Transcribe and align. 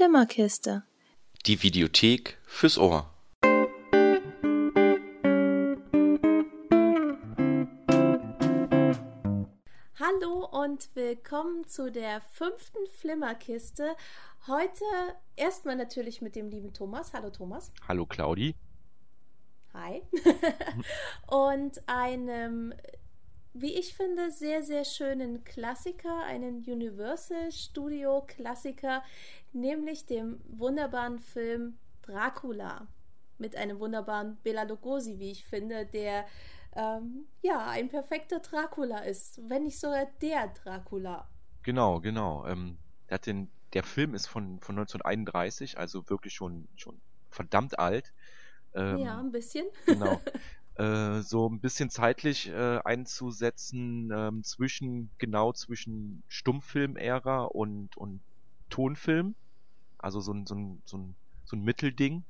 Flimmerkiste. 0.00 0.82
Die 1.44 1.62
Videothek 1.62 2.38
fürs 2.46 2.78
Ohr. 2.78 3.12
Hallo 9.98 10.46
und 10.52 10.88
willkommen 10.94 11.66
zu 11.66 11.92
der 11.92 12.22
fünften 12.22 12.86
Flimmerkiste. 12.98 13.94
Heute 14.46 14.84
erstmal 15.36 15.76
natürlich 15.76 16.22
mit 16.22 16.34
dem 16.34 16.48
lieben 16.48 16.72
Thomas. 16.72 17.12
Hallo 17.12 17.28
Thomas. 17.28 17.70
Hallo 17.86 18.06
Claudi. 18.06 18.54
Hi. 19.74 20.00
und 21.26 21.86
einem, 21.86 22.72
wie 23.52 23.74
ich 23.74 23.92
finde, 23.92 24.30
sehr, 24.30 24.62
sehr 24.62 24.86
schönen 24.86 25.44
Klassiker, 25.44 26.22
einen 26.24 26.64
Universal 26.66 27.52
Studio 27.52 28.24
Klassiker, 28.26 29.02
nämlich 29.52 30.06
dem 30.06 30.40
wunderbaren 30.48 31.18
Film 31.18 31.78
Dracula. 32.02 32.88
Mit 33.38 33.56
einem 33.56 33.78
wunderbaren 33.78 34.36
Bela 34.42 34.64
Lugosi, 34.64 35.18
wie 35.18 35.30
ich 35.30 35.46
finde, 35.46 35.86
der 35.86 36.26
ähm, 36.76 37.26
ja 37.42 37.66
ein 37.68 37.88
perfekter 37.88 38.40
Dracula 38.40 38.98
ist, 38.98 39.40
wenn 39.48 39.64
nicht 39.64 39.80
sogar 39.80 40.06
der 40.20 40.48
Dracula. 40.48 41.28
Genau, 41.62 42.00
genau. 42.00 42.46
Ähm, 42.46 42.78
der, 43.08 43.14
hat 43.16 43.26
den, 43.26 43.50
der 43.72 43.82
Film 43.82 44.14
ist 44.14 44.26
von, 44.26 44.60
von 44.60 44.78
1931, 44.78 45.78
also 45.78 46.08
wirklich 46.08 46.34
schon, 46.34 46.68
schon 46.76 47.00
verdammt 47.30 47.78
alt. 47.78 48.12
Ähm, 48.74 48.98
ja, 48.98 49.18
ein 49.18 49.32
bisschen. 49.32 49.66
Genau. 49.86 50.20
Äh, 50.76 51.20
so 51.20 51.46
ein 51.46 51.60
bisschen 51.60 51.90
zeitlich 51.90 52.48
äh, 52.48 52.78
einzusetzen 52.84 54.10
ähm, 54.14 54.42
zwischen, 54.44 55.10
genau 55.18 55.52
zwischen 55.52 56.22
Stummfilm-Ära 56.28 57.44
und, 57.44 57.98
und 57.98 58.22
Tonfilm. 58.70 59.34
Also 60.02 60.20
so 60.20 60.32
ein, 60.32 60.46
so 60.46 60.54
ein, 60.54 60.82
so 60.84 60.98
ein, 60.98 61.14
so 61.44 61.56
ein 61.56 61.62
Mittelding. 61.62 62.24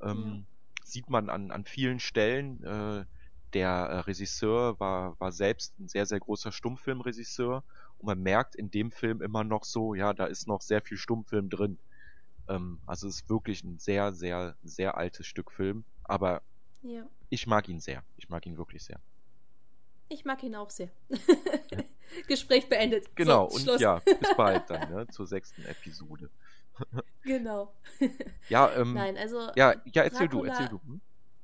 Ähm, 0.00 0.24
ja. 0.24 0.84
Sieht 0.84 1.10
man 1.10 1.30
an, 1.30 1.50
an 1.50 1.64
vielen 1.64 2.00
Stellen. 2.00 2.62
Äh, 2.64 3.04
der 3.52 3.68
äh, 3.68 3.98
Regisseur 4.00 4.80
war, 4.80 5.18
war 5.20 5.32
selbst 5.32 5.78
ein 5.78 5.88
sehr, 5.88 6.06
sehr 6.06 6.20
großer 6.20 6.52
Stummfilmregisseur. 6.52 7.62
Und 7.98 8.06
man 8.06 8.22
merkt 8.22 8.54
in 8.54 8.70
dem 8.70 8.90
Film 8.90 9.22
immer 9.22 9.44
noch 9.44 9.64
so, 9.64 9.94
ja, 9.94 10.12
da 10.12 10.26
ist 10.26 10.46
noch 10.46 10.62
sehr 10.62 10.82
viel 10.82 10.96
Stummfilm 10.96 11.50
drin. 11.50 11.78
Ähm, 12.48 12.80
also 12.86 13.08
es 13.08 13.16
ist 13.16 13.30
wirklich 13.30 13.62
ein 13.62 13.78
sehr, 13.78 14.12
sehr, 14.12 14.56
sehr 14.62 14.96
altes 14.96 15.26
Stück 15.26 15.52
Film. 15.52 15.84
Aber 16.04 16.42
ja. 16.82 17.06
ich 17.28 17.46
mag 17.46 17.68
ihn 17.68 17.80
sehr. 17.80 18.02
Ich 18.16 18.28
mag 18.28 18.46
ihn 18.46 18.56
wirklich 18.56 18.82
sehr. 18.84 19.00
Ich 20.08 20.24
mag 20.24 20.42
ihn 20.42 20.54
auch 20.54 20.70
sehr. 20.70 20.90
Gespräch 22.28 22.68
beendet. 22.68 23.14
Genau, 23.16 23.48
so, 23.48 23.56
und 23.56 23.62
Schluss. 23.62 23.80
ja, 23.80 23.98
bis 23.98 24.36
bald 24.36 24.68
dann, 24.68 24.90
ne, 24.94 25.06
zur 25.08 25.26
sechsten 25.26 25.64
Episode. 25.64 26.28
genau. 27.22 27.74
Ja, 28.48 28.72
ähm, 28.74 28.94
Nein, 28.94 29.16
also. 29.16 29.50
Ja, 29.56 29.74
ja 29.84 30.02
erzähl 30.02 30.28
Dracula, 30.28 30.28
du, 30.28 30.44
erzähl 30.44 30.68
du. 30.68 30.80
Hm? 30.82 31.00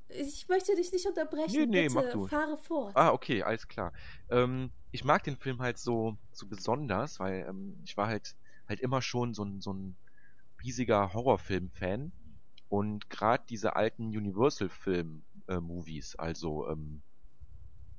Ich 0.09 0.47
möchte 0.47 0.75
dich 0.75 0.91
nicht 0.91 1.05
unterbrechen. 1.05 1.51
Nee, 1.51 1.65
nee, 1.65 1.83
Bitte, 1.83 1.95
mach 1.95 2.11
du. 2.11 2.27
fahre 2.27 2.57
fort. 2.57 2.95
Ah, 2.95 3.11
okay, 3.11 3.43
alles 3.43 3.67
klar. 3.67 3.93
Ähm, 4.29 4.71
ich 4.91 5.03
mag 5.03 5.23
den 5.23 5.37
Film 5.37 5.61
halt 5.61 5.77
so, 5.77 6.17
so 6.31 6.47
besonders, 6.47 7.19
weil 7.19 7.45
ähm, 7.47 7.79
ich 7.83 7.95
war 7.95 8.07
halt, 8.07 8.35
halt 8.67 8.79
immer 8.79 9.01
schon 9.01 9.35
so 9.35 9.43
ein, 9.43 9.61
so 9.61 9.73
ein 9.73 9.95
riesiger 10.63 11.13
Horrorfilm-Fan. 11.13 12.11
Und 12.69 13.09
gerade 13.09 13.43
diese 13.49 13.75
alten 13.75 14.07
Universal-Film-Movies, 14.07 16.15
äh, 16.15 16.21
also 16.21 16.67
ähm, 16.69 17.03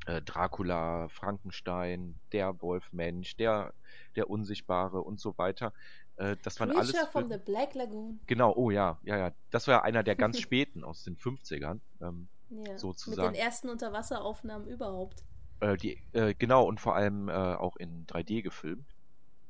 äh, 0.06 0.22
Dracula, 0.22 1.08
Frankenstein, 1.08 2.18
der 2.32 2.60
Wolfmensch, 2.62 3.36
der, 3.36 3.74
der 4.16 4.30
Unsichtbare 4.30 5.02
und 5.02 5.20
so 5.20 5.36
weiter. 5.38 5.72
Äh, 6.16 6.36
das 6.42 6.61
waren 6.61 6.70
alles. 6.77 6.97
from 7.11 7.28
the 7.28 7.39
Black 7.39 7.75
Lagoon. 7.75 8.20
Genau, 8.27 8.55
oh 8.55 8.70
ja, 8.70 8.98
ja, 9.03 9.16
ja. 9.16 9.33
Das 9.50 9.66
war 9.66 9.77
ja 9.77 9.83
einer 9.83 10.03
der 10.03 10.16
ganz 10.16 10.39
späten 10.39 10.84
aus 10.84 11.05
den 11.05 11.16
50ern. 11.16 11.80
Ähm, 12.00 12.28
ja, 12.50 12.78
sozusagen. 12.78 13.28
Mit 13.28 13.36
den 13.36 13.44
ersten 13.44 13.69
Unterwasseraufnahmen 13.69 14.66
überhaupt. 14.69 15.25
Äh, 15.60 15.76
die, 15.76 16.03
äh, 16.12 16.34
genau, 16.34 16.65
und 16.65 16.81
vor 16.81 16.97
allem 16.97 17.28
äh, 17.28 17.32
auch 17.32 17.76
in 17.76 18.06
3D 18.06 18.43
gefilmt. 18.43 18.87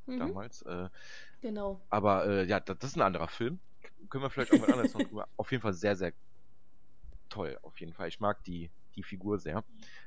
Mhm. 0.07 0.19
Damals. 0.19 0.63
Äh, 0.63 0.89
genau. 1.41 1.81
Aber 1.89 2.27
äh, 2.27 2.45
ja, 2.47 2.61
das, 2.61 2.79
das, 2.79 2.91
ist 2.91 2.97
ein 2.97 3.03
anderer 3.03 3.29
Film. 3.29 3.61
Können 4.09 4.25
wir 4.25 4.31
vielleicht 4.31 4.53
auch 4.53 4.59
mal 4.59 4.73
anders 4.73 4.95
noch 4.95 5.03
drüber. 5.03 5.29
Auf 5.37 5.51
jeden 5.53 5.63
Fall 5.63 5.73
sehr, 5.73 5.97
sehr 5.97 6.13
toll. 7.29 7.59
Auf 7.63 7.79
jeden 7.81 7.93
Fall. 7.93 8.09
Ich 8.09 8.21
mag 8.21 8.43
die, 8.45 8.71
die 8.97 9.03
Figur 9.03 9.39
sehr. 9.39 9.65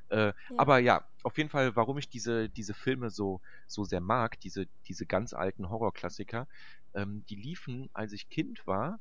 Äh, 0.08 0.26
ja. 0.26 0.34
Aber 0.56 0.78
ja, 0.78 1.06
auf 1.22 1.36
jeden 1.38 1.50
Fall, 1.50 1.76
warum 1.76 1.98
ich 1.98 2.08
diese, 2.08 2.48
diese 2.48 2.74
Filme 2.74 3.10
so, 3.10 3.40
so 3.66 3.84
sehr 3.84 4.00
mag, 4.00 4.38
diese, 4.40 4.66
diese 4.86 5.06
ganz 5.06 5.32
alten 5.32 5.70
Horrorklassiker, 5.70 6.46
ähm, 6.94 7.24
die 7.28 7.36
liefen, 7.36 7.90
als 7.92 8.12
ich 8.12 8.28
Kind 8.28 8.66
war, 8.66 9.00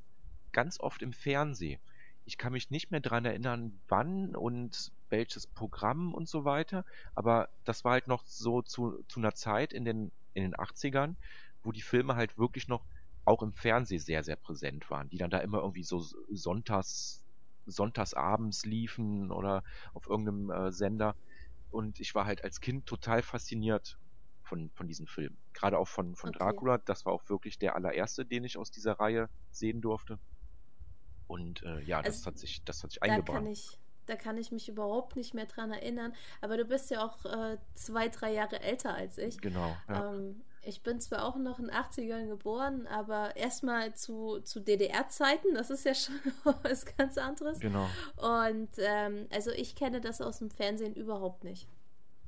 ganz 0.51 0.79
oft 0.79 1.01
im 1.01 1.13
Fernsehen. 1.13 1.81
Ich 2.25 2.38
kann 2.38 2.53
mich 2.53 2.69
nicht 2.69 2.91
mehr 2.91 3.01
dran 3.01 3.25
erinnern, 3.25 3.81
wann 3.89 4.35
und 4.35 4.91
welches 5.09 5.45
Programm 5.45 6.13
und 6.13 6.29
so 6.29 6.45
weiter, 6.45 6.85
aber 7.15 7.50
das 7.65 7.83
war 7.83 7.94
halt 7.94 8.07
noch 8.07 8.25
so 8.25 8.61
zu, 8.61 9.03
zu 9.07 9.19
einer 9.19 9.33
Zeit 9.33 9.73
in 9.73 9.83
den, 9.83 10.11
in 10.33 10.44
den 10.44 10.55
80ern, 10.55 11.15
wo 11.63 11.71
die 11.71 11.81
Filme 11.81 12.15
halt 12.15 12.38
wirklich 12.38 12.67
noch 12.67 12.85
auch 13.25 13.41
im 13.41 13.53
Fernsehen 13.53 14.00
sehr, 14.00 14.23
sehr 14.23 14.35
präsent 14.35 14.89
waren, 14.89 15.09
die 15.09 15.17
dann 15.17 15.29
da 15.29 15.39
immer 15.39 15.59
irgendwie 15.59 15.83
so 15.83 16.00
sonntags 16.31 17.22
sonntagsabends 17.66 18.66
liefen 18.66 19.31
oder 19.31 19.63
auf 19.94 20.07
irgendeinem 20.07 20.50
äh, 20.50 20.72
Sender. 20.72 21.16
Und 21.72 22.00
ich 22.00 22.13
war 22.16 22.25
halt 22.25 22.44
als 22.44 22.62
Kind 22.62 22.85
total 22.85 23.22
fasziniert 23.22 23.97
von, 24.44 24.69
von 24.72 24.88
diesem 24.88 25.07
Film. 25.07 25.38
Gerade 25.53 25.78
auch 25.78 25.88
von, 25.88 26.16
von 26.16 26.29
okay. 26.29 26.40
Dracula. 26.40 26.78
Das 26.78 27.06
war 27.06 27.13
auch 27.13 27.28
wirklich 27.29 27.57
der 27.57 27.75
allererste, 27.75 28.25
den 28.25 28.44
ich 28.44 28.57
aus 28.57 28.72
dieser 28.72 29.00
Reihe 29.00 29.29
sehen 29.51 29.81
durfte. 29.81 30.19
Und 31.28 31.63
äh, 31.63 31.81
ja, 31.81 32.01
das 32.01 32.18
also, 32.18 32.28
hat 32.28 32.38
sich, 32.38 32.63
das 32.63 32.84
hat 32.84 32.91
sich 32.91 33.01
eingebahnt. 33.01 33.29
Da 33.29 33.34
kann 33.34 33.47
ich, 33.47 33.80
da 34.06 34.16
kann 34.16 34.38
ich 34.38 34.51
mich 34.51 34.69
überhaupt 34.69 35.16
nicht 35.16 35.34
mehr 35.34 35.45
dran 35.45 35.72
erinnern. 35.72 36.13
Aber 36.41 36.57
du 36.57 36.66
bist 36.66 36.91
ja 36.91 37.03
auch 37.03 37.25
äh, 37.25 37.57
zwei, 37.74 38.09
drei 38.09 38.34
Jahre 38.34 38.59
älter 38.59 38.94
als 38.94 39.18
ich. 39.18 39.40
Genau. 39.40 39.75
Ja. 39.88 40.13
Ähm, 40.13 40.41
ich 40.66 40.81
bin 40.81 41.00
zwar 41.00 41.25
auch 41.25 41.35
noch 41.35 41.59
in 41.59 41.66
den 41.66 41.74
80ern 41.74 42.28
geboren, 42.28 42.88
aber 42.88 43.35
erstmal 43.35 43.94
zu, 43.96 44.40
zu 44.41 44.59
DDR-Zeiten, 44.59 45.53
das 45.53 45.69
ist 45.69 45.85
ja 45.85 45.94
schon 45.94 46.16
was 46.63 46.85
ganz 46.97 47.18
anderes. 47.18 47.59
Genau. 47.59 47.90
Und 48.18 48.69
ähm, 48.78 49.28
also 49.31 49.51
ich 49.51 49.75
kenne 49.75 50.01
das 50.01 50.22
aus 50.22 50.40
dem 50.40 50.50
Fernsehen 50.50 50.94
überhaupt 50.96 51.44
nicht. 51.44 51.68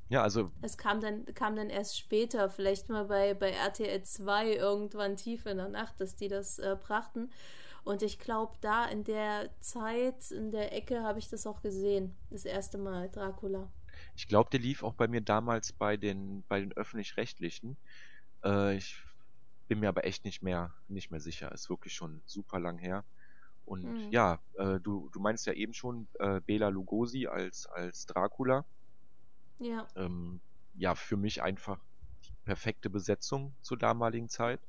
Ja, 0.10 0.22
also. 0.22 0.52
Es 0.62 0.78
kam 0.78 1.02
dann, 1.02 1.26
kam 1.34 1.56
dann 1.56 1.70
erst 1.70 1.98
später, 1.98 2.50
vielleicht 2.50 2.90
mal 2.90 3.06
bei, 3.06 3.34
bei 3.34 3.52
RTL 3.52 4.04
2 4.04 4.54
irgendwann 4.54 5.18
tief 5.18 5.46
in 5.46 5.58
der 5.58 5.70
Nacht, 5.70 6.00
dass 6.00 6.16
die 6.16 6.28
das 6.28 6.60
äh, 6.60 6.78
brachten. 6.80 7.32
Und 7.84 8.02
ich 8.02 8.20
glaube, 8.20 8.54
da 8.62 8.86
in 8.86 9.04
der 9.04 9.50
Zeit, 9.62 10.32
in 10.32 10.52
der 10.52 10.74
Ecke, 10.74 11.04
habe 11.04 11.20
ich 11.20 11.30
das 11.30 11.48
auch 11.48 11.62
gesehen. 11.62 12.16
Das 12.30 12.46
erste 12.46 12.78
Mal, 12.78 13.10
Dracula. 13.10 13.68
Ich 14.16 14.28
glaube, 14.28 14.50
der 14.50 14.60
lief 14.60 14.84
auch 14.84 14.94
bei 14.94 15.08
mir 15.08 15.22
damals 15.22 15.72
bei 15.72 15.98
den, 15.98 16.44
bei 16.48 16.60
den 16.60 16.74
öffentlich-rechtlichen. 16.74 17.78
Äh, 18.46 18.78
ich 18.78 18.96
bin 19.68 19.80
mir 19.80 19.90
aber 19.90 20.06
echt 20.06 20.24
nicht 20.24 20.42
mehr, 20.42 20.74
nicht 20.88 21.12
mehr 21.12 21.20
sicher. 21.20 21.52
Ist 21.52 21.70
wirklich 21.70 21.94
schon 21.94 22.22
super 22.26 22.60
lang 22.60 22.78
her. 22.78 23.04
Und 23.66 23.84
mhm. 23.84 24.12
ja, 24.12 24.40
äh, 24.54 24.80
du, 24.80 25.10
du 25.12 25.20
meinst 25.20 25.46
ja 25.48 25.54
eben 25.54 25.74
schon 25.74 26.08
äh, 26.20 26.40
Bela 26.42 26.70
Lugosi 26.70 27.28
als, 27.28 27.66
als 27.68 28.06
Dracula. 28.06 28.64
Ja. 29.60 29.88
Ähm, 29.96 30.40
ja, 30.76 30.94
für 30.94 31.18
mich 31.18 31.42
einfach 31.42 31.80
die 32.26 32.34
perfekte 32.44 32.90
Besetzung 32.90 33.56
zur 33.62 33.78
damaligen 33.78 34.30
Zeit. 34.30 34.60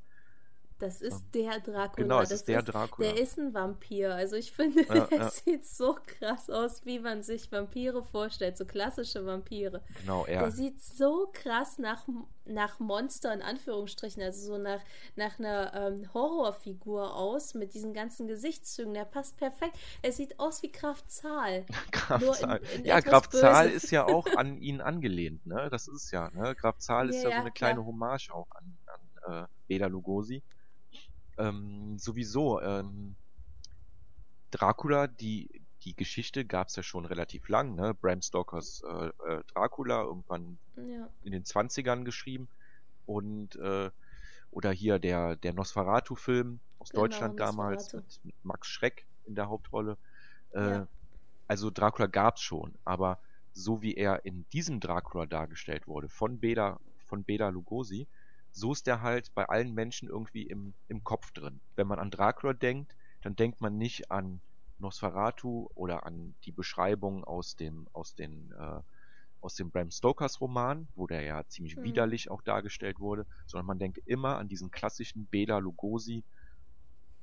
Das 0.78 1.00
ist 1.00 1.25
der 1.32 1.59
Dracula. 1.60 1.88
Genau, 1.97 2.20
es 2.20 2.28
das 2.28 2.41
ist 2.41 2.48
der 2.48 2.59
ist, 2.59 2.66
Dracula. 2.66 3.09
Der 3.09 3.19
ist 3.22 3.38
ein 3.38 3.54
Vampir. 3.54 4.14
Also 4.14 4.37
ich 4.37 4.53
finde, 4.53 4.82
ja, 4.82 5.06
er 5.10 5.16
ja. 5.16 5.31
sieht 5.31 5.64
so 5.64 5.97
krass 6.06 6.50
aus, 6.50 6.84
wie 6.84 6.98
man 6.98 7.22
sich 7.22 7.50
Vampire 7.50 8.03
vorstellt. 8.03 8.59
So 8.59 8.66
klassische 8.66 9.25
Vampire. 9.25 9.82
Genau, 10.00 10.26
er. 10.26 10.41
Der 10.41 10.50
sieht 10.50 10.82
so 10.82 11.31
krass 11.32 11.78
nach, 11.78 12.06
nach 12.44 12.78
Monster 12.78 13.32
in 13.32 13.41
Anführungsstrichen, 13.41 14.22
also 14.22 14.47
so 14.47 14.59
nach, 14.59 14.81
nach 15.16 15.38
einer 15.38 15.72
ähm, 15.75 16.12
Horrorfigur 16.12 17.15
aus 17.15 17.54
mit 17.54 17.72
diesen 17.72 17.95
ganzen 17.95 18.28
Gesichtszügen. 18.28 18.92
Der 18.92 19.06
passt 19.06 19.39
perfekt. 19.39 19.78
Er 20.03 20.12
sieht 20.12 20.39
aus 20.39 20.62
wie 20.62 20.71
Kraft 20.71 21.10
Zahl. 21.10 21.65
Kraft 21.91 22.34
Zahl. 22.34 22.60
In, 22.74 22.80
in 22.80 22.84
ja, 22.84 23.01
Kraft 23.01 23.33
Zahl 23.33 23.71
ist 23.71 23.91
ja 23.91 24.04
auch 24.04 24.27
an 24.36 24.59
ihn 24.59 24.83
angelehnt, 24.83 25.47
ne? 25.47 25.68
Das 25.71 25.89
ist 25.89 26.10
ja, 26.10 26.28
ne? 26.34 26.54
Kraft 26.54 26.83
Zahl 26.83 27.09
ist 27.09 27.22
ja, 27.22 27.30
ja 27.30 27.36
so 27.36 27.41
eine 27.41 27.51
kleine. 27.51 27.86
Hommage 27.86 28.30
auch 28.30 28.48
an, 28.51 28.77
an 29.24 29.45
äh, 29.45 29.47
Bela 29.68 29.86
Lugosi. 29.86 30.42
Ähm, 31.38 31.98
sowieso, 31.98 32.60
ähm, 32.60 33.15
Dracula, 34.50 35.06
die, 35.06 35.62
die 35.83 35.94
Geschichte 35.94 36.44
gab 36.44 36.68
es 36.68 36.77
ja 36.77 36.83
schon 36.83 37.04
relativ 37.04 37.48
lang, 37.48 37.74
ne? 37.74 37.94
Bram 37.94 38.22
Stokers 38.22 38.83
äh, 38.83 39.06
äh, 39.06 39.42
Dracula, 39.54 40.03
irgendwann 40.03 40.59
ja. 40.77 41.09
in 41.22 41.33
den 41.33 41.44
20ern 41.44 42.04
geschrieben. 42.04 42.48
Und 43.06 43.56
äh, 43.56 43.91
oder 44.50 44.72
hier 44.72 44.98
der, 44.98 45.36
der 45.36 45.53
Nosferatu-Film 45.53 46.60
aus 46.78 46.91
genau, 46.91 47.03
Deutschland 47.03 47.39
damals 47.39 47.92
mit, 47.92 48.21
mit, 48.24 48.34
Max 48.44 48.68
Schreck 48.68 49.06
in 49.27 49.34
der 49.34 49.48
Hauptrolle. 49.48 49.97
Äh, 50.53 50.71
ja. 50.71 50.89
Also 51.48 51.71
Dracula 51.71 52.06
gab 52.06 52.36
es 52.36 52.42
schon, 52.42 52.74
aber 52.84 53.18
so 53.53 53.82
wie 53.82 53.94
er 53.94 54.24
in 54.24 54.44
diesem 54.53 54.80
Dracula 54.80 55.27
dargestellt 55.27 55.86
wurde, 55.86 56.09
von 56.09 56.39
Beda, 56.39 56.80
von 57.06 57.22
Beda 57.22 57.48
Lugosi, 57.48 58.06
so 58.56 58.72
ist 58.72 58.86
der 58.86 59.03
halt 59.03 59.34
bei 59.34 59.44
allen 59.44 59.74
Menschen 59.74 60.08
irgendwie 60.08 60.42
im, 60.42 60.72
im 60.88 61.04
Kopf 61.04 61.30
drin. 61.32 61.60
Wenn 61.74 61.86
man 61.86 61.98
an 61.98 62.10
Dracula 62.10 62.54
denkt, 62.54 62.97
dann 63.20 63.36
denkt 63.36 63.60
man 63.60 63.76
nicht 63.76 64.10
an 64.10 64.41
Nosferatu 64.78 65.68
oder 65.74 66.06
an 66.06 66.34
die 66.44 66.53
Beschreibung 66.53 67.22
aus 67.22 67.56
dem, 67.56 67.86
aus 67.92 68.14
den, 68.14 68.53
äh, 68.53 68.80
aus 69.42 69.56
dem 69.56 69.70
Bram 69.70 69.91
Stokers 69.91 70.41
Roman, 70.41 70.88
wo 70.94 71.06
der 71.06 71.20
ja 71.20 71.47
ziemlich 71.47 71.76
mhm. 71.76 71.82
widerlich 71.82 72.30
auch 72.30 72.41
dargestellt 72.41 72.98
wurde, 72.98 73.26
sondern 73.47 73.66
man 73.66 73.78
denkt 73.78 73.98
immer 74.06 74.38
an 74.38 74.48
diesen 74.48 74.70
klassischen 74.70 75.26
Bela 75.26 75.58
Lugosi 75.58 76.24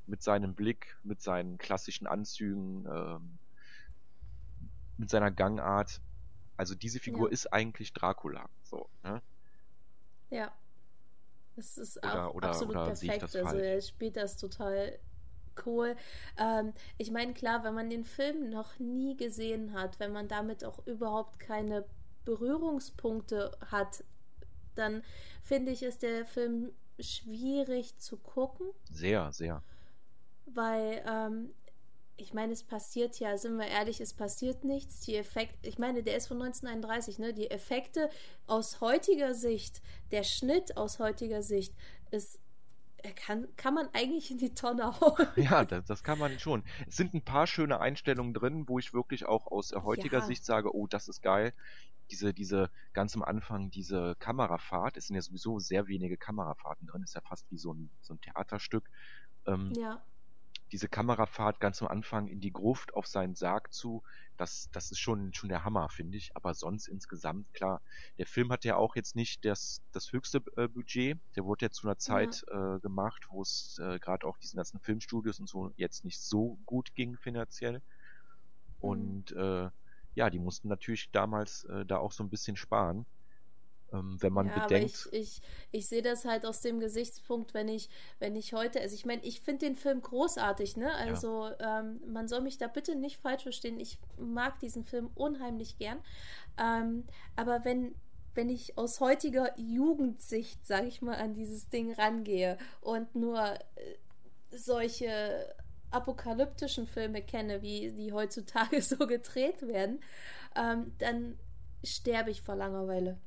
mit 0.06 0.22
seinem 0.22 0.54
Blick, 0.54 0.98
mit 1.04 1.20
seinen 1.20 1.58
klassischen 1.58 2.06
Anzügen, 2.06 2.86
ähm, 2.86 3.40
mit 4.98 5.10
seiner 5.10 5.32
Gangart. 5.32 6.00
Also 6.58 6.76
diese 6.76 7.00
Figur 7.00 7.30
ja. 7.30 7.34
ist 7.34 7.52
eigentlich 7.52 7.92
Dracula. 7.94 8.48
So, 8.62 8.88
ne? 9.04 9.20
Ja. 10.30 10.52
Das 11.56 11.78
ist 11.78 11.98
oder, 11.98 12.30
auch 12.30 12.36
oder, 12.36 12.50
absolut 12.50 12.76
oder 12.76 12.86
perfekt. 12.86 13.36
Also 13.36 13.58
er 13.58 13.82
spielt 13.82 14.18
das 14.18 14.38
total 14.38 14.98
cool. 15.66 15.96
Ähm, 16.38 16.74
ich 16.98 17.12
meine, 17.12 17.34
klar, 17.34 17.64
wenn 17.64 17.74
man 17.74 17.90
den 17.90 18.04
Film 18.04 18.50
noch 18.50 18.80
nie 18.80 19.16
gesehen 19.16 19.74
hat, 19.74 20.00
wenn 20.00 20.12
man 20.12 20.28
damit 20.28 20.66
auch 20.66 20.86
überhaupt 20.88 21.40
keine 21.40 21.86
Berührungspunkte 22.26 23.52
hat, 23.68 24.04
dann 24.76 25.04
finde 25.42 25.72
ich, 25.72 25.84
ist 25.84 26.02
der 26.02 26.26
Film 26.26 26.72
schwierig 27.00 27.98
zu 28.00 28.18
gucken. 28.18 28.68
Sehr, 28.92 29.32
sehr. 29.32 29.62
Weil, 30.46 31.04
ähm, 31.08 31.54
ich 32.16 32.34
meine, 32.34 32.54
es 32.54 32.64
passiert 32.64 33.20
ja, 33.20 33.38
sind 33.38 33.58
wir 33.58 33.68
ehrlich, 33.68 34.00
es 34.00 34.14
passiert 34.14 34.64
nichts. 34.64 35.00
Die 35.02 35.16
Effekte, 35.16 35.68
ich 35.68 35.80
meine, 35.80 36.04
der 36.04 36.16
ist 36.16 36.28
von 36.28 36.42
1931, 36.42 37.20
ne? 37.20 37.34
Die 37.34 37.50
Effekte 37.50 38.10
aus 38.46 38.82
heutiger 38.82 39.34
Sicht, 39.34 39.82
der 40.12 40.24
Schnitt 40.24 40.78
aus 40.78 41.00
heutiger 41.00 41.42
Sicht 41.42 41.74
ist 42.12 42.40
kann, 43.12 43.48
kann 43.58 43.74
man 43.74 43.90
eigentlich 43.92 44.32
in 44.32 44.38
die 44.38 44.54
Tonne 44.56 44.98
hauen. 45.02 45.28
Ja, 45.36 45.66
das, 45.66 45.84
das, 45.84 46.04
kann 46.04 46.18
man 46.20 46.40
schon. 46.40 46.64
Es 46.88 46.96
sind 46.96 47.14
ein 47.14 47.22
paar 47.22 47.48
schöne 47.48 47.82
Einstellungen 47.82 48.34
drin, 48.34 48.70
wo 48.70 48.80
ich 48.80 48.94
wirklich 48.94 49.26
auch 49.26 49.48
aus 49.48 49.74
heutiger 49.74 50.20
ja. 50.20 50.26
Sicht 50.26 50.46
sage, 50.46 50.74
oh, 50.74 50.88
das 50.88 51.10
ist 51.10 51.22
geil. 51.22 51.54
Diese, 52.12 52.34
diese 52.34 52.70
ganz 52.94 53.14
am 53.16 53.24
Anfang, 53.24 53.72
diese 53.72 54.16
Kamerafahrt, 54.20 54.96
es 54.96 55.08
sind 55.08 55.18
ja 55.18 55.22
sowieso 55.22 55.60
sehr 55.60 55.88
wenige 55.88 56.16
Kamerafahrten 56.16 56.88
drin, 56.88 57.04
ist 57.04 57.16
ja 57.16 57.22
fast 57.22 57.50
wie 57.52 57.58
so 57.58 57.74
ein, 57.74 57.90
so 58.02 58.14
ein 58.14 58.22
Theaterstück. 58.22 58.90
Ähm, 59.48 59.74
ja 59.76 60.02
diese 60.74 60.90
Kamerafahrt 60.90 61.60
ganz 61.60 61.84
am 61.84 61.88
Anfang 61.88 62.28
in 62.28 62.40
die 62.40 62.52
Gruft 62.52 62.96
auf 62.96 63.06
seinen 63.06 63.36
Sarg 63.36 63.72
zu, 63.72 64.02
das, 64.38 64.70
das 64.72 64.90
ist 64.90 64.98
schon, 64.98 65.32
schon 65.32 65.50
der 65.50 65.64
Hammer, 65.64 65.88
finde 65.88 66.18
ich. 66.18 66.36
Aber 66.36 66.56
sonst 66.56 66.88
insgesamt, 66.88 67.54
klar, 67.54 67.80
der 68.18 68.26
Film 68.26 68.52
hat 68.52 68.66
ja 68.66 68.76
auch 68.76 68.96
jetzt 68.96 69.16
nicht 69.16 69.46
das, 69.46 69.84
das 69.92 70.12
höchste 70.12 70.42
äh, 70.58 70.68
Budget. 70.68 71.20
Der 71.36 71.46
wurde 71.46 71.66
ja 71.66 71.70
zu 71.70 71.88
einer 71.88 72.00
Zeit 72.00 72.44
ja. 72.50 72.76
äh, 72.76 72.80
gemacht, 72.80 73.28
wo 73.30 73.44
es 73.44 73.80
äh, 73.84 74.00
gerade 74.00 74.26
auch 74.26 74.40
diesen 74.40 74.58
ganzen 74.58 74.80
Filmstudios 74.80 75.40
und 75.40 75.48
so 75.48 75.72
jetzt 75.78 76.06
nicht 76.06 76.20
so 76.20 76.58
gut 76.66 76.96
ging 76.96 77.18
finanziell. 77.18 77.78
Mhm. 77.78 77.82
Und 78.80 79.32
äh, 79.34 79.70
ja, 80.16 80.30
die 80.32 80.40
mussten 80.40 80.70
natürlich 80.70 81.12
damals 81.12 81.66
äh, 81.66 81.86
da 81.86 81.98
auch 81.98 82.12
so 82.12 82.24
ein 82.24 82.30
bisschen 82.32 82.56
sparen. 82.56 83.06
Ähm, 83.94 84.18
wenn 84.20 84.34
man 84.34 84.48
ja, 84.48 84.64
bedenkt. 84.64 85.08
ich, 85.12 85.14
ich, 85.14 85.42
ich 85.72 85.88
sehe 85.88 86.02
das 86.02 86.26
halt 86.26 86.46
aus 86.46 86.62
dem 86.62 86.80
Gesichtspunkt, 86.80 87.54
wenn 87.54 87.68
ich, 87.68 87.90
wenn 88.20 88.36
ich 88.36 88.54
heute, 88.54 88.82
also 88.82 88.96
ich 88.96 89.06
meine, 89.06 89.24
ich 89.24 89.42
finde 89.42 89.68
den 89.68 89.76
Film 89.76 90.02
großartig, 90.02 90.78
ne? 90.78 90.94
Also 90.96 91.48
ja. 91.60 91.80
ähm, 91.80 92.02
man 92.08 92.28
soll 92.28 92.42
mich 92.42 92.58
da 92.58 92.68
bitte 92.68 92.96
nicht 92.96 93.18
falsch 93.18 93.44
verstehen. 93.44 93.80
Ich 93.80 94.00
mag 94.18 94.60
diesen 94.60 94.84
Film 94.84 95.12
unheimlich 95.14 95.78
gern. 95.78 96.00
Ähm, 96.58 97.06
aber 97.36 97.64
wenn, 97.66 97.94
wenn 98.34 98.50
ich 98.50 98.78
aus 98.78 99.00
heutiger 99.00 99.58
Jugendsicht, 99.60 100.66
sage 100.66 100.88
ich 100.88 101.02
mal, 101.02 101.16
an 101.16 101.34
dieses 101.34 101.70
Ding 101.70 101.94
rangehe 101.94 102.58
und 102.82 103.14
nur 103.16 103.44
äh, 103.46 103.60
solche 104.50 105.54
apokalyptischen 105.92 106.88
Filme 106.88 107.22
kenne, 107.22 107.62
wie 107.62 107.92
die 107.92 108.12
heutzutage 108.12 108.82
so 108.82 109.06
gedreht 109.06 109.62
werden, 109.62 110.02
ähm, 110.56 110.94
dann 110.98 111.38
sterbe 111.84 112.32
ich 112.32 112.42
vor 112.42 112.56
Langeweile. 112.56 113.20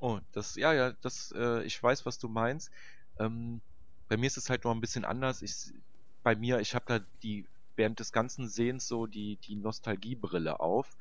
Oh, 0.00 0.18
das, 0.32 0.56
ja, 0.56 0.72
ja, 0.72 0.92
das, 1.00 1.32
äh, 1.36 1.62
ich 1.64 1.82
weiß, 1.82 2.04
was 2.06 2.18
du 2.18 2.28
meinst. 2.28 2.70
Ähm, 3.18 3.60
bei 4.08 4.16
mir 4.16 4.26
ist 4.26 4.36
es 4.36 4.50
halt 4.50 4.64
noch 4.64 4.72
ein 4.72 4.80
bisschen 4.80 5.04
anders. 5.04 5.42
Ich, 5.42 5.72
bei 6.22 6.36
mir, 6.36 6.60
ich 6.60 6.74
habe 6.74 6.84
da 6.86 7.00
die 7.22 7.46
während 7.76 8.00
des 8.00 8.12
ganzen 8.12 8.48
Sehens 8.48 8.88
so 8.88 9.06
die 9.06 9.36
die 9.36 9.54
Nostalgiebrille 9.54 10.60
auf 10.60 10.96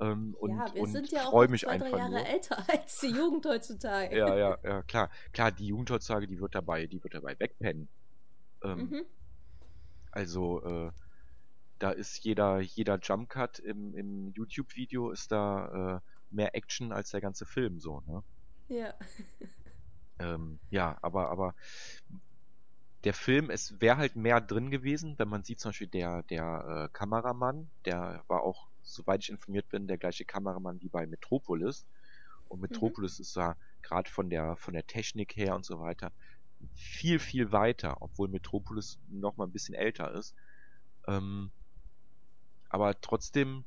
ähm, 0.00 0.34
und 0.40 0.56
ja, 0.56 0.74
wir 0.74 0.82
und 0.82 0.92
sind 0.92 1.10
ja 1.12 1.26
auch 1.26 1.48
mich 1.48 1.62
zwei, 1.62 1.78
drei 1.78 1.90
Jahre 1.90 2.10
nur. 2.10 2.26
älter 2.26 2.64
als 2.68 3.00
die 3.00 3.08
Jugend 3.08 3.46
heutzutage. 3.46 4.16
ja, 4.16 4.36
ja, 4.36 4.58
ja, 4.62 4.82
klar, 4.82 5.10
klar, 5.32 5.52
die 5.52 5.68
Jugend 5.68 5.90
heutzutage, 5.90 6.26
die 6.26 6.40
wird 6.40 6.54
dabei, 6.54 6.86
die 6.86 7.02
wird 7.02 7.14
dabei 7.14 7.38
wegpennen. 7.38 7.88
Ähm, 8.62 8.78
mhm. 8.78 9.04
Also 10.10 10.62
äh, 10.64 10.90
da 11.78 11.90
ist 11.90 12.18
jeder 12.24 12.60
jeder 12.60 12.98
Jump 13.00 13.28
Cut 13.28 13.58
im 13.58 13.94
im 13.94 14.32
YouTube 14.32 14.74
Video 14.76 15.10
ist 15.10 15.32
da 15.32 16.02
äh, 16.02 16.11
mehr 16.32 16.54
Action 16.54 16.92
als 16.92 17.10
der 17.10 17.20
ganze 17.20 17.46
Film 17.46 17.80
so, 17.80 18.02
ne? 18.06 18.22
Ja. 18.68 18.94
ähm, 20.18 20.58
ja, 20.70 20.98
aber, 21.02 21.30
aber 21.30 21.54
der 23.04 23.14
Film, 23.14 23.50
es 23.50 23.80
wäre 23.80 23.96
halt 23.96 24.16
mehr 24.16 24.40
drin 24.40 24.70
gewesen, 24.70 25.18
wenn 25.18 25.28
man 25.28 25.42
sieht 25.42 25.60
zum 25.60 25.70
Beispiel 25.70 25.88
der, 25.88 26.22
der 26.24 26.88
äh, 26.88 26.96
Kameramann, 26.96 27.68
der 27.84 28.24
war 28.28 28.42
auch, 28.42 28.68
soweit 28.82 29.22
ich 29.22 29.30
informiert 29.30 29.68
bin, 29.68 29.88
der 29.88 29.98
gleiche 29.98 30.24
Kameramann 30.24 30.80
wie 30.80 30.88
bei 30.88 31.06
Metropolis. 31.06 31.84
Und 32.48 32.58
mhm. 32.58 32.62
Metropolis 32.62 33.18
mhm. 33.18 33.22
ist 33.22 33.36
ja 33.36 33.56
gerade 33.82 34.08
von 34.08 34.30
der, 34.30 34.56
von 34.56 34.74
der 34.74 34.86
Technik 34.86 35.36
her 35.36 35.54
und 35.54 35.64
so 35.64 35.80
weiter 35.80 36.12
viel, 36.74 37.18
viel 37.18 37.52
weiter, 37.52 37.96
obwohl 38.00 38.28
Metropolis 38.28 38.98
noch 39.08 39.36
mal 39.36 39.44
ein 39.44 39.52
bisschen 39.52 39.74
älter 39.74 40.12
ist. 40.12 40.34
Ähm, 41.06 41.50
aber 42.68 43.00
trotzdem 43.00 43.64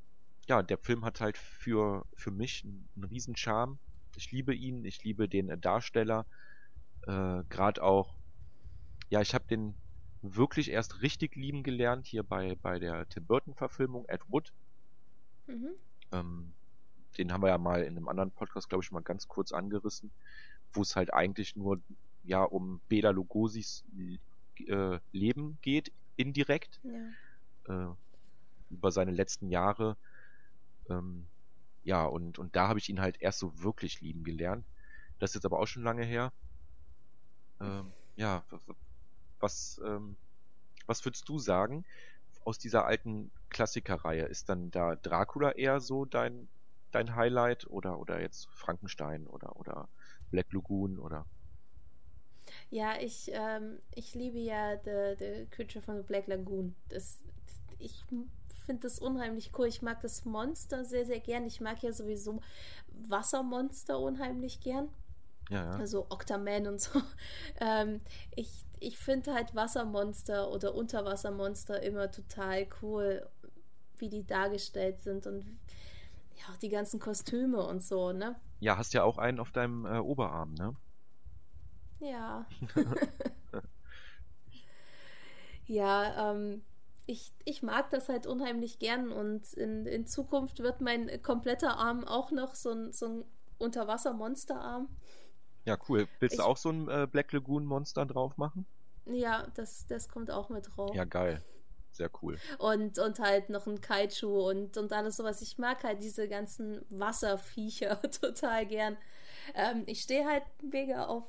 ja, 0.48 0.62
der 0.62 0.78
Film 0.78 1.06
hat 1.06 1.22
halt 1.22 1.38
für, 1.38 2.06
für 2.14 2.32
mich 2.32 2.64
einen, 2.64 2.88
einen 2.96 3.06
riesen 3.06 3.36
Charme. 3.36 3.80
Ich 4.16 4.32
liebe 4.32 4.54
ihn, 4.54 4.86
ich 4.86 5.04
liebe 5.04 5.28
den 5.28 5.50
äh, 5.50 5.58
Darsteller. 5.58 6.26
Äh, 7.04 7.44
Gerade 7.50 7.82
auch, 7.84 8.16
ja, 9.10 9.22
ich 9.22 9.34
habe 9.34 9.46
den 9.48 9.76
wirklich 10.22 10.72
erst 10.72 11.02
richtig 11.02 11.36
lieben 11.36 11.64
gelernt 11.64 12.08
hier 12.08 12.24
bei, 12.24 12.56
bei 12.62 12.80
der 12.80 13.08
Tim 13.10 13.26
Burton-Verfilmung 13.26 14.06
Ed 14.08 14.22
Wood. 14.30 14.54
Mhm. 15.48 15.70
Ähm, 16.12 16.54
den 17.18 17.32
haben 17.32 17.42
wir 17.42 17.50
ja 17.50 17.58
mal 17.58 17.84
in 17.84 17.98
einem 17.98 18.08
anderen 18.08 18.32
Podcast, 18.32 18.70
glaube 18.70 18.84
ich, 18.84 18.92
mal 18.92 19.02
ganz 19.02 19.28
kurz 19.28 19.52
angerissen, 19.52 20.12
wo 20.74 20.82
es 20.82 20.96
halt 20.96 21.14
eigentlich 21.14 21.56
nur 21.56 21.80
ja 22.24 22.44
um 22.44 22.82
Bela 22.90 23.12
Lugosis 23.12 23.84
äh, 24.68 25.00
Leben 25.12 25.58
geht, 25.62 25.92
indirekt. 26.16 26.80
Ja. 26.84 27.90
Äh, 27.92 27.96
über 28.72 28.92
seine 28.92 29.12
letzten 29.12 29.50
Jahre 29.50 29.96
ähm, 30.90 31.28
ja, 31.84 32.06
und, 32.06 32.40
und 32.40 32.56
da 32.56 32.68
habe 32.68 32.80
ich 32.80 32.90
ihn 32.90 33.02
halt 33.02 33.22
erst 33.22 33.40
so 33.40 33.62
wirklich 33.62 34.02
lieben 34.02 34.24
gelernt. 34.24 34.66
Das 35.20 35.32
ist 35.32 35.36
jetzt 35.36 35.46
aber 35.46 35.60
auch 35.60 35.68
schon 35.68 35.84
lange 35.84 36.04
her. 36.04 36.34
Ähm, 37.62 37.92
ja, 38.16 38.44
was, 39.40 39.80
ähm, 39.86 40.16
was 40.88 41.06
würdest 41.06 41.30
du 41.30 41.40
sagen 41.40 41.86
aus 42.44 42.58
dieser 42.58 42.86
alten 42.86 43.32
Klassikerreihe? 43.50 44.26
Ist 44.26 44.50
dann 44.50 44.72
da 44.72 44.96
Dracula 44.96 45.52
eher 45.52 45.80
so 45.80 46.06
dein, 46.06 46.48
dein 46.92 47.16
Highlight 47.16 47.68
oder, 47.68 48.00
oder 48.00 48.22
jetzt 48.22 48.48
Frankenstein 48.50 49.28
oder, 49.28 49.56
oder 49.58 49.88
Black 50.32 50.52
Lagoon 50.52 51.00
oder? 51.00 51.26
Ja, 52.70 53.00
ich, 53.00 53.30
ähm, 53.32 53.80
ich 53.94 54.16
liebe 54.16 54.40
ja 54.40 54.78
The, 54.84 55.16
the 55.18 55.48
Creature 55.52 55.84
from 55.84 56.04
Black 56.04 56.28
Lagoon. 56.28 56.76
Das, 56.90 57.22
ich 57.80 58.06
finde 58.66 58.84
das 58.84 59.00
unheimlich 59.00 59.52
cool. 59.58 59.68
Ich 59.68 59.82
mag 59.82 60.02
das 60.02 60.26
Monster 60.26 60.86
sehr, 60.86 61.06
sehr 61.06 61.20
gern. 61.20 61.46
Ich 61.46 61.62
mag 61.62 61.82
ja 61.84 61.92
sowieso 61.92 62.42
Wassermonster 62.88 64.00
unheimlich 64.00 64.60
gern. 64.60 64.90
Ja, 65.50 65.64
ja. 65.64 65.72
Also 65.72 66.08
Octaman 66.10 66.68
und 66.68 66.82
so. 66.82 67.02
Ähm, 67.62 68.02
ich 68.36 68.66
ich 68.80 68.98
finde 68.98 69.34
halt 69.34 69.56
Wassermonster 69.56 70.52
oder 70.52 70.76
Unterwassermonster 70.76 71.82
immer 71.82 72.12
total 72.12 72.68
cool, 72.82 73.28
wie 73.98 74.10
die 74.10 74.26
dargestellt 74.26 75.02
sind 75.02 75.26
und 75.28 75.46
ja, 76.36 76.54
auch 76.54 76.58
die 76.58 76.70
ganzen 76.70 77.00
Kostüme 77.00 77.66
und 77.66 77.82
so, 77.82 78.12
ne? 78.12 78.36
Ja, 78.60 78.78
hast 78.78 78.94
ja 78.94 79.04
auch 79.04 79.18
einen 79.18 79.40
auf 79.40 79.52
deinem 79.52 79.86
äh, 79.86 80.00
Oberarm, 80.00 80.54
ne? 80.54 80.76
Ja. 82.00 82.46
ja, 85.66 86.32
ähm, 86.32 86.62
ich, 87.08 87.34
ich 87.44 87.62
mag 87.64 87.90
das 87.90 88.10
halt 88.10 88.28
unheimlich 88.28 88.80
gern 88.80 89.12
und 89.12 89.54
in, 89.54 89.86
in 89.86 90.08
Zukunft 90.08 90.60
wird 90.60 90.82
mein 90.82 91.22
kompletter 91.22 91.78
Arm 91.78 92.04
auch 92.04 92.32
noch 92.32 92.56
so 92.56 92.72
ein, 92.72 92.92
so 92.92 93.08
ein 93.08 93.26
Unterwasser-Monsterarm. 93.58 94.90
Ja, 95.66 95.78
cool. 95.90 96.08
Willst 96.20 96.34
ich, 96.34 96.40
du 96.40 96.46
auch 96.46 96.58
so 96.58 96.70
ein 96.70 96.88
äh, 96.90 97.08
Black 97.12 97.32
Lagoon-Monster 97.32 98.06
drauf 98.06 98.38
machen? 98.38 98.66
Ja, 99.06 99.48
das, 99.56 99.86
das 99.88 100.10
kommt 100.10 100.32
auch 100.32 100.50
mit 100.50 100.68
drauf. 100.76 100.96
Ja, 100.96 101.06
geil. 101.06 101.44
Sehr 101.92 102.10
cool. 102.22 102.38
Und, 102.58 103.00
und 103.00 103.20
halt 103.20 103.50
noch 103.50 103.68
ein 103.68 103.80
Kaiju 103.80 104.50
und, 104.50 104.78
und 104.78 104.92
alles 104.92 105.16
sowas. 105.16 105.42
Ich 105.42 105.58
mag 105.58 105.84
halt 105.84 106.02
diese 106.02 106.28
ganzen 106.28 106.86
Wasserviecher 106.90 108.02
total 108.22 108.66
gern. 108.66 108.98
Ähm, 109.54 109.84
ich 109.86 110.02
stehe 110.02 110.26
halt 110.26 110.44
mega 110.62 111.06
auf 111.06 111.24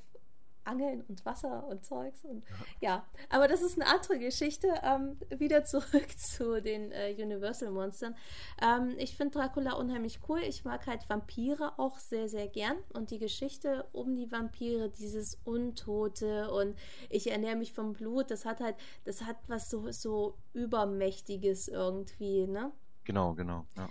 Angeln 0.66 1.02
und 1.08 1.24
Wasser 1.24 1.66
und 1.66 1.84
Zeugs. 1.84 2.24
Und, 2.24 2.44
ja, 2.80 3.04
aber 3.30 3.48
das 3.48 3.62
ist 3.62 3.80
eine 3.80 3.90
andere 3.90 4.18
Geschichte. 4.18 4.68
Ähm, 4.82 5.16
wieder 5.38 5.64
zurück 5.64 6.08
zu 6.18 6.60
den 6.60 6.92
äh, 6.92 7.14
Universal-Monstern. 7.18 8.14
Ähm, 8.60 8.94
ich 8.98 9.16
finde 9.16 9.38
Dracula 9.38 9.74
unheimlich 9.74 10.20
cool. 10.28 10.40
Ich 10.40 10.64
mag 10.64 10.86
halt 10.86 11.08
Vampire 11.08 11.78
auch 11.78 11.98
sehr, 11.98 12.28
sehr 12.28 12.48
gern. 12.48 12.76
Und 12.92 13.10
die 13.10 13.18
Geschichte 13.18 13.86
um 13.92 14.14
die 14.14 14.30
Vampire, 14.30 14.88
dieses 14.88 15.38
Untote 15.44 16.50
und 16.50 16.76
ich 17.10 17.30
ernähre 17.30 17.56
mich 17.56 17.72
vom 17.72 17.92
Blut, 17.92 18.30
das 18.30 18.44
hat 18.44 18.60
halt, 18.60 18.76
das 19.04 19.22
hat 19.22 19.36
was 19.46 19.70
so, 19.70 19.90
so 19.90 20.36
Übermächtiges 20.52 21.68
irgendwie, 21.68 22.46
ne? 22.46 22.72
Genau, 23.04 23.34
genau, 23.34 23.66
ja. 23.76 23.88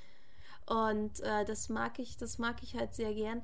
Und 0.68 1.20
äh, 1.20 1.46
das 1.46 1.70
mag 1.70 2.00
ich, 2.00 2.18
das 2.18 2.40
mag 2.40 2.64
ich 2.64 2.76
halt 2.76 2.96
sehr 2.96 3.14
gern. 3.14 3.44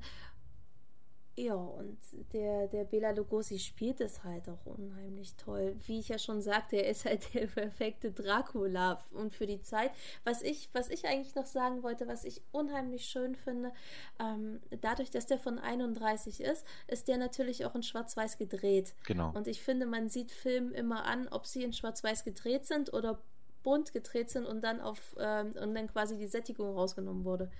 Ja, 1.34 1.54
und 1.54 1.96
der, 2.34 2.68
der 2.68 2.84
Bela 2.84 3.10
Lugosi 3.10 3.58
spielt 3.58 4.02
es 4.02 4.22
halt 4.22 4.50
auch 4.50 4.66
unheimlich 4.66 5.34
toll. 5.36 5.74
Wie 5.86 5.98
ich 5.98 6.08
ja 6.08 6.18
schon 6.18 6.42
sagte, 6.42 6.76
er 6.76 6.90
ist 6.90 7.06
halt 7.06 7.22
der 7.34 7.46
perfekte 7.46 8.12
Dracula 8.12 9.02
und 9.12 9.32
für 9.32 9.46
die 9.46 9.62
Zeit. 9.62 9.92
Was 10.24 10.42
ich, 10.42 10.68
was 10.74 10.90
ich 10.90 11.06
eigentlich 11.06 11.34
noch 11.34 11.46
sagen 11.46 11.82
wollte, 11.82 12.06
was 12.06 12.24
ich 12.24 12.42
unheimlich 12.52 13.06
schön 13.06 13.34
finde, 13.34 13.72
ähm, 14.20 14.60
dadurch, 14.82 15.10
dass 15.10 15.26
der 15.26 15.38
von 15.38 15.58
31 15.58 16.42
ist, 16.42 16.66
ist 16.86 17.08
der 17.08 17.16
natürlich 17.16 17.64
auch 17.64 17.74
in 17.74 17.82
Schwarz-Weiß 17.82 18.36
gedreht. 18.36 18.94
Genau. 19.06 19.32
Und 19.34 19.46
ich 19.48 19.62
finde, 19.62 19.86
man 19.86 20.10
sieht 20.10 20.32
Filme 20.32 20.74
immer 20.74 21.04
an, 21.04 21.28
ob 21.28 21.46
sie 21.46 21.64
in 21.64 21.72
Schwarz-Weiß 21.72 22.24
gedreht 22.24 22.66
sind 22.66 22.92
oder 22.92 23.22
bunt 23.62 23.92
gedreht 23.92 24.28
sind 24.28 24.44
und 24.44 24.62
dann 24.62 24.80
auf 24.80 25.16
ähm, 25.18 25.54
und 25.60 25.74
dann 25.74 25.86
quasi 25.86 26.18
die 26.18 26.26
Sättigung 26.26 26.74
rausgenommen 26.74 27.24
wurde. 27.24 27.50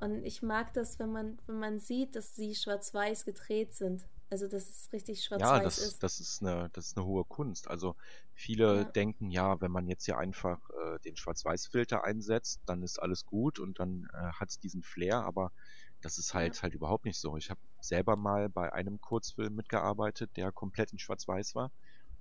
Und 0.00 0.24
ich 0.24 0.42
mag 0.42 0.72
das, 0.74 0.98
wenn 0.98 1.12
man, 1.12 1.38
wenn 1.46 1.58
man 1.58 1.78
sieht, 1.78 2.16
dass 2.16 2.34
sie 2.34 2.54
schwarz-weiß 2.54 3.24
gedreht 3.24 3.74
sind. 3.74 4.08
Also 4.30 4.46
dass 4.48 4.68
es 4.68 4.92
richtig 4.92 5.24
schwarz-weiß 5.24 5.48
ja, 5.48 5.60
das, 5.60 5.78
ist. 5.78 6.02
das 6.02 6.20
ist 6.20 6.42
eine, 6.42 6.70
das 6.72 6.88
ist 6.88 6.96
eine 6.96 7.06
hohe 7.06 7.24
Kunst. 7.24 7.68
Also 7.68 7.96
viele 8.34 8.84
Ja. 8.84 8.84
denken, 8.86 9.30
ja, 9.30 9.60
wenn 9.60 9.70
man 9.70 9.86
jetzt 9.88 10.04
hier 10.04 10.18
einfach 10.18 10.58
äh, 10.70 10.98
den 11.00 11.16
Schwarz-Weiß-Filter 11.16 12.04
einsetzt, 12.04 12.60
dann 12.66 12.82
ist 12.82 12.98
alles 12.98 13.24
gut 13.26 13.58
und 13.58 13.78
dann 13.78 14.08
äh, 14.12 14.32
hat 14.32 14.50
es 14.50 14.58
diesen 14.58 14.82
Flair, 14.82 15.22
aber 15.24 15.52
das 16.00 16.18
ist 16.18 16.34
halt 16.34 16.62
halt 16.62 16.74
überhaupt 16.74 17.04
nicht 17.04 17.18
so. 17.20 17.36
Ich 17.36 17.50
habe 17.50 17.60
selber 17.80 18.16
mal 18.16 18.48
bei 18.48 18.72
einem 18.72 19.00
Kurzfilm 19.00 19.54
mitgearbeitet, 19.54 20.36
der 20.36 20.52
komplett 20.52 20.92
in 20.92 20.98
Schwarz-Weiß 20.98 21.54
war. 21.54 21.70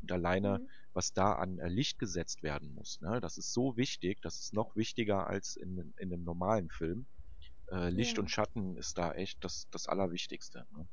Und 0.01 0.11
alleine, 0.11 0.61
Mhm. 0.61 0.69
was 0.93 1.13
da 1.13 1.33
an 1.33 1.59
äh, 1.59 1.67
Licht 1.67 1.99
gesetzt 1.99 2.43
werden 2.43 2.73
muss, 2.73 3.01
ne, 3.01 3.19
das 3.21 3.37
ist 3.37 3.53
so 3.53 3.75
wichtig, 3.77 4.21
das 4.21 4.39
ist 4.39 4.53
noch 4.53 4.75
wichtiger 4.75 5.27
als 5.27 5.55
in, 5.57 5.93
in 5.97 6.13
einem 6.13 6.23
normalen 6.23 6.69
Film. 6.69 7.07
Äh, 7.71 7.89
Licht 7.89 8.17
Ja. 8.17 8.19
und 8.19 8.29
Schatten 8.31 8.77
ist 8.77 8.97
da 8.97 9.13
echt 9.13 9.43
das, 9.43 9.69
das 9.71 9.87
Allerwichtigste. 9.87 10.67
Ne? 10.71 10.87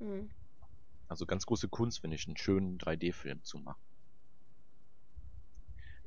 Mhm. 0.00 0.30
Also 1.08 1.26
ganz 1.26 1.44
große 1.46 1.68
Kunst, 1.68 2.00
finde 2.00 2.16
ich, 2.16 2.26
einen 2.26 2.38
schönen 2.38 2.78
3D-Film 2.78 3.44
zu 3.44 3.58
machen. 3.58 3.82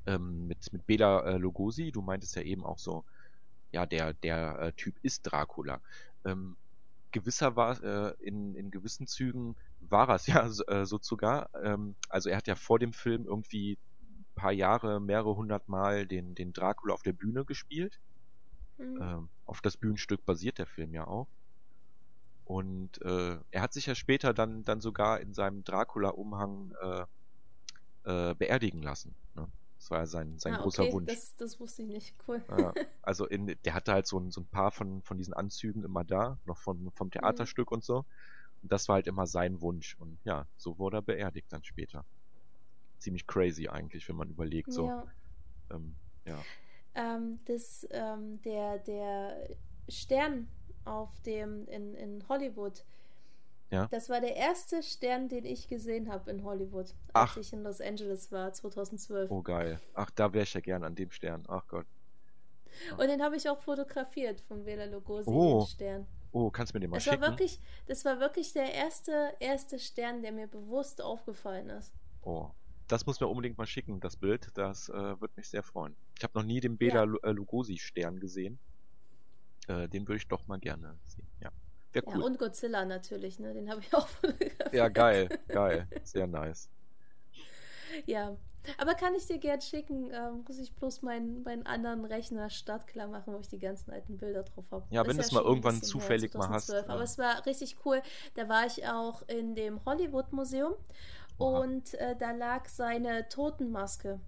Ähm, 0.06 0.48
mit, 0.48 0.72
mit 0.74 0.86
Bela 0.86 1.22
äh, 1.26 1.38
Lugosi, 1.38 1.92
du 1.92 2.02
meintest 2.02 2.36
ja 2.36 2.42
eben 2.42 2.66
auch 2.66 2.78
so, 2.80 3.06
ja, 3.72 3.86
der, 3.86 4.14
der 4.16 4.60
äh, 4.60 4.74
Typ 4.74 4.98
ist 5.04 5.24
Dracula. 5.24 5.82
Ähm, 6.26 6.58
gewisser 7.12 7.56
war, 7.56 7.82
äh, 7.84 8.16
in, 8.20 8.56
in 8.56 8.72
gewissen 8.72 9.08
Zügen 9.08 9.56
war 9.80 10.10
es 10.10 10.28
ja 10.28 10.50
so, 10.50 10.66
äh, 10.68 10.86
so 10.86 11.00
sogar. 11.02 11.50
Ähm, 11.64 11.96
also 12.10 12.30
er 12.30 12.38
hat 12.38 12.48
ja 12.48 12.56
vor 12.56 12.80
dem 12.80 12.94
Film 12.94 13.26
irgendwie 13.26 13.80
ein 14.02 14.26
paar 14.36 14.52
Jahre, 14.54 15.00
mehrere 15.02 15.36
hundert 15.36 15.68
Mal 15.70 16.08
den, 16.08 16.36
den 16.36 16.54
Dracula 16.54 16.94
auf 16.94 17.04
der 17.04 17.14
Bühne 17.14 17.46
gespielt. 17.46 18.00
Mhm. 18.84 19.02
Ähm, 19.02 19.30
auf 19.46 19.62
das 19.62 19.78
Bühnenstück 19.78 20.26
basiert 20.26 20.58
der 20.58 20.66
Film 20.66 20.94
ja 20.94 21.08
auch. 21.08 21.28
Und 22.46 23.02
äh, 23.02 23.38
er 23.52 23.62
hat 23.62 23.74
sich 23.74 23.86
ja 23.86 23.96
später 23.96 24.34
dann, 24.34 24.64
dann 24.64 24.82
sogar 24.82 25.22
in 25.22 25.34
seinem 25.34 25.64
Dracula-Umhang 25.64 26.74
äh, 26.82 27.06
äh, 28.04 28.36
beerdigen 28.36 28.82
lassen. 28.82 29.16
Ne? 29.36 29.48
Das 29.78 29.92
war 29.92 30.00
ja 30.00 30.06
sein, 30.06 30.38
sein 30.40 30.56
ah, 30.56 30.62
großer 30.62 30.84
okay, 30.84 30.94
Wunsch. 30.94 31.12
Das, 31.12 31.36
das 31.36 31.60
wusste 31.60 31.84
ich 31.84 31.90
nicht. 31.90 32.16
Cool. 32.28 32.44
Ja, 32.50 32.74
also 33.02 33.26
in, 33.26 33.48
der 33.48 33.74
hatte 33.74 33.94
halt 33.94 34.08
so 34.08 34.20
ein, 34.20 34.32
so 34.32 34.42
ein 34.42 34.46
paar 34.46 34.72
von, 34.72 35.02
von 35.04 35.18
diesen 35.18 35.34
Anzügen 35.34 35.84
immer 35.84 36.04
da, 36.04 36.38
noch 36.46 36.58
von, 36.58 36.92
vom 36.96 37.12
Theaterstück 37.12 37.72
und 37.72 37.84
so. 37.84 38.06
Und 38.62 38.72
das 38.72 38.88
war 38.88 38.96
halt 38.96 39.08
immer 39.08 39.28
sein 39.28 39.62
Wunsch. 39.62 39.96
Und 40.00 40.20
ja, 40.24 40.48
so 40.58 40.78
wurde 40.80 40.98
er 40.98 41.02
beerdigt 41.02 41.52
dann 41.52 41.64
später. 41.64 42.06
Ziemlich 43.00 43.28
crazy 43.28 43.68
eigentlich, 43.68 44.08
wenn 44.08 44.16
man 44.16 44.30
überlegt, 44.30 44.72
so. 44.72 44.88
Ja. 44.88 45.06
Ähm, 45.72 45.96
ja. 46.26 46.42
Ähm, 46.96 47.40
das, 47.46 47.88
ähm, 47.92 48.42
der, 48.44 48.80
der 48.80 49.50
Stern 49.90 50.48
auf 50.86 51.10
dem 51.22 51.68
in, 51.68 51.96
in 51.96 52.28
Hollywood. 52.30 52.84
Ja. 53.72 53.88
Das 53.88 54.10
war 54.10 54.22
der 54.22 54.36
erste 54.36 54.84
Stern, 54.84 55.30
den 55.30 55.46
ich 55.46 55.68
gesehen 55.68 56.12
habe 56.12 56.30
in 56.30 56.44
Hollywood, 56.44 56.94
als 57.14 57.32
Ach. 57.32 57.38
ich 57.38 57.54
in 57.54 57.64
Los 57.64 57.82
Angeles 57.82 58.32
war, 58.32 58.54
2012. 58.54 59.32
Oh 59.32 59.42
geil. 59.42 59.80
Ach, 59.96 60.12
da 60.12 60.32
wäre 60.34 60.44
ich 60.44 60.54
ja 60.54 60.60
gern 60.60 60.84
an 60.84 60.94
dem 60.94 61.10
Stern. 61.10 61.44
Ach 61.48 61.68
Gott. 61.68 61.88
Und 62.98 63.08
den 63.08 63.24
habe 63.24 63.36
ich 63.36 63.50
auch 63.50 63.60
fotografiert 63.60 64.42
von 64.42 64.66
Vela 64.66 64.86
Lugosi, 64.86 65.30
Oh, 65.30 65.60
den 65.62 65.68
Stern. 65.68 66.08
Oh, 66.32 66.50
kannst 66.50 66.74
du 66.74 66.78
mir 66.78 66.82
den 66.82 66.90
mal 66.92 66.98
Das 66.98 67.08
war 67.08 67.14
schicken? 67.14 67.26
wirklich, 67.26 67.60
das 67.88 68.06
war 68.06 68.20
wirklich 68.20 68.54
der 68.54 68.72
erste, 68.74 69.34
erste 69.40 69.80
Stern, 69.80 70.22
der 70.22 70.32
mir 70.32 70.48
bewusst 70.48 71.02
aufgefallen 71.02 71.70
ist. 71.70 71.94
Oh, 72.24 72.50
das 72.88 73.06
muss 73.06 73.20
mir 73.20 73.28
unbedingt 73.28 73.58
mal 73.58 73.66
schicken, 73.68 74.00
das 74.00 74.18
Bild. 74.18 74.50
Das 74.56 74.90
äh, 74.90 75.22
wird 75.22 75.36
mich 75.38 75.48
sehr 75.48 75.64
freuen. 75.64 75.96
Ich 76.18 76.24
habe 76.24 76.38
noch 76.38 76.46
nie 76.46 76.60
den 76.60 76.78
Bela 76.78 77.06
Ja. 77.06 77.14
Äh, 77.24 77.32
Lugosi-Stern 77.32 78.20
gesehen. 78.20 78.60
Äh, 79.68 79.88
den 79.90 80.08
würde 80.08 80.18
ich 80.18 80.28
doch 80.28 80.48
mal 80.48 80.60
gerne 80.60 80.98
sehen. 81.06 81.28
Ja, 81.42 81.50
Ja, 81.96 82.02
cool. 82.08 82.22
und 82.22 82.38
Godzilla 82.40 82.86
natürlich, 82.86 83.40
ne? 83.40 83.54
Den 83.54 83.70
habe 83.70 83.82
ich 83.82 83.94
auch 83.94 84.08
fotografiert. 84.22 84.74
Ja, 84.74 84.90
geil, 84.90 85.30
geil. 85.48 85.88
Sehr 86.04 86.28
nice. 86.28 86.70
Ja. 88.06 88.36
Aber 88.78 88.94
kann 88.94 89.14
ich 89.14 89.28
dir 89.28 89.40
gern 89.40 89.60
schicken, 89.60 90.10
ähm, 90.14 90.46
muss 90.48 90.58
ich 90.58 90.74
bloß 90.74 91.02
meinen, 91.02 91.44
meinen 91.44 91.66
anderen 91.66 92.06
Rechner 92.06 92.50
startklar 92.50 93.08
machen, 93.08 93.34
wo 93.34 93.40
ich 93.40 93.50
die 93.50 93.60
ganzen 93.60 93.92
alten 93.92 94.18
Bilder 94.18 94.44
drauf 94.44 94.64
habe. 94.72 94.86
Ja, 94.90 95.06
wenn 95.06 95.18
du 95.18 95.22
es 95.22 95.34
mal 95.34 95.40
schon 95.40 95.48
ein 95.48 95.50
irgendwann 95.50 95.80
bisschen 95.82 96.00
her, 96.00 96.02
zufällig 96.08 96.34
mal 96.34 96.48
hast, 96.48 96.68
2012. 96.68 96.90
Aber 96.90 97.04
es 97.04 97.18
war 97.18 97.46
richtig 97.46 97.76
cool. 97.86 98.02
Da 98.36 98.48
war 98.48 98.66
ich 98.66 98.88
auch 98.88 99.28
in 99.28 99.54
dem 99.56 99.84
Hollywood 99.86 100.32
Museum 100.32 100.76
Und 101.38 101.94
äh, 101.96 102.16
da 102.18 102.32
lag 102.32 102.68
seine 102.68 103.28
Totenmaske. 103.30 104.20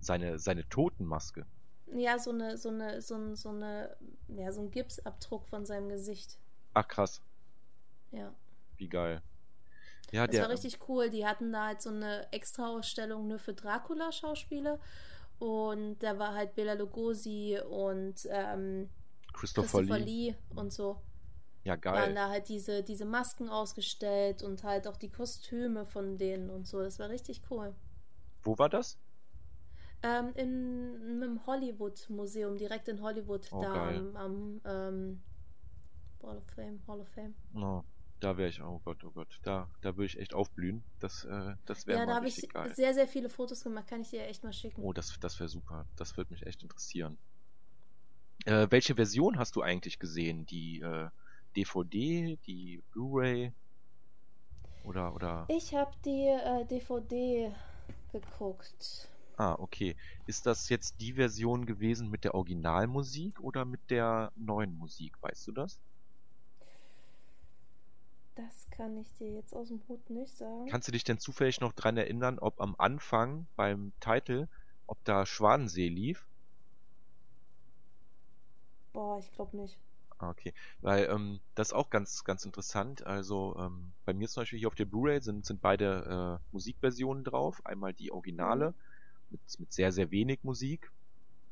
Seine, 0.00 0.38
seine 0.38 0.68
Totenmaske. 0.68 1.46
Ja, 1.94 2.18
so 2.18 2.30
eine, 2.30 2.56
so 2.56 2.68
eine, 2.70 3.00
so 3.02 3.14
ein, 3.16 3.36
so 3.36 3.50
eine, 3.50 3.96
ja, 4.28 4.50
so 4.52 4.60
ein 4.62 4.70
Gipsabdruck 4.70 5.46
von 5.46 5.64
seinem 5.66 5.88
Gesicht. 5.88 6.38
Ach 6.74 6.86
krass, 6.88 7.20
Ja. 8.10 8.32
wie 8.76 8.88
geil. 8.88 9.22
Ja, 10.10 10.26
Das 10.26 10.34
der. 10.34 10.42
war 10.44 10.50
richtig 10.50 10.78
cool. 10.88 11.10
Die 11.10 11.26
hatten 11.26 11.52
da 11.52 11.66
halt 11.66 11.82
so 11.82 11.90
eine 11.90 12.30
Extra-Ausstellung 12.32 13.28
nur 13.28 13.38
für 13.38 13.54
Dracula-Schauspieler. 13.54 14.78
Und 15.38 15.98
da 16.02 16.18
war 16.18 16.34
halt 16.34 16.54
Bela 16.54 16.74
Lugosi 16.74 17.58
und 17.68 18.26
ähm, 18.30 18.88
Christopher, 19.32 19.78
Christopher 19.80 19.98
Lee. 19.98 20.30
Lee 20.30 20.34
und 20.54 20.72
so. 20.72 21.00
Ja, 21.64 21.72
Waren 21.74 21.80
geil. 21.80 22.14
da 22.14 22.28
halt 22.28 22.48
diese, 22.48 22.82
diese 22.82 23.04
Masken 23.04 23.48
ausgestellt 23.48 24.42
und 24.42 24.64
halt 24.64 24.88
auch 24.88 24.96
die 24.96 25.10
Kostüme 25.10 25.86
von 25.86 26.18
denen 26.18 26.50
und 26.50 26.66
so. 26.66 26.80
Das 26.80 26.98
war 26.98 27.08
richtig 27.08 27.42
cool. 27.50 27.74
Wo 28.42 28.58
war 28.58 28.68
das? 28.68 28.98
Ähm, 30.02 30.32
in 30.34 30.96
einem 31.22 31.46
Hollywood-Museum, 31.46 32.56
direkt 32.56 32.88
in 32.88 33.00
Hollywood, 33.00 33.46
Oh, 33.52 33.62
da 33.62 33.72
geil. 33.72 33.96
am, 33.98 34.16
am 34.16 34.60
ähm, 34.64 35.22
Hall 36.22 36.38
of 36.38 36.44
Fame, 36.56 36.80
Hall 36.88 37.00
of 37.00 37.08
Fame. 37.10 37.34
Oh, 37.54 37.82
da 38.18 38.36
wäre 38.36 38.48
ich, 38.48 38.60
oh 38.60 38.80
Gott, 38.84 39.04
oh 39.04 39.12
Gott. 39.12 39.38
Da, 39.44 39.68
da 39.80 39.96
würde 39.96 40.06
ich 40.06 40.18
echt 40.18 40.34
aufblühen. 40.34 40.82
Das, 40.98 41.24
äh, 41.24 41.54
das 41.66 41.86
wäre 41.86 42.00
Ja, 42.00 42.06
da 42.06 42.16
habe 42.16 42.26
ich 42.26 42.48
geil. 42.48 42.74
sehr, 42.74 42.94
sehr 42.94 43.06
viele 43.06 43.28
Fotos 43.28 43.62
gemacht. 43.62 43.86
Kann 43.86 44.00
ich 44.00 44.10
dir 44.10 44.26
echt 44.26 44.42
mal 44.42 44.52
schicken. 44.52 44.82
Oh, 44.82 44.92
das, 44.92 45.18
das 45.20 45.38
wäre 45.38 45.48
super. 45.48 45.86
Das 45.96 46.16
würde 46.16 46.32
mich 46.32 46.44
echt 46.46 46.62
interessieren. 46.64 47.16
Äh, 48.44 48.66
welche 48.70 48.96
Version 48.96 49.38
hast 49.38 49.54
du 49.54 49.62
eigentlich 49.62 50.00
gesehen? 50.00 50.46
Die 50.46 50.80
äh, 50.80 51.08
DVD, 51.56 52.38
die 52.46 52.82
Blu-ray 52.92 53.52
oder 54.84 55.14
oder? 55.14 55.46
Ich 55.48 55.74
habe 55.74 55.92
die 56.04 56.26
äh, 56.26 56.64
DVD 56.64 57.52
geguckt. 58.12 59.08
Ah, 59.36 59.54
okay. 59.58 59.96
Ist 60.26 60.46
das 60.46 60.68
jetzt 60.68 61.00
die 61.00 61.14
Version 61.14 61.66
gewesen 61.66 62.10
mit 62.10 62.24
der 62.24 62.34
Originalmusik 62.34 63.40
oder 63.40 63.64
mit 63.64 63.80
der 63.90 64.32
neuen 64.36 64.76
Musik? 64.76 65.14
Weißt 65.22 65.46
du 65.48 65.52
das? 65.52 65.78
Das 68.34 68.66
kann 68.70 68.96
ich 68.96 69.12
dir 69.14 69.34
jetzt 69.34 69.54
aus 69.54 69.68
dem 69.68 69.82
Hut 69.88 70.08
nicht 70.10 70.36
sagen. 70.36 70.66
Kannst 70.68 70.88
du 70.88 70.92
dich 70.92 71.04
denn 71.04 71.18
zufällig 71.18 71.60
noch 71.60 71.72
dran 71.72 71.96
erinnern, 71.96 72.38
ob 72.38 72.60
am 72.60 72.74
Anfang 72.78 73.46
beim 73.56 73.92
Titel, 74.00 74.48
ob 74.86 75.02
da 75.04 75.26
Schwanensee 75.26 75.88
lief? 75.88 76.26
Boah, 78.92 79.18
ich 79.18 79.30
glaube 79.32 79.56
nicht. 79.56 79.76
Ah, 80.22 80.30
okay. 80.30 80.54
Weil 80.82 81.06
ähm, 81.10 81.42
das 81.56 81.68
ist 81.70 81.72
auch 81.74 81.90
ganz, 81.90 82.24
ganz 82.24 82.44
interessant. 82.44 83.04
Also 83.06 83.56
ähm, 83.58 83.94
bei 84.04 84.14
mir 84.14 84.28
zum 84.28 84.42
Beispiel 84.42 84.58
hier 84.60 84.68
auf 84.68 84.76
der 84.76 84.84
Blu-ray 84.86 85.20
sind, 85.20 85.44
sind 85.46 85.60
beide 85.60 86.40
äh, 86.40 86.46
Musikversionen 86.52 87.24
drauf. 87.24 87.60
Einmal 87.66 87.92
die 87.94 88.12
Originale 88.12 88.74
mit, 89.30 89.42
mit 89.58 89.72
sehr, 89.72 89.92
sehr 89.92 90.10
wenig 90.12 90.44
Musik, 90.44 90.92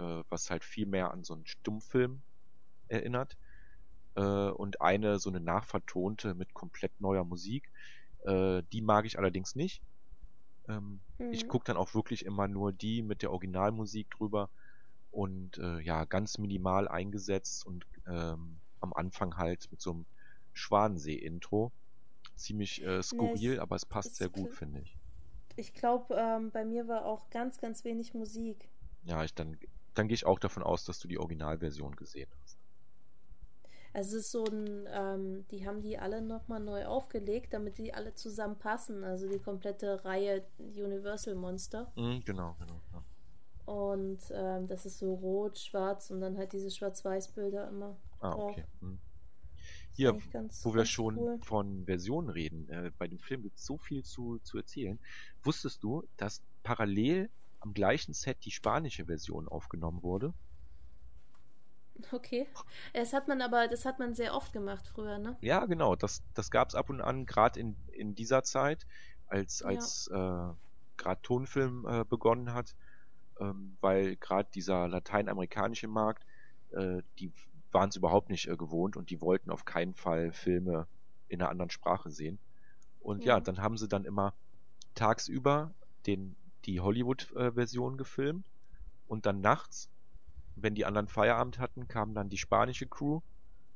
äh, 0.01 0.25
was 0.31 0.51
halt 0.51 0.65
viel 0.65 0.87
mehr 0.87 1.13
an 1.13 1.25
so 1.25 1.35
einen 1.35 1.47
Stummfilm 1.47 2.25
erinnert. 2.89 3.39
äh, 4.17 4.23
und 4.51 4.81
eine 4.83 5.19
so 5.21 5.31
eine 5.31 5.41
nachvertonte 5.41 6.35
mit 6.35 6.55
komplett 6.55 7.01
neuer 7.01 7.25
Musik. 7.25 7.71
Äh, 8.25 8.63
die 8.73 8.83
mag 8.83 9.07
ich 9.07 9.19
allerdings 9.19 9.55
nicht. 9.57 9.83
Ähm, 10.69 11.03
mhm. 11.19 11.33
Ich 11.33 11.49
gucke 11.49 11.65
dann 11.65 11.77
auch 11.77 11.95
wirklich 11.95 12.25
immer 12.25 12.49
nur 12.49 12.73
die 12.73 13.03
mit 13.03 13.23
der 13.23 13.33
Originalmusik 13.33 14.11
drüber 14.11 14.51
und 15.11 15.59
äh, 15.59 15.81
ja, 15.83 16.05
ganz 16.07 16.39
minimal 16.39 16.89
eingesetzt 16.89 17.67
und 17.67 17.87
ähm, 18.07 18.60
am 18.81 18.93
Anfang 18.93 19.37
halt 19.37 19.69
mit 19.71 19.81
so 19.81 19.93
einem 19.93 20.07
Schwanensee-Intro. 20.53 21.73
Ziemlich 22.37 22.83
äh, 22.85 23.03
skurril, 23.03 23.55
nee, 23.55 23.59
aber 23.59 23.77
es 23.77 23.85
passt 23.85 24.17
sehr 24.17 24.29
gut, 24.29 24.53
finde 24.53 24.81
ich. 24.81 24.97
Ich 25.57 25.75
glaube, 25.75 26.15
ähm, 26.17 26.51
bei 26.51 26.65
mir 26.65 26.89
war 26.89 27.05
auch 27.05 27.29
ganz, 27.31 27.59
ganz 27.59 27.85
wenig 27.85 28.15
Musik. 28.15 28.71
Ja, 29.05 29.25
ich 29.25 29.35
dann, 29.35 29.59
dann 29.95 30.09
gehe 30.09 30.15
ich 30.15 30.25
auch 30.25 30.39
davon 30.39 30.63
aus, 30.63 30.85
dass 30.85 30.99
du 31.01 31.09
die 31.09 31.19
Originalversion 31.19 31.97
gesehen 31.97 32.31
hast. 32.43 32.61
Es 33.93 34.13
ist 34.13 34.31
so 34.31 34.45
ein, 34.45 34.89
ähm, 34.89 35.45
die 35.51 35.67
haben 35.67 35.83
die 35.83 35.99
alle 35.99 36.23
nochmal 36.23 36.61
neu 36.61 36.87
aufgelegt, 36.87 37.53
damit 37.53 37.79
die 37.79 37.93
alle 37.93 38.15
zusammenpassen. 38.15 39.03
Also 39.03 39.29
die 39.29 39.41
komplette 39.41 40.05
Reihe 40.05 40.45
Universal 40.59 41.35
Monster. 41.35 41.93
Mhm, 41.97 42.23
genau, 42.25 42.57
genau. 42.59 42.81
Ja. 42.93 43.05
Und 43.73 44.21
ähm, 44.33 44.69
das 44.69 44.87
ist 44.87 44.99
so 44.99 45.15
rot, 45.15 45.59
schwarz 45.59 46.11
und 46.11 46.21
dann 46.21 46.37
halt 46.37 46.53
diese 46.53 46.71
Schwarz-Weiß-Bilder 46.71 47.69
immer. 47.69 47.97
Ah, 48.21 48.35
okay. 48.35 48.65
Hm. 48.81 48.99
Hier, 49.93 50.17
ganz, 50.33 50.65
wo 50.65 50.75
wir 50.75 50.87
schon 50.87 51.19
cool. 51.19 51.39
von 51.43 51.85
Versionen 51.85 52.31
reden, 52.31 52.69
äh, 52.69 52.91
bei 52.97 53.09
dem 53.09 53.19
Film 53.19 53.43
gibt 53.43 53.59
es 53.59 53.67
so 53.67 53.77
viel 53.77 54.05
zu, 54.05 54.39
zu 54.39 54.57
erzählen. 54.57 54.99
Wusstest 55.43 55.83
du, 55.83 56.05
dass 56.17 56.43
parallel 56.63 57.29
am 57.59 57.75
gleichen 57.75 58.15
Set 58.15 58.39
die 58.45 58.51
spanische 58.51 59.07
Version 59.07 59.49
aufgenommen 59.49 60.03
wurde? 60.03 60.33
Okay. 62.13 62.47
Das 62.95 63.13
hat 63.13 63.29
man 63.29 63.43
aber, 63.43 63.69
das 63.69 63.85
hat 63.85 63.99
man 63.99 64.15
sehr 64.15 64.35
oft 64.35 64.53
gemacht 64.53 64.87
früher, 64.87 65.19
ne? 65.19 65.37
Ja, 65.43 65.67
genau. 65.67 65.97
Das, 65.97 66.23
das 66.35 66.51
gab 66.51 66.71
es 66.71 66.75
ab 66.75 66.89
und 66.89 67.01
an, 67.01 67.27
gerade 67.27 67.61
in, 67.61 67.77
in 67.93 68.15
dieser 68.15 68.43
Zeit, 68.43 68.87
als, 69.27 69.63
als 69.63 70.09
ja. 70.11 70.51
äh, 70.51 70.55
gerade 70.97 71.21
Tonfilm 71.23 71.87
äh, 71.87 72.05
begonnen 72.05 72.55
hat, 72.55 72.75
ähm, 73.39 73.77
weil 73.81 74.17
gerade 74.17 74.49
dieser 74.55 74.89
lateinamerikanische 74.89 75.89
Markt, 75.89 76.25
äh, 76.71 77.03
die 77.19 77.33
waren 77.73 77.89
es 77.91 77.97
überhaupt 77.97 78.31
nicht 78.31 78.49
äh, 78.49 78.57
gewohnt 78.57 78.97
und 78.97 79.11
die 79.11 79.21
wollten 79.21 79.51
auf 79.51 79.65
keinen 79.65 79.95
Fall 79.95 80.33
Filme 80.33 80.87
in 81.29 81.41
einer 81.41 81.51
anderen 81.51 81.71
Sprache 81.71 82.11
sehen. 82.11 82.39
Und 83.01 83.25
ja, 83.25 83.35
ja 83.35 83.41
dann 83.41 83.59
haben 83.59 83.77
sie 83.77 83.89
dann 83.89 84.05
immer 84.05 84.35
tagsüber 84.95 85.73
den, 86.07 86.37
die 86.65 86.81
Hollywood-Version 86.81 87.97
gefilmt 87.97 88.47
und 89.07 89.27
dann 89.27 89.41
nachts, 89.41 89.89
wenn 90.57 90.75
die 90.75 90.85
anderen 90.85 91.09
Feierabend 91.09 91.59
hatten, 91.59 91.89
kam 91.89 92.15
dann 92.15 92.29
die 92.29 92.39
spanische 92.39 92.87
Crew 92.87 93.21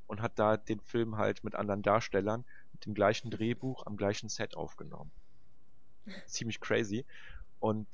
und 0.06 0.20
hat 0.20 0.38
da 0.38 0.56
den 0.56 0.80
Film 0.80 1.16
halt 1.16 1.44
mit 1.44 1.54
anderen 1.54 1.82
Darstellern, 1.82 2.44
mit 2.72 2.84
dem 2.84 2.94
gleichen 2.94 3.30
Drehbuch 3.30 3.86
am 3.86 3.96
gleichen 3.96 4.28
Set 4.28 4.56
aufgenommen. 4.56 5.10
Ziemlich 6.26 6.60
crazy. 6.60 7.06
Und 7.60 7.86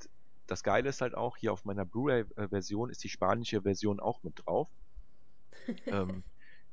das 0.46 0.64
Geile 0.64 0.88
ist 0.88 1.00
halt 1.00 1.14
auch, 1.14 1.36
hier 1.36 1.52
auf 1.52 1.64
meiner 1.64 1.84
Blu-ray-Version 1.84 2.90
ist 2.90 3.04
die 3.04 3.08
spanische 3.08 3.62
Version 3.62 4.00
auch 4.00 4.22
mit 4.24 4.44
drauf 4.44 4.68
ähm, 5.86 6.22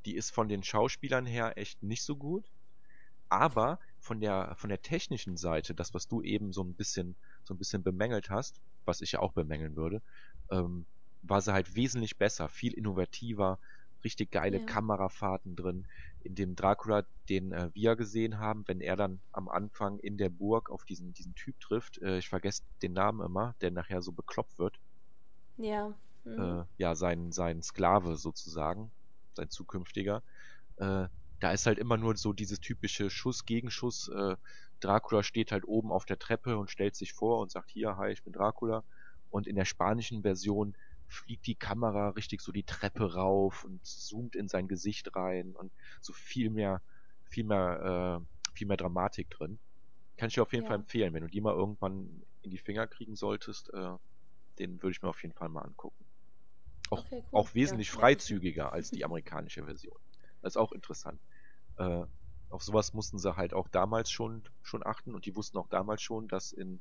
die 0.06 0.16
ist 0.16 0.32
von 0.32 0.48
den 0.48 0.64
Schauspielern 0.64 1.26
her 1.26 1.58
echt 1.58 1.84
nicht 1.84 2.04
so 2.04 2.16
gut. 2.16 2.46
Aber 3.30 3.80
von 4.00 4.22
der, 4.22 4.56
von 4.56 4.70
der 4.70 4.82
technischen 4.82 5.36
Seite, 5.36 5.76
das, 5.76 5.94
was 5.94 6.08
du 6.08 6.22
eben 6.22 6.54
so 6.54 6.64
ein 6.64 6.74
bisschen, 6.74 7.16
so 7.44 7.54
ein 7.54 7.58
bisschen 7.58 7.84
bemängelt 7.84 8.30
hast, 8.30 8.62
was 8.86 9.02
ich 9.02 9.12
ja 9.14 9.20
auch 9.20 9.34
bemängeln 9.34 9.76
würde, 9.76 10.02
ähm, 10.50 10.86
war 11.24 11.42
sie 11.42 11.52
halt 11.52 11.76
wesentlich 11.76 12.18
besser, 12.18 12.48
viel 12.48 12.74
innovativer, 12.74 13.60
richtig 14.06 14.32
geile 14.32 14.60
ja. 14.60 14.66
Kamerafahrten 14.66 15.58
drin. 15.58 15.88
In 16.24 16.36
dem 16.36 16.56
Dracula, 16.56 17.06
den 17.28 17.52
äh, 17.52 17.70
wir 17.74 17.98
gesehen 17.98 18.40
haben, 18.40 18.64
wenn 18.68 18.80
er 18.80 18.96
dann 18.96 19.20
am 19.34 19.50
Anfang 19.50 20.00
in 20.00 20.18
der 20.18 20.30
Burg 20.30 20.70
auf 20.70 20.86
diesen, 20.86 21.14
diesen 21.14 21.36
Typ 21.36 21.60
trifft, 21.60 22.02
äh, 22.02 22.20
ich 22.20 22.30
vergesse 22.30 22.64
den 22.82 22.94
Namen 22.94 23.26
immer, 23.26 23.56
der 23.60 23.72
nachher 23.72 24.02
so 24.02 24.14
bekloppt 24.14 24.58
wird. 24.58 24.80
Ja 25.58 25.94
mhm. 26.28 26.62
äh, 26.62 26.66
ja, 26.78 26.96
sein, 26.96 27.32
sein 27.32 27.62
Sklave 27.62 28.18
sozusagen, 28.18 28.92
sein 29.34 29.50
zukünftiger. 29.50 30.24
Äh, 30.78 31.08
da 31.40 31.52
ist 31.52 31.66
halt 31.66 31.78
immer 31.78 31.98
nur 31.98 32.16
so 32.18 32.34
dieses 32.34 32.60
typische 32.60 33.10
Schuss-Gegenschuss. 33.10 34.10
Äh, 34.10 34.36
Dracula 34.80 35.24
steht 35.24 35.52
halt 35.52 35.68
oben 35.68 35.92
auf 35.92 36.06
der 36.06 36.20
Treppe 36.20 36.58
und 36.58 36.72
stellt 36.72 36.96
sich 36.96 37.14
vor 37.14 37.40
und 37.40 37.52
sagt, 37.52 37.70
hier, 37.70 37.98
hi, 37.98 38.12
ich 38.12 38.24
bin 38.24 38.34
Dracula. 38.34 38.84
Und 39.30 39.48
in 39.48 39.56
der 39.56 39.66
spanischen 39.66 40.22
Version 40.22 40.76
fliegt 41.08 41.48
die 41.48 41.56
Kamera 41.56 42.10
richtig 42.10 42.42
so 42.42 42.52
die 42.52 42.64
Treppe 42.64 43.14
rauf 43.14 43.64
und 43.64 43.86
zoomt 43.86 44.36
in 44.36 44.48
sein 44.48 44.68
Gesicht 44.68 45.16
rein 45.16 45.54
und 45.56 45.72
so 46.02 46.14
viel 46.14 46.50
mehr, 46.50 46.82
viel 47.24 47.44
mehr, 47.44 48.22
äh, 48.22 48.54
viel 48.54 48.68
mehr 48.68 48.78
Dramatik 48.78 49.30
drin. 49.30 49.60
Kann 50.18 50.28
ich 50.28 50.36
dir 50.36 50.42
auf 50.42 50.52
jeden 50.52 50.64
ja. 50.64 50.70
Fall 50.70 50.80
empfehlen, 50.80 51.14
wenn 51.14 51.24
du 51.24 51.30
die 51.30 51.42
mal 51.42 51.54
irgendwann 51.54 52.24
in 52.42 52.52
die 52.52 52.58
Finger 52.58 52.88
kriegen 52.88 53.16
solltest, 53.16 53.74
äh, 53.74 53.94
den 54.60 54.82
würde 54.82 54.92
ich 54.92 55.02
mir 55.02 55.10
auf 55.10 55.22
jeden 55.22 55.36
Fall 55.36 55.50
mal 55.50 55.62
angucken. 55.62 56.07
Auch, 56.90 57.00
okay, 57.00 57.24
cool. 57.32 57.40
auch 57.40 57.54
wesentlich 57.54 57.90
ja. 57.90 58.00
freizügiger 58.00 58.72
als 58.72 58.92
die 58.92 59.04
amerikanische 59.04 59.66
Version. 59.66 59.98
Das 60.42 60.54
ist 60.54 60.58
auch 60.58 60.72
interessant. 60.72 61.20
Äh, 61.78 62.04
auf 62.50 62.64
sowas 62.64 62.94
mussten 62.94 63.20
sie 63.20 63.36
halt 63.36 63.54
auch 63.54 63.68
damals 63.68 64.10
schon, 64.10 64.44
schon 64.62 64.86
achten 64.86 65.14
und 65.14 65.26
die 65.26 65.36
wussten 65.36 65.58
auch 65.58 65.68
damals 65.68 66.02
schon, 66.02 66.28
dass 66.28 66.54
in 66.54 66.80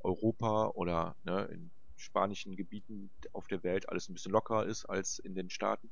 Europa 0.00 0.68
oder 0.68 1.16
ne, 1.24 1.44
in 1.46 1.70
spanischen 1.96 2.56
Gebieten 2.56 3.10
auf 3.32 3.48
der 3.48 3.62
Welt 3.64 3.88
alles 3.88 4.08
ein 4.08 4.14
bisschen 4.14 4.32
lockerer 4.32 4.64
ist 4.64 4.84
als 4.84 5.18
in 5.18 5.34
den 5.34 5.50
Staaten. 5.50 5.90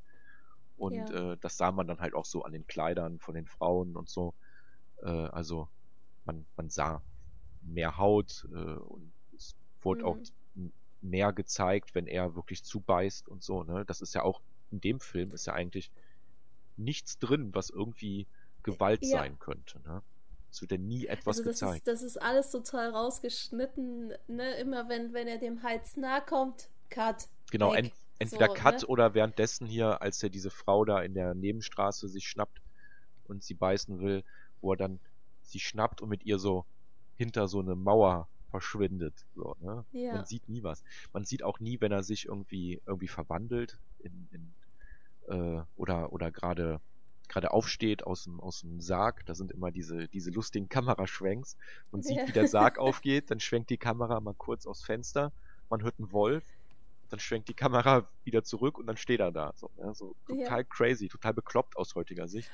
Und 0.77 0.93
ja. 0.93 1.33
äh, 1.33 1.37
das 1.41 1.57
sah 1.57 1.71
man 1.71 1.87
dann 1.87 1.99
halt 1.99 2.13
auch 2.13 2.25
so 2.25 2.43
an 2.43 2.53
den 2.53 2.65
Kleidern 2.67 3.19
von 3.19 3.35
den 3.35 3.47
Frauen 3.47 3.95
und 3.95 4.09
so. 4.09 4.33
Äh, 5.01 5.09
also 5.09 5.67
man, 6.25 6.45
man 6.55 6.69
sah 6.69 7.01
mehr 7.61 7.97
Haut 7.97 8.47
äh, 8.51 8.55
und 8.55 9.11
es 9.35 9.55
wurde 9.81 10.01
mhm. 10.01 10.07
auch 10.07 10.17
mehr 11.01 11.33
gezeigt, 11.33 11.95
wenn 11.95 12.07
er 12.07 12.35
wirklich 12.35 12.63
zubeißt 12.63 13.27
und 13.27 13.43
so, 13.43 13.63
ne? 13.63 13.85
Das 13.85 14.01
ist 14.01 14.13
ja 14.13 14.23
auch 14.23 14.41
in 14.71 14.81
dem 14.81 14.99
Film 14.99 15.31
ist 15.31 15.45
ja 15.47 15.53
eigentlich 15.53 15.91
nichts 16.75 17.19
drin, 17.19 17.53
was 17.53 17.69
irgendwie 17.69 18.27
Gewalt 18.63 19.03
ja. 19.03 19.17
sein 19.17 19.39
könnte, 19.39 19.79
ne? 19.81 20.01
Es 20.51 20.61
wird 20.61 20.71
ja 20.71 20.77
nie 20.77 21.05
etwas 21.05 21.39
also 21.39 21.49
das 21.49 21.59
gezeigt. 21.59 21.77
Ist, 21.79 21.87
das 21.87 22.01
ist 22.01 22.21
alles 22.21 22.51
total 22.51 22.89
rausgeschnitten, 22.89 24.13
ne? 24.27 24.55
Immer 24.57 24.89
wenn, 24.89 25.13
wenn 25.13 25.27
er 25.27 25.37
dem 25.37 25.63
Hals 25.63 25.97
nahe 25.97 26.21
kommt, 26.21 26.69
Cut. 26.89 27.27
Genau, 27.51 27.73
ent, 27.73 27.91
entweder 28.19 28.47
so, 28.47 28.53
Cut 28.53 28.81
ne? 28.81 28.87
oder 28.87 29.13
währenddessen 29.13 29.67
hier, 29.67 30.01
als 30.01 30.21
er 30.23 30.29
diese 30.29 30.49
Frau 30.49 30.85
da 30.85 31.01
in 31.01 31.13
der 31.13 31.33
Nebenstraße 31.33 32.07
sich 32.07 32.27
schnappt 32.27 32.61
und 33.25 33.43
sie 33.43 33.53
beißen 33.53 33.99
will, 33.99 34.23
wo 34.61 34.73
er 34.73 34.77
dann 34.77 34.99
sie 35.43 35.59
schnappt 35.59 36.01
und 36.01 36.09
mit 36.09 36.25
ihr 36.25 36.39
so 36.39 36.65
hinter 37.17 37.47
so 37.47 37.59
eine 37.59 37.75
Mauer 37.75 38.27
verschwindet. 38.49 39.13
So, 39.35 39.55
ne? 39.59 39.85
ja. 39.91 40.15
Man 40.15 40.25
sieht 40.25 40.47
nie 40.49 40.63
was. 40.63 40.83
Man 41.13 41.25
sieht 41.25 41.43
auch 41.43 41.59
nie, 41.59 41.81
wenn 41.81 41.91
er 41.91 42.03
sich 42.03 42.25
irgendwie 42.25 42.81
irgendwie 42.85 43.07
verwandelt 43.07 43.77
in, 43.99 44.27
in 44.31 44.53
äh, 45.27 45.61
oder 45.75 46.11
oder 46.13 46.31
gerade 46.31 46.79
gerade 47.27 47.51
aufsteht 47.51 48.03
aus 48.05 48.23
dem 48.23 48.39
aus 48.39 48.61
dem 48.61 48.79
Sarg. 48.79 49.25
Da 49.25 49.35
sind 49.35 49.51
immer 49.51 49.71
diese 49.71 50.07
diese 50.07 50.31
lustigen 50.31 50.69
Kameraschwenks. 50.69 51.57
Man 51.91 52.01
sieht, 52.01 52.17
ja. 52.17 52.27
wie 52.27 52.31
der 52.31 52.47
Sarg 52.47 52.77
aufgeht, 52.79 53.31
dann 53.31 53.39
schwenkt 53.39 53.69
die 53.69 53.77
Kamera 53.77 54.19
mal 54.19 54.35
kurz 54.35 54.65
aufs 54.65 54.83
Fenster. 54.83 55.31
Man 55.69 55.83
hört 55.83 55.95
einen 55.99 56.11
Wolf, 56.13 56.45
dann 57.09 57.19
schwenkt 57.19 57.49
die 57.49 57.53
Kamera 57.53 58.07
wieder 58.23 58.43
zurück 58.43 58.77
und 58.77 58.87
dann 58.87 58.97
steht 58.97 59.19
er 59.19 59.31
da. 59.31 59.53
So, 59.55 59.69
ne? 59.77 59.93
so 59.93 60.15
total 60.25 60.59
ja. 60.59 60.63
crazy, 60.63 61.07
total 61.07 61.33
bekloppt 61.33 61.75
aus 61.77 61.95
heutiger 61.95 62.27
Sicht. 62.27 62.49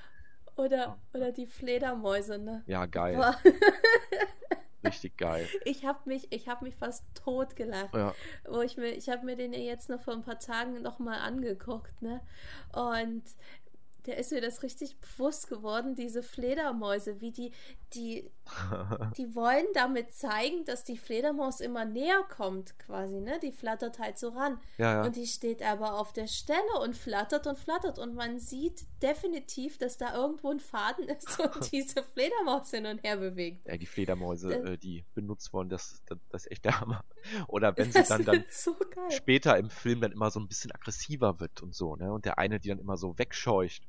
Oder, 0.56 0.99
oder 1.13 1.32
die 1.32 1.47
Fledermäuse, 1.47 2.38
ne? 2.38 2.63
Ja, 2.67 2.86
geil. 2.86 3.36
Richtig 4.83 5.17
geil. 5.17 5.47
Ich 5.65 5.85
habe 5.85 5.99
mich, 6.05 6.27
ich 6.31 6.47
habe 6.47 6.65
mich 6.65 6.75
fast 6.75 7.05
tot 7.15 7.55
gelacht. 7.55 7.93
Ja. 7.93 8.13
Wo 8.47 8.61
ich 8.61 8.77
mir, 8.77 8.91
ich 8.91 9.09
habe 9.09 9.25
mir 9.25 9.35
den 9.35 9.53
ja 9.53 9.59
jetzt 9.59 9.89
noch 9.89 10.01
vor 10.01 10.13
ein 10.13 10.23
paar 10.23 10.39
Tagen 10.39 10.81
nochmal 10.81 11.19
angeguckt, 11.19 12.01
ne? 12.01 12.21
Und 12.73 13.23
der 14.05 14.17
ist 14.17 14.31
mir 14.31 14.41
das 14.41 14.63
richtig 14.63 14.97
bewusst 14.99 15.47
geworden, 15.47 15.95
diese 15.95 16.23
Fledermäuse, 16.23 17.21
wie 17.21 17.31
die, 17.31 17.51
die, 17.95 18.29
die 19.17 19.36
wollen 19.36 19.65
damit 19.73 20.12
zeigen, 20.12 20.65
dass 20.65 20.84
die 20.84 20.97
Fledermaus 20.97 21.60
immer 21.60 21.86
näher 21.86 22.23
kommt, 22.29 22.77
quasi, 22.79 23.19
ne? 23.19 23.39
Die 23.41 23.51
flattert 23.51 23.99
halt 23.99 24.17
so 24.17 24.29
ran. 24.29 24.60
Ja, 24.77 24.93
ja. 24.93 25.06
Und 25.06 25.15
die 25.15 25.27
steht 25.27 25.62
aber 25.62 25.99
auf 25.99 26.13
der 26.13 26.27
Stelle 26.27 26.79
und 26.82 26.95
flattert 26.95 27.47
und 27.47 27.58
flattert. 27.58 27.99
Und 27.99 28.15
man 28.15 28.39
sieht 28.39 28.86
definitiv, 29.01 29.77
dass 29.77 29.97
da 29.97 30.15
irgendwo 30.15 30.49
ein 30.49 30.60
Faden 30.60 31.08
ist 31.08 31.39
und 31.39 31.71
diese 31.71 32.03
Fledermaus 32.03 32.71
hin 32.71 32.86
und 32.86 33.03
her 33.03 33.17
bewegt. 33.17 33.67
Ja, 33.67 33.77
die 33.77 33.86
Fledermäuse, 33.86 34.53
äh, 34.53 34.77
die 34.77 35.06
benutzt 35.13 35.53
wurden, 35.53 35.69
das, 35.69 36.01
das, 36.06 36.17
das, 36.29 36.45
ist 36.45 36.51
echt 36.51 36.65
der 36.65 36.79
Hammer. 36.79 37.03
Oder 37.47 37.75
wenn 37.77 37.91
sie 37.91 38.03
dann, 38.03 38.25
dann 38.25 38.43
so 38.49 38.75
später 39.10 39.58
im 39.58 39.69
Film 39.69 40.01
dann 40.01 40.12
immer 40.12 40.32
so 40.32 40.39
ein 40.39 40.47
bisschen 40.47 40.71
aggressiver 40.71 41.39
wird 41.39 41.62
und 41.62 41.73
so, 41.73 41.95
ne? 41.95 42.12
Und 42.12 42.25
der 42.25 42.38
eine, 42.38 42.60
die 42.60 42.69
dann 42.69 42.79
immer 42.79 42.97
so 42.97 43.17
wegscheucht. 43.17 43.84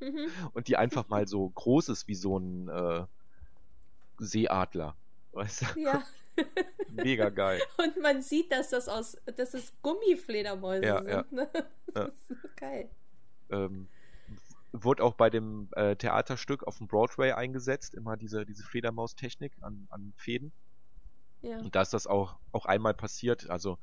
Mhm. 0.00 0.28
Und 0.52 0.68
die 0.68 0.76
einfach 0.76 1.08
mal 1.08 1.26
so 1.26 1.48
groß 1.48 1.88
ist 1.88 2.08
wie 2.08 2.14
so 2.14 2.38
ein 2.38 2.68
äh, 2.68 3.04
Seeadler. 4.24 4.96
Weißt 5.32 5.62
du? 5.62 5.80
Ja. 5.80 6.02
Mega 6.90 7.28
geil. 7.30 7.60
Und 7.78 8.00
man 8.00 8.22
sieht, 8.22 8.50
dass 8.50 8.70
das 8.70 8.88
aus, 8.88 9.16
dass 9.36 9.54
es 9.54 9.72
Gummifledermäuse 9.82 10.84
ja, 10.86 10.98
sind. 10.98 11.08
Ja. 11.08 11.24
Ne? 11.30 11.48
Das 11.94 12.08
ist 12.08 12.42
so 12.42 12.48
geil. 12.56 12.90
Ähm, 13.50 13.86
wurde 14.72 15.04
auch 15.04 15.14
bei 15.14 15.30
dem 15.30 15.68
äh, 15.76 15.94
Theaterstück 15.94 16.64
auf 16.64 16.78
dem 16.78 16.88
Broadway 16.88 17.30
eingesetzt, 17.30 17.94
immer 17.94 18.16
diese, 18.16 18.44
diese 18.44 18.64
Fledermaus-Technik 18.64 19.52
an, 19.60 19.86
an 19.90 20.12
Fäden. 20.16 20.50
Ja. 21.42 21.58
Und 21.58 21.76
da 21.76 21.82
ist 21.82 21.94
das 21.94 22.08
auch, 22.08 22.36
auch 22.50 22.66
einmal 22.66 22.94
passiert, 22.94 23.48
also 23.48 23.78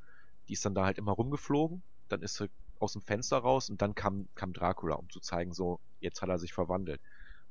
die 0.48 0.52
ist 0.52 0.66
dann 0.66 0.74
da 0.74 0.84
halt 0.84 0.98
immer 0.98 1.12
rumgeflogen, 1.12 1.82
dann 2.10 2.20
ist 2.20 2.34
sie 2.34 2.50
aus 2.80 2.92
dem 2.92 3.00
Fenster 3.00 3.38
raus 3.38 3.70
und 3.70 3.80
dann 3.80 3.94
kam, 3.94 4.28
kam 4.34 4.52
Dracula, 4.52 4.96
um 4.96 5.08
zu 5.08 5.20
zeigen, 5.20 5.54
so, 5.54 5.80
jetzt 6.00 6.20
hat 6.20 6.28
er 6.28 6.38
sich 6.38 6.52
verwandelt. 6.52 7.00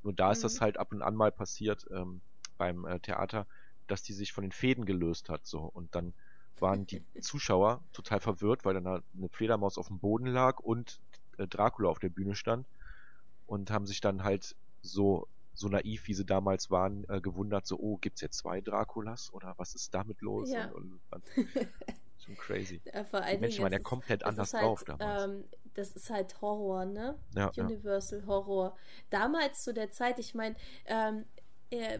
Nur 0.03 0.13
da 0.13 0.27
mhm. 0.27 0.31
ist 0.33 0.43
das 0.43 0.59
mhm. 0.59 0.61
halt 0.61 0.77
ab 0.77 0.91
und 0.91 1.01
an 1.01 1.15
mal 1.15 1.31
passiert 1.31 1.85
ähm, 1.91 2.21
beim 2.61 2.85
äh, 2.85 2.99
Theater, 2.99 3.47
dass 3.87 4.03
die 4.03 4.13
sich 4.13 4.33
von 4.33 4.43
den 4.43 4.51
Fäden 4.51 4.85
gelöst 4.85 5.29
hat, 5.29 5.47
so. 5.47 5.61
Und 5.61 5.95
dann 5.95 6.13
waren 6.59 6.85
die 6.85 7.03
Zuschauer 7.19 7.83
total 7.91 8.19
verwirrt, 8.19 8.65
weil 8.65 8.75
dann 8.75 8.85
eine 8.85 9.29
Fledermaus 9.31 9.79
auf 9.79 9.87
dem 9.87 9.97
Boden 9.97 10.27
lag 10.27 10.59
und 10.59 10.99
äh, 11.39 11.47
Dracula 11.47 11.89
auf 11.89 11.97
der 11.97 12.09
Bühne 12.09 12.35
stand 12.35 12.67
und 13.47 13.71
haben 13.71 13.87
sich 13.87 13.99
dann 13.99 14.23
halt 14.23 14.55
so 14.83 15.27
so 15.53 15.67
naiv, 15.67 16.07
wie 16.07 16.13
sie 16.13 16.23
damals 16.23 16.71
waren, 16.71 17.03
äh, 17.09 17.19
gewundert, 17.19 17.67
so, 17.67 17.77
oh, 17.77 17.97
gibt's 17.97 18.21
jetzt 18.21 18.37
zwei 18.37 18.61
Draculas 18.61 19.33
oder 19.33 19.53
was 19.57 19.75
ist 19.75 19.93
damit 19.93 20.21
los? 20.21 20.49
Ja. 20.49 20.67
Und, 20.67 20.99
und, 21.11 21.23
schon 22.25 22.37
crazy. 22.37 22.79
Ja, 22.85 23.03
vor 23.03 23.21
allen 23.21 23.35
die 23.35 23.41
Menschen 23.41 23.63
waren 23.63 23.73
ja 23.73 23.79
komplett 23.79 24.23
anders 24.23 24.53
halt, 24.53 24.63
drauf 24.63 24.83
damals. 24.85 25.25
Ähm, 25.25 25.43
das 25.73 25.91
ist 25.91 26.09
halt 26.09 26.39
Horror, 26.41 26.85
ne? 26.85 27.17
Ja, 27.35 27.51
Universal 27.57 28.19
ja. 28.19 28.27
Horror. 28.27 28.77
Damals 29.09 29.63
zu 29.63 29.73
der 29.73 29.91
Zeit, 29.91 30.19
ich 30.19 30.33
meine, 30.33 30.55
ähm, 30.85 31.25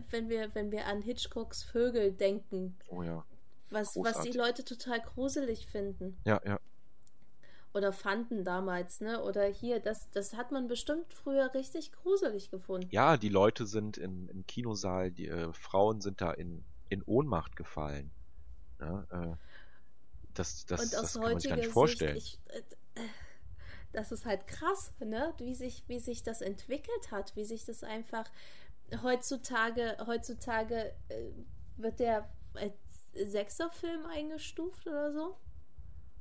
wenn 0.10 0.29
wir, 0.29 0.53
wenn 0.53 0.71
wir 0.71 0.86
an 0.86 1.01
Hitchcocks 1.01 1.63
Vögel 1.63 2.12
denken, 2.12 2.77
oh 2.89 3.03
ja. 3.03 3.25
was, 3.69 3.95
was 3.95 4.21
die 4.21 4.31
Leute 4.31 4.65
total 4.65 5.01
gruselig 5.01 5.65
finden. 5.65 6.17
Ja, 6.25 6.41
ja 6.45 6.60
oder 7.73 7.93
fanden 7.93 8.43
damals, 8.43 9.01
ne? 9.01 9.21
Oder 9.23 9.45
hier, 9.45 9.79
das, 9.79 10.10
das 10.12 10.34
hat 10.34 10.51
man 10.51 10.67
bestimmt 10.67 11.13
früher 11.13 11.53
richtig 11.53 11.91
gruselig 11.91 12.51
gefunden. 12.51 12.88
Ja, 12.91 13.17
die 13.17 13.29
Leute 13.29 13.65
sind 13.65 13.97
in, 13.97 14.27
im 14.27 14.45
Kinosaal, 14.45 15.12
die 15.12 15.27
äh, 15.27 15.53
Frauen 15.53 16.01
sind 16.01 16.21
da 16.21 16.31
in, 16.31 16.63
in 16.89 17.01
Ohnmacht 17.03 17.55
gefallen. 17.55 18.12
Ja, 18.79 19.05
äh, 19.12 19.36
das 20.34 20.65
das, 20.65 20.81
Und 20.81 20.95
aus 20.95 21.01
das 21.01 21.13
kann 21.13 21.21
man 21.23 21.39
sich 21.39 21.49
gar 21.49 21.57
nicht 21.57 21.69
vorstellen. 21.69 22.19
Sicht, 22.19 22.39
ich, 22.49 22.55
äh, 22.55 23.07
das 23.93 24.12
ist 24.12 24.25
halt 24.25 24.47
krass, 24.47 24.93
ne? 24.99 25.34
Wie 25.38 25.55
sich, 25.55 25.84
wie 25.88 25.99
sich 25.99 26.23
das 26.23 26.41
entwickelt 26.41 27.12
hat, 27.12 27.36
wie 27.36 27.45
sich 27.45 27.65
das 27.65 27.84
einfach 27.84 28.29
heutzutage, 29.01 29.97
heutzutage 30.06 30.93
äh, 31.10 31.32
wird 31.77 31.99
der 31.99 32.30
als 32.54 32.73
sechster 33.13 33.69
Film 33.71 34.06
eingestuft 34.06 34.88
oder 34.88 35.12
so. 35.12 35.38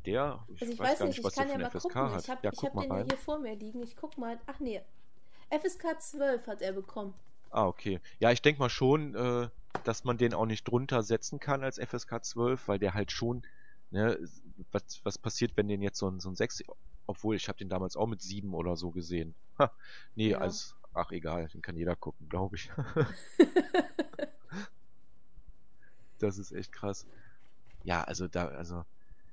Der, 0.06 0.44
ich, 0.48 0.62
also 0.62 0.72
ich 0.72 0.78
weiß, 0.78 1.00
weiß 1.00 1.08
nicht, 1.08 1.18
ich 1.24 1.34
kann 1.34 1.48
ja 1.48 1.58
mal 1.58 1.70
FSK 1.70 1.82
gucken. 1.82 2.12
Hat. 2.12 2.22
Ich 2.22 2.30
habe 2.30 2.40
ja, 2.42 2.50
hab 2.50 2.72
den 2.80 2.92
rein. 2.92 3.06
hier 3.06 3.18
vor 3.18 3.38
mir 3.38 3.54
liegen. 3.54 3.82
Ich 3.82 3.96
guck 3.96 4.16
mal. 4.16 4.40
Ach 4.46 4.58
nee, 4.60 4.80
FSK 5.50 6.00
12 6.00 6.46
hat 6.46 6.62
er 6.62 6.72
bekommen. 6.72 7.14
Ah, 7.50 7.66
okay. 7.66 8.00
Ja, 8.18 8.30
ich 8.30 8.42
denke 8.42 8.60
mal 8.60 8.70
schon, 8.70 9.14
äh, 9.14 9.48
dass 9.84 10.04
man 10.04 10.18
den 10.18 10.34
auch 10.34 10.46
nicht 10.46 10.64
drunter 10.64 11.02
setzen 11.02 11.40
kann 11.40 11.64
als 11.64 11.78
FSK 11.78 12.24
12, 12.24 12.68
weil 12.68 12.78
der 12.78 12.94
halt 12.94 13.10
schon, 13.12 13.42
ne, 13.90 14.18
was, 14.72 15.00
was 15.04 15.18
passiert, 15.18 15.56
wenn 15.56 15.68
den 15.68 15.82
jetzt 15.82 15.98
so 15.98 16.08
ein, 16.08 16.20
so 16.20 16.30
ein 16.30 16.36
6, 16.36 16.62
obwohl 17.06 17.36
ich 17.36 17.48
habe 17.48 17.58
den 17.58 17.68
damals 17.68 17.96
auch 17.96 18.06
mit 18.06 18.22
7 18.22 18.54
oder 18.54 18.76
so 18.76 18.90
gesehen. 18.90 19.34
Ha, 19.58 19.70
nee, 20.14 20.30
ja. 20.30 20.38
als, 20.38 20.76
ach 20.94 21.12
egal, 21.12 21.48
den 21.48 21.62
kann 21.62 21.76
jeder 21.76 21.96
gucken, 21.96 22.28
glaube 22.28 22.56
ich. 22.56 22.70
das 26.18 26.38
ist 26.38 26.52
echt 26.52 26.72
krass. 26.72 27.06
Ja, 27.82 28.04
also 28.04 28.28
da, 28.28 28.48
also 28.48 28.84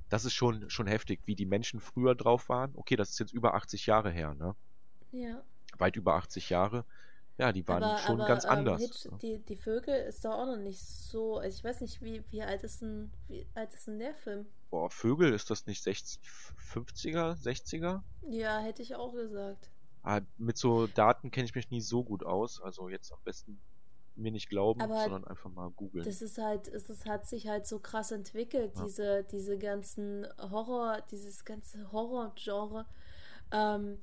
das 0.10 0.26
ist 0.26 0.34
schon, 0.34 0.70
schon 0.70 0.88
heftig, 0.88 1.22
wie 1.26 1.36
die 1.36 1.46
Menschen 1.46 1.80
früher 1.80 2.16
drauf 2.16 2.50
waren. 2.50 2.72
Okay, 2.76 2.96
das 2.96 3.10
ist 3.10 3.20
jetzt 3.20 3.34
über 3.34 3.56
80 3.56 3.86
Jahre 3.86 4.10
her, 4.10 4.34
ne? 4.34 4.56
Ja. 5.12 5.44
Weit 5.78 5.96
über 5.96 6.16
80 6.16 6.50
Jahre. 6.50 6.86
Ja, 7.38 7.52
die 7.52 7.68
waren 7.68 7.84
aber, 7.84 8.00
schon 8.00 8.20
aber, 8.20 8.28
ganz 8.28 8.46
ähm, 8.46 8.52
anders. 8.52 8.82
Hitch, 8.82 9.08
die, 9.22 9.38
die 9.40 9.58
Vögel 9.58 9.96
ist 10.06 10.26
doch 10.26 10.32
auch 10.32 10.46
noch 10.48 10.58
nicht 10.58 10.80
so. 10.80 11.38
Also 11.38 11.56
ich 11.56 11.64
weiß 11.64 11.82
nicht, 11.82 12.02
wie, 12.02 12.24
wie 12.32 12.42
alt 12.42 12.64
ist 12.64 12.82
denn, 12.82 13.12
wie 13.28 13.46
alt 13.54 13.74
ist 13.74 13.86
denn 13.88 14.00
der 14.00 14.16
Film? 14.16 14.48
Boah, 14.72 14.90
Vögel, 14.90 15.34
ist 15.34 15.52
das 15.52 15.68
nicht 15.68 15.84
60, 15.84 16.20
50er, 16.74 17.40
60er? 17.42 18.02
Ja, 18.28 18.60
hätte 18.60 18.82
ich 18.82 18.96
auch 18.96 19.14
gesagt. 19.14 19.70
Ah, 20.08 20.22
mit 20.38 20.58
so 20.58 20.88
Daten 20.88 21.32
kenne 21.32 21.44
ich 21.48 21.54
mich 21.54 21.70
nie 21.70 21.82
so 21.82 22.02
gut 22.02 22.24
aus. 22.24 22.62
Also 22.62 22.88
jetzt 22.88 23.12
am 23.12 23.20
besten 23.26 23.60
mir 24.16 24.32
nicht 24.32 24.48
glauben, 24.48 24.80
Aber 24.80 25.02
sondern 25.04 25.26
einfach 25.26 25.50
mal 25.50 25.70
googeln. 25.72 26.06
Das 26.06 26.22
ist 26.22 26.38
halt, 26.38 26.70
es 26.70 27.06
hat 27.06 27.28
sich 27.28 27.50
halt 27.50 27.68
so 27.68 27.80
krass 27.80 28.12
entwickelt, 28.12 28.72
ja. 28.78 28.86
diese, 28.86 29.26
diese 29.26 29.58
ganzen 29.58 30.26
Horror, 30.40 31.02
dieses 31.12 31.44
ganze 31.44 31.92
Horror-Genre. 31.92 32.86
Ähm, 33.52 34.00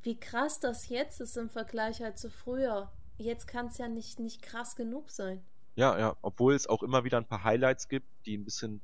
wie 0.00 0.18
krass 0.18 0.58
das 0.58 0.88
jetzt 0.88 1.20
ist 1.20 1.36
im 1.36 1.50
Vergleich 1.50 2.00
halt 2.00 2.18
zu 2.18 2.30
früher. 2.30 2.90
Jetzt 3.18 3.46
kann 3.46 3.66
es 3.66 3.76
ja 3.76 3.88
nicht, 3.88 4.18
nicht 4.18 4.40
krass 4.40 4.74
genug 4.74 5.10
sein. 5.10 5.44
Ja, 5.74 5.98
ja, 5.98 6.16
obwohl 6.22 6.54
es 6.54 6.66
auch 6.66 6.82
immer 6.82 7.04
wieder 7.04 7.18
ein 7.18 7.28
paar 7.28 7.44
Highlights 7.44 7.88
gibt, 7.88 8.08
die 8.24 8.38
ein 8.38 8.44
bisschen, 8.46 8.80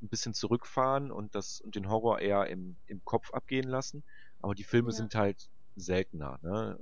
ein 0.00 0.08
bisschen 0.08 0.32
zurückfahren 0.32 1.10
und 1.10 1.34
das 1.34 1.60
und 1.60 1.74
den 1.74 1.88
Horror 1.88 2.20
eher 2.20 2.46
im, 2.46 2.76
im 2.86 3.04
Kopf 3.04 3.34
abgehen 3.34 3.68
lassen. 3.68 4.04
Aber 4.40 4.54
die 4.54 4.62
Filme 4.62 4.90
ja. 4.90 4.96
sind 4.96 5.16
halt 5.16 5.50
seltener. 5.80 6.38
Ne? 6.42 6.78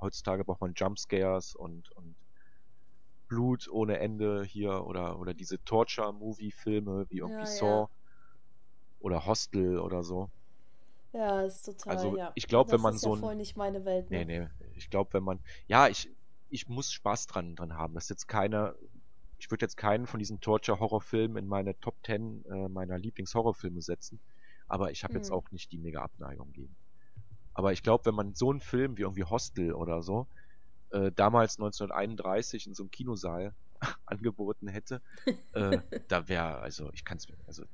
Heutzutage 0.00 0.44
braucht 0.44 0.60
man 0.60 0.74
Jumpscares 0.74 1.54
und, 1.54 1.90
und 1.92 2.14
Blut 3.28 3.68
ohne 3.70 3.98
Ende 3.98 4.44
hier 4.44 4.84
oder, 4.86 5.18
oder 5.18 5.34
diese 5.34 5.62
Torture-Movie-Filme 5.64 7.06
wie 7.10 7.18
irgendwie 7.18 7.40
ja, 7.40 7.46
Saw 7.46 7.66
ja. 7.66 7.88
oder 9.00 9.26
Hostel 9.26 9.78
oder 9.78 10.02
so. 10.02 10.30
Ja, 11.12 11.42
ist 11.42 11.64
total. 11.64 11.96
Also 11.96 12.16
ja. 12.16 12.32
ich 12.34 12.48
glaube, 12.48 12.72
wenn 12.72 12.80
man 12.80 12.98
so 12.98 13.14
ein. 13.14 13.20
voll 13.20 13.36
nicht 13.36 13.56
meine 13.56 13.84
Welt. 13.84 14.10
Ne? 14.10 14.24
Nee, 14.24 14.40
nee. 14.40 14.48
Ich 14.74 14.90
glaube, 14.90 15.12
wenn 15.14 15.22
man. 15.22 15.38
Ja, 15.68 15.88
ich, 15.88 16.10
ich 16.50 16.68
muss 16.68 16.92
Spaß 16.92 17.28
dran, 17.28 17.54
dran 17.54 17.74
haben. 17.74 17.94
Das 17.94 18.04
ist 18.04 18.10
jetzt 18.10 18.26
keine. 18.26 18.74
Ich 19.38 19.50
würde 19.50 19.64
jetzt 19.64 19.76
keinen 19.76 20.06
von 20.06 20.18
diesen 20.18 20.40
Torture-Horrorfilmen 20.40 21.36
in 21.36 21.46
meine 21.46 21.78
Top 21.80 21.94
10 22.04 22.44
äh, 22.46 22.68
meiner 22.68 22.98
Lieblings-Horrorfilme 22.98 23.80
setzen. 23.82 24.18
Aber 24.66 24.90
ich 24.90 25.04
habe 25.04 25.14
hm. 25.14 25.20
jetzt 25.20 25.30
auch 25.30 25.50
nicht 25.50 25.70
die 25.70 25.78
mega 25.78 26.02
Abneigung 26.02 26.52
gegen. 26.52 26.74
Aber 27.54 27.72
ich 27.72 27.82
glaube, 27.82 28.06
wenn 28.06 28.14
man 28.14 28.34
so 28.34 28.50
einen 28.50 28.60
Film 28.60 28.96
wie 28.96 29.02
irgendwie 29.02 29.24
Hostel 29.24 29.72
oder 29.72 30.02
so, 30.02 30.26
äh, 30.90 31.12
damals 31.12 31.58
1931 31.58 32.66
in 32.66 32.74
so 32.74 32.82
einem 32.82 32.90
Kinosaal 32.90 33.54
angeboten 34.06 34.68
hätte, 34.68 35.00
äh, 35.52 35.78
da 36.08 36.28
wäre, 36.28 36.58
also 36.58 36.90
ich 36.92 37.04
kann 37.04 37.18
es, 37.18 37.26
also 37.46 37.64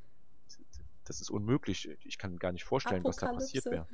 das 1.05 1.21
ist 1.21 1.31
unmöglich. 1.31 1.89
Ich 2.05 2.19
kann 2.19 2.39
gar 2.39 2.53
nicht 2.53 2.65
vorstellen, 2.65 3.03
was 3.03 3.17
da 3.17 3.33
passiert 3.33 3.65
wäre. 3.65 3.89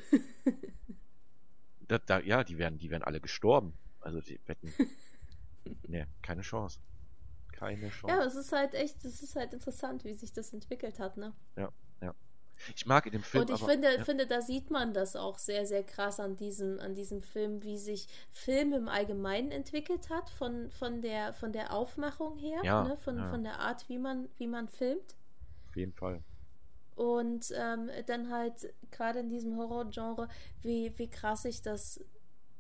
da, 1.88 1.99
da, 1.99 2.20
ja, 2.20 2.44
die 2.44 2.59
wären, 2.59 2.77
die 2.77 2.90
wären 2.90 3.03
alle 3.03 3.22
gestorben. 3.22 3.72
Also 4.01 4.20
die 4.20 4.38
hätten, 4.44 4.70
ne, 5.88 6.07
keine 6.20 6.42
Chance. 6.42 6.79
Keine 7.53 7.88
Chance. 7.88 8.14
Ja, 8.14 8.22
es 8.22 8.35
ist 8.35 8.53
halt 8.53 8.75
echt, 8.75 9.03
es 9.03 9.22
ist 9.22 9.35
halt 9.35 9.55
interessant, 9.55 10.05
wie 10.05 10.12
sich 10.12 10.33
das 10.33 10.53
entwickelt 10.53 10.99
hat, 10.99 11.16
ne? 11.16 11.33
Ja. 11.57 11.72
Ich 12.75 12.87
mag 12.87 13.07
in 13.07 13.12
dem 13.12 13.23
Film. 13.23 13.42
Und 13.42 13.51
ich 13.51 13.62
aber, 13.62 13.73
finde, 13.73 13.97
ja. 13.97 14.05
finde, 14.05 14.27
da 14.27 14.40
sieht 14.40 14.71
man 14.71 14.92
das 14.92 15.16
auch 15.16 15.38
sehr, 15.38 15.66
sehr 15.66 15.85
krass 15.85 16.21
an 16.21 16.37
diesem, 16.37 16.81
an 16.81 16.95
diesem 16.95 17.21
Film, 17.21 17.62
wie 17.62 17.79
sich 17.79 18.09
Film 18.31 18.73
im 18.73 18.88
Allgemeinen 18.88 19.51
entwickelt 19.51 20.11
hat, 20.11 20.31
von, 20.31 20.71
von, 20.71 21.03
der, 21.03 21.33
von 21.33 21.53
der 21.53 21.73
Aufmachung 21.73 22.37
her, 22.37 22.61
ja, 22.64 22.85
ne? 22.85 22.97
von, 22.97 23.19
ja. 23.19 23.31
von 23.31 23.45
der 23.45 23.61
Art, 23.61 23.88
wie 23.88 23.99
man, 23.99 24.29
wie 24.37 24.47
man 24.47 24.69
filmt. 24.69 25.16
Auf 25.69 25.77
jeden 25.77 25.92
Fall. 25.92 26.23
Und 26.95 27.53
ähm, 27.55 27.90
dann 28.07 28.31
halt 28.31 28.73
gerade 28.90 29.19
in 29.21 29.29
diesem 29.29 29.57
Horror-Genre, 29.59 30.29
wie, 30.62 30.92
wie 30.99 31.11
krass 31.11 31.42
sich 31.42 31.61
das 31.61 32.03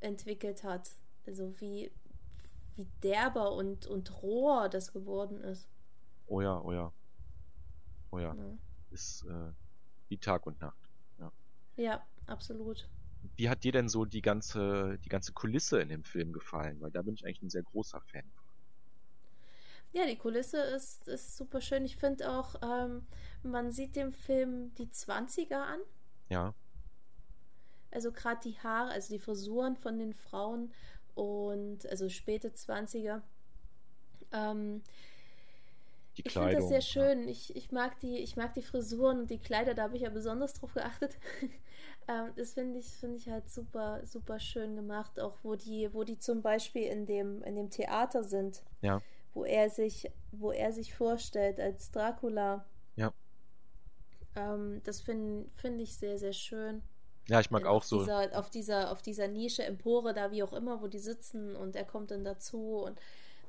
entwickelt 0.00 0.62
hat. 0.62 0.90
Also 1.26 1.58
wie, 1.60 1.90
wie 2.76 2.86
derber 3.02 3.52
und, 3.52 3.86
und 3.86 4.22
roher 4.22 4.68
das 4.68 4.92
geworden 4.92 5.40
ist. 5.40 5.68
Oh 6.26 6.40
ja, 6.40 6.60
oh 6.60 6.72
ja. 6.72 6.92
Oh 8.10 8.18
ja. 8.18 8.34
ja. 8.34 8.58
Ist, 8.90 9.24
äh, 9.24 9.52
wie 10.08 10.18
Tag 10.18 10.46
und 10.46 10.60
Nacht. 10.60 10.90
Ja. 11.18 11.32
ja, 11.76 12.06
absolut. 12.26 12.88
Wie 13.36 13.48
hat 13.48 13.64
dir 13.64 13.72
denn 13.72 13.88
so 13.88 14.04
die 14.04 14.22
ganze, 14.22 14.98
die 15.04 15.08
ganze 15.08 15.32
Kulisse 15.32 15.80
in 15.80 15.88
dem 15.88 16.04
Film 16.04 16.32
gefallen? 16.32 16.80
Weil 16.80 16.90
da 16.90 17.02
bin 17.02 17.14
ich 17.14 17.24
eigentlich 17.24 17.42
ein 17.42 17.50
sehr 17.50 17.64
großer 17.64 18.00
Fan. 18.00 18.24
Ja, 19.92 20.06
die 20.06 20.16
Kulisse 20.16 20.58
ist, 20.58 21.08
ist 21.08 21.36
super 21.36 21.60
schön. 21.60 21.84
Ich 21.84 21.96
finde 21.96 22.30
auch, 22.30 22.54
ähm, 22.62 23.06
man 23.42 23.70
sieht 23.70 23.96
dem 23.96 24.12
Film 24.12 24.74
die 24.74 24.86
20er 24.86 25.54
an. 25.54 25.80
Ja. 26.28 26.54
Also 27.90 28.12
gerade 28.12 28.40
die 28.44 28.58
Haare, 28.58 28.90
also 28.90 29.14
die 29.14 29.18
Frisuren 29.18 29.76
von 29.76 29.98
den 29.98 30.12
Frauen 30.12 30.72
und 31.14 31.86
also 31.88 32.10
späte 32.10 32.50
20er. 32.50 33.22
Ähm, 34.32 34.82
die 36.16 36.22
Kleidung. 36.22 36.50
Ich 36.50 36.56
finde 36.56 36.74
das 36.74 36.84
sehr 36.84 37.02
schön. 37.02 37.24
Ja. 37.24 37.30
Ich, 37.30 37.56
ich, 37.56 37.72
mag 37.72 37.98
die, 38.00 38.18
ich 38.18 38.36
mag 38.36 38.54
die 38.54 38.62
Frisuren 38.62 39.20
und 39.20 39.30
die 39.30 39.38
Kleider, 39.38 39.74
da 39.74 39.84
habe 39.84 39.96
ich 39.96 40.02
ja 40.02 40.10
besonders 40.10 40.54
drauf 40.54 40.72
geachtet. 40.74 41.18
ähm, 42.08 42.32
das 42.36 42.54
finde 42.54 42.78
ich, 42.78 42.86
finde 42.86 43.16
ich 43.16 43.28
halt 43.28 43.50
super, 43.50 44.00
super 44.04 44.40
schön 44.40 44.76
gemacht, 44.76 45.20
auch 45.20 45.36
wo 45.42 45.54
die, 45.54 45.92
wo 45.92 46.04
die 46.04 46.18
zum 46.18 46.42
Beispiel 46.42 46.84
in 46.84 47.06
dem, 47.06 47.42
in 47.42 47.54
dem 47.54 47.70
Theater 47.70 48.24
sind. 48.24 48.62
Ja. 48.82 49.02
Wo 49.34 49.44
er 49.44 49.68
sich, 49.68 50.10
wo 50.32 50.50
er 50.50 50.72
sich 50.72 50.94
vorstellt 50.94 51.60
als 51.60 51.90
Dracula. 51.90 52.64
Ja. 52.96 53.12
Ähm, 54.34 54.80
das 54.84 55.00
finde 55.00 55.48
find 55.54 55.80
ich 55.80 55.96
sehr, 55.96 56.18
sehr 56.18 56.32
schön. 56.32 56.82
Ja, 57.28 57.40
ich 57.40 57.50
mag 57.50 57.62
in, 57.62 57.66
auch 57.66 57.76
auf 57.76 57.84
so. 57.84 58.00
Dieser, 58.00 58.38
auf, 58.38 58.50
dieser, 58.50 58.92
auf 58.92 59.02
dieser 59.02 59.28
Nische, 59.28 59.64
Empore, 59.64 60.14
da 60.14 60.30
wie 60.30 60.42
auch 60.42 60.52
immer, 60.52 60.80
wo 60.80 60.86
die 60.86 60.98
sitzen 60.98 61.56
und 61.56 61.76
er 61.76 61.84
kommt 61.84 62.10
dann 62.10 62.24
dazu 62.24 62.78
und 62.78 63.00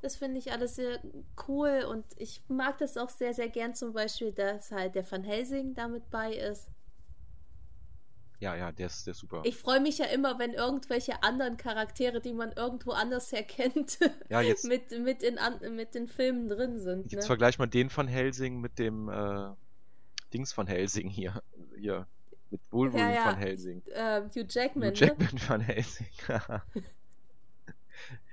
das 0.01 0.15
finde 0.15 0.39
ich 0.39 0.51
alles 0.51 0.75
sehr 0.75 0.99
cool 1.47 1.86
und 1.89 2.05
ich 2.17 2.41
mag 2.47 2.77
das 2.77 2.97
auch 2.97 3.10
sehr, 3.10 3.33
sehr 3.33 3.49
gern 3.49 3.75
zum 3.75 3.93
Beispiel, 3.93 4.31
dass 4.31 4.71
halt 4.71 4.95
der 4.95 5.10
Van 5.10 5.23
Helsing 5.23 5.73
damit 5.73 6.10
bei 6.10 6.33
ist. 6.33 6.69
Ja, 8.39 8.55
ja, 8.55 8.71
der 8.71 8.86
ist, 8.86 9.07
der 9.07 9.12
ist 9.12 9.19
super. 9.19 9.41
Ich 9.45 9.57
freue 9.57 9.79
mich 9.79 9.97
ja 9.97 10.05
immer, 10.05 10.38
wenn 10.38 10.53
irgendwelche 10.53 11.23
anderen 11.23 11.57
Charaktere, 11.57 12.21
die 12.21 12.33
man 12.33 12.51
irgendwo 12.51 12.91
anders 12.91 13.31
herkennt, 13.31 13.97
ja, 14.29 14.41
jetzt, 14.41 14.65
mit, 14.65 14.91
mit, 14.99 15.23
in, 15.23 15.39
mit 15.75 15.95
den 15.95 16.07
Filmen 16.07 16.47
drin 16.47 16.77
sind. 16.79 17.12
Jetzt 17.12 17.21
ne? 17.23 17.27
vergleich 17.27 17.57
mal 17.57 17.65
den 17.65 17.89
von 17.89 18.07
Helsing 18.07 18.62
mit 18.62 18.77
dem 18.77 19.10
äh, 19.10 19.49
Dings 20.33 20.53
von 20.53 20.67
Helsing 20.67 21.10
hier. 21.10 21.41
hier 21.75 22.05
mit 22.51 22.62
Wolverine 22.71 23.10
Ja, 23.10 23.15
ja. 23.15 23.31
von 23.31 23.39
Helsing. 23.39 23.81
äh, 23.88 24.21
Hugh 24.36 24.45
Jackman. 24.47 24.89
Hugh 24.91 25.05
Jackman 25.05 25.38
von 25.39 25.62
Helsing. 25.62 26.07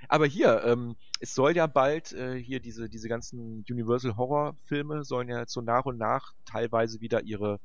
Aber 0.08 0.26
hier, 0.26 0.62
ähm, 0.64 0.96
es 1.20 1.34
soll 1.34 1.56
ja 1.56 1.66
bald 1.66 2.12
äh, 2.12 2.36
hier 2.38 2.60
diese, 2.60 2.88
diese 2.88 3.08
ganzen 3.08 3.64
Universal 3.68 4.16
Horror 4.16 4.56
Filme 4.64 5.04
sollen 5.04 5.28
ja 5.28 5.44
so 5.46 5.60
nach 5.60 5.84
und 5.86 5.98
nach 5.98 6.32
teilweise 6.44 7.00
wieder 7.00 7.22
ihre 7.24 7.60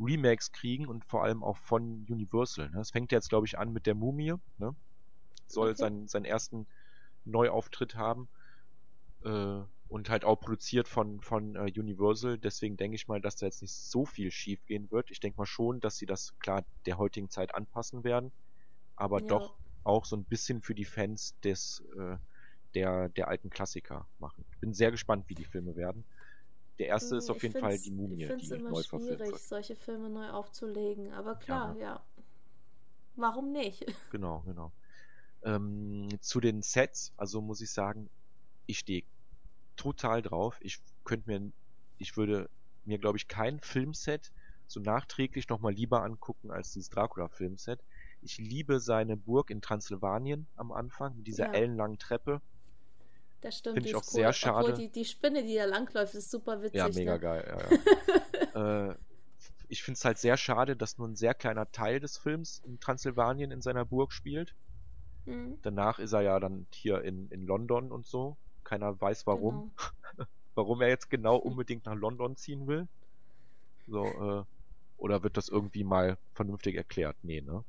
Remakes 0.00 0.52
kriegen 0.52 0.86
und 0.88 1.04
vor 1.06 1.24
allem 1.24 1.44
auch 1.44 1.58
von 1.58 2.06
Universal. 2.10 2.70
Ne? 2.70 2.80
Es 2.80 2.90
fängt 2.90 3.12
jetzt, 3.12 3.28
glaube 3.30 3.46
ich, 3.46 3.58
an 3.58 3.72
mit 3.72 3.86
der 3.86 3.94
Mumie. 3.94 4.34
Ne? 4.58 4.76
Soll 5.46 5.76
Okay. 5.76 5.76
seinen, 5.76 6.08
seinen 6.08 6.24
ersten 6.26 6.68
Neuauftritt 7.24 7.96
haben. 7.96 8.30
Äh, 9.24 9.62
und 9.88 10.08
halt 10.08 10.24
auch 10.24 10.36
produziert 10.40 10.88
von, 10.88 11.20
von 11.20 11.54
äh, 11.56 11.70
Universal. 11.78 12.38
Deswegen 12.38 12.76
denke 12.78 12.94
ich 12.96 13.08
mal, 13.08 13.20
dass 13.20 13.36
da 13.36 13.46
jetzt 13.46 13.60
nicht 13.62 13.74
so 13.74 14.06
viel 14.06 14.30
schief 14.30 14.64
gehen 14.64 14.90
wird. 14.90 15.10
Ich 15.10 15.20
denke 15.20 15.38
mal 15.38 15.46
schon, 15.46 15.80
dass 15.80 15.96
sie 15.98 16.06
das 16.06 16.38
klar 16.38 16.64
der 16.86 16.96
heutigen 16.98 17.28
Zeit 17.30 17.54
anpassen 17.54 18.02
werden. 18.04 18.32
Aber 18.96 19.20
Ja. 19.20 19.22
doch 19.22 19.58
auch 19.84 20.04
so 20.04 20.16
ein 20.16 20.24
bisschen 20.24 20.62
für 20.62 20.74
die 20.74 20.84
Fans 20.84 21.38
des, 21.40 21.82
äh, 21.98 22.16
der, 22.74 23.08
der 23.10 23.28
alten 23.28 23.50
Klassiker 23.50 24.08
machen. 24.18 24.44
Ich 24.52 24.58
bin 24.60 24.74
sehr 24.74 24.90
gespannt, 24.90 25.28
wie 25.28 25.34
die 25.34 25.44
Filme 25.44 25.76
werden. 25.76 26.06
Der 26.78 26.88
erste 26.88 27.16
ist 27.16 27.28
Hm, 27.28 27.30
auf 27.30 27.42
ich 27.42 27.42
jeden 27.42 27.56
Fall 27.56 27.78
die 27.80 27.90
Mumie, 27.90 28.24
Ich 28.24 28.26
finde 28.26 28.42
es 28.44 28.50
die 28.50 28.52
immer 28.52 28.72
neu 28.72 28.84
verfilmt 28.84 29.20
schwierig, 29.20 29.30
wird. 29.30 29.42
solche 29.48 29.76
Filme 29.76 30.08
neu 30.10 30.30
aufzulegen. 30.30 31.12
Aber 31.12 31.34
klar, 31.36 31.74
ne? 31.74 31.78
ja. 31.78 32.04
Warum 33.16 33.52
nicht? 33.52 33.86
Genau, 34.10 34.40
genau. 34.42 34.72
Ähm, 35.44 36.08
zu 36.20 36.40
den 36.40 36.62
Sets, 36.62 37.12
also 37.16 37.42
muss 37.42 37.60
ich 37.62 37.72
sagen, 37.72 38.10
ich 38.66 38.80
stehe 38.80 39.04
total 39.76 40.22
drauf. 40.22 40.58
Ich 40.62 40.80
könnte 41.04 41.30
mir, 41.30 41.52
ich 41.98 42.16
würde 42.16 42.50
mir, 42.84 42.98
glaube 42.98 43.18
ich, 43.18 43.28
kein 43.28 43.60
Filmset 43.60 44.32
so 44.68 44.80
nachträglich 44.80 45.48
nochmal 45.48 45.74
lieber 45.74 46.02
angucken 46.04 46.50
als 46.52 46.72
dieses 46.72 46.90
Dracula-Filmset. 46.90 47.82
Ich 48.22 48.38
liebe 48.38 48.80
seine 48.80 49.16
Burg 49.16 49.50
in 49.50 49.60
Transsilvanien 49.60 50.46
am 50.56 50.72
Anfang, 50.72 51.16
mit 51.16 51.26
dieser 51.26 51.46
Ja. 51.46 51.52
ellenlangen 51.54 51.98
Treppe. 51.98 52.40
Das 53.40 53.58
stimmt. 53.58 53.74
Find 53.74 53.86
ich 53.86 53.92
die 53.92 53.96
auch 53.96 54.02
ist 54.02 54.10
sehr 54.10 54.28
cool. 54.28 54.32
schade. 54.32 54.68
Obwohl 54.68 54.86
die, 54.86 54.92
die 54.92 55.04
Spinne, 55.04 55.42
die 55.42 55.56
da 55.56 55.64
langläuft, 55.64 56.14
ist 56.14 56.30
super 56.30 56.62
witzig. 56.62 56.78
Ja, 56.78 56.88
mega 56.88 57.14
ne? 57.14 57.20
geil. 57.20 57.68
Ja, 58.54 58.54
ja. 58.54 58.90
äh, 58.90 58.96
ich 59.68 59.82
finde 59.82 59.96
es 59.96 60.04
halt 60.04 60.18
sehr 60.18 60.36
schade, 60.36 60.76
dass 60.76 60.98
nur 60.98 61.08
ein 61.08 61.16
sehr 61.16 61.34
kleiner 61.34 61.70
Teil 61.72 61.98
des 61.98 62.18
Films 62.18 62.60
in 62.64 62.78
Transsilvanien 62.78 63.50
in 63.50 63.60
seiner 63.60 63.84
Burg 63.84 64.12
spielt. 64.12 64.54
Mhm, 65.24 65.58
Danach 65.62 65.98
ist 65.98 66.12
er 66.12 66.22
ja 66.22 66.38
dann 66.38 66.66
hier 66.72 67.02
in, 67.02 67.28
in 67.30 67.42
London 67.46 67.90
und 67.90 68.06
so. 68.06 68.36
Keiner 68.64 69.00
weiß 69.00 69.26
warum. 69.26 69.72
Genau. 69.76 70.26
Warum 70.54 70.82
er 70.82 70.88
jetzt 70.88 71.08
genau 71.08 71.36
unbedingt 71.38 71.86
nach 71.86 71.94
London 71.94 72.36
ziehen 72.36 72.66
will. 72.66 72.86
So, 73.86 74.04
äh, 74.04 74.44
oder 74.98 75.22
wird 75.22 75.36
das 75.38 75.48
irgendwie 75.48 75.82
mal 75.82 76.18
vernünftig 76.34 76.76
erklärt? 76.76 77.16
Nee, 77.22 77.40
ne? 77.40 77.64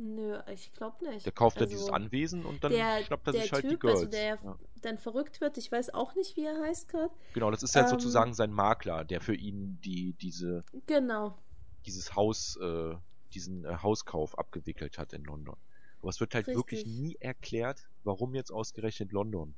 Nö, 0.00 0.38
ich 0.52 0.72
glaube 0.72 1.04
nicht. 1.04 1.26
Der 1.26 1.32
kauft 1.32 1.56
ja 1.56 1.62
Also, 1.62 1.74
dieses 1.74 1.90
Anwesen 1.90 2.44
und 2.44 2.62
dann 2.62 2.70
der, 2.70 3.02
schnappt 3.02 3.26
er 3.26 3.32
sich 3.32 3.52
halt 3.52 3.62
Typ, 3.62 3.70
die 3.72 3.78
Girls. 3.80 3.98
also 3.98 4.10
der 4.10 4.38
ja. 4.42 4.58
dann 4.80 4.96
verrückt 4.96 5.40
wird, 5.40 5.58
ich 5.58 5.72
weiß 5.72 5.92
auch 5.92 6.14
nicht, 6.14 6.36
wie 6.36 6.44
er 6.44 6.60
heißt 6.60 6.88
gerade. 6.88 7.10
Genau, 7.34 7.50
das 7.50 7.64
ist 7.64 7.74
ja 7.74 7.82
ähm, 7.82 7.88
sozusagen 7.88 8.32
sein 8.32 8.52
Makler, 8.52 9.04
der 9.04 9.20
für 9.20 9.34
ihn 9.34 9.80
die, 9.82 10.12
diese, 10.12 10.62
Genau. 10.86 11.36
dieses 11.84 12.14
Haus, 12.14 12.56
äh, 12.62 12.94
diesen 13.34 13.64
äh, 13.64 13.76
Hauskauf 13.82 14.38
abgewickelt 14.38 14.98
hat 14.98 15.12
in 15.12 15.24
London. 15.24 15.56
Aber 16.00 16.10
es 16.10 16.20
wird 16.20 16.32
halt 16.36 16.46
wirklich 16.46 16.84
Richtig. 16.84 16.96
nie 16.96 17.16
erklärt, 17.18 17.88
warum 18.04 18.36
jetzt 18.36 18.52
ausgerechnet 18.52 19.10
London, 19.10 19.56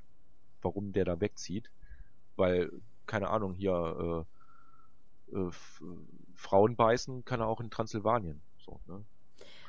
warum 0.63 0.93
der 0.95 1.05
da 1.05 1.21
wegzieht. 1.21 1.71
Weil, 2.37 2.73
keine 3.05 3.29
Ahnung, 3.29 3.53
hier 3.53 4.25
äh, 5.31 5.37
äh, 5.37 5.51
Frauen 6.35 6.77
beißen 6.77 7.27
kann 7.27 7.41
er 7.41 7.47
auch 7.47 7.61
in 7.61 7.71
Transsilvanien. 7.71 8.41
So, 8.65 8.81
ne? 8.87 9.05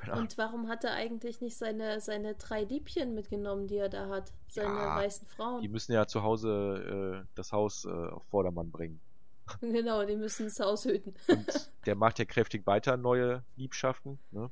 Keine 0.02 0.14
Ahnung. 0.14 0.24
Und 0.24 0.38
warum 0.40 0.68
hat 0.68 0.84
er 0.84 0.94
eigentlich 0.94 1.42
nicht 1.42 1.56
seine, 1.58 2.02
seine 2.02 2.34
drei 2.34 2.64
Liebchen 2.64 3.14
mitgenommen, 3.14 3.68
die 3.68 3.78
er 3.78 3.90
da 3.90 4.10
hat? 4.10 4.34
Seine 4.48 4.74
Ja, 4.74 4.96
weißen 4.96 5.28
Frauen. 5.28 5.62
Die 5.62 5.68
müssen 5.68 5.94
ja 5.94 6.08
zu 6.08 6.24
Hause 6.24 7.24
äh, 7.24 7.28
das 7.36 7.52
Haus 7.52 7.86
äh, 7.86 7.90
auf 7.90 8.24
Vordermann 8.26 8.72
bringen. 8.72 9.00
Genau, 9.60 10.06
die 10.06 10.16
müssen 10.16 10.46
das 10.46 10.60
Haus 10.60 10.86
hüten. 10.86 11.14
Und 11.28 11.72
der 11.86 11.96
macht 11.96 12.20
ja 12.20 12.26
kräftig 12.26 12.66
weiter 12.66 12.96
neue 12.96 13.44
Liebschaften. 13.58 14.18
Ne? 14.32 14.50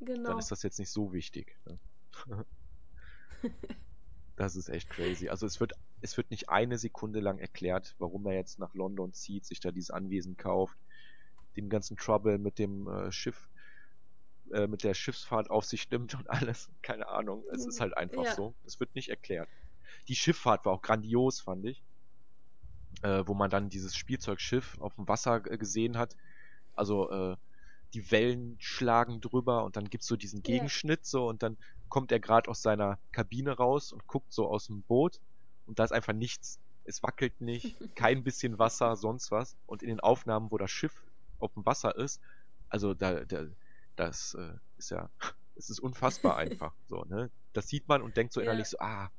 genau. 0.00 0.30
dann 0.30 0.38
ist 0.38 0.50
das 0.50 0.62
jetzt 0.62 0.78
nicht 0.78 0.90
so 0.90 1.12
wichtig. 1.12 1.56
Ne? 1.64 2.44
das 4.36 4.54
ist 4.56 4.68
echt 4.68 4.90
crazy. 4.90 5.30
Also 5.30 5.46
es 5.46 5.58
wird, 5.58 5.72
es 6.00 6.16
wird 6.16 6.30
nicht 6.30 6.50
eine 6.50 6.76
Sekunde 6.76 7.20
lang 7.20 7.38
erklärt, 7.38 7.94
warum 7.98 8.26
er 8.26 8.34
jetzt 8.34 8.58
nach 8.58 8.74
London 8.74 9.14
zieht, 9.14 9.46
sich 9.46 9.60
da 9.60 9.70
dieses 9.70 9.90
Anwesen 9.90 10.36
kauft, 10.36 10.76
den 11.56 11.70
ganzen 11.70 11.96
Trouble 11.96 12.38
mit 12.38 12.58
dem 12.58 12.88
äh, 12.88 13.10
Schiff, 13.10 13.48
äh, 14.52 14.66
mit 14.66 14.82
der 14.84 14.94
Schiffsfahrt 14.94 15.50
auf 15.50 15.64
sich 15.64 15.90
nimmt 15.90 16.14
und 16.14 16.28
alles. 16.30 16.68
Keine 16.82 17.08
Ahnung. 17.08 17.44
Es 17.52 17.66
ist 17.66 17.80
halt 17.80 17.96
einfach 17.96 18.24
Ja. 18.24 18.34
so. 18.34 18.54
Es 18.64 18.80
wird 18.80 18.94
nicht 18.94 19.08
erklärt. 19.08 19.48
Die 20.08 20.16
Schifffahrt 20.16 20.64
war 20.64 20.72
auch 20.72 20.82
grandios, 20.82 21.40
fand 21.40 21.64
ich. 21.66 21.82
Äh, 23.02 23.24
wo 23.26 23.34
man 23.34 23.50
dann 23.50 23.68
dieses 23.68 23.96
Spielzeugschiff 23.96 24.78
auf 24.80 24.94
dem 24.96 25.08
Wasser 25.08 25.40
gesehen 25.40 25.96
hat. 25.96 26.16
Also 26.74 27.10
äh, 27.10 27.36
die 27.94 28.10
Wellen 28.10 28.56
schlagen 28.58 29.20
drüber 29.20 29.64
und 29.64 29.76
dann 29.76 29.88
gibt's 29.90 30.06
so 30.06 30.16
diesen. 30.16 30.42
Gegenschnitt 30.42 31.04
so 31.04 31.28
und 31.28 31.42
dann 31.42 31.56
kommt 31.88 32.12
er 32.12 32.20
gerade 32.20 32.50
aus 32.50 32.62
seiner 32.62 32.98
Kabine 33.12 33.52
raus 33.52 33.92
und 33.92 34.06
guckt 34.06 34.32
so 34.32 34.48
aus 34.48 34.66
dem 34.66 34.82
Boot 34.82 35.20
und 35.66 35.78
da 35.78 35.84
ist 35.84 35.92
einfach 35.92 36.12
nichts. 36.14 36.58
Es 36.84 37.02
wackelt 37.02 37.40
nicht, 37.40 37.76
kein 37.96 38.24
bisschen 38.24 38.58
Wasser, 38.58 38.96
sonst 38.96 39.30
was. 39.30 39.56
Und 39.66 39.82
in 39.82 39.88
den 39.88 40.00
Aufnahmen, 40.00 40.50
wo 40.50 40.58
das 40.58 40.70
Schiff 40.70 41.02
auf 41.38 41.52
dem 41.54 41.66
Wasser 41.66 41.96
ist, 41.96 42.20
also 42.68 42.94
da, 42.94 43.24
da 43.24 43.46
das 43.96 44.34
äh, 44.34 44.54
ist 44.78 44.90
ja, 44.90 45.10
es 45.56 45.70
ist 45.70 45.80
unfassbar 45.80 46.36
einfach. 46.38 46.74
So, 46.88 47.04
ne? 47.04 47.30
Das 47.52 47.68
sieht 47.68 47.88
man 47.88 48.02
und 48.02 48.16
denkt 48.16 48.32
so 48.32 48.40
Ja. 48.40 48.46
innerlich 48.46 48.68
so, 48.68 48.78
ah, 48.80 49.10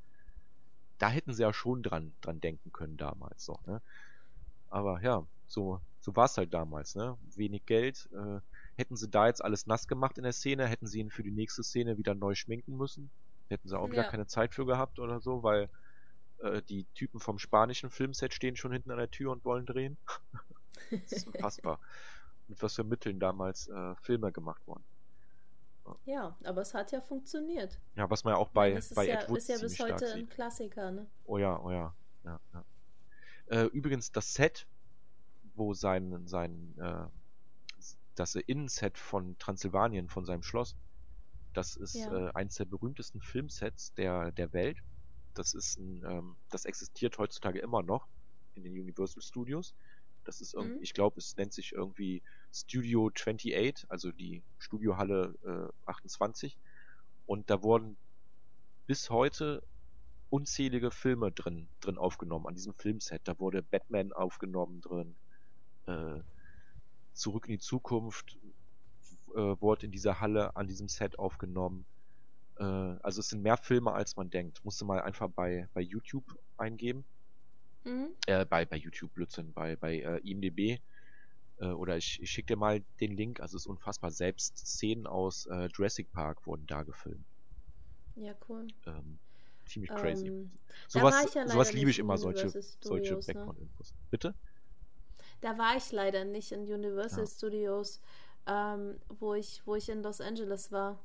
da 0.98 1.10
hätten 1.10 1.34
sie 1.34 1.42
ja 1.44 1.54
schon 1.54 1.84
dran, 1.84 2.16
dran 2.22 2.40
denken 2.40 2.72
können 2.72 2.98
damals, 2.98 3.44
so, 3.46 3.60
ne? 3.66 3.82
Aber 4.70 5.02
ja, 5.02 5.28
so, 5.48 5.82
so 6.00 6.16
war 6.16 6.26
es 6.26 6.38
halt 6.38 6.54
damals, 6.54 6.96
ne? 6.96 7.18
Wenig 7.36 7.66
Geld. 7.66 8.10
Äh, 8.14 8.40
hätten 8.76 8.96
sie 8.96 9.10
da 9.10 9.28
jetzt 9.28 9.44
alles 9.44 9.68
nass 9.68 9.88
gemacht 9.88 10.18
in 10.18 10.24
der 10.24 10.34
Szene, 10.34 10.68
hätten 10.68 10.88
sie 10.88 11.00
ihn 11.00 11.12
für 11.12 11.24
die 11.24 11.32
nächste 11.32 11.64
Szene 11.64 11.98
wieder 11.98 12.16
neu 12.16 12.36
schminken 12.36 12.76
müssen. 12.78 13.12
Hätten 13.50 13.68
sie 13.70 13.78
auch 13.78 13.92
wieder 13.92 14.04
Ja. 14.04 14.12
keine 14.12 14.28
Zeit 14.28 14.54
für 14.56 14.66
gehabt 14.66 15.00
oder 15.00 15.22
so, 15.22 15.44
weil 15.44 15.70
äh, 16.40 16.62
die 16.64 16.86
Typen 16.96 17.20
vom 17.20 17.40
spanischen 17.40 17.90
Filmset 17.92 18.34
stehen 18.34 18.56
schon 18.56 18.72
hinten 18.74 18.92
an 18.92 18.98
der 18.98 19.12
Tür 19.12 19.32
und 19.32 19.46
wollen 19.46 19.66
drehen. 19.66 19.98
das 20.92 21.12
ist 21.18 21.28
unfassbar. 21.28 21.80
Mit 22.54 22.62
was 22.62 22.76
für 22.76 22.84
Mitteln 22.84 23.20
damals 23.20 23.68
äh, 23.68 23.96
Filme 24.04 24.32
gemacht 24.32 24.62
wurden. 24.68 24.84
Ja, 26.06 26.38
aber 26.44 26.62
es 26.62 26.76
hat 26.76 26.92
ja 26.92 27.02
funktioniert. 27.02 27.80
Ja, 27.96 28.08
was 28.12 28.24
man 28.24 28.36
ja 28.36 28.38
auch 28.38 28.50
bei, 28.50 28.74
das 28.74 28.92
ist 28.92 28.96
bei 28.96 29.08
ja, 29.08 29.22
Ed 29.22 29.28
Wood 29.30 29.40
ist 29.40 29.50
ja 29.50 29.58
bis 29.58 29.80
heute 29.80 30.06
sieht. 30.06 30.16
ein 30.16 30.30
Klassiker, 30.30 30.92
ne? 30.92 31.10
Oh 31.26 31.40
ja, 31.40 31.60
oh 31.60 31.72
ja. 31.72 31.96
ja, 32.24 32.40
ja. 32.54 32.64
Äh, 33.48 33.64
übrigens, 33.66 34.12
das 34.12 34.36
Set, 34.36 34.68
wo 35.56 35.74
sein, 35.74 36.28
sein 36.28 36.76
äh, 36.78 37.06
das 38.14 38.36
Innenset 38.36 39.00
von 39.00 39.36
Transsilvanien, 39.40 40.08
von 40.10 40.26
seinem 40.26 40.44
Schloss, 40.44 40.76
das 41.54 41.76
ist 41.76 41.96
Ja. 41.96 42.30
äh, 42.30 42.32
eins 42.36 42.54
der 42.56 42.66
berühmtesten 42.66 43.20
Filmsets 43.20 43.96
der, 43.96 44.32
der 44.32 44.54
Welt. 44.54 44.78
Das 45.34 45.56
ist 45.56 45.80
ein, 45.80 46.04
ähm, 46.08 46.36
das 46.52 46.66
existiert 46.66 47.18
heutzutage 47.18 47.58
immer 47.60 47.82
noch 47.82 48.08
in 48.54 48.64
den 48.64 48.74
Universal 48.74 49.24
Studios. 49.24 49.74
Das 50.24 50.40
ist 50.40 50.54
irgendwie, 50.54 50.78
Mhm. 50.78 50.84
ich 50.84 50.94
glaube, 50.94 51.20
es 51.20 51.36
nennt 51.36 51.52
sich 51.52 51.74
irgendwie 51.74 52.22
Studio 52.54 53.10
28, 53.10 53.90
also 53.90 54.12
die 54.12 54.44
Studiohalle 54.60 55.36
äh, 55.44 55.90
28. 55.90 56.58
Und 57.26 57.50
da 57.50 57.64
wurden 57.64 57.98
bis 58.86 59.10
heute 59.10 59.64
unzählige 60.30 60.92
Filme 60.92 61.32
drin, 61.32 61.68
drin 61.82 61.98
aufgenommen, 61.98 62.48
an 62.48 62.56
diesem 62.56 62.74
Filmset. 62.74 63.22
Da 63.26 63.40
wurde 63.40 63.62
Batman 63.62 64.14
aufgenommen 64.14 64.82
drin, 64.82 65.16
äh, 65.88 66.22
Zurück 67.14 67.46
in 67.46 67.54
die 67.54 67.60
Zukunft 67.60 68.38
äh, 69.36 69.38
wurde 69.38 69.86
in 69.86 69.92
dieser 69.92 70.20
Halle 70.20 70.56
an 70.56 70.68
diesem 70.68 70.88
Set 70.88 71.20
aufgenommen. 71.20 71.86
Äh, 72.58 72.64
also 72.64 73.20
es 73.20 73.30
sind 73.30 73.44
mehr 73.44 73.58
Filme, 73.58 73.92
als 73.92 74.16
man 74.16 74.30
denkt. 74.30 74.64
Musste 74.66 74.86
mal 74.86 75.02
einfach 75.02 75.30
bei, 75.30 75.68
bei 75.74 75.82
YouTube 75.82 76.26
eingeben. 76.58 77.06
Mhm. 77.84 78.10
Äh, 78.26 78.46
bei, 78.46 78.66
bei 78.66 78.78
YouTube, 78.78 79.14
Blödsinn, 79.14 79.54
bei, 79.54 79.76
bei 79.76 80.00
äh, 80.00 80.18
IMDB. 80.20 80.80
Äh, 81.64 81.72
oder 81.72 81.98
ich, 81.98 82.22
ich 82.22 82.30
schicke 82.30 82.48
dir 82.48 82.58
mal 82.58 82.84
den 83.00 83.16
Link, 83.16 83.40
also 83.40 83.56
es 83.56 83.64
ist 83.64 83.68
unfassbar. 83.68 84.12
Selbst 84.12 84.58
Szenen 84.58 85.08
aus 85.08 85.46
äh, 85.46 85.70
Jurassic 85.74 86.12
Park 86.12 86.46
wurden 86.46 86.68
da 86.68 86.84
gefilmt. 86.84 87.26
Ja, 88.16 88.34
cool. 88.50 88.68
Ähm, 88.86 89.18
ziemlich 89.66 89.90
crazy. 89.92 90.28
Ähm, 90.28 90.52
sowas 90.88 91.34
ja 91.34 91.48
sowas 91.48 91.72
liebe 91.74 91.90
ich 91.90 92.00
immer, 92.00 92.18
solche, 92.18 92.48
Universal 92.48 92.62
solche 92.82 93.06
Studios, 93.06 93.28
ne? 93.28 93.34
Background-Infos. 93.34 93.94
Bitte? 94.12 94.36
Da 95.42 95.58
war 95.58 95.78
ich 95.78 95.92
leider 95.92 96.26
nicht 96.26 96.52
in 96.52 96.62
Universal 96.62 97.26
Ja. 97.26 97.30
Studios, 97.30 98.02
ähm, 98.46 99.00
wo, 99.08 99.34
ich, 99.34 99.66
wo 99.66 99.76
ich 99.76 99.90
in 99.90 100.04
Los 100.04 100.20
Angeles 100.20 100.72
war. 100.72 101.00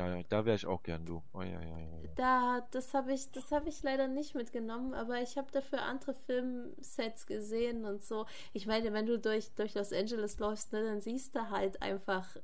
Ja, 0.00 0.16
ja, 0.16 0.22
da 0.28 0.44
wäre 0.44 0.56
ich 0.56 0.66
auch 0.66 0.82
gern, 0.82 1.04
du. 1.04 1.22
Oh, 1.32 1.42
ja, 1.42 1.60
ja, 1.60 1.78
ja, 1.78 1.98
ja. 2.02 2.10
Da, 2.16 2.66
das 2.70 2.94
habe 2.94 3.12
ich, 3.12 3.30
das 3.32 3.50
habe 3.52 3.68
ich 3.68 3.82
leider 3.82 4.08
nicht 4.08 4.34
mitgenommen, 4.34 4.94
aber 4.94 5.20
ich 5.20 5.36
habe 5.36 5.50
dafür 5.52 5.82
andere 5.82 6.14
Filmsets 6.14 7.26
gesehen 7.26 7.84
und 7.84 8.02
so. 8.02 8.26
Ich 8.52 8.66
meine, 8.66 8.92
wenn 8.92 9.06
du 9.06 9.18
durch, 9.18 9.50
durch 9.54 9.74
Los 9.74 9.92
Angeles 9.92 10.38
läufst, 10.38 10.72
ne, 10.72 10.82
dann 10.84 11.00
siehst 11.00 11.34
du 11.36 11.50
halt 11.50 11.82
einfach 11.82 12.36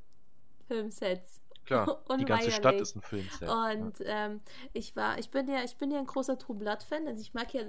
Filmsets. 0.68 1.40
Klar, 1.64 2.02
die 2.18 2.24
ganze 2.24 2.50
Stadt 2.50 2.80
ist 2.80 2.94
ein 2.94 3.00
Filmset. 3.02 3.48
Und 3.48 3.96
ähm, 4.04 4.40
ich 4.72 4.94
war, 4.94 5.18
ich 5.18 5.30
bin 5.30 5.48
ja, 5.48 5.64
ich 5.64 5.76
bin 5.76 5.90
ja 5.90 5.98
ein 5.98 6.06
großer 6.06 6.38
True 6.38 6.56
Blood 6.56 6.82
Fan. 6.82 7.06
Also 7.08 7.20
ich 7.20 7.34
mag 7.34 7.52
ja 7.54 7.62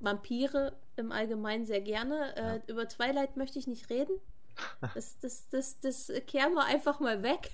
Vampire 0.00 0.76
im 0.96 1.12
Allgemeinen 1.12 1.66
sehr 1.66 1.80
gerne. 1.80 2.36
Äh, 2.36 2.56
Ja. 2.56 2.62
Über 2.68 2.88
Twilight 2.88 3.36
möchte 3.36 3.58
ich 3.58 3.66
nicht 3.66 3.90
reden. 3.90 4.18
Das, 4.94 5.18
das, 5.18 5.48
das, 5.48 5.80
das 5.80 6.12
kehren 6.26 6.54
wir 6.54 6.64
einfach 6.64 7.00
mal 7.00 7.22
weg. 7.22 7.50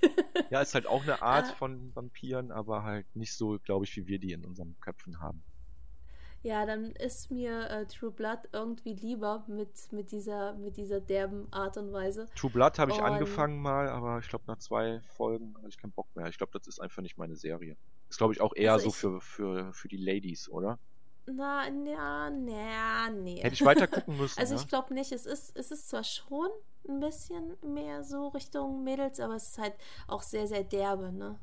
Ja, 0.50 0.60
ist 0.60 0.74
halt 0.74 0.86
auch 0.86 1.02
eine 1.02 1.22
Art 1.22 1.46
Ah. 1.46 1.54
von 1.54 1.94
Vampiren, 1.94 2.50
aber 2.52 2.82
halt 2.82 3.06
nicht 3.16 3.34
so, 3.34 3.58
glaube 3.58 3.84
ich, 3.84 3.96
wie 3.96 4.06
wir 4.06 4.18
die 4.18 4.32
in 4.32 4.44
unseren 4.44 4.76
Köpfen 4.80 5.20
haben. 5.20 5.42
ja, 6.42 6.64
dann 6.66 6.92
ist 6.92 7.30
mir 7.30 7.68
äh, 7.70 7.86
True 7.86 8.10
Blood 8.10 8.40
irgendwie 8.52 8.94
lieber 8.94 9.44
mit, 9.46 9.92
mit, 9.92 10.10
dieser, 10.10 10.54
mit 10.54 10.76
dieser 10.76 11.00
derben 11.00 11.46
Art 11.52 11.76
und 11.76 11.92
Weise. 11.92 12.28
True 12.34 12.50
Blood 12.50 12.78
habe 12.78 12.92
ich 12.92 12.98
Und- 12.98 13.04
angefangen 13.04 13.60
mal, 13.60 13.88
aber 13.88 14.18
ich 14.18 14.28
glaube 14.28 14.44
nach 14.46 14.58
zwei 14.58 15.00
Folgen 15.16 15.54
hatte 15.58 15.68
ich 15.68 15.78
keinen 15.78 15.92
Bock 15.92 16.06
mehr. 16.14 16.26
Ich 16.28 16.38
glaube, 16.38 16.52
das 16.58 16.66
ist 16.66 16.80
einfach 16.80 17.02
nicht 17.02 17.18
meine 17.18 17.36
Serie. 17.36 17.76
Ist 18.08 18.18
glaube 18.18 18.32
ich 18.32 18.40
auch 18.40 18.54
eher 18.56 18.72
Also 18.72 18.84
so 18.84 18.88
ich- 18.90 18.96
für, 18.96 19.20
für, 19.20 19.72
für 19.74 19.88
die 19.88 19.98
Ladies, 19.98 20.48
oder? 20.48 20.78
Na, 21.36 21.70
na, 21.70 22.30
na, 22.30 23.10
nee. 23.10 23.40
Hätte 23.42 23.54
ich 23.54 23.64
weiter 23.64 23.86
gucken 23.86 24.16
müssen. 24.18 24.38
Also 24.38 24.54
ne? 24.54 24.60
ich 24.60 24.68
glaube 24.68 24.94
nicht, 24.94 25.12
es 25.12 25.26
ist, 25.26 25.56
es 25.56 25.70
ist 25.70 25.88
zwar 25.88 26.04
schon 26.04 26.48
ein 26.88 27.00
bisschen 27.00 27.56
mehr 27.62 28.04
so 28.04 28.28
Richtung 28.28 28.82
Mädels, 28.84 29.20
aber 29.20 29.34
es 29.34 29.48
ist 29.50 29.58
halt 29.58 29.74
auch 30.08 30.22
sehr, 30.22 30.46
sehr 30.46 30.64
derbe, 30.64 31.12
ne? 31.12 31.38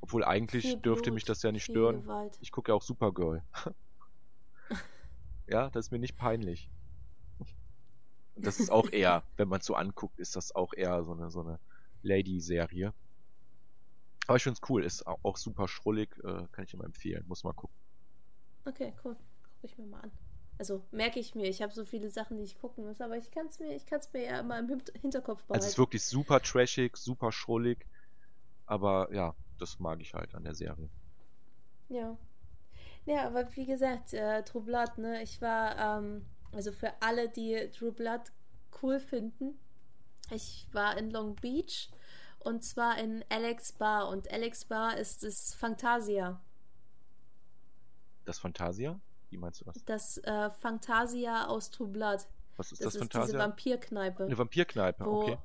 Obwohl 0.00 0.24
eigentlich 0.24 0.62
Viel 0.66 0.76
dürfte 0.76 1.04
Blut, 1.04 1.14
mich 1.14 1.24
das 1.24 1.42
ja 1.42 1.50
nicht 1.52 1.64
stören. 1.64 2.02
Gewalt. 2.02 2.36
Ich 2.40 2.50
gucke 2.50 2.70
ja 2.70 2.74
auch 2.74 2.82
Supergirl. 2.82 3.42
ja, 5.46 5.70
das 5.70 5.86
ist 5.86 5.90
mir 5.92 5.98
nicht 5.98 6.16
peinlich. 6.16 6.70
Das 8.36 8.58
ist 8.60 8.70
auch 8.70 8.90
eher, 8.90 9.22
wenn 9.36 9.48
man 9.48 9.60
es 9.60 9.66
so 9.66 9.74
anguckt, 9.74 10.18
ist 10.18 10.36
das 10.36 10.54
auch 10.54 10.74
eher 10.74 11.02
so 11.04 11.12
eine, 11.12 11.30
so 11.30 11.40
eine 11.40 11.58
Lady-Serie. 12.02 12.92
Aber 14.26 14.36
ich 14.36 14.42
finde 14.42 14.58
es 14.62 14.68
cool, 14.68 14.84
ist 14.84 15.06
au- 15.06 15.18
auch 15.22 15.36
super 15.36 15.68
schrullig, 15.68 16.16
äh, 16.24 16.46
kann 16.52 16.64
ich 16.64 16.74
immer 16.74 16.84
empfehlen, 16.84 17.24
muss 17.26 17.44
mal 17.44 17.52
gucken. 17.52 17.76
Okay, 18.66 18.92
cool. 19.04 19.16
Guck 19.60 19.70
ich 19.70 19.78
mir 19.78 19.86
mal 19.86 20.00
an. 20.00 20.12
Also 20.58 20.82
merke 20.92 21.18
ich 21.18 21.34
mir, 21.34 21.48
ich 21.48 21.62
habe 21.62 21.72
so 21.72 21.84
viele 21.84 22.08
Sachen, 22.08 22.36
die 22.36 22.44
ich 22.44 22.58
gucken 22.58 22.84
muss, 22.86 23.00
aber 23.00 23.16
ich 23.16 23.30
kann 23.30 23.46
es 23.48 23.58
mir, 23.58 23.74
ich 23.74 23.86
kann 23.86 23.98
es 23.98 24.12
mir 24.12 24.24
ja 24.24 24.40
immer 24.40 24.58
im 24.58 24.68
Hint- 24.68 24.92
Hinterkopf 25.00 25.42
behalten. 25.42 25.54
Also 25.54 25.66
es 25.66 25.72
ist 25.72 25.78
wirklich 25.78 26.04
super 26.04 26.40
trashig, 26.40 26.96
super 26.96 27.32
schrullig, 27.32 27.86
aber 28.66 29.12
ja, 29.12 29.34
das 29.58 29.80
mag 29.80 30.00
ich 30.00 30.14
halt 30.14 30.34
an 30.34 30.44
der 30.44 30.54
Serie. 30.54 30.88
Ja. 31.88 32.16
Ja, 33.06 33.26
aber 33.26 33.54
wie 33.56 33.66
gesagt, 33.66 34.14
äh, 34.14 34.42
True 34.44 34.62
Blood, 34.62 34.98
ne, 34.98 35.22
ich 35.22 35.42
war, 35.42 35.98
ähm, 35.98 36.24
also 36.52 36.72
für 36.72 36.92
alle, 37.02 37.28
die 37.28 37.70
True 37.70 37.92
Blood 37.92 38.32
cool 38.82 39.00
finden, 39.00 39.58
ich 40.30 40.68
war 40.72 40.96
in 40.96 41.10
Long 41.10 41.34
Beach 41.36 41.90
und 42.38 42.64
zwar 42.64 42.98
in 42.98 43.24
Alex 43.28 43.72
Bar 43.72 44.08
und 44.08 44.30
Alex 44.32 44.64
Bar 44.66 44.96
ist 44.96 45.22
das 45.22 45.54
Fantasia. 45.54 46.40
Das 48.24 48.38
Fantasia? 48.38 49.00
Wie 49.30 49.36
meinst 49.38 49.60
du 49.60 49.64
das? 49.64 49.84
Das 49.84 50.18
äh, 50.18 50.50
Fantasia 50.50 51.46
aus 51.46 51.70
True 51.70 51.88
Blood. 51.88 52.26
Was 52.56 52.72
ist 52.72 52.84
Das, 52.84 52.94
das, 52.94 53.02
ist 53.02 53.12
diese 53.12 53.20
Fantasia? 53.22 53.38
Vampirkneipe. 53.40 54.24
Eine 54.24 54.38
Vampirkneipe, 54.38 55.04
wo, 55.04 55.22
okay. 55.22 55.38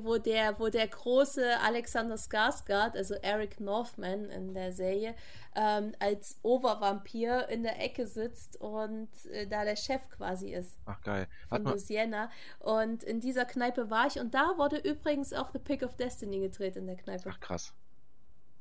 wo, 0.00 0.18
der, 0.18 0.58
wo 0.58 0.68
der 0.68 0.88
große 0.88 1.60
Alexander 1.60 2.16
Skarsgård, 2.16 2.96
also 2.96 3.14
Eric 3.14 3.60
Northman 3.60 4.30
in 4.30 4.52
der 4.52 4.72
Serie, 4.72 5.14
ähm, 5.54 5.92
als 6.00 6.38
Obervampir 6.42 7.48
in 7.48 7.62
der 7.62 7.80
Ecke 7.80 8.06
sitzt 8.06 8.60
und 8.60 9.08
äh, 9.26 9.46
da 9.46 9.64
der 9.64 9.76
Chef 9.76 10.08
quasi 10.10 10.52
ist 10.52 10.76
Ach 10.86 11.00
geil. 11.02 11.28
von 11.48 11.50
Warte 11.50 11.64
mal, 11.64 11.70
Louisiana. 11.70 12.30
Und 12.58 13.04
in 13.04 13.20
dieser 13.20 13.44
Kneipe 13.44 13.90
war 13.90 14.06
ich 14.08 14.18
und 14.18 14.34
da 14.34 14.54
wurde 14.56 14.78
übrigens 14.78 15.32
auch 15.32 15.50
The 15.52 15.58
Pick 15.58 15.82
of 15.82 15.96
Destiny 15.96 16.40
gedreht 16.40 16.76
in 16.76 16.86
der 16.86 16.96
Kneipe. 16.96 17.30
ach 17.30 17.40
krass. 17.40 17.72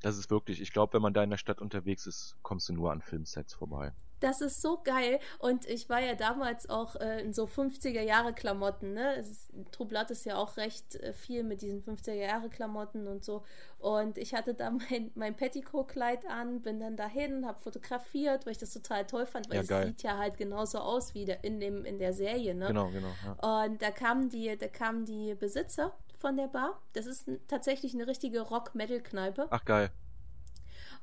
Das 0.02 0.18
ist 0.18 0.30
wirklich, 0.30 0.62
ich 0.62 0.72
glaube, 0.72 0.94
wenn 0.94 1.02
man 1.02 1.14
da 1.14 1.24
in 1.24 1.30
der 1.30 1.38
Stadt 1.38 1.62
unterwegs 1.62 2.08
ist, 2.08 2.36
kommst 2.42 2.70
du 2.70 2.74
nur 2.74 2.92
an 2.92 3.02
Filmsets 3.02 3.54
vorbei. 3.54 3.94
Das 4.20 4.42
ist 4.42 4.62
so 4.62 4.82
geil. 4.84 5.20
Und 5.40 5.66
ich 5.66 5.90
war 5.90 6.02
ja 6.02 6.14
damals 6.14 6.70
auch 6.70 6.96
äh, 6.98 7.22
in 7.22 7.34
so 7.34 7.46
50er 7.46 8.02
Jahre 8.02 8.34
Klamotten, 8.34 8.94
ne? 8.94 9.16
Es 9.16 9.30
ist, 9.30 10.26
ja 10.26 10.36
auch 10.38 10.58
recht 10.58 10.96
äh, 10.96 11.14
viel 11.14 11.44
mit 11.44 11.62
diesen 11.62 11.84
50er 11.84 12.14
Jahre 12.14 12.50
Klamotten 12.50 13.08
und 13.08 13.24
so. 13.24 13.44
Und 13.78 14.18
ich 14.18 14.34
hatte 14.34 14.54
da 14.54 14.72
mein, 14.90 15.12
mein 15.16 15.36
Petticoat-Kleid 15.36 16.26
an, 16.30 16.62
bin 16.62 16.80
dann 16.80 16.98
dahin, 16.98 17.46
habe 17.46 17.60
fotografiert, 17.60 18.46
weil 18.46 18.52
ich 18.54 18.58
das 18.58 18.74
total 18.74 19.06
toll 19.06 19.26
fand, 19.26 19.50
weil 19.50 19.58
Ja, 19.58 19.62
es 19.62 19.68
geil. 19.68 19.88
sieht 19.88 20.04
ja 20.04 20.18
halt 20.18 20.38
genauso 20.38 20.80
aus 20.80 21.14
wie 21.14 21.26
der, 21.26 21.44
in, 21.44 21.60
dem, 21.60 21.86
in 21.86 21.98
der 22.00 22.14
Serie, 22.14 22.56
ne? 22.56 22.68
Genau, 22.68 22.90
genau. 22.90 23.12
Ja. 23.26 23.66
Und 23.66 23.82
da 23.82 23.92
kamen 23.92 24.30
die, 24.30 24.58
da 24.58 24.68
kamen 24.68 25.06
die 25.06 25.34
Besitzer 25.36 25.94
von 26.20 26.38
der 26.38 26.48
Bar. 26.48 26.82
Das 26.94 27.06
ist 27.06 27.30
tatsächlich 27.48 27.94
eine 27.94 28.08
richtige 28.08 28.42
Rock-Metal-Kneipe. 28.42 29.48
Ach 29.50 29.66
geil. 29.66 29.92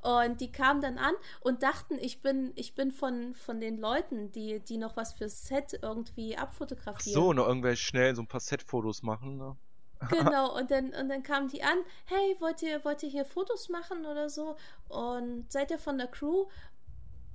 Und 0.01 0.41
die 0.41 0.51
kamen 0.51 0.79
dann 0.79 0.97
an 0.97 1.15
und 1.41 1.63
dachten, 1.63 1.97
ich 1.99 2.21
bin, 2.21 2.51
ich 2.55 2.75
bin 2.75 2.91
von, 2.91 3.33
von 3.33 3.59
den 3.59 3.77
Leuten, 3.77 4.31
die, 4.31 4.59
die 4.59 4.77
noch 4.77 4.95
was 4.95 5.13
fürs 5.13 5.47
Set 5.47 5.79
irgendwie 5.81 6.37
Ach 6.37 6.43
abfotografieren. 6.43 7.13
so, 7.21 7.33
noch 7.33 7.47
irgendwelche 7.47 7.83
schnell 7.83 8.15
so 8.15 8.21
ein 8.21 8.27
paar 8.27 8.39
Set-Fotos 8.39 9.03
machen. 9.03 9.37
Ne? 9.37 9.57
Genau, 10.09 10.55
und 10.55 10.69
dann, 10.69 10.93
und 10.93 11.09
dann 11.09 11.23
kamen 11.23 11.47
die 11.47 11.63
an, 11.63 11.79
hey, 12.05 12.35
wollt 12.39 12.61
ihr, 12.61 12.85
wollt 12.85 13.01
ihr 13.01 13.09
hier 13.09 13.25
Fotos 13.25 13.69
machen 13.69 14.05
oder 14.05 14.29
so? 14.29 14.55
Und 14.87 15.51
seid 15.51 15.71
ihr 15.71 15.79
von 15.79 15.97
der 15.97 16.07
Crew? 16.07 16.45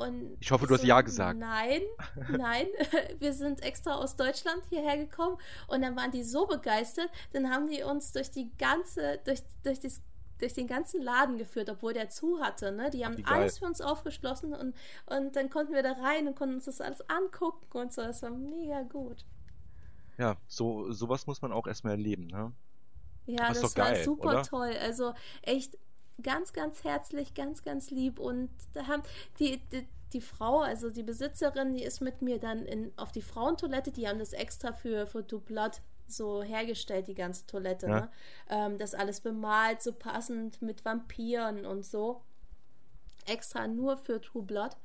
Und 0.03 0.37
Ich 0.41 0.51
hoffe, 0.51 0.67
du 0.67 0.75
hast 0.75 0.85
Ja 0.85 1.01
gesagt. 1.01 1.39
Nein, 1.39 1.83
nein, 2.31 2.67
wir 3.19 3.33
sind 3.33 3.63
extra 3.63 3.95
aus 3.95 4.17
Deutschland 4.17 4.63
hierher 4.69 4.97
gekommen 4.97 5.39
und 5.69 5.83
dann 5.83 5.97
waren 5.97 6.11
die 6.11 6.25
so 6.25 6.47
begeistert, 6.47 7.11
dann 7.33 7.51
haben 7.51 7.69
die 7.69 7.83
uns 7.83 8.13
durch 8.13 8.31
die 8.31 8.51
ganze, 8.59 9.21
durch, 9.25 9.43
durch, 9.63 9.81
das, 9.81 10.01
durch 10.39 10.55
den 10.55 10.67
ganzen 10.67 11.03
Laden 11.03 11.39
geführt, 11.39 11.71
obwohl 11.71 11.93
der 11.93 12.09
zu 12.09 12.41
hatte. 12.41 12.73
Ne? 12.73 12.91
Die 12.91 13.05
haben 13.05 13.17
geil. 13.17 13.25
alles 13.27 13.59
für 13.59 13.67
uns 13.67 13.81
aufgeschlossen 13.81 14.55
und, 14.55 14.75
und 15.07 15.37
dann 15.37 15.51
konnten 15.51 15.73
wir 15.73 15.83
da 15.83 15.93
rein 15.93 16.27
und 16.27 16.37
konnten 16.37 16.57
uns 16.57 16.65
das 16.65 16.81
alles 16.81 17.09
angucken 17.09 17.79
und 17.79 17.93
so. 17.93 18.03
Das 18.03 18.23
war 18.23 18.31
mega 18.31 18.83
gut. 18.83 19.25
Ja, 20.19 20.37
so 20.47 20.93
sowas 20.93 21.27
muss 21.27 21.43
man 21.43 21.53
auch 21.53 21.67
erstmal 21.67 21.95
erleben, 21.95 22.27
ne? 22.27 22.53
Ja, 23.27 23.49
das 23.49 23.61
doch 23.61 23.77
war 23.77 23.93
geil, 23.93 24.05
super 24.05 24.29
oder? 24.29 24.43
toll. 24.43 24.75
Also 24.81 25.15
echt 25.43 25.79
ganz, 26.23 26.53
ganz 26.53 26.85
herzlich, 26.85 27.35
ganz, 27.35 27.63
ganz 27.63 27.91
lieb. 27.91 28.19
Und 28.19 28.51
da 28.75 28.87
haben 28.87 29.03
die, 29.39 29.61
die, 29.73 29.87
die 30.13 30.21
Frau, 30.21 30.61
also 30.61 30.91
die 30.91 31.03
Besitzerin, 31.03 31.75
die 31.75 31.83
ist 31.83 32.01
mit 32.01 32.23
mir 32.23 32.39
dann 32.39 32.65
in, 32.67 32.93
auf 32.97 33.13
die 33.13 33.23
Frauentoilette. 33.23 33.93
Die 33.93 34.09
haben 34.09 34.19
das 34.19 34.33
extra 34.33 34.73
für, 34.73 35.07
für 35.07 35.23
Duplat 35.23 35.83
so 36.07 36.43
hergestellt, 36.43 37.09
die 37.09 37.15
ganze 37.15 37.47
Toilette. 37.47 37.87
Ja. 37.87 38.01
Ne? 38.01 38.11
Ähm, 38.51 38.79
das 38.79 38.95
alles 38.95 39.21
bemalt, 39.21 39.83
so 39.83 39.93
passend 39.93 40.61
mit 40.63 40.85
Vampiren 40.85 41.65
und 41.65 41.85
so. 41.85 42.23
Extra 43.27 43.67
nur 43.67 43.97
für 43.97 44.21
True 44.21 44.43
Blood. 44.43 44.77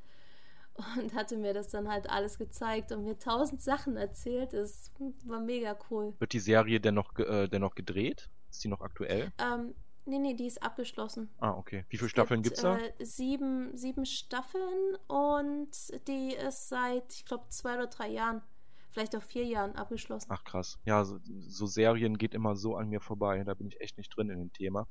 Und 0.96 1.16
hatte 1.16 1.38
mir 1.38 1.56
das 1.56 1.70
dann 1.70 1.90
halt 1.90 2.08
alles 2.08 2.38
gezeigt 2.38 2.92
und 2.92 3.04
mir 3.04 3.18
tausend 3.18 3.64
Sachen 3.64 3.98
erzählt. 3.98 4.54
Das 4.54 4.92
war 5.26 5.40
mega 5.40 5.76
cool. 5.90 6.14
Wird 6.20 6.34
die 6.34 6.40
Serie 6.40 6.80
denn 6.80 6.94
noch, 6.94 7.18
äh, 7.18 7.48
denn 7.48 7.62
noch 7.62 7.74
gedreht? 7.74 8.30
Ist 8.52 8.64
die 8.64 8.68
noch 8.68 8.82
aktuell? 8.82 9.32
Ähm, 9.40 9.74
nee, 10.08 10.20
nee, 10.20 10.34
die 10.34 10.48
ist 10.48 10.62
abgeschlossen. 10.64 11.30
Ah, 11.40 11.52
okay. 11.52 11.86
Wie 11.90 11.98
viele 11.98 12.08
Es 12.08 12.12
Staffeln 12.12 12.42
gibt, 12.42 12.56
gibt's 12.56 12.62
da? 12.62 12.78
Äh, 12.78 13.06
sieben, 13.06 13.76
sieben 13.76 14.06
Staffeln 14.06 14.98
und 15.08 15.70
die 16.08 16.34
ist 16.34 16.70
seit, 16.70 17.14
ich 17.14 17.26
glaube, 17.26 17.46
zwei 17.50 17.76
oder 17.76 17.88
drei 17.88 18.08
Jahren, 18.10 18.42
vielleicht 18.90 19.16
auch 19.16 19.22
vier 19.22 19.46
Jahren 19.46 19.76
abgeschlossen. 19.76 20.28
Ach 20.30 20.44
krass. 20.44 20.80
Ja, 20.86 21.04
so, 21.06 21.20
so 21.48 21.66
Serien 21.66 22.18
geht 22.18 22.34
immer 22.34 22.56
so 22.56 22.76
an 22.76 22.90
mir 22.90 23.02
vorbei. 23.02 23.44
Da 23.44 23.54
bin 23.54 23.68
ich 23.68 23.80
echt 23.82 23.98
nicht 23.98 24.16
drin 24.16 24.30
in 24.30 24.40
dem 24.40 24.54
Thema. 24.54 24.88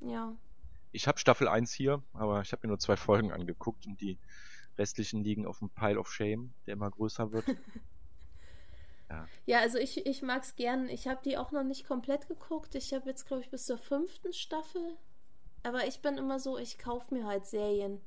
Ja. 0.00 0.36
Ich 0.92 1.08
habe 1.08 1.18
Staffel 1.18 1.48
1 1.48 1.72
hier, 1.72 2.02
aber 2.12 2.40
ich 2.42 2.52
habe 2.52 2.66
mir 2.66 2.68
nur 2.68 2.78
zwei 2.78 2.96
Folgen 2.96 3.32
angeguckt 3.32 3.86
und 3.86 4.00
die 4.00 4.18
restlichen 4.76 5.22
liegen 5.22 5.46
auf 5.46 5.60
dem 5.60 5.70
Pile 5.70 5.98
of 5.98 6.10
Shame, 6.12 6.52
der 6.66 6.74
immer 6.74 6.90
größer 6.90 7.32
wird. 7.32 7.44
Ja, 9.46 9.60
also 9.60 9.78
ich, 9.78 10.06
ich 10.06 10.22
mag 10.22 10.42
es 10.42 10.56
gern. 10.56 10.88
Ich 10.88 11.06
habe 11.06 11.20
die 11.24 11.36
auch 11.36 11.52
noch 11.52 11.64
nicht 11.64 11.86
komplett 11.86 12.28
geguckt. 12.28 12.74
Ich 12.74 12.92
habe 12.92 13.08
jetzt, 13.08 13.26
glaube 13.26 13.42
ich, 13.42 13.50
bis 13.50 13.66
zur 13.66 13.78
fünften 13.78 14.32
Staffel. 14.32 14.96
Aber 15.62 15.86
ich 15.86 16.00
bin 16.00 16.18
immer 16.18 16.38
so, 16.38 16.58
ich 16.58 16.78
kaufe 16.78 17.14
mir 17.14 17.26
halt 17.26 17.46
Serien. 17.46 18.00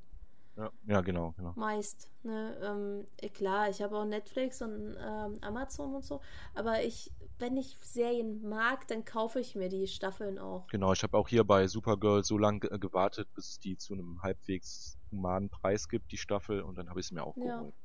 Ja, 0.58 0.72
ja 0.88 1.02
genau, 1.02 1.34
genau. 1.38 1.54
Meist. 1.56 2.12
Ne? 2.24 2.58
Ähm, 2.62 3.32
klar, 3.34 3.70
ich 3.70 3.82
habe 3.82 3.95
auch 3.95 4.06
Netflix 4.06 4.62
und 4.62 4.98
ähm, 5.00 5.38
Amazon 5.41 5.93
und 5.93 6.04
so, 6.04 6.20
aber 6.56 6.84
ich, 6.84 7.12
wenn 7.38 7.58
ich 7.58 7.78
Serien 7.82 8.48
mag, 8.48 8.88
dann 8.88 9.06
kaufe 9.06 9.39
ich 9.39 9.56
mir 9.56 9.70
die 9.70 9.86
Staffeln 9.88 10.39
auch. 10.39 10.66
Genau, 10.68 10.93
ich 10.93 11.04
habe 11.04 11.16
auch 11.16 11.28
hier 11.28 11.43
bei 11.43 11.68
Supergirl 11.68 12.24
so 12.24 12.39
lange 12.39 12.60
gewartet, 12.60 13.28
bis 13.36 13.50
es 13.50 13.60
die 13.60 13.78
zu 13.78 13.93
einem 13.93 14.22
halbwegs 14.24 14.98
humanen 15.12 15.50
Preis 15.50 15.88
gibt, 15.88 16.12
die 16.12 16.18
Staffel, 16.18 16.62
und 16.62 16.76
dann 16.76 16.89
habe 16.89 17.00
ich 17.00 17.06
es 17.06 17.12
mir 17.12 17.24
auch 17.24 17.38
ja. 17.38 17.58
geholt. 17.58 17.76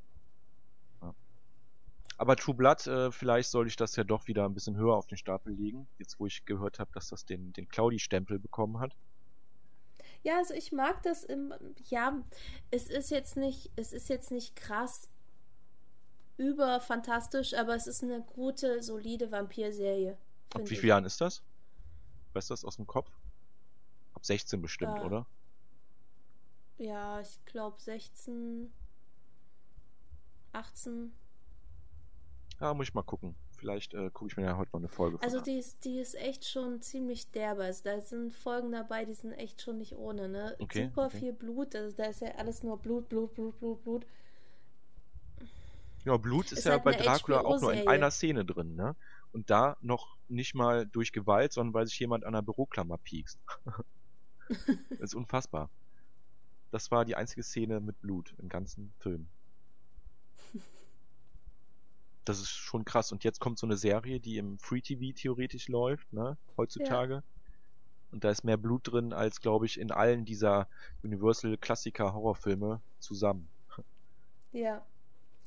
Aber 2.22 2.36
True 2.36 2.54
Blood, 2.54 2.86
äh, 2.86 3.10
vielleicht 3.10 3.50
soll 3.50 3.66
ich 3.66 3.74
das 3.74 3.96
ja 3.96 4.04
doch 4.04 4.28
wieder 4.28 4.44
ein 4.44 4.54
bisschen 4.54 4.76
höher 4.76 4.94
auf 4.94 5.08
den 5.08 5.18
Stapel 5.18 5.54
legen, 5.54 5.88
jetzt 5.98 6.20
wo 6.20 6.26
ich 6.26 6.44
gehört 6.44 6.78
habe, 6.78 6.88
dass 6.94 7.08
das 7.08 7.24
den, 7.24 7.52
den 7.52 7.68
Claudi-Stempel 7.68 8.38
bekommen 8.38 8.78
hat. 8.78 8.94
Ja, 10.22 10.36
also 10.38 10.54
ich 10.54 10.70
mag 10.70 11.02
das 11.02 11.24
im, 11.24 11.52
ja, 11.88 12.22
es 12.70 12.86
ist 12.86 13.10
jetzt 13.10 13.36
nicht, 13.36 13.72
es 13.74 13.92
ist 13.92 14.08
jetzt 14.08 14.30
nicht 14.30 14.54
krass 14.54 15.08
überfantastisch, 16.36 17.54
aber 17.54 17.74
es 17.74 17.88
ist 17.88 18.04
eine 18.04 18.22
gute, 18.22 18.84
solide 18.84 19.32
Vampirserie. 19.32 20.16
Ab 20.54 20.62
wie 20.70 20.76
vielen 20.76 20.90
Jahren 20.90 21.04
ist 21.04 21.20
das? 21.20 21.42
Weißt 22.34 22.50
du 22.50 22.52
das 22.52 22.64
aus 22.64 22.76
dem 22.76 22.86
Kopf? 22.86 23.10
Ab 24.14 24.24
16 24.24 24.62
bestimmt, 24.62 24.96
ja. 24.96 25.04
oder? 25.04 25.26
Ja, 26.78 27.20
ich 27.20 27.44
glaube 27.46 27.80
16, 27.80 28.72
18. 30.52 31.12
Ja, 32.62 32.72
muss 32.74 32.86
ich 32.86 32.94
mal 32.94 33.02
gucken. 33.02 33.34
Vielleicht 33.58 33.92
äh, 33.92 34.08
gucke 34.12 34.30
ich 34.30 34.36
mir 34.36 34.44
ja 34.44 34.56
heute 34.56 34.70
noch 34.72 34.78
eine 34.78 34.88
Folge 34.88 35.20
Also 35.20 35.40
die 35.40 35.58
ist, 35.58 35.84
die 35.84 35.98
ist 35.98 36.14
echt 36.14 36.48
schon 36.48 36.80
ziemlich 36.80 37.28
derbe. 37.32 37.64
Also 37.64 37.82
da 37.82 38.00
sind 38.00 38.32
Folgen 38.32 38.70
dabei, 38.70 39.04
die 39.04 39.14
sind 39.14 39.32
echt 39.32 39.60
schon 39.60 39.78
nicht 39.78 39.96
ohne, 39.96 40.28
ne? 40.28 40.56
Okay, 40.60 40.84
Super 40.86 41.06
okay. 41.06 41.18
viel 41.18 41.32
Blut, 41.32 41.74
also 41.74 41.96
da 41.96 42.04
ist 42.04 42.20
ja 42.20 42.28
alles 42.36 42.62
nur 42.62 42.78
Blut, 42.78 43.08
Blut, 43.08 43.34
Blut, 43.34 43.58
Blut, 43.58 43.82
Blut. 43.82 44.06
Ja, 46.04 46.16
Blut 46.16 46.52
ist, 46.52 46.58
ist 46.58 46.64
ja 46.66 46.72
halt 46.72 46.84
bei 46.84 46.92
Dracula 46.92 47.40
auch 47.40 47.60
nur 47.60 47.72
in 47.72 47.88
einer 47.88 48.12
Szene 48.12 48.44
drin, 48.44 48.76
ne? 48.76 48.94
Und 49.32 49.50
da 49.50 49.76
noch 49.80 50.16
nicht 50.28 50.54
mal 50.54 50.86
durch 50.86 51.12
Gewalt, 51.12 51.52
sondern 51.52 51.74
weil 51.74 51.86
sich 51.88 51.98
jemand 51.98 52.22
an 52.24 52.32
der 52.32 52.42
Büroklammer 52.42 52.98
piekst. 52.98 53.40
das 54.48 55.00
ist 55.00 55.14
unfassbar. 55.16 55.68
Das 56.70 56.92
war 56.92 57.04
die 57.04 57.16
einzige 57.16 57.42
Szene 57.42 57.80
mit 57.80 58.00
Blut 58.00 58.36
im 58.38 58.48
ganzen 58.48 58.92
Film 59.00 59.26
das 62.24 62.40
ist 62.40 62.50
schon 62.50 62.84
krass. 62.84 63.12
Und 63.12 63.24
jetzt 63.24 63.40
kommt 63.40 63.58
so 63.58 63.66
eine 63.66 63.76
Serie, 63.76 64.20
die 64.20 64.38
im 64.38 64.58
Free 64.58 64.80
TV 64.80 65.14
theoretisch 65.14 65.68
läuft, 65.68 66.12
ne, 66.12 66.36
heutzutage. 66.56 67.14
Ja. 67.14 67.22
Und 68.12 68.24
da 68.24 68.30
ist 68.30 68.44
mehr 68.44 68.58
Blut 68.58 68.92
drin 68.92 69.12
als, 69.12 69.40
glaube 69.40 69.64
ich, 69.66 69.80
in 69.80 69.90
allen 69.90 70.24
dieser 70.24 70.68
Universal-Klassiker-Horrorfilme 71.02 72.82
zusammen. 72.98 73.48
Ja. 74.52 74.84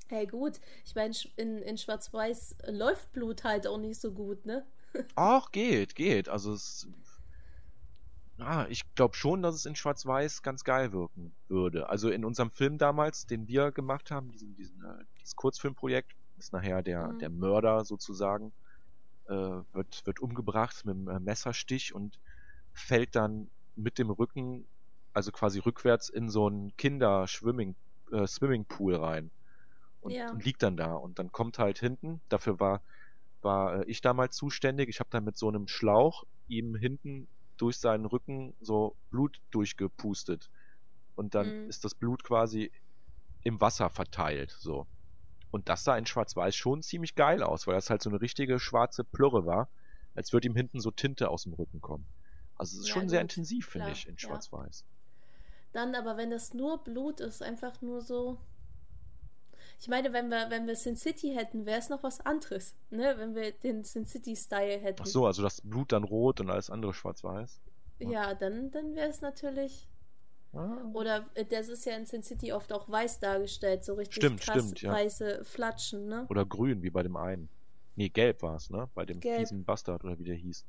Hey, 0.08 0.26
gut. 0.26 0.60
Ich 0.84 0.96
meine, 0.96 1.14
in, 1.36 1.62
in 1.62 1.78
Schwarz-Weiß 1.78 2.58
läuft 2.68 3.12
Blut 3.14 3.44
halt 3.44 3.68
auch 3.68 3.78
nicht 3.78 4.02
so 4.02 4.12
gut, 4.12 4.46
ne? 4.46 4.66
Ach, 5.16 5.52
geht, 5.52 5.96
geht. 5.96 6.28
Also 6.28 6.54
es. 6.54 6.88
Ah, 8.38 8.66
ich 8.70 8.82
glaube 8.96 9.16
schon, 9.16 9.42
dass 9.42 9.56
es 9.56 9.66
in 9.66 9.76
Schwarz-Weiß 9.76 10.42
ganz 10.42 10.64
geil 10.64 10.92
wirken 10.92 11.34
würde. 11.48 11.88
Also 11.88 12.10
in 12.10 12.26
unserem 12.26 12.52
Film 12.52 12.78
damals, 12.78 13.26
den 13.26 13.48
wir 13.48 13.72
gemacht 13.72 14.12
haben, 14.12 14.30
diesen, 14.32 14.56
diesen, 14.56 14.84
äh, 14.84 15.06
dieses 15.22 15.36
Kurzfilmprojekt, 15.36 16.16
ist 16.46 16.54
nachher 16.54 16.84
der, 16.84 17.08
mhm. 17.08 17.20
der 17.20 17.30
Mörder 17.30 17.86
sozusagen, 17.86 18.52
äh, 19.28 19.34
wird, 19.34 20.06
wird 20.06 20.20
umgebracht 20.20 20.86
mit 20.86 20.96
einem 20.96 21.08
äh, 21.08 21.20
Messerstich 21.20 21.94
und 21.94 22.20
fällt 22.74 23.16
dann 23.16 23.50
mit 23.76 23.98
dem 23.98 24.12
Rücken, 24.12 24.66
also 25.14 25.32
quasi 25.32 25.60
rückwärts 25.60 26.10
in 26.10 26.30
so 26.30 26.48
einen 26.48 26.76
Kinderswimming 26.78 27.76
äh, 28.12 28.28
Swimmingpool 28.28 28.96
rein 28.96 29.32
und, 30.02 30.12
ja. 30.12 30.30
und, 30.30 30.46
liegt 30.46 30.62
dann 30.62 30.78
da 30.78 30.94
und 30.94 31.18
dann 31.18 31.32
kommt 31.32 31.58
halt 31.58 31.80
hinten, 31.80 32.22
dafür 32.30 32.60
war 32.60 32.82
war 33.42 33.80
äh, 33.82 33.86
ich 33.86 34.02
damals 34.02 34.36
zuständig, 34.36 34.90
ich 34.90 35.00
habe 35.00 35.10
dann 35.10 35.24
mit 35.24 35.38
so 35.38 35.48
einem 35.48 35.68
Schlauch 35.68 36.26
ihm 36.48 36.76
hinten 36.76 37.28
durch 37.58 37.78
seinen 37.78 38.06
Rücken 38.06 38.54
so 38.62 38.96
Blut 39.10 39.42
durchgepustet 39.52 40.50
und 41.16 41.34
dann 41.34 41.64
mhm. 41.64 41.70
ist 41.70 41.84
das 41.86 41.96
Blut 41.96 42.24
quasi 42.24 42.72
im 43.42 43.60
Wasser 43.62 43.90
verteilt 43.90 44.52
so 44.52 44.86
und 45.56 45.70
das 45.70 45.86
sah 45.86 45.98
in 45.98 46.06
Schwarz-Weiß 46.06 46.54
schon 46.54 46.84
ziemlich 46.84 47.16
geil 47.16 47.42
aus, 47.42 47.66
weil 47.66 47.76
das 47.76 47.90
halt 47.90 48.04
so 48.04 48.10
eine 48.10 48.20
richtige 48.20 48.60
schwarze 48.60 49.06
Plürre 49.06 49.46
war, 49.46 49.70
als 50.14 50.34
würde 50.34 50.50
ihm 50.50 50.56
hinten 50.56 50.82
so 50.82 50.92
Tinte 50.92 51.30
aus 51.30 51.44
dem 51.44 51.54
Rücken 51.54 51.80
kommen. 51.80 52.06
Also 52.58 52.76
es 52.76 52.82
ist 52.82 52.88
ja, 52.90 52.94
schon 52.94 53.04
gut. 53.04 53.12
sehr 53.12 53.22
intensiv, 53.22 53.68
finde 53.70 53.92
ich, 53.92 54.06
in 54.06 54.18
Schwarz-Weiß. 54.18 54.84
Ja. 54.86 54.96
Dann 55.72 55.96
aber, 55.96 56.18
wenn 56.18 56.30
das 56.30 56.54
nur 56.54 56.84
Blut 56.84 57.22
ist, 57.22 57.42
einfach 57.42 57.82
nur 57.82 58.02
so. 58.02 58.38
Ich 59.80 59.88
meine, 59.88 60.12
wenn 60.12 60.28
wir, 60.30 60.50
wenn 60.50 60.68
wir 60.68 60.76
Sin 60.76 60.98
City 60.98 61.34
hätten, 61.34 61.66
wäre 61.66 61.80
es 61.80 61.88
noch 61.88 62.04
was 62.04 62.20
anderes, 62.20 62.76
ne? 62.90 63.16
Wenn 63.18 63.34
wir 63.34 63.54
den 63.54 63.86
Sin 63.86 64.06
City-Style 64.06 64.78
hätten. 64.78 65.02
Ach 65.02 65.06
so, 65.06 65.26
also 65.26 65.42
das 65.42 65.62
Blut 65.62 65.94
dann 65.94 66.04
rot 66.04 66.42
und 66.42 66.50
alles 66.50 66.70
andere 66.70 66.94
schwarz-weiß. 66.94 67.62
Ja. 68.00 68.10
ja, 68.10 68.34
dann, 68.36 68.72
dann 68.72 68.94
wäre 68.94 69.10
es 69.10 69.22
natürlich. 69.22 69.88
Oder 70.94 71.26
äh, 71.34 71.46
das 71.46 71.68
ist 71.68 71.86
ja 71.86 71.96
in 71.96 72.06
Sin 72.06 72.24
City 72.24 72.54
oft 72.54 72.72
auch 72.72 72.90
weiß 72.90 73.20
dargestellt, 73.20 73.84
so 73.84 73.96
richtig 73.96 74.16
stimmt, 74.16 74.42
krass 74.42 74.56
stimmt, 74.56 74.82
ja. 74.82 74.92
weiße 74.92 75.44
Flatschen, 75.44 76.08
ne? 76.08 76.26
Oder 76.30 76.46
grün, 76.46 76.82
wie 76.82 76.90
bei 76.90 77.04
dem 77.04 77.18
einen. 77.18 77.50
Nee, 77.96 78.10
gelb 78.10 78.42
war 78.42 78.56
es, 78.56 78.70
ne? 78.70 78.90
Bei 78.94 79.06
dem 79.06 79.20
gelb. 79.20 79.40
fiesen 79.40 79.66
Bastard 79.66 80.04
oder 80.04 80.18
wie 80.18 80.24
der 80.24 80.36
hieß. 80.36 80.66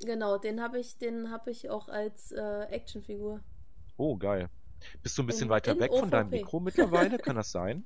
Genau, 0.00 0.38
den 0.38 0.60
habe 0.60 0.78
ich, 0.78 0.98
den 0.98 1.30
habe 1.30 1.50
ich 1.50 1.70
auch 1.70 1.88
als 1.88 2.32
äh, 2.32 2.64
Actionfigur. 2.64 3.40
Oh, 3.96 4.16
geil. 4.16 4.50
Bist 5.02 5.16
du 5.16 5.22
ein 5.22 5.26
bisschen 5.26 5.44
in, 5.44 5.50
weiter 5.50 5.78
weg 5.78 5.90
OVP. 5.90 6.00
von 6.00 6.10
deinem 6.10 6.30
Mikro 6.30 6.60
mittlerweile? 6.60 7.18
Kann 7.18 7.36
das 7.36 7.50
sein? 7.52 7.84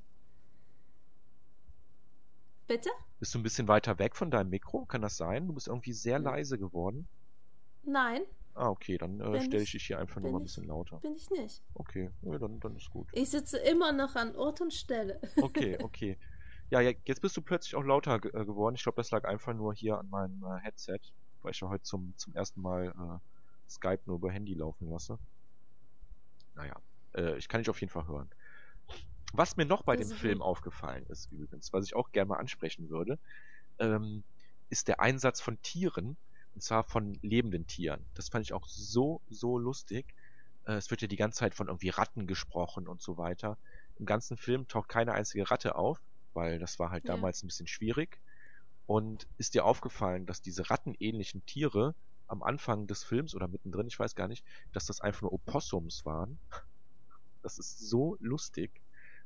Bitte? 2.67 2.89
Bist 3.19 3.33
du 3.33 3.39
ein 3.39 3.43
bisschen 3.43 3.67
weiter 3.67 3.99
weg 3.99 4.15
von 4.15 4.31
deinem 4.31 4.49
Mikro? 4.49 4.85
Kann 4.85 5.01
das 5.01 5.17
sein? 5.17 5.47
Du 5.47 5.53
bist 5.53 5.67
irgendwie 5.67 5.93
sehr 5.93 6.17
hm. 6.17 6.23
leise 6.23 6.57
geworden. 6.57 7.07
Nein. 7.83 8.23
Ah, 8.53 8.69
okay, 8.69 8.97
dann 8.97 9.19
äh, 9.21 9.41
stelle 9.41 9.63
ich 9.63 9.71
dich 9.71 9.87
hier 9.87 9.99
einfach 9.99 10.19
nur 10.21 10.31
mal 10.31 10.39
ein 10.39 10.43
bisschen 10.43 10.65
lauter. 10.65 10.99
Bin 10.99 11.15
ich 11.15 11.29
nicht. 11.29 11.61
Okay, 11.73 12.09
ja, 12.21 12.37
dann, 12.37 12.59
dann 12.59 12.75
ist 12.75 12.89
gut. 12.89 13.07
Ich 13.13 13.29
sitze 13.29 13.57
immer 13.57 13.91
noch 13.91 14.15
an 14.15 14.35
Ort 14.35 14.61
und 14.61 14.73
Stelle. 14.73 15.21
Okay, 15.41 15.77
okay. 15.83 16.17
Ja, 16.69 16.79
jetzt 16.79 17.21
bist 17.21 17.35
du 17.35 17.41
plötzlich 17.41 17.75
auch 17.75 17.83
lauter 17.83 18.15
äh, 18.15 18.45
geworden. 18.45 18.75
Ich 18.75 18.83
glaube, 18.83 18.97
das 18.97 19.11
lag 19.11 19.25
einfach 19.25 19.53
nur 19.53 19.73
hier 19.73 19.97
an 19.97 20.09
meinem 20.09 20.43
äh, 20.43 20.59
Headset, 20.59 20.99
weil 21.41 21.51
ich 21.51 21.59
ja 21.59 21.69
heute 21.69 21.83
zum, 21.83 22.13
zum 22.17 22.33
ersten 22.33 22.61
Mal 22.61 22.87
äh, 22.87 23.69
Skype 23.69 24.01
nur 24.05 24.17
über 24.17 24.31
Handy 24.31 24.53
laufen 24.53 24.89
lasse. 24.89 25.17
Naja, 26.55 26.75
äh, 27.15 27.37
ich 27.37 27.47
kann 27.47 27.61
dich 27.61 27.69
auf 27.69 27.79
jeden 27.79 27.91
Fall 27.91 28.07
hören. 28.07 28.29
Was 29.33 29.55
mir 29.55 29.65
noch 29.65 29.83
bei 29.83 29.95
dem 29.95 30.09
Film 30.09 30.41
aufgefallen 30.41 31.05
ist, 31.07 31.31
übrigens, 31.31 31.71
was 31.71 31.85
ich 31.85 31.95
auch 31.95 32.11
gerne 32.11 32.29
mal 32.29 32.37
ansprechen 32.37 32.89
würde, 32.89 33.17
ähm, 33.79 34.23
ist 34.69 34.89
der 34.89 34.99
Einsatz 34.99 35.39
von 35.39 35.61
Tieren 35.61 36.17
und 36.53 36.61
zwar 36.61 36.83
von 36.83 37.17
lebenden 37.21 37.67
Tieren. 37.67 38.05
Das 38.13 38.29
fand 38.29 38.45
ich 38.45 38.53
auch 38.53 38.67
so, 38.67 39.21
so 39.29 39.57
lustig. 39.57 40.13
Äh, 40.65 40.73
es 40.73 40.89
wird 40.91 41.01
ja 41.01 41.07
die 41.07 41.15
ganze 41.15 41.39
Zeit 41.39 41.55
von 41.55 41.67
irgendwie 41.67 41.89
Ratten 41.89 42.27
gesprochen 42.27 42.87
und 42.87 43.01
so 43.01 43.17
weiter. 43.17 43.57
Im 43.97 44.05
ganzen 44.05 44.37
Film 44.37 44.67
taucht 44.67 44.89
keine 44.89 45.13
einzige 45.13 45.49
Ratte 45.49 45.75
auf, 45.75 46.01
weil 46.33 46.59
das 46.59 46.79
war 46.79 46.91
halt 46.91 47.05
ja. 47.05 47.15
damals 47.15 47.43
ein 47.43 47.47
bisschen 47.47 47.67
schwierig. 47.67 48.19
Und 48.87 49.27
ist 49.37 49.53
dir 49.53 49.63
aufgefallen, 49.63 50.25
dass 50.25 50.41
diese 50.41 50.69
rattenähnlichen 50.69 51.45
Tiere 51.45 51.95
am 52.27 52.43
Anfang 52.43 52.87
des 52.87 53.03
Films 53.03 53.35
oder 53.35 53.47
mittendrin, 53.47 53.87
ich 53.87 53.99
weiß 53.99 54.15
gar 54.15 54.27
nicht, 54.27 54.45
dass 54.73 54.85
das 54.85 55.01
einfach 55.01 55.21
nur 55.21 55.33
Opossums 55.33 56.05
waren? 56.05 56.39
Das 57.43 57.57
ist 57.57 57.89
so 57.89 58.17
lustig. 58.19 58.69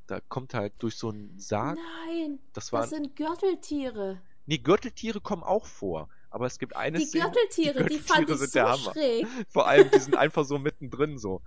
Da 0.07 0.21
kommt 0.21 0.53
halt 0.53 0.71
durch 0.80 0.95
so 0.95 1.09
einen 1.09 1.38
Sarg. 1.38 1.78
Nein, 2.07 2.39
das, 2.53 2.71
waren, 2.71 2.84
das 2.84 2.91
sind 2.91 3.13
Gürteltiere. 3.17 4.21
Nee, 4.45 4.59
Gürteltiere 4.59 5.19
kommen 5.19 5.43
auch 5.43 5.65
vor. 5.65 6.07
Aber 6.36 6.47
es 6.47 6.59
gibt 6.59 6.75
eine 6.75 6.97
die 6.97 7.05
Szene. 7.05 7.31
Gürteltiere, 7.31 7.86
die, 7.86 7.95
Gürteltiere 7.95 8.01
die 8.01 8.07
fand 8.27 8.29
ich 8.29 8.51
so 8.51 8.59
Hammer. 8.59 8.91
schräg. 8.91 9.25
Vor 9.47 9.69
allem, 9.69 9.89
die 9.89 9.99
sind 9.99 10.17
einfach 10.17 10.43
so 10.43 10.59
mittendrin 10.59 11.17
so. 11.17 11.41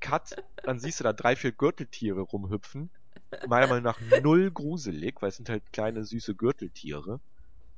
Cut, 0.00 0.36
dann 0.62 0.78
siehst 0.78 1.00
du 1.00 1.04
da 1.04 1.14
drei, 1.14 1.34
vier 1.34 1.52
Gürteltiere 1.52 2.20
rumhüpfen. 2.20 2.90
Meiner 3.46 3.68
Meinung 3.68 3.84
nach 3.84 3.98
null 4.22 4.50
gruselig, 4.50 5.22
weil 5.22 5.30
es 5.30 5.36
sind 5.36 5.48
halt 5.48 5.62
kleine, 5.72 6.04
süße 6.04 6.34
Gürteltiere. 6.34 7.20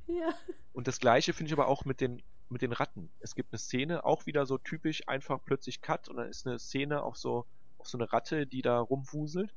Ja. 0.09 0.35
Und 0.73 0.89
das 0.89 0.99
gleiche 0.99 1.33
finde 1.33 1.51
ich 1.51 1.53
aber 1.53 1.69
auch 1.69 1.85
mit 1.85 2.01
den, 2.01 2.21
mit 2.49 2.63
den 2.63 2.73
Ratten. 2.73 3.11
Es 3.21 3.37
gibt 3.37 3.53
eine 3.53 3.61
Szene, 3.61 4.05
auch 4.05 4.27
wieder 4.27 4.45
so 4.45 4.59
typisch, 4.59 5.07
einfach 5.07 5.39
plötzlich 5.45 5.83
Cut 5.83 6.09
und 6.09 6.17
dann 6.17 6.29
ist 6.29 6.49
eine 6.49 6.59
Szene 6.59 7.01
auf 7.01 7.17
so, 7.17 7.47
auf 7.79 7.87
so 7.87 7.97
eine 7.97 8.13
Ratte, 8.13 8.45
die 8.45 8.63
da 8.63 8.81
rumwuselt. 8.81 9.55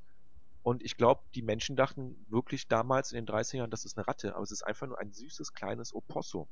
Und 0.61 0.83
ich 0.83 0.95
glaube, 0.95 1.23
die 1.33 1.41
Menschen 1.41 1.75
dachten 1.75 2.23
wirklich 2.29 2.67
damals 2.67 3.13
in 3.13 3.25
den 3.25 3.33
30ern, 3.33 3.65
das 3.65 3.83
ist 3.83 3.97
eine 3.97 4.07
Ratte, 4.07 4.35
aber 4.35 4.43
es 4.43 4.51
ist 4.51 4.61
einfach 4.61 4.85
nur 4.85 4.99
ein 4.99 5.11
süßes 5.11 5.55
kleines 5.55 5.95
Opossum. 5.95 6.47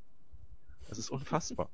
Das 0.88 0.98
ist 0.98 1.10
unfassbar. 1.10 1.70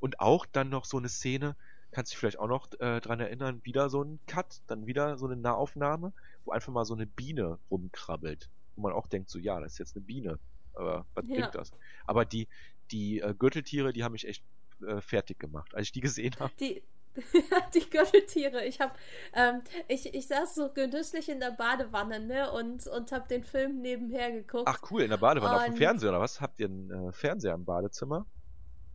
Und 0.00 0.20
auch 0.20 0.46
dann 0.46 0.68
noch 0.68 0.84
so 0.84 0.96
eine 0.96 1.08
Szene, 1.08 1.56
kannst 1.90 2.12
du 2.12 2.14
dich 2.14 2.18
vielleicht 2.18 2.38
auch 2.38 2.48
noch 2.48 2.68
äh, 2.80 3.00
dran 3.00 3.20
erinnern, 3.20 3.60
wieder 3.64 3.90
so 3.90 4.02
ein 4.02 4.18
Cut, 4.26 4.60
dann 4.66 4.86
wieder 4.86 5.18
so 5.18 5.26
eine 5.26 5.36
Nahaufnahme, 5.36 6.12
wo 6.44 6.52
einfach 6.52 6.72
mal 6.72 6.84
so 6.84 6.94
eine 6.94 7.06
Biene 7.06 7.58
rumkrabbelt. 7.70 8.48
Wo 8.76 8.82
man 8.82 8.92
auch 8.92 9.06
denkt, 9.06 9.30
so 9.30 9.38
ja, 9.38 9.60
das 9.60 9.72
ist 9.72 9.78
jetzt 9.78 9.96
eine 9.96 10.04
Biene. 10.04 10.38
Aber 10.74 11.06
was 11.14 11.24
ja. 11.26 11.40
bringt 11.40 11.54
das? 11.54 11.72
Aber 12.06 12.24
die, 12.24 12.46
die 12.90 13.20
äh, 13.20 13.34
Gürteltiere, 13.36 13.92
die 13.92 14.04
haben 14.04 14.12
mich 14.12 14.26
echt 14.26 14.44
äh, 14.86 15.00
fertig 15.00 15.38
gemacht, 15.38 15.74
als 15.74 15.86
ich 15.86 15.92
die 15.92 16.00
gesehen 16.00 16.34
habe. 16.38 16.52
Die, 16.60 16.82
die 17.74 17.90
Gürteltiere. 17.90 18.64
Ich 18.64 18.80
habe, 18.80 18.92
ähm, 19.34 19.62
ich, 19.88 20.14
ich 20.14 20.28
saß 20.28 20.54
so 20.54 20.72
genüsslich 20.72 21.28
in 21.28 21.40
der 21.40 21.50
Badewanne, 21.50 22.20
ne, 22.20 22.52
und, 22.52 22.86
und 22.86 23.10
habe 23.12 23.26
den 23.28 23.42
Film 23.42 23.80
nebenher 23.80 24.30
geguckt. 24.30 24.68
Ach 24.68 24.80
cool, 24.90 25.02
in 25.02 25.10
der 25.10 25.16
Badewanne, 25.16 25.54
und... 25.54 25.60
auf 25.60 25.66
dem 25.66 25.76
Fernseher 25.76 26.10
oder 26.10 26.20
was? 26.20 26.40
Habt 26.40 26.60
ihr 26.60 26.66
einen 26.66 27.08
äh, 27.08 27.12
Fernseher 27.12 27.54
im 27.54 27.64
Badezimmer? 27.64 28.26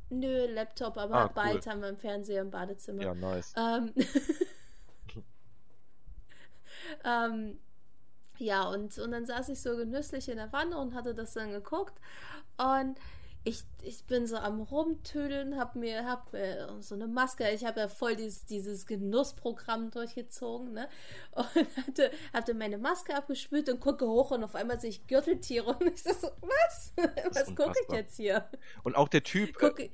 Nö, 0.09 0.45
Laptop, 0.47 0.97
aber 0.97 1.15
ah, 1.15 1.27
bald 1.27 1.65
haben 1.65 1.81
wir 1.81 1.87
einen 1.87 1.97
Fernseher 1.97 2.41
im 2.41 2.51
Badezimmer. 2.51 3.03
Ja, 3.03 3.15
nice. 3.15 3.53
Ähm, 3.57 3.93
ähm, 7.03 7.59
ja, 8.37 8.67
und, 8.69 8.97
und 8.97 9.11
dann 9.11 9.25
saß 9.25 9.49
ich 9.49 9.61
so 9.61 9.75
genüsslich 9.75 10.29
in 10.29 10.37
der 10.37 10.51
Wanne 10.53 10.77
und 10.77 10.93
hatte 10.93 11.15
das 11.15 11.33
dann 11.33 11.51
geguckt. 11.51 11.99
Und 12.57 12.99
ich, 13.45 13.63
ich 13.81 14.05
bin 14.05 14.25
so 14.25 14.37
am 14.37 14.61
Rumtüdeln, 14.61 15.57
hab 15.57 15.75
mir, 15.75 16.05
hab 16.05 16.31
mir 16.31 16.77
so 16.79 16.95
eine 16.95 17.07
Maske, 17.07 17.49
ich 17.51 17.65
habe 17.65 17.81
ja 17.81 17.87
voll 17.89 18.15
dieses, 18.15 18.45
dieses 18.45 18.85
Genussprogramm 18.85 19.91
durchgezogen, 19.91 20.73
ne? 20.73 20.87
Und 21.31 21.45
hatte, 21.87 22.11
hatte 22.31 22.53
meine 22.53 22.77
Maske 22.77 23.15
abgespült 23.15 23.67
und 23.69 23.81
gucke 23.81 24.07
hoch 24.07 24.31
und 24.31 24.43
auf 24.43 24.55
einmal 24.55 24.79
sehe 24.79 24.91
ich 24.91 25.07
Gürteltiere 25.07 25.75
und 25.75 25.87
ich 25.87 26.03
so, 26.03 26.11
was? 26.11 26.93
Was 27.31 27.55
gucke 27.55 27.73
ich 27.87 27.93
jetzt 27.93 28.15
hier? 28.15 28.47
Und 28.83 28.95
auch 28.95 29.09
der 29.09 29.23
Typ. 29.23 29.57
Guck, 29.59 29.79
äh, 29.79 29.89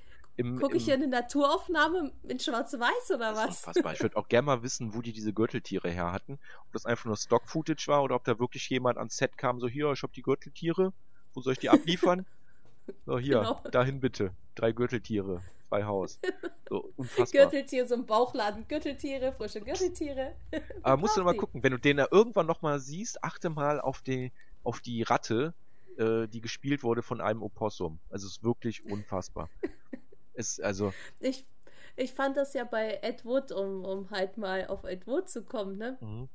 Gucke 0.60 0.78
ich 0.78 0.86
hier 0.86 0.94
eine 0.94 1.08
Naturaufnahme 1.08 2.14
in 2.24 2.40
Schwarz-Weiß 2.40 3.12
oder 3.14 3.36
was? 3.36 3.66
Unfassbar. 3.66 3.94
Ich 3.94 4.02
würde 4.02 4.16
auch 4.16 4.30
gerne 4.30 4.46
mal 4.46 4.64
wissen, 4.64 4.94
wo 4.94 5.02
die 5.02 5.12
diese 5.12 5.34
Gürteltiere 5.34 5.90
her 5.90 6.14
hatten. 6.14 6.40
Ob 6.62 6.72
das 6.72 6.86
einfach 6.86 7.06
nur 7.06 7.18
Stock-Footage 7.18 7.88
war 7.88 8.04
oder 8.04 8.16
ob 8.16 8.24
da 8.24 8.40
wirklich 8.40 8.70
jemand 8.70 8.98
ans 8.98 9.18
Set 9.18 9.38
kam, 9.38 9.60
so 9.60 9.68
hier, 9.68 9.92
ich 9.92 10.02
habe 10.02 10.14
die 10.14 10.22
Gürteltiere, 10.22 10.94
wo 11.34 11.42
soll 11.42 11.54
ich 11.54 11.60
die 11.60 11.70
abliefern? 11.70 12.26
So, 13.06 13.18
hier, 13.20 13.40
genau. 13.40 13.62
dahin 13.72 14.00
bitte. 14.00 14.32
Drei 14.56 14.72
Gürteltiere, 14.72 15.42
zwei 15.68 15.84
Haus. 15.84 16.20
So, 16.68 16.92
unfassbar. 16.98 17.44
Gürteltier, 17.44 17.88
so 17.88 17.96
ein 17.96 18.06
Bauchladen. 18.06 18.68
Gürteltiere, 18.68 19.32
frische 19.32 19.62
Gürteltiere. 19.62 20.36
Aber 20.84 20.98
musst 20.98 21.18
du 21.18 21.24
mal 21.24 21.36
gucken, 21.36 21.64
wenn 21.64 21.72
du 21.72 21.78
den 21.78 21.98
da 21.98 22.08
irgendwann 22.12 22.46
nochmal 22.46 22.80
siehst, 22.80 23.24
achte 23.24 23.50
mal 23.50 23.80
auf 23.80 24.02
die, 24.02 24.32
auf 24.64 24.80
die 24.82 25.04
Ratte, 25.04 25.54
äh, 25.98 26.28
die 26.28 26.42
gespielt 26.42 26.84
wurde 26.84 27.02
von 27.02 27.22
einem 27.22 27.42
Opossum. 27.44 28.00
Also 28.10 28.28
es 28.28 28.34
ist 28.34 28.44
wirklich 28.44 28.86
unfassbar. 28.86 29.50
es, 30.34 30.60
also. 30.60 30.94
Ich, 31.20 31.46
ich 31.96 32.14
fand 32.14 32.38
das 32.38 32.54
ja 32.54 32.64
bei 32.64 33.00
Ed 33.02 33.26
Wood, 33.26 33.52
um, 33.52 33.84
um 33.84 34.10
halt 34.10 34.38
mal 34.38 34.68
auf 34.68 34.84
Ed 34.84 35.06
Wood 35.08 35.30
zu 35.30 35.44
kommen, 35.44 35.78
ne? 35.78 35.98
Mhm. 36.00 36.30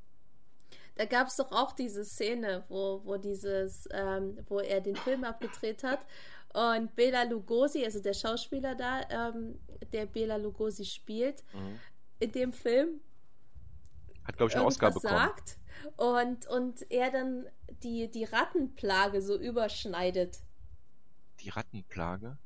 Da 0.97 1.07
gab 1.07 1.27
es 1.27 1.37
doch 1.37 1.51
auch 1.51 1.73
diese 1.73 2.05
Szene, 2.05 2.65
wo, 2.69 3.01
wo 3.05 3.17
dieses, 3.17 3.89
ähm, 3.91 4.39
wo 4.49 4.61
er 4.61 4.81
den 4.81 4.95
Film 4.95 5.25
abgedreht 5.25 5.83
hat 5.83 6.07
und 6.55 6.95
Bela 6.95 7.25
Lugosi, 7.25 7.85
also 7.85 8.01
der 8.01 8.15
Schauspieler 8.15 8.75
da, 8.75 9.03
ähm, 9.11 9.59
der 9.93 10.07
Bela 10.07 10.37
Lugosi 10.37 10.85
spielt, 10.85 11.45
mhm. 11.53 11.79
in 12.21 12.33
dem 12.33 12.53
Film. 12.53 13.01
Hat, 14.25 14.37
glaube 14.37 14.51
ich, 14.51 14.57
einen 14.57 14.67
Oscar 14.67 14.91
bekommen. 14.91 15.13
Sagt 15.13 15.59
und, 15.97 16.47
und 16.47 16.91
er 16.91 17.11
dann 17.11 17.47
die, 17.83 18.11
die 18.11 18.25
Rattenplage 18.25 19.23
so 19.23 19.37
überschneidet. 19.37 20.39
Die 21.41 21.51
Rattenplage? 21.51 22.39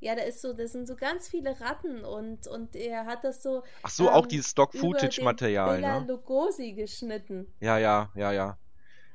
Ja, 0.00 0.14
da 0.14 0.22
ist 0.22 0.42
so, 0.42 0.52
das 0.52 0.72
sind 0.72 0.86
so 0.86 0.96
ganz 0.96 1.28
viele 1.28 1.58
Ratten 1.60 2.04
und, 2.04 2.46
und 2.46 2.76
er 2.76 3.06
hat 3.06 3.24
das 3.24 3.42
so. 3.42 3.62
Ach 3.82 3.90
so, 3.90 4.08
ähm, 4.08 4.14
auch 4.14 4.26
dieses 4.26 4.50
Stock-Footage-Material. 4.50 5.76
Bela 5.76 6.00
ne? 6.00 6.06
Lugosi 6.06 6.72
geschnitten. 6.72 7.46
Ja, 7.60 7.78
ja, 7.78 8.10
ja, 8.14 8.32
ja. 8.32 8.58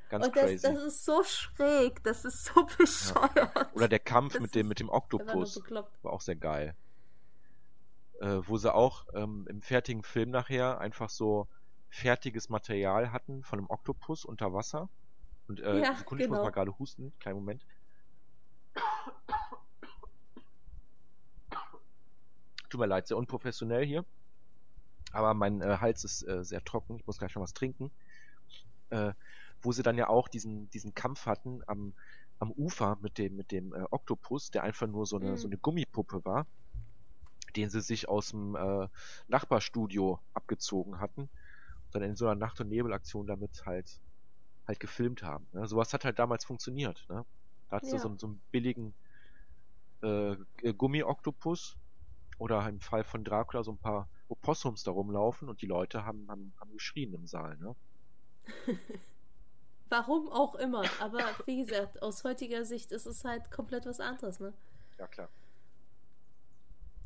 Ganz 0.10 0.26
und 0.26 0.36
das, 0.36 0.44
crazy. 0.44 0.62
das 0.64 0.84
ist 0.84 1.06
so 1.06 1.24
schräg, 1.24 2.04
das 2.04 2.26
ist 2.26 2.46
so 2.46 2.66
bescheuert. 2.78 3.36
Ja. 3.36 3.70
Oder 3.74 3.88
der 3.88 4.00
Kampf 4.00 4.40
mit 4.40 4.56
dem, 4.56 4.68
mit 4.68 4.80
dem 4.80 4.90
Oktopus. 4.90 5.62
War 5.70 6.14
auch 6.14 6.22
sehr 6.22 6.36
geil. 6.36 6.76
Äh, 8.20 8.42
wo 8.48 8.58
sie 8.58 8.74
auch 8.74 9.06
ähm, 9.14 9.46
im 9.50 9.62
fertigen 9.62 10.04
Film 10.04 10.32
nachher 10.32 10.80
einfach 10.80 11.10
so 11.10 11.48
fertiges 11.90 12.50
Material 12.50 13.12
hatten 13.12 13.44
von 13.44 13.60
einem 13.60 13.70
Oktopus 13.70 14.26
unter 14.26 14.52
Wasser. 14.54 14.90
Und 15.48 15.60
äh, 15.60 15.80
ja, 15.80 15.96
Sekunde, 15.96 16.26
genau. 16.26 16.26
ich 16.26 16.30
muss 16.30 16.38
genau. 16.38 16.44
mal 16.44 16.52
gerade 16.52 16.80
husten. 16.80 17.14
Kleinen 17.20 17.38
Moment. 17.38 17.66
Tut 22.70 22.80
mir 22.80 22.88
leid, 22.88 23.08
sehr 23.08 23.18
unprofessionell 23.18 23.86
hier. 23.86 24.06
Aber 25.12 25.34
mein 25.34 25.62
äh, 25.62 25.78
Hals 25.80 26.04
ist 26.04 26.28
äh, 26.28 26.44
sehr 26.44 26.64
trocken. 26.64 26.98
Ich 26.98 27.08
muss 27.08 27.18
gleich 27.20 27.32
schon 27.32 27.42
was 27.42 27.54
trinken. 27.54 27.92
Äh, 28.90 29.14
wo 29.62 29.72
sie 29.72 29.84
dann 29.84 29.98
ja 29.98 30.08
auch 30.08 30.28
diesen, 30.28 30.70
diesen 30.72 30.94
Kampf 30.94 31.26
hatten 31.26 31.62
am, 31.68 31.94
am 32.40 32.52
Ufer 32.52 32.98
mit 33.02 33.18
dem, 33.18 33.36
mit 33.36 33.52
dem 33.52 33.74
äh, 33.74 33.84
Oktopus, 33.92 34.52
der 34.52 34.64
einfach 34.64 34.88
nur 34.88 35.06
so 35.06 35.18
eine, 35.18 35.32
mhm. 35.32 35.38
so 35.38 35.48
eine 35.48 35.58
Gummipuppe 35.58 36.24
war, 36.26 36.46
den 37.56 37.70
sie 37.70 37.82
sich 37.82 38.08
aus 38.08 38.30
dem 38.30 38.56
äh, 38.56 38.88
Nachbarstudio 39.28 40.20
abgezogen 40.34 41.00
hatten 41.00 41.22
und 41.22 41.96
dann 41.96 42.04
in 42.04 42.16
so 42.16 42.28
einer 42.28 42.40
Nacht- 42.40 42.62
und 42.62 42.70
Nebelaktion 42.70 43.28
damit 43.28 43.66
halt 43.66 44.00
halt 44.70 44.80
gefilmt 44.80 45.24
haben. 45.24 45.48
Ne? 45.52 45.68
Sowas 45.68 45.92
hat 45.94 46.06
halt 46.06 46.20
damals 46.20 46.46
funktioniert. 46.46 47.06
Ne? 47.10 47.26
Da 47.70 47.76
hattest 47.76 47.92
ja. 47.92 47.98
du 47.98 48.10
so, 48.10 48.18
so 48.18 48.28
einen 48.28 48.42
billigen 48.52 48.94
äh, 50.02 50.36
Gummi-Oktopus 50.78 51.76
oder 52.38 52.68
im 52.70 52.80
Fall 52.80 53.04
von 53.04 53.24
Dracula 53.24 53.64
so 53.64 53.72
ein 53.72 53.78
paar 53.78 54.08
Opossums 54.30 54.84
da 54.84 54.92
rumlaufen 54.92 55.50
und 55.50 55.62
die 55.62 55.66
Leute 55.66 56.06
haben, 56.06 56.28
haben, 56.30 56.54
haben 56.60 56.72
geschrien 56.72 57.14
im 57.14 57.26
Saal. 57.26 57.58
Ne? 57.58 57.76
Warum 59.90 60.30
auch 60.30 60.56
immer. 60.56 60.84
Aber 61.02 61.20
wie 61.46 61.66
gesagt, 61.66 62.02
aus 62.02 62.24
heutiger 62.24 62.64
Sicht 62.64 62.92
ist 62.92 63.06
es 63.06 63.26
halt 63.26 63.52
komplett 63.52 63.86
was 63.86 64.00
anderes, 64.00 64.40
ne? 64.40 64.54
Ja, 64.98 65.08
klar. 65.08 65.30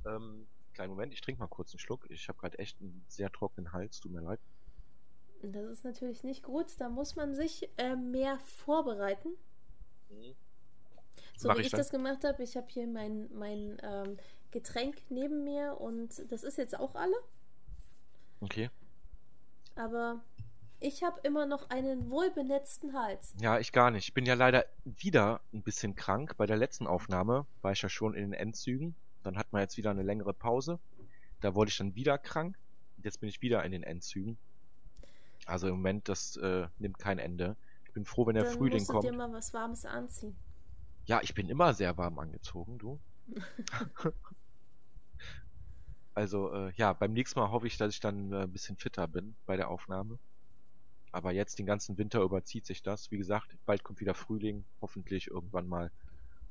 Ähm, 0.05 0.47
kleinen 0.73 0.89
Moment, 0.91 1.13
ich 1.13 1.21
trinke 1.21 1.39
mal 1.39 1.47
kurz 1.47 1.71
einen 1.71 1.79
Schluck. 1.79 2.05
Ich 2.09 2.27
habe 2.27 2.39
gerade 2.39 2.59
echt 2.59 2.79
einen 2.81 3.05
sehr 3.07 3.31
trockenen 3.31 3.71
Hals, 3.71 3.99
tut 3.99 4.11
mir 4.11 4.21
leid. 4.21 4.39
Das 5.41 5.65
ist 5.69 5.83
natürlich 5.83 6.23
nicht 6.23 6.43
gut. 6.43 6.67
Da 6.79 6.89
muss 6.89 7.15
man 7.15 7.35
sich 7.35 7.69
äh, 7.77 7.95
mehr 7.95 8.39
vorbereiten. 8.39 9.29
Mhm. 10.09 10.35
So 11.37 11.47
Mach 11.47 11.57
wie 11.57 11.61
ich, 11.61 11.67
ich 11.67 11.73
das 11.73 11.89
gemacht 11.89 12.23
habe, 12.23 12.43
ich 12.43 12.55
habe 12.55 12.67
hier 12.69 12.87
mein, 12.87 13.29
mein 13.33 13.77
ähm, 13.81 14.17
Getränk 14.51 15.01
neben 15.09 15.43
mir 15.43 15.79
und 15.79 16.31
das 16.31 16.43
ist 16.43 16.57
jetzt 16.57 16.77
auch 16.77 16.95
alle. 16.95 17.15
Okay. 18.39 18.69
Aber 19.75 20.21
ich 20.83 21.01
habe 21.01 21.19
immer 21.23 21.45
noch 21.45 21.69
einen 21.69 22.11
wohlbenetzten 22.11 22.93
Hals. 22.93 23.33
Ja, 23.39 23.57
ich 23.57 23.71
gar 23.71 23.89
nicht. 23.89 24.09
Ich 24.09 24.13
bin 24.13 24.25
ja 24.25 24.33
leider 24.33 24.65
wieder 24.83 25.39
ein 25.53 25.61
bisschen 25.61 25.95
krank. 25.95 26.35
Bei 26.35 26.45
der 26.45 26.57
letzten 26.57 26.87
Aufnahme 26.87 27.45
war 27.61 27.71
ich 27.71 27.81
ja 27.81 27.87
schon 27.87 28.13
in 28.13 28.23
den 28.23 28.33
Endzügen. 28.33 28.93
Dann 29.23 29.37
hat 29.37 29.53
man 29.53 29.61
jetzt 29.61 29.77
wieder 29.77 29.91
eine 29.91 30.03
längere 30.03 30.33
Pause. 30.33 30.79
Da 31.39 31.55
wurde 31.55 31.69
ich 31.69 31.77
dann 31.77 31.95
wieder 31.95 32.17
krank. 32.17 32.57
Jetzt 33.01 33.21
bin 33.21 33.29
ich 33.29 33.41
wieder 33.41 33.63
in 33.63 33.71
den 33.71 33.83
Endzügen. 33.83 34.37
Also 35.45 35.67
im 35.67 35.75
Moment, 35.75 36.09
das 36.09 36.35
äh, 36.37 36.67
nimmt 36.79 36.99
kein 36.99 37.17
Ende. 37.17 37.55
Ich 37.85 37.93
bin 37.93 38.03
froh, 38.03 38.27
wenn 38.27 38.35
der 38.35 38.43
dann 38.43 38.53
Frühling 38.53 38.79
musst 38.79 38.89
kommt. 38.89 39.05
Du 39.05 39.11
dir 39.11 39.17
mal 39.17 39.31
was 39.31 39.53
Warmes 39.53 39.85
anziehen. 39.85 40.35
Ja, 41.05 41.21
ich 41.21 41.33
bin 41.33 41.47
immer 41.47 41.73
sehr 41.73 41.97
warm 41.97 42.19
angezogen, 42.19 42.77
du. 42.77 42.99
also 46.13 46.51
äh, 46.53 46.73
ja, 46.75 46.91
beim 46.91 47.13
nächsten 47.13 47.39
Mal 47.39 47.51
hoffe 47.51 47.67
ich, 47.67 47.77
dass 47.77 47.93
ich 47.93 48.01
dann 48.01 48.33
äh, 48.33 48.43
ein 48.43 48.51
bisschen 48.51 48.75
fitter 48.75 49.07
bin 49.07 49.35
bei 49.45 49.55
der 49.55 49.69
Aufnahme. 49.69 50.19
Aber 51.13 51.31
jetzt 51.31 51.59
den 51.59 51.67
ganzen 51.67 51.97
Winter 51.99 52.21
überzieht 52.21 52.65
sich 52.65 52.81
das. 52.81 53.11
Wie 53.11 53.17
gesagt, 53.17 53.55
bald 53.67 53.83
kommt 53.83 54.01
wieder 54.01 54.15
Frühling, 54.15 54.65
hoffentlich 54.81 55.27
irgendwann 55.27 55.67
mal. 55.67 55.91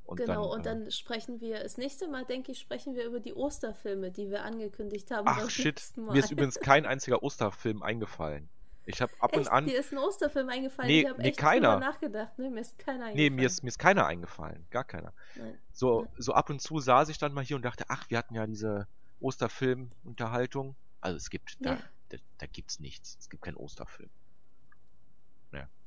Und 0.04 0.18
genau, 0.18 0.50
dann, 0.50 0.58
und 0.58 0.66
dann 0.66 0.86
äh, 0.86 0.90
sprechen 0.92 1.40
wir, 1.40 1.60
das 1.60 1.78
nächste 1.78 2.06
Mal, 2.06 2.24
denke 2.24 2.52
ich, 2.52 2.60
sprechen 2.60 2.94
wir 2.94 3.04
über 3.04 3.18
die 3.18 3.34
Osterfilme, 3.34 4.12
die 4.12 4.30
wir 4.30 4.44
angekündigt 4.44 5.10
haben. 5.10 5.26
Ach 5.26 5.50
shit, 5.50 5.82
mir 5.96 6.20
ist 6.20 6.30
übrigens 6.30 6.60
kein 6.60 6.86
einziger 6.86 7.24
Osterfilm 7.24 7.82
eingefallen. 7.82 8.48
Ich 8.86 9.02
habe 9.02 9.12
ab 9.18 9.32
echt? 9.32 9.40
und 9.40 9.48
an. 9.48 9.66
Dir 9.66 9.80
ist 9.80 9.92
ein 9.92 9.98
Osterfilm 9.98 10.48
eingefallen? 10.48 10.88
Nee, 10.88 11.02
ich 11.02 11.08
habe 11.08 11.22
echt 11.22 11.38
keiner. 11.38 11.78
nachgedacht. 11.80 12.38
Nee, 12.38 12.48
mir 12.48 12.60
ist 12.60 12.78
keiner 12.78 13.06
eingefallen. 13.06 13.16
Nee, 13.16 13.30
mir 13.30 13.46
ist, 13.46 13.64
mir 13.64 13.68
ist 13.68 13.78
keiner 13.80 14.06
eingefallen. 14.06 14.64
Gar 14.70 14.84
keiner. 14.84 15.12
Nein. 15.34 15.58
So, 15.72 16.06
so 16.18 16.34
ab 16.34 16.50
und 16.50 16.62
zu 16.62 16.78
saß 16.78 17.08
ich 17.08 17.18
dann 17.18 17.32
mal 17.32 17.44
hier 17.44 17.56
und 17.56 17.64
dachte, 17.64 17.84
ach, 17.88 18.08
wir 18.10 18.18
hatten 18.18 18.34
ja 18.36 18.46
diese 18.46 18.86
Osterfilm-Unterhaltung. 19.20 20.76
Also 21.00 21.16
es 21.16 21.30
gibt, 21.30 21.56
ja. 21.60 21.74
da, 21.74 21.78
da, 22.10 22.18
da 22.38 22.46
gibt's 22.46 22.78
nichts. 22.78 23.16
Es 23.18 23.28
gibt 23.28 23.42
keinen 23.42 23.56
Osterfilm 23.56 24.10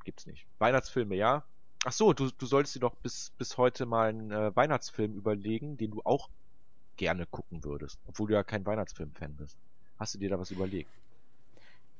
gibt's 0.05 0.25
nicht. 0.25 0.47
Weihnachtsfilme, 0.59 1.15
ja. 1.15 1.43
Ach 1.83 1.91
so, 1.91 2.13
du, 2.13 2.31
du 2.31 2.45
solltest 2.45 2.75
dir 2.75 2.79
doch 2.79 2.95
bis, 2.95 3.31
bis 3.37 3.57
heute 3.57 3.85
mal 3.85 4.09
einen 4.09 4.31
äh, 4.31 4.55
Weihnachtsfilm 4.55 5.13
überlegen, 5.13 5.77
den 5.77 5.91
du 5.91 6.01
auch 6.03 6.29
gerne 6.95 7.25
gucken 7.25 7.63
würdest, 7.63 7.99
obwohl 8.07 8.29
du 8.29 8.33
ja 8.33 8.43
kein 8.43 8.65
Weihnachtsfilm-Fan 8.65 9.35
bist. 9.35 9.57
Hast 9.97 10.15
du 10.15 10.19
dir 10.19 10.29
da 10.29 10.39
was 10.39 10.51
überlegt? 10.51 10.89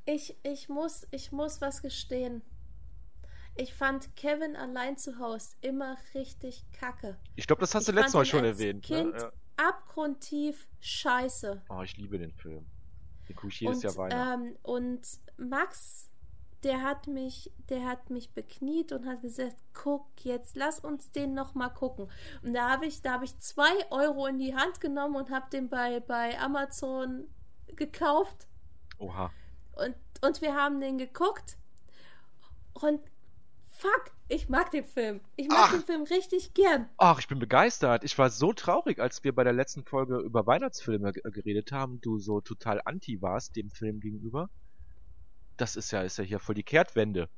Ich, 0.06 0.36
ich 0.43 0.70
muss, 0.70 1.08
ich 1.12 1.32
muss 1.32 1.62
was 1.62 1.82
gestehen. 1.82 2.41
Ich 3.56 3.74
fand 3.74 4.16
Kevin 4.16 4.56
allein 4.56 4.97
zu 4.97 5.18
Hause 5.18 5.56
immer 5.62 5.97
richtig 6.14 6.64
kacke. 6.74 7.18
Ich 7.36 7.47
glaube, 7.47 7.62
das 7.62 7.74
hast 7.74 7.84
ich 7.84 7.93
du 7.93 7.99
letztes 7.99 8.14
Mal 8.14 8.26
schon 8.26 8.43
erwähnt. 8.43 8.89
Ne? 8.89 8.97
Kind 8.97 9.14
ne? 9.14 9.20
ja. 9.20 9.32
abgrundtief 9.58 10.68
scheiße. 10.82 11.64
Oh, 11.70 11.82
ich 11.82 11.95
liebe 11.97 12.20
den 12.20 12.34
Film. 12.34 12.66
Den 13.30 13.36
gucke 13.36 13.53
ich 13.53 13.60
jedes 13.62 13.82
Jahr 13.82 13.95
Weihnachten. 13.95 14.47
Ähm, 14.47 14.58
und 14.62 15.01
Max 15.38 16.10
der 16.66 16.82
hat 16.82 17.05
mich, 17.05 17.51
der 17.70 17.86
hat 17.86 18.09
mich 18.09 18.32
bekniet 18.32 18.91
und 18.91 19.05
hat 19.05 19.22
gesagt, 19.22 19.55
guck 19.76 20.07
jetzt, 20.26 20.55
lass 20.55 20.80
uns 20.80 21.11
den 21.11 21.36
noch 21.36 21.53
mal 21.53 21.70
gucken. 21.70 22.09
Und 22.41 22.55
da 22.55 22.72
habe 22.72 22.88
ich, 22.88 23.03
da 23.03 23.13
habe 23.13 23.26
ich 23.26 23.38
zwei 23.38 23.72
Euro 23.91 24.26
in 24.26 24.39
die 24.39 24.55
Hand 24.55 24.82
genommen 24.82 25.16
und 25.16 25.30
habe 25.30 25.47
den 25.51 25.70
bei, 25.70 25.99
bei 25.99 26.39
Amazon 26.39 27.28
gekauft. 27.68 28.47
Oha. 28.97 29.32
Und, 29.74 29.95
und 30.22 30.41
wir 30.41 30.55
haben 30.55 30.82
den 30.82 30.97
geguckt. 30.97 31.57
Und 32.74 32.99
fuck, 33.68 34.11
ich 34.28 34.49
mag 34.49 34.72
den 34.72 34.86
Film. 34.86 35.22
Ich 35.36 35.47
mag 35.47 35.66
Ach. 35.68 35.72
den 35.72 35.84
Film 35.84 36.01
richtig 36.01 36.55
gern. 36.55 36.89
Ach, 36.97 37.20
ich 37.20 37.28
bin 37.28 37.38
begeistert. 37.38 38.03
Ich 38.03 38.18
war 38.18 38.32
so 38.32 38.53
traurig, 38.53 38.99
als 38.99 39.24
wir 39.24 39.36
bei 39.36 39.43
der 39.43 39.53
letzten 39.53 39.84
Folge 39.84 40.18
über 40.18 40.47
Weihnachtsfilme 40.47 41.13
geredet 41.13 41.72
haben, 41.72 42.01
du 42.01 42.18
so 42.18 42.41
total 42.41 42.82
anti 42.86 43.22
warst 43.22 43.55
dem 43.55 43.70
Film 43.70 43.99
gegenüber. 43.99 44.49
Das 45.58 45.76
ist 45.76 45.91
ja, 45.91 46.01
ist 46.01 46.18
ja 46.18 46.24
hier 46.24 46.39
voll 46.39 46.56
die 46.56 46.64
Kehrtwende. 46.64 47.30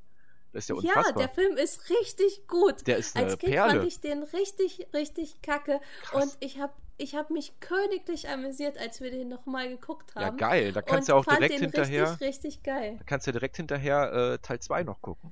Das 0.53 0.63
ist 0.63 0.69
ja 0.69 0.75
Ja, 0.75 0.95
unfassbar. 0.95 1.13
der 1.23 1.29
Film 1.29 1.57
ist 1.57 1.89
richtig 1.89 2.47
gut. 2.47 2.87
Der 2.87 2.97
ist 2.97 3.15
eine 3.15 3.25
Als 3.27 3.37
Kind 3.37 3.53
Perle. 3.53 3.73
fand 3.79 3.87
ich 3.87 3.99
den 3.99 4.23
richtig, 4.23 4.87
richtig 4.93 5.41
kacke. 5.41 5.79
Krass. 6.03 6.23
Und 6.23 6.37
ich 6.39 6.59
habe 6.59 6.73
ich 6.99 7.13
hab 7.15 7.29
mich 7.29 7.59
königlich 7.59 8.27
amüsiert, 8.27 8.77
als 8.79 9.01
wir 9.01 9.11
den 9.11 9.27
nochmal 9.29 9.69
geguckt 9.69 10.13
ja, 10.15 10.21
haben. 10.25 10.37
geil. 10.37 10.71
Da 10.71 10.81
kannst 10.81 11.09
du 11.09 11.13
auch 11.13 11.25
fand 11.25 11.37
direkt 11.37 11.55
den 11.55 11.61
hinterher, 11.69 12.09
Richtig, 12.11 12.27
richtig 12.27 12.63
geil. 12.63 12.95
da 12.97 13.03
kannst 13.03 13.27
du 13.27 13.29
ja 13.29 13.33
direkt 13.33 13.57
hinterher 13.57 14.11
äh, 14.33 14.37
Teil 14.39 14.59
2 14.59 14.81
noch 14.83 14.99
gucken. 15.03 15.31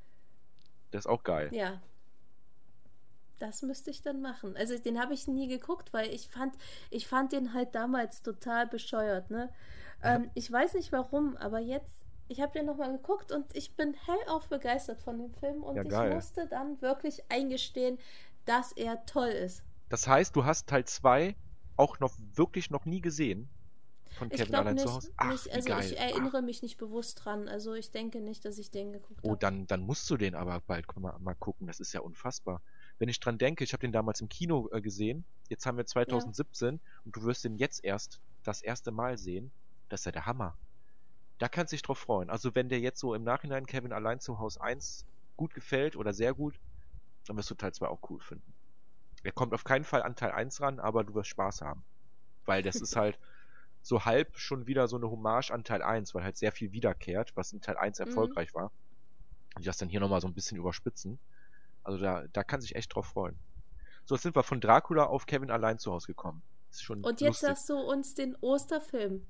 Das 0.92 1.06
ist 1.06 1.08
auch 1.08 1.24
geil. 1.24 1.50
Ja. 1.52 1.82
Das 3.40 3.64
müsste 3.64 3.90
ich 3.92 4.02
dann 4.02 4.22
machen. 4.22 4.56
Also 4.56 4.78
den 4.78 5.00
habe 5.02 5.14
ich 5.14 5.28
nie 5.28 5.48
geguckt, 5.48 5.92
weil 5.92 6.10
ich 6.14 6.30
fand, 6.30 6.56
ich 6.90 7.08
fand 7.08 7.32
den 7.34 7.54
halt 7.54 7.74
damals 7.76 8.22
total 8.22 8.68
bescheuert, 8.68 9.30
ne? 9.30 9.50
Ähm, 10.04 10.30
ich 10.36 10.50
weiß 10.52 10.76
nicht 10.76 10.92
warum, 10.92 11.36
aber 11.38 11.60
jetzt, 11.60 12.05
ich 12.28 12.42
habe 12.42 12.54
den 12.54 12.66
nochmal 12.66 12.92
geguckt 12.92 13.32
und 13.32 13.56
ich 13.56 13.76
bin 13.76 13.94
hellauf 13.94 14.48
begeistert 14.50 15.02
von 15.02 15.18
dem 15.20 15.34
Film 15.34 15.64
und 15.64 15.76
Ja, 15.76 15.84
ich 15.84 15.90
geil. 15.90 16.16
musste 16.16 16.48
dann 16.48 16.82
wirklich 16.82 17.24
eingestehen, 17.30 18.00
dass 18.46 18.72
er 18.72 19.06
toll 19.06 19.30
ist. 19.30 19.64
Das 19.90 20.08
heißt, 20.08 20.36
du 20.36 20.46
hast 20.46 20.68
Teil 20.68 20.86
2 20.86 21.36
auch 21.78 22.00
noch 22.00 22.14
wirklich 22.34 22.70
noch 22.72 22.86
nie 22.86 23.02
gesehen 23.02 23.50
von 24.18 24.32
Ich 24.32 24.38
Kevin 24.40 24.56
allein 24.56 24.76
nicht, 24.76 24.88
zu 24.88 24.94
Hause. 24.94 25.12
Ach, 25.18 25.32
nicht 25.32 25.52
also 25.54 25.68
geil. 25.70 25.84
ich 25.86 26.00
erinnere 26.00 26.42
mich 26.42 26.62
nicht 26.62 26.78
bewusst 26.78 27.24
dran. 27.26 27.48
Also 27.50 27.74
ich 27.74 27.92
denke 27.92 28.22
nicht, 28.22 28.46
dass 28.46 28.58
ich 28.58 28.72
den 28.72 28.94
geguckt 28.94 29.20
Oh, 29.24 29.32
habe. 29.32 29.40
dann, 29.40 29.68
dann 29.68 29.82
musst 29.82 30.10
du 30.10 30.16
den 30.18 30.36
aber 30.36 30.62
bald 30.62 30.86
mal, 30.98 31.18
mal 31.20 31.36
gucken. 31.36 31.68
Das 31.68 31.80
ist 31.80 31.94
ja 31.94 32.00
unfassbar. 32.00 32.62
Wenn 32.98 33.10
ich 33.10 33.20
dran 33.20 33.38
denke, 33.38 33.64
ich 33.66 33.74
habe 33.74 33.82
den 33.82 33.92
damals 33.92 34.22
im 34.22 34.30
Kino 34.30 34.70
äh, 34.72 34.80
gesehen. 34.82 35.26
Jetzt 35.50 35.66
haben 35.66 35.78
wir 35.78 35.86
2017 35.86 36.80
und 37.04 37.16
du 37.16 37.24
wirst 37.24 37.44
den 37.44 37.58
jetzt 37.58 37.84
erst 37.84 38.22
das 38.44 38.62
erste 38.62 38.92
Mal 38.92 39.18
sehen. 39.18 39.52
Das 39.90 40.02
ist 40.02 40.06
ja 40.06 40.12
der 40.14 40.26
Hammer. 40.26 40.58
Da 41.38 41.50
kannst 41.50 41.72
du 41.72 41.76
dich 41.76 41.84
drauf 41.84 42.00
freuen. 42.00 42.30
Also 42.30 42.56
wenn 42.56 42.70
dir 42.70 42.80
jetzt 42.80 43.00
so 43.00 43.14
im 43.14 43.24
Nachhinein 43.24 43.66
Kevin 43.66 43.94
allein 43.94 44.20
zu 44.20 44.40
Haus 44.40 44.58
1 44.58 45.06
gut 45.38 45.54
gefällt 45.54 45.96
oder 45.96 46.14
sehr 46.14 46.34
gut, 46.34 46.60
dann 47.28 47.38
wirst 47.38 47.50
du 47.50 47.56
Teil 47.56 47.74
2 47.74 47.88
auch 47.88 48.10
cool 48.10 48.20
finden. 48.22 48.54
Er 49.24 49.32
kommt 49.32 49.54
auf 49.54 49.64
keinen 49.64 49.84
Fall 49.86 50.04
an 50.04 50.16
Teil 50.16 50.32
1 50.32 50.62
ran, 50.62 50.80
aber 50.80 51.04
du 51.04 51.14
wirst 51.16 51.30
Spaß 51.30 51.62
haben. 51.62 51.84
Weil 52.46 52.62
das 52.64 52.82
ist 52.82 52.96
halt 52.96 53.20
so 53.82 54.06
halb 54.06 54.38
schon 54.38 54.68
wieder 54.68 54.88
so 54.88 54.98
eine 54.98 55.10
Hommage 55.10 55.52
an 55.52 55.64
Teil 55.64 55.84
1, 55.84 56.14
weil 56.16 56.24
halt 56.24 56.38
sehr 56.38 56.52
viel 56.52 56.72
wiederkehrt, 56.72 57.36
was 57.36 57.54
in 57.54 57.62
Teil 57.62 57.78
1 57.78 58.00
Mhm. 58.00 58.06
erfolgreich 58.08 58.54
war. 58.54 58.72
Und 59.56 59.64
die 59.64 59.66
das 59.68 59.78
dann 59.78 59.90
hier 59.90 60.00
nochmal 60.00 60.22
so 60.22 60.28
ein 60.28 60.34
bisschen 60.34 60.58
überspitzen. 60.58 61.20
Also 61.84 62.00
da, 62.00 62.26
da 62.34 62.44
kann 62.44 62.62
sich 62.62 62.76
echt 62.76 62.94
drauf 62.96 63.08
freuen. 63.08 63.40
So, 64.06 64.16
jetzt 64.16 64.24
sind 64.24 64.36
wir 64.36 64.44
von 64.44 64.62
Dracula 64.62 65.06
auf 65.06 65.26
Kevin 65.26 65.52
allein 65.52 65.80
zu 65.80 65.92
Hause 65.92 66.08
gekommen. 66.08 66.44
Ist 66.72 66.84
schon 66.84 67.02
Und 67.04 67.22
jetzt 67.22 67.28
lustig. 67.28 67.48
sagst 67.48 67.70
du 67.70 67.78
uns 67.78 68.16
den 68.16 68.36
Osterfilm. 68.42 69.26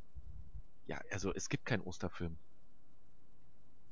Ja, 0.88 1.00
also 1.12 1.34
es 1.34 1.50
gibt 1.50 1.66
keinen 1.66 1.82
Osterfilm. 1.82 2.38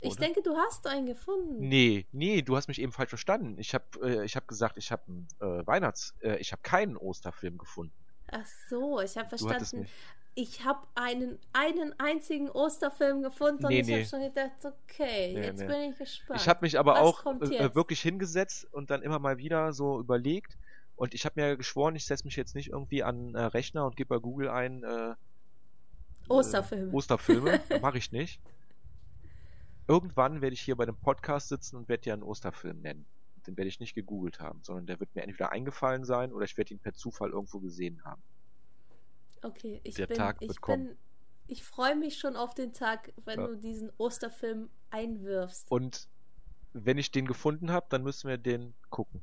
Ich 0.03 0.11
Oder? 0.11 0.19
denke, 0.19 0.41
du 0.41 0.57
hast 0.57 0.85
einen 0.85 1.05
gefunden. 1.05 1.59
Nee, 1.59 2.05
nee, 2.11 2.41
du 2.41 2.57
hast 2.57 2.67
mich 2.67 2.81
eben 2.81 2.91
falsch 2.91 3.09
verstanden. 3.09 3.57
Ich 3.57 3.73
habe 3.73 3.85
äh, 4.01 4.25
ich 4.25 4.35
hab 4.35 4.47
gesagt, 4.47 4.77
ich 4.77 4.91
habe 4.91 5.03
einen 5.07 5.27
äh, 5.39 5.65
Weihnachts... 5.65 6.13
Äh, 6.19 6.37
ich 6.37 6.51
habe 6.51 6.61
keinen 6.61 6.97
Osterfilm 6.97 7.57
gefunden. 7.57 7.93
Ach 8.29 8.45
so, 8.69 8.99
ich 8.99 9.17
habe 9.17 9.29
verstanden. 9.29 9.87
Ich 10.35 10.65
habe 10.65 10.87
einen, 10.95 11.37
einen 11.53 11.97
einzigen 11.99 12.49
Osterfilm 12.49 13.21
gefunden 13.21 13.67
Nee, 13.67 13.75
und 13.75 13.81
ich 13.81 13.87
nee. 13.87 13.93
habe 13.99 14.05
schon 14.05 14.21
gedacht, 14.21 14.65
okay, 14.65 15.33
Nee, 15.35 15.45
jetzt 15.45 15.65
bin 15.65 15.91
ich 15.91 15.97
gespannt. 15.97 16.41
Ich 16.41 16.49
habe 16.49 16.59
mich 16.65 16.79
aber 16.79 16.93
Was 16.93 16.99
auch 16.99 17.25
äh, 17.25 17.75
wirklich 17.75 18.01
hingesetzt 18.01 18.67
und 18.73 18.89
dann 18.89 19.03
immer 19.03 19.19
mal 19.19 19.37
wieder 19.37 19.73
so 19.73 19.99
überlegt. 19.99 20.57
Und 20.95 21.13
ich 21.13 21.25
habe 21.25 21.39
mir 21.39 21.55
geschworen, 21.55 21.95
ich 21.95 22.05
setze 22.05 22.25
mich 22.25 22.35
jetzt 22.35 22.55
nicht 22.55 22.69
irgendwie 22.69 23.03
an 23.03 23.35
äh, 23.35 23.41
Rechner 23.41 23.85
und 23.85 23.95
gebe 23.95 24.15
bei 24.15 24.19
Google 24.19 24.49
ein 24.49 24.83
äh, 24.83 25.13
Osterfilme. 26.29 26.91
Äh, 26.91 26.95
Osterfilme. 26.95 27.61
Mache 27.81 27.97
ich 27.97 28.11
nicht. 28.11 28.39
Irgendwann 29.87 30.41
werde 30.41 30.53
ich 30.53 30.61
hier 30.61 30.75
bei 30.75 30.85
dem 30.85 30.95
Podcast 30.95 31.49
sitzen 31.49 31.75
und 31.75 31.89
werde 31.89 32.03
dir 32.03 32.13
einen 32.13 32.23
Osterfilm 32.23 32.81
nennen. 32.81 33.05
Den 33.45 33.57
werde 33.57 33.67
ich 33.67 33.79
nicht 33.81 33.93
gegoogelt 33.95 34.39
haben, 34.39 34.61
sondern 34.63 34.85
der 34.85 34.99
wird 35.01 35.13
mir 35.15 35.23
entweder 35.23 35.51
eingefallen 35.51 36.05
sein 36.05 36.31
oder 36.31 36.45
ich 36.45 36.57
werde 36.57 36.73
ihn 36.73 36.79
per 36.79 36.93
Zufall 36.93 37.31
irgendwo 37.31 37.59
gesehen 37.59 38.03
haben. 38.05 38.21
Okay, 39.41 39.81
ich 39.83 39.95
Der 39.95 40.07
bin, 40.07 40.15
Tag 40.17 40.37
ich 40.39 40.61
kommen. 40.61 40.87
bin, 40.87 40.97
ich 41.47 41.65
freue 41.65 41.97
mich 41.97 42.17
schon 42.17 42.37
auf 42.37 42.53
den 42.53 42.71
Tag, 42.71 43.11
wenn 43.25 43.41
Ja. 43.41 43.47
du 43.47 43.57
diesen 43.57 43.91
Osterfilm 43.97 44.69
einwirfst. 44.89 45.69
Und 45.69 46.07
wenn 46.71 46.97
ich 46.97 47.11
den 47.11 47.27
gefunden 47.27 47.69
habe, 47.71 47.85
dann 47.89 48.03
müssen 48.03 48.29
wir 48.29 48.37
den 48.37 48.73
gucken. 48.89 49.19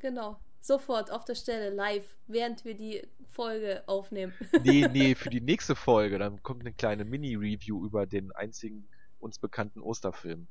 Genau, 0.00 0.40
sofort 0.60 1.10
auf 1.10 1.24
der 1.24 1.34
Stelle, 1.34 1.70
live, 1.70 2.16
während 2.26 2.64
wir 2.64 2.74
die 2.74 3.06
Folge 3.30 3.82
aufnehmen. 3.86 4.32
Nee, 4.64 4.88
nee, 4.88 5.14
für 5.14 5.30
die 5.30 5.40
nächste 5.52 5.74
Folge, 5.74 6.18
dann 6.18 6.42
kommt 6.42 6.60
eine 6.62 6.72
kleine 6.72 7.04
Mini-Review 7.04 7.84
über 7.84 8.06
den 8.06 8.32
einzigen 8.32 8.88
uns 9.18 9.38
bekannten 9.38 9.80
Osterfilm. 9.80 10.46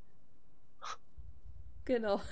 genau. 1.86 2.22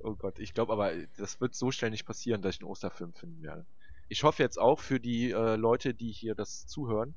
Oh 0.00 0.14
Gott, 0.14 0.38
ich 0.38 0.54
glaube 0.54 0.72
aber, 0.72 0.92
das 1.16 1.40
wird 1.40 1.56
so 1.56 1.72
schnell 1.72 1.90
nicht 1.90 2.06
passieren, 2.06 2.40
dass 2.40 2.54
ich 2.54 2.60
einen 2.60 2.70
Osterfilm 2.70 3.14
finden 3.14 3.42
werde. 3.42 3.66
Ich 4.08 4.22
hoffe 4.22 4.44
jetzt 4.44 4.56
auch 4.56 4.78
für 4.78 5.00
die 5.00 5.32
äh, 5.32 5.56
Leute, 5.56 5.92
die 5.92 6.12
hier 6.12 6.36
das 6.36 6.68
zuhören, 6.68 7.16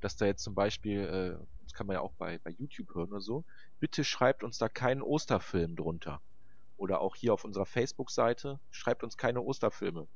dass 0.00 0.16
da 0.16 0.26
jetzt 0.26 0.42
zum 0.42 0.54
Beispiel, 0.54 1.00
äh, 1.02 1.46
das 1.62 1.72
kann 1.72 1.86
man 1.86 1.94
ja 1.94 2.00
auch 2.00 2.12
bei, 2.14 2.38
bei 2.38 2.50
YouTube 2.50 2.92
hören 2.96 3.10
oder 3.10 3.20
so, 3.20 3.44
bitte 3.78 4.02
schreibt 4.02 4.42
uns 4.42 4.58
da 4.58 4.68
keinen 4.68 5.02
Osterfilm 5.02 5.76
drunter. 5.76 6.20
Oder 6.76 7.00
auch 7.00 7.16
hier 7.16 7.32
auf 7.32 7.44
unserer 7.44 7.66
Facebook-Seite, 7.66 8.60
schreibt 8.70 9.02
uns 9.02 9.16
keine 9.16 9.40
Osterfilme. 9.40 10.06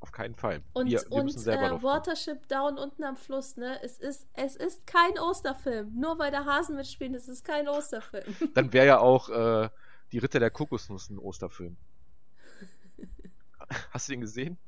Auf 0.00 0.12
keinen 0.12 0.34
Fall. 0.34 0.62
Und, 0.72 0.86
wir, 0.88 1.02
wir 1.10 1.22
müssen 1.24 1.38
und 1.38 1.42
selber 1.42 1.72
äh. 1.72 1.82
Watership 1.82 2.48
Down 2.48 2.78
unten 2.78 3.04
am 3.04 3.16
Fluss, 3.16 3.56
ne? 3.56 3.82
Es 3.82 3.98
ist, 3.98 4.26
es 4.32 4.56
ist 4.56 4.86
kein 4.86 5.18
Osterfilm. 5.18 5.92
Nur 5.94 6.18
weil 6.18 6.30
da 6.30 6.46
Hasen 6.46 6.76
mitspielen, 6.76 7.14
es 7.14 7.28
ist 7.28 7.44
kein 7.44 7.68
Osterfilm. 7.68 8.34
Dann 8.54 8.72
wäre 8.72 8.86
ja 8.86 8.98
auch 9.00 9.28
äh, 9.28 9.68
die 10.12 10.18
Ritter 10.18 10.40
der 10.40 10.50
Kokosnuss 10.50 11.10
ein 11.10 11.18
Osterfilm. 11.18 11.76
Hast 13.90 14.08
du 14.08 14.12
den 14.12 14.22
gesehen? 14.22 14.58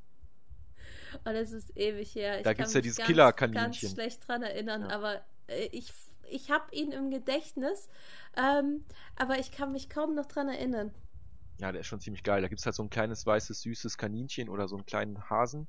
Und 1.24 1.35
es 1.35 1.53
ist 1.53 1.74
ewig 1.76 2.14
her. 2.14 2.39
Ich 2.39 2.43
Da 2.43 2.51
kann 2.53 2.59
gibt's 2.59 2.74
ja 2.74 2.78
mich 2.78 2.85
dieses 2.85 3.05
Killerkaninchen. 3.07 3.62
ganz 3.62 3.76
schlecht 3.78 4.28
dran 4.28 4.43
erinnern, 4.43 4.83
Ja. 4.83 4.89
aber 4.91 5.22
äh, 5.47 5.66
ich, 5.72 5.93
ich 6.33 6.51
habe 6.51 6.74
ihn 6.74 6.93
im 6.93 7.11
Gedächtnis, 7.11 7.89
ähm, 8.37 8.85
aber 9.16 9.39
ich 9.39 9.53
kann 9.53 9.72
mich 9.72 9.89
kaum 9.89 10.14
noch 10.14 10.26
dran 10.26 10.49
erinnern. 10.49 10.93
Ja, 11.61 11.70
der 11.70 11.83
ist 11.83 11.87
schon 11.87 12.01
ziemlich 12.01 12.22
geil. 12.22 12.43
Da 12.43 12.49
gibt's 12.49 12.66
halt 12.66 12.74
so 12.74 12.83
ein 12.83 12.91
kleines, 12.91 13.24
weißes, 13.24 13.62
süßes 13.62 13.97
Kaninchen 13.99 14.49
oder 14.49 14.66
so 14.66 14.76
einen 14.76 14.87
kleinen 14.87 15.30
Hasen. 15.30 15.68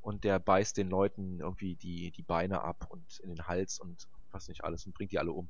Und 0.00 0.24
der 0.24 0.38
beißt 0.38 0.76
den 0.76 0.88
Leuten 0.88 1.40
irgendwie 1.40 1.74
die, 1.74 2.10
die 2.12 2.22
Beine 2.22 2.62
ab 2.62 2.86
und 2.88 3.18
in 3.20 3.28
den 3.28 3.46
Hals 3.46 3.78
und 3.78 4.08
was 4.30 4.48
nicht 4.48 4.64
alles 4.64 4.86
und 4.86 4.94
bringt 4.94 5.12
die 5.12 5.18
alle 5.18 5.32
um. 5.32 5.48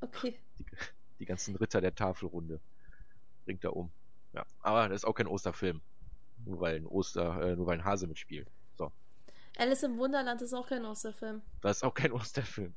Okay. 0.00 0.38
Die, 0.58 0.66
die 1.18 1.24
ganzen 1.24 1.56
Ritter 1.56 1.80
der 1.80 1.94
Tafelrunde 1.94 2.60
bringt 3.44 3.64
er 3.64 3.74
um. 3.74 3.90
Ja, 4.32 4.44
aber 4.60 4.88
das 4.88 5.00
ist 5.00 5.04
auch 5.04 5.14
kein 5.14 5.26
Osterfilm. 5.26 5.80
Nur 6.44 6.60
weil 6.60 6.76
ein 6.76 6.86
Oster, 6.86 7.40
äh, 7.40 7.56
nur 7.56 7.66
weil 7.66 7.78
ein 7.78 7.84
Hase 7.84 8.06
mitspielt. 8.06 8.48
So. 8.76 8.92
Alice 9.56 9.82
im 9.82 9.96
Wunderland 9.98 10.42
ist 10.42 10.52
auch 10.52 10.68
kein 10.68 10.84
Osterfilm. 10.84 11.42
Das 11.62 11.78
ist 11.78 11.82
auch 11.84 11.94
kein 11.94 12.12
Osterfilm. 12.12 12.74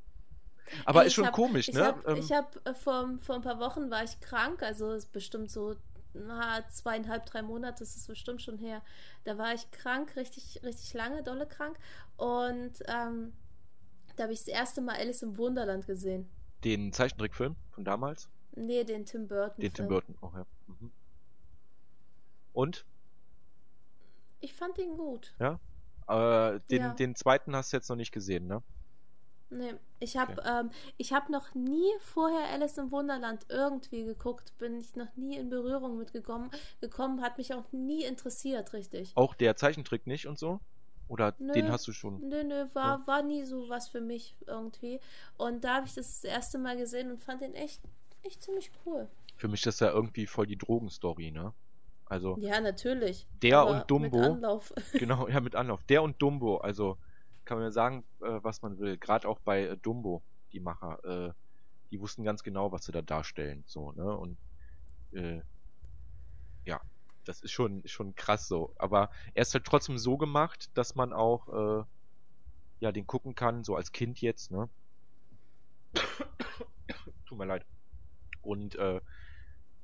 Aber 0.84 1.02
Ey, 1.02 1.06
ist 1.08 1.14
schon 1.14 1.26
hab, 1.26 1.34
komisch, 1.34 1.68
ich 1.68 1.74
ne? 1.74 1.84
Hab, 1.84 2.06
Ähm, 2.08 2.16
ich 2.16 2.32
habe 2.32 2.48
äh, 2.64 2.74
vor, 2.74 3.08
vor 3.20 3.34
ein 3.36 3.42
paar 3.42 3.58
Wochen 3.60 3.90
war 3.90 4.04
ich 4.04 4.18
krank, 4.20 4.62
also 4.62 4.92
ist 4.92 5.12
bestimmt 5.12 5.50
so 5.50 5.76
na, 6.14 6.66
zweieinhalb, 6.68 7.26
drei 7.26 7.42
Monate, 7.42 7.80
das 7.80 7.94
ist 7.96 8.08
bestimmt 8.08 8.42
schon 8.42 8.58
her. 8.58 8.82
Da 9.24 9.38
war 9.38 9.54
ich 9.54 9.70
krank, 9.70 10.16
richtig, 10.16 10.60
richtig 10.64 10.94
lange, 10.94 11.22
dolle 11.22 11.46
krank. 11.46 11.78
Und 12.16 12.72
ähm, 12.86 13.32
da 14.16 14.24
habe 14.24 14.32
ich 14.32 14.40
das 14.40 14.48
erste 14.48 14.80
Mal 14.80 14.96
Alice 14.96 15.22
im 15.22 15.36
Wunderland 15.36 15.86
gesehen. 15.86 16.28
den 16.64 16.92
Zeichentrickfilm 16.92 17.54
von 17.70 17.84
damals? 17.84 18.28
Nee, 18.56 18.82
den 18.82 19.04
Tim 19.04 19.28
Burton. 19.28 19.60
Den 19.60 19.72
Tim 19.72 19.86
Film. 19.86 19.88
Burton. 19.88 20.14
Oh, 20.22 20.30
ja. 20.34 20.46
mhm. 20.66 20.90
Und? 22.52 22.84
Ich 24.40 24.54
fand 24.54 24.78
ihn 24.78 24.96
gut. 24.96 25.34
Äh, 25.38 26.60
den, 26.70 26.82
Ja. 26.82 26.94
den 26.94 27.14
zweiten 27.14 27.54
hast 27.54 27.72
du 27.72 27.76
jetzt 27.76 27.88
noch 27.88 27.96
nicht 27.96 28.10
gesehen, 28.12 28.46
ne? 28.48 28.62
Nee, 29.50 29.74
ich 29.98 30.16
habe 30.16 30.42
ähm, 30.46 30.70
ich 30.98 31.12
hab 31.12 31.30
noch 31.30 31.54
nie 31.54 31.90
vorher 32.00 32.50
Alice 32.52 32.76
im 32.76 32.90
Wunderland 32.90 33.46
irgendwie 33.48 34.04
geguckt, 34.04 34.52
bin 34.58 34.78
ich 34.78 34.94
noch 34.94 35.14
nie 35.16 35.36
in 35.36 35.48
Berührung 35.48 35.96
mitgekommen, 35.96 36.50
gekommen, 36.80 37.22
hat 37.22 37.38
mich 37.38 37.54
auch 37.54 37.72
nie 37.72 38.04
interessiert, 38.04 38.72
richtig. 38.74 39.12
Auch 39.14 39.34
der 39.34 39.56
Zeichentrick 39.56 40.06
nicht 40.06 40.26
und 40.26 40.38
so? 40.38 40.60
Oder 41.08 41.34
Nö. 41.38 41.52
den 41.52 41.72
hast 41.72 41.88
du 41.88 41.92
schon? 41.92 42.28
Nö, 42.28 42.44
nö, 42.44 42.66
war, 42.74 43.06
war 43.06 43.22
nie 43.22 43.44
so 43.44 43.68
was 43.70 43.88
für 43.88 44.02
mich 44.02 44.36
irgendwie. 44.46 45.00
Und 45.38 45.64
da 45.64 45.76
habe 45.76 45.86
ich 45.86 45.94
das, 45.94 46.20
das 46.20 46.30
erste 46.30 46.58
Mal 46.58 46.76
gesehen 46.76 47.10
und 47.10 47.18
fand 47.18 47.40
den 47.40 47.54
echt, 47.54 47.80
echt 48.22 48.42
ziemlich 48.42 48.70
cool. 48.84 49.08
Für 49.36 49.48
mich 49.48 49.60
ist 49.60 49.66
das 49.66 49.80
ja 49.80 49.90
irgendwie 49.90 50.26
voll 50.26 50.46
die 50.46 50.58
Drogenstory, 50.58 51.30
ne? 51.30 51.54
Also, 52.04 52.36
Ja, 52.40 52.60
natürlich. 52.60 53.26
Der 53.42 53.66
und 53.66 53.90
Dumbo. 53.90 54.18
Mit 54.18 54.30
Anlauf. 54.30 54.72
genau, 54.92 55.28
ja, 55.28 55.40
mit 55.40 55.54
Anlauf. 55.54 55.82
Der 55.84 56.02
und 56.02 56.20
Dumbo, 56.20 56.58
also 56.58 56.98
kann 57.48 57.56
man 57.56 57.64
ja 57.64 57.70
sagen, 57.70 58.04
äh, 58.20 58.38
was 58.42 58.60
man 58.60 58.78
will. 58.78 58.98
Gerade 58.98 59.26
auch 59.26 59.38
bei 59.40 59.62
äh, 59.62 59.76
Dumbo, 59.78 60.22
die 60.52 60.60
Macher, 60.60 61.02
äh, 61.04 61.32
die 61.90 61.98
wussten 61.98 62.22
ganz 62.22 62.42
genau, 62.42 62.72
was 62.72 62.84
sie 62.84 62.92
da 62.92 63.00
darstellen. 63.00 63.64
So, 63.66 63.92
ne? 63.92 64.04
Und 64.04 64.36
äh, 65.12 65.40
ja, 66.66 66.78
das 67.24 67.40
ist 67.40 67.52
schon, 67.52 67.82
schon 67.86 68.14
krass 68.14 68.48
so. 68.48 68.74
Aber 68.76 69.10
er 69.32 69.42
ist 69.42 69.54
halt 69.54 69.64
trotzdem 69.64 69.96
so 69.96 70.18
gemacht, 70.18 70.68
dass 70.74 70.94
man 70.94 71.14
auch 71.14 71.48
äh, 71.80 71.84
ja 72.80 72.92
den 72.92 73.06
gucken 73.06 73.34
kann, 73.34 73.64
so 73.64 73.76
als 73.76 73.92
Kind 73.92 74.20
jetzt, 74.20 74.50
ne? 74.50 74.68
Tut 77.24 77.38
mir 77.38 77.46
leid. 77.46 77.64
Und 78.42 78.74
äh, 78.76 79.00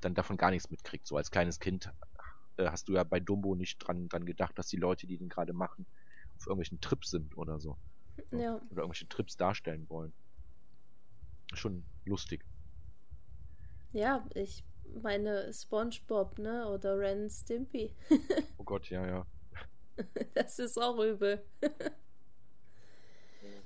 dann 0.01 0.13
davon 0.13 0.37
gar 0.37 0.51
nichts 0.51 0.69
mitkriegt. 0.69 1.07
So 1.07 1.17
als 1.17 1.31
kleines 1.31 1.59
Kind 1.59 1.91
äh, 2.57 2.67
hast 2.69 2.89
du 2.89 2.93
ja 2.93 3.03
bei 3.03 3.19
Dumbo 3.19 3.55
nicht 3.55 3.79
dran, 3.79 4.07
dran 4.07 4.25
gedacht, 4.25 4.55
dass 4.59 4.67
die 4.67 4.77
Leute, 4.77 5.07
die 5.07 5.17
den 5.17 5.29
gerade 5.29 5.53
machen, 5.53 5.87
auf 6.37 6.47
irgendwelchen 6.47 6.81
Trips 6.81 7.11
sind 7.11 7.37
oder 7.37 7.59
so. 7.59 7.77
Ja. 8.31 8.55
Oder 8.55 8.81
irgendwelche 8.81 9.07
Trips 9.07 9.37
darstellen 9.37 9.87
wollen. 9.89 10.13
Schon 11.53 11.85
lustig. 12.05 12.43
Ja, 13.93 14.27
ich 14.33 14.63
meine 15.01 15.51
SpongeBob, 15.53 16.39
ne? 16.39 16.67
Oder 16.67 16.99
Ren 16.99 17.29
Stimpy. 17.29 17.93
oh 18.57 18.63
Gott, 18.63 18.89
ja, 18.89 19.05
ja. 19.05 19.25
das 20.33 20.59
ist 20.59 20.77
auch 20.77 20.99
übel. 20.99 21.45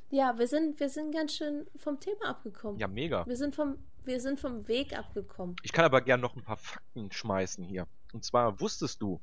ja, 0.10 0.38
wir 0.38 0.48
sind, 0.48 0.80
wir 0.80 0.90
sind 0.90 1.14
ganz 1.14 1.36
schön 1.36 1.68
vom 1.76 2.00
Thema 2.00 2.30
abgekommen. 2.30 2.80
Ja, 2.80 2.88
mega. 2.88 3.26
Wir 3.26 3.38
sind 3.38 3.56
vom, 3.56 3.78
wir 4.04 4.22
sind 4.22 4.40
vom 4.40 4.68
Weg 4.68 4.98
abgekommen. 4.98 5.56
Ich 5.64 5.72
kann 5.72 5.86
aber 5.86 6.02
gern 6.02 6.22
noch 6.22 6.36
ein 6.36 6.44
paar 6.44 6.58
Fakten 6.58 7.12
schmeißen 7.12 7.64
hier. 7.64 7.88
Und 8.14 8.24
zwar 8.24 8.60
wusstest 8.60 9.02
du, 9.02 9.22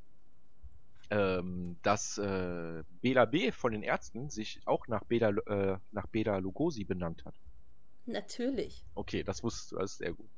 ähm, 1.11 1.77
dass 1.83 2.19
äh, 2.19 2.83
Bela 3.01 3.25
B. 3.25 3.53
von 3.53 3.73
den 3.73 3.83
Ärzten 3.83 4.31
sich 4.31 4.61
auch 4.65 4.89
nach 4.89 5.05
Bela, 5.05 5.29
äh, 5.29 5.79
nach 5.93 6.07
Bela 6.07 6.39
Lugosi 6.39 6.85
benannt 6.85 7.25
hat? 7.25 7.35
Natürlich. 8.07 8.85
Okay, 8.95 9.23
das 9.23 9.43
wusstest 9.43 9.73
du, 9.73 9.77
das 9.77 9.93
ist 9.93 9.99
sehr 9.99 10.13
gut. 10.13 10.29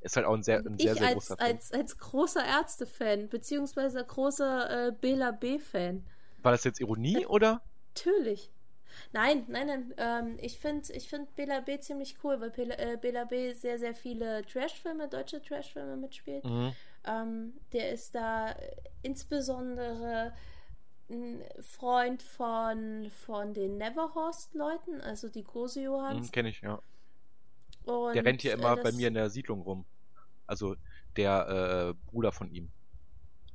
Ist 0.00 0.16
halt 0.16 0.26
auch 0.26 0.34
ein 0.34 0.42
sehr, 0.42 0.58
ein 0.58 0.78
sehr, 0.78 0.92
ich 0.92 0.98
sehr 0.98 1.08
als, 1.08 1.14
großer 1.14 1.36
Fan. 1.36 1.46
als, 1.46 1.72
als 1.72 1.98
großer 1.98 2.44
Ärzte-Fan, 2.44 3.28
beziehungsweise 3.28 4.04
großer 4.04 4.88
äh, 4.88 4.92
Bela 4.92 5.32
B-Fan. 5.32 6.04
War 6.42 6.52
das 6.52 6.64
jetzt 6.64 6.80
Ironie 6.80 7.26
oder? 7.26 7.62
Natürlich. 7.94 8.50
Nein, 9.12 9.44
nein, 9.48 9.66
nein. 9.66 9.94
Ähm, 9.96 10.38
ich 10.40 10.58
finde 10.58 10.92
ich 10.92 11.08
find 11.08 11.34
Bela 11.34 11.60
B 11.60 11.78
ziemlich 11.80 12.16
cool, 12.22 12.40
weil 12.40 12.50
Bela, 12.50 12.78
äh, 12.78 12.96
Bela 12.96 13.24
B 13.24 13.52
sehr, 13.52 13.78
sehr 13.78 13.94
viele 13.94 14.42
Trashfilme, 14.42 15.08
deutsche 15.08 15.42
Trashfilme 15.42 15.96
mitspielt. 15.96 16.44
Mhm. 16.44 16.72
Ähm, 17.06 17.54
der 17.72 17.92
ist 17.92 18.14
da 18.14 18.54
insbesondere 19.02 20.32
ein 21.08 21.42
Freund 21.60 22.22
von, 22.22 23.08
von 23.10 23.54
den 23.54 23.78
Neverhorst-Leuten, 23.78 25.00
also 25.00 25.28
die 25.28 25.44
Große 25.44 25.82
Johans. 25.82 26.26
Mhm, 26.28 26.32
Kenn 26.32 26.46
ich, 26.46 26.60
ja. 26.62 26.80
Und, 27.84 28.14
Der 28.14 28.24
rennt 28.24 28.42
hier 28.42 28.54
immer 28.54 28.76
äh, 28.76 28.82
bei 28.82 28.92
mir 28.92 29.08
in 29.08 29.14
der 29.14 29.30
Siedlung 29.30 29.62
rum. 29.62 29.84
Also 30.48 30.74
der 31.16 31.94
äh, 31.94 32.10
Bruder 32.10 32.32
von 32.32 32.50
ihm. 32.50 32.70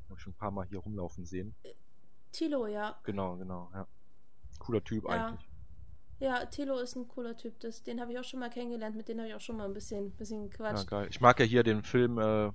Hab 0.10 0.18
ich 0.18 0.24
schon 0.24 0.32
ein 0.34 0.38
paar 0.38 0.52
Mal 0.52 0.66
hier 0.68 0.80
rumlaufen 0.80 1.26
sehen. 1.26 1.54
Tilo, 2.32 2.68
ja. 2.68 2.97
Genau, 3.04 3.36
genau, 3.36 3.70
ja. 3.74 3.86
Cooler 4.60 4.84
Typ 4.84 5.04
Ja. 5.04 5.28
eigentlich. 5.28 5.49
Ja, 6.20 6.45
Tilo 6.45 6.78
ist 6.80 6.95
ein 6.95 7.08
cooler 7.08 7.36
Typ. 7.36 7.60
Das, 7.60 7.84
den 7.84 7.99
habe 7.99 8.14
ich 8.14 8.20
auch 8.20 8.24
schon 8.24 8.39
mal 8.39 8.49
kennengelernt. 8.49 8.95
Mit 8.95 9.10
dem 9.10 9.18
habe 9.18 9.28
ich 9.28 9.36
auch 9.36 9.41
schon 9.41 9.58
mal 9.58 9.66
ein 9.66 9.74
bisschen, 9.74 10.12
bisschen 10.12 10.43
Ja, 10.43 10.47
gequatscht. 10.49 10.88
geil. 10.88 11.08
Ich 11.10 11.20
mag 11.20 11.39
ja 11.39 11.45
hier 11.45 11.64
den 11.64 11.84
Film, 11.84 12.18
äh, 12.20 12.52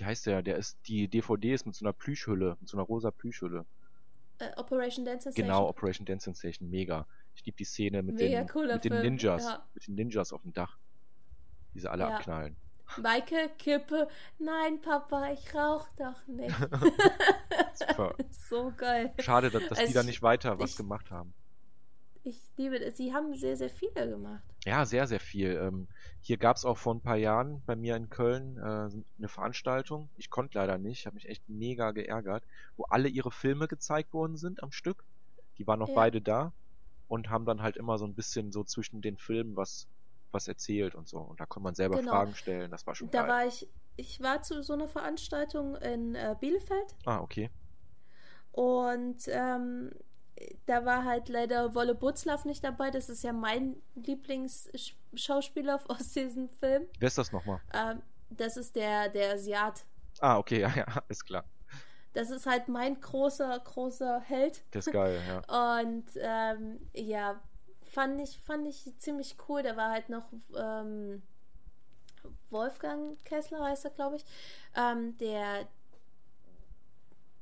wie 0.00 0.04
heißt 0.04 0.26
der? 0.26 0.42
Der 0.42 0.56
ist, 0.56 0.78
die 0.86 1.08
DVD 1.08 1.54
ist 1.54 1.66
mit 1.66 1.74
so 1.74 1.84
einer 1.84 1.92
Plüschhülle, 1.92 2.56
mit 2.60 2.68
so 2.68 2.76
einer 2.76 2.84
rosa 2.86 3.10
Plüschhülle. 3.10 3.64
äh, 4.38 4.50
Operation 4.56 5.04
Dance 5.04 5.24
Sensation. 5.24 5.46
Genau, 5.46 5.68
Operation 5.68 6.06
Dance 6.06 6.24
Sensation, 6.24 6.70
mega. 6.70 7.06
Ich 7.34 7.44
liebe 7.44 7.56
die 7.56 7.64
Szene 7.64 8.02
mit 8.02 8.16
Mega 8.16 8.42
den, 8.44 8.66
mit 8.72 8.84
den 8.84 9.00
Ninjas, 9.02 9.44
ja. 9.44 9.66
mit 9.74 9.86
den 9.86 9.94
Ninjas 9.94 10.32
auf 10.32 10.42
dem 10.42 10.52
Dach. 10.52 10.76
Die 11.74 11.80
sie 11.80 11.90
alle 11.90 12.04
Ja. 12.04 12.16
abknallen. 12.16 12.56
Maike, 13.00 13.50
Kippe. 13.56 14.08
Nein, 14.38 14.80
Papa, 14.80 15.30
ich 15.32 15.54
rauch 15.54 15.86
doch 15.96 16.26
nicht. 16.26 16.56
Super. 17.74 18.14
so 18.48 18.72
geil. 18.76 19.12
Schade, 19.20 19.50
dass, 19.50 19.62
dass 19.68 19.78
Also 19.78 19.86
die 19.88 19.94
da 19.94 20.00
ich- 20.00 20.06
nicht 20.06 20.22
weiter 20.22 20.58
was 20.58 20.70
ich- 20.70 20.76
gemacht 20.76 21.10
haben. 21.10 21.32
Ich 22.22 22.38
liebe 22.56 22.78
das. 22.78 22.96
Sie 22.96 23.14
haben 23.14 23.34
sehr, 23.34 23.56
sehr 23.56 23.70
viele 23.70 24.08
gemacht. 24.08 24.42
Ja, 24.66 24.84
sehr, 24.84 25.06
sehr 25.06 25.20
viel. 25.20 25.56
Ähm, 25.56 25.88
hier 26.20 26.36
gab 26.36 26.56
es 26.56 26.64
auch 26.66 26.76
vor 26.76 26.94
ein 26.94 27.00
paar 27.00 27.16
Jahren 27.16 27.62
bei 27.64 27.76
mir 27.76 27.96
in 27.96 28.10
Köln 28.10 28.58
äh, 28.58 28.60
eine 28.60 29.28
Veranstaltung. 29.28 30.10
Ich 30.18 30.28
konnte 30.28 30.58
leider 30.58 30.76
nicht, 30.76 31.06
habe 31.06 31.14
mich 31.14 31.28
echt 31.28 31.48
mega 31.48 31.92
geärgert, 31.92 32.44
wo 32.76 32.84
alle 32.84 33.08
ihre 33.08 33.30
Filme 33.30 33.68
gezeigt 33.68 34.12
worden 34.12 34.36
sind 34.36 34.62
am 34.62 34.70
Stück. 34.70 35.04
Die 35.56 35.66
waren 35.66 35.78
noch 35.78 35.88
Ja. 35.88 35.94
beide 35.94 36.20
da 36.20 36.52
und 37.08 37.30
haben 37.30 37.46
dann 37.46 37.62
halt 37.62 37.76
immer 37.78 37.96
so 37.98 38.04
ein 38.04 38.14
bisschen 38.14 38.52
so 38.52 38.64
zwischen 38.64 39.00
den 39.00 39.16
Filmen 39.16 39.56
was, 39.56 39.88
was 40.30 40.46
erzählt 40.46 40.94
und 40.94 41.08
so. 41.08 41.18
Und 41.18 41.40
da 41.40 41.46
konnte 41.46 41.64
man 41.64 41.74
selber 41.74 41.96
Genau. 41.98 42.10
Fragen 42.12 42.34
stellen. 42.34 42.70
Das 42.70 42.86
war 42.86 42.94
schon 42.94 43.10
Da 43.10 43.22
geil. 43.22 43.28
war 43.30 43.46
ich, 43.46 43.66
ich 43.96 44.20
war 44.20 44.42
zu 44.42 44.62
so 44.62 44.74
einer 44.74 44.88
Veranstaltung 44.88 45.74
in 45.76 46.14
äh, 46.14 46.36
Bielefeld 46.38 46.94
ah, 47.06 47.20
okay. 47.20 47.50
und 48.52 49.22
ähm, 49.28 49.90
da 50.66 50.84
war 50.84 51.04
halt 51.04 51.28
leider 51.28 51.74
Wolle 51.74 51.94
Butzlaff 51.94 52.44
nicht 52.44 52.64
dabei. 52.64 52.90
Das 52.90 53.08
ist 53.08 53.22
ja 53.22 53.32
mein 53.32 53.76
Lieblingsschauspieler 53.94 55.80
aus 55.88 56.12
diesem 56.12 56.48
Film. 56.48 56.86
Wer 56.98 57.06
ist 57.08 57.18
das 57.18 57.32
nochmal? 57.32 57.60
Ähm, 57.74 58.02
das 58.30 58.56
ist 58.56 58.76
der, 58.76 59.08
der 59.08 59.34
Asiat. 59.34 59.84
Ah, 60.20 60.38
okay, 60.38 60.60
ja, 60.60 60.72
ja, 60.74 60.86
ist 61.08 61.24
klar. 61.24 61.44
Das 62.12 62.30
ist 62.30 62.46
halt 62.46 62.68
mein 62.68 63.00
großer, 63.00 63.58
großer 63.60 64.20
Held. 64.20 64.62
Der 64.74 64.78
ist 64.80 64.92
geil, 64.92 65.20
ja. 65.28 65.78
Und 65.80 66.06
ähm, 66.16 66.80
ja, 66.92 67.40
fand 67.82 68.20
ich, 68.20 68.40
fand 68.40 68.66
ich 68.66 68.92
ziemlich 68.98 69.36
cool. 69.48 69.62
Da 69.62 69.76
war 69.76 69.90
halt 69.90 70.08
noch 70.08 70.24
ähm, 70.56 71.22
Wolfgang 72.50 73.22
Kessler, 73.24 73.64
heißt 73.64 73.84
er, 73.84 73.90
glaube 73.92 74.16
ich. 74.16 74.24
Ähm, 74.76 75.16
der, 75.18 75.68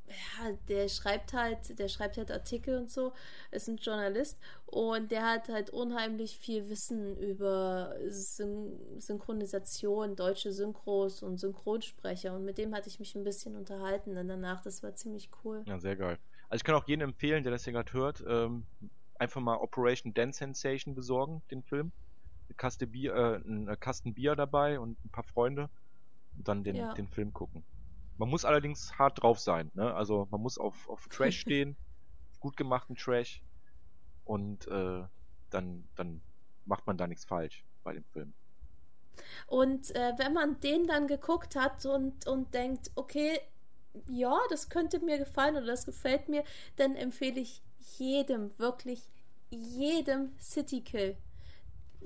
ja, 0.08 0.52
der 0.68 0.88
schreibt 0.88 1.32
halt, 1.32 1.78
der 1.78 1.88
schreibt 1.88 2.16
halt 2.16 2.30
Artikel 2.30 2.78
und 2.78 2.90
so, 2.90 3.12
ist 3.50 3.68
ein 3.68 3.76
Journalist 3.76 4.38
und 4.66 5.10
der 5.10 5.24
hat 5.26 5.48
halt 5.48 5.70
unheimlich 5.70 6.38
viel 6.38 6.68
Wissen 6.68 7.16
über 7.16 7.94
Syn 8.08 8.78
Synchronisation, 9.00 10.16
deutsche 10.16 10.52
Synchros 10.52 11.22
und 11.22 11.38
Synchronsprecher 11.38 12.34
und 12.34 12.44
mit 12.44 12.58
dem 12.58 12.74
hatte 12.74 12.88
ich 12.88 12.98
mich 12.98 13.14
ein 13.14 13.24
bisschen 13.24 13.56
unterhalten 13.56 14.14
dann 14.14 14.28
danach, 14.28 14.60
das 14.60 14.82
war 14.82 14.94
ziemlich 14.94 15.30
cool. 15.44 15.62
Ja, 15.66 15.78
sehr 15.78 15.96
geil. 15.96 16.18
Also 16.48 16.60
ich 16.60 16.64
kann 16.64 16.74
auch 16.74 16.86
jedem 16.88 17.10
empfehlen, 17.10 17.42
der 17.42 17.52
das 17.52 17.64
hier 17.64 17.72
gerade 17.72 17.92
hört, 17.92 18.24
ähm, 18.26 18.64
einfach 19.18 19.40
mal 19.40 19.56
Operation 19.56 20.14
Dance 20.14 20.38
Sensation 20.38 20.94
besorgen, 20.94 21.42
den 21.50 21.62
Film. 21.62 21.92
Kaste 22.56 22.86
Bier, 22.86 23.14
äh, 23.14 23.36
ein 23.46 23.78
Kasten 23.78 24.14
Bier 24.14 24.34
dabei 24.34 24.80
und 24.80 25.02
ein 25.04 25.10
paar 25.10 25.24
Freunde 25.24 25.68
und 26.36 26.48
dann 26.48 26.64
den, 26.64 26.76
Ja. 26.76 26.94
den 26.94 27.08
Film 27.08 27.32
gucken. 27.34 27.62
Man 28.18 28.28
muss 28.28 28.44
allerdings 28.44 28.98
hart 28.98 29.22
drauf 29.22 29.38
sein, 29.38 29.70
ne? 29.74 29.94
Also 29.94 30.28
man 30.30 30.40
muss 30.40 30.58
auf, 30.58 30.88
auf 30.88 31.08
Trash 31.10 31.40
stehen, 31.40 31.76
gut 32.40 32.56
gemachten 32.56 32.96
Trash 32.96 33.42
und 34.24 34.66
äh, 34.68 35.04
dann, 35.50 35.88
dann 35.94 36.20
macht 36.66 36.86
man 36.86 36.98
da 36.98 37.06
nichts 37.06 37.24
falsch 37.24 37.64
bei 37.82 37.94
dem 37.94 38.04
Film. 38.04 38.34
Und 39.46 39.94
äh, 39.96 40.12
wenn 40.18 40.32
man 40.32 40.60
den 40.60 40.86
dann 40.86 41.06
geguckt 41.06 41.56
hat 41.56 41.84
und, 41.86 42.26
und 42.26 42.54
denkt, 42.54 42.90
okay, 42.94 43.40
ja, 44.08 44.38
das 44.50 44.68
könnte 44.68 45.00
mir 45.00 45.18
gefallen 45.18 45.56
oder 45.56 45.66
das 45.66 45.86
gefällt 45.86 46.28
mir, 46.28 46.44
dann 46.76 46.94
empfehle 46.94 47.40
ich 47.40 47.62
jedem, 47.98 48.56
wirklich 48.58 49.08
jedem 49.50 50.38
City 50.38 50.82
Kill. 50.82 51.16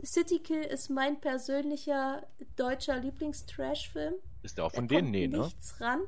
City 0.05 0.39
Kill 0.39 0.63
ist 0.63 0.89
mein 0.89 1.21
persönlicher 1.21 2.27
deutscher 2.57 2.97
Lieblings-Trash-Film. 2.97 4.15
Ist 4.43 4.59
der 4.59 4.65
auch 4.65 4.73
Da 4.73 4.77
von 4.77 4.89
denen? 4.89 5.03
kommt 5.03 5.13
Nee, 5.13 5.29
ne? 5.29 5.39
nichts 5.39 5.81
ran. 5.81 6.01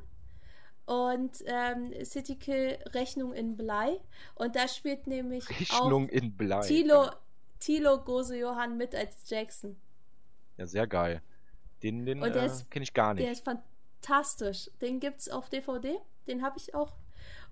Und 0.87 1.43
ähm, 1.47 1.93
City 2.05 2.37
Kill 2.37 2.79
Rechnung 2.93 3.33
in 3.33 3.57
Blei. 3.57 4.01
Und 4.35 4.55
da 4.55 4.69
spielt 4.69 5.07
nämlich 5.07 5.49
Rechnung 5.49 6.09
in 6.09 6.37
Blei. 6.37 6.67
Tilo, 6.67 7.11
Tilo 7.59 8.01
Gose 8.05 8.37
Johann 8.37 8.77
mit 8.77 8.95
als 8.95 9.29
Jackson. 9.29 9.77
Ja, 10.57 10.67
sehr 10.67 10.87
geil. 10.87 11.23
Den, 11.83 12.05
den 12.05 12.21
der 12.21 12.45
äh, 12.45 12.51
kenne 12.71 12.83
ich 12.83 12.93
gar 12.93 13.15
nicht. 13.15 13.25
Der 13.25 13.33
ist 13.33 13.45
fantastisch. 13.45 14.71
Den 14.81 15.01
gibt's 15.01 15.29
auf 15.29 15.49
DVD. 15.49 15.99
Den 16.27 16.43
habe 16.43 16.59
ich 16.59 16.75
auch. 16.75 16.93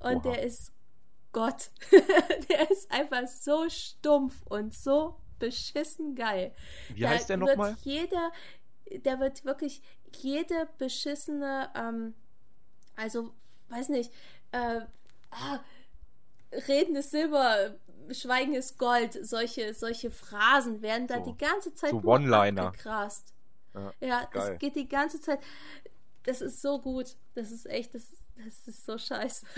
Und 0.01 0.27
Oha. 0.27 0.33
der 0.33 0.43
ist 0.43 0.73
Gott. 1.33 1.71
der 2.51 2.71
ist 2.71 2.91
einfach 2.91 3.27
so 3.27 3.69
stumpf 3.69 4.43
und 4.47 4.75
so 4.75 5.17
beschissen 5.39 6.15
geil. 6.15 6.55
Wie 6.95 7.01
da 7.01 7.11
heißt 7.11 7.31
der 7.31 7.39
nochmal? 7.39 7.77
Jeder, 7.83 8.31
da 9.03 9.19
wird 9.19 9.45
wirklich 9.45 9.83
jede 10.17 10.69
beschissene, 10.79 11.71
ähm, 11.75 12.15
also, 12.97 13.33
weiß 13.69 13.89
nicht, 13.91 14.13
äh, 14.53 14.81
ah, 15.31 15.61
Reden 16.69 16.97
ist 16.97 17.11
Silber, 17.11 17.77
Schweigen 18.11 18.55
ist 18.55 18.79
Gold, 18.79 19.19
solche, 19.27 19.73
solche 19.75 20.11
Phrasen 20.11 20.83
werden 20.83 21.07
da 21.07 21.19
So- 21.25 21.33
die 21.33 21.39
ganze 21.39 21.73
Zeit 21.75 21.91
so 21.91 22.03
One-Liner. 22.03 22.73
Ja, 22.85 23.93
Ja, 24.01 24.29
das 24.33 24.59
geht 24.59 24.77
die 24.77 24.89
ganze 24.89 25.21
Zeit. 25.21 25.41
Das 26.25 26.41
ist 26.43 26.61
so 26.61 26.79
gut. 26.81 27.17
Das 27.35 27.51
ist 27.51 27.67
echt, 27.67 27.95
das, 27.95 28.07
das 28.37 28.69
ist 28.69 28.85
so 28.85 28.99
scheiße. 28.99 29.47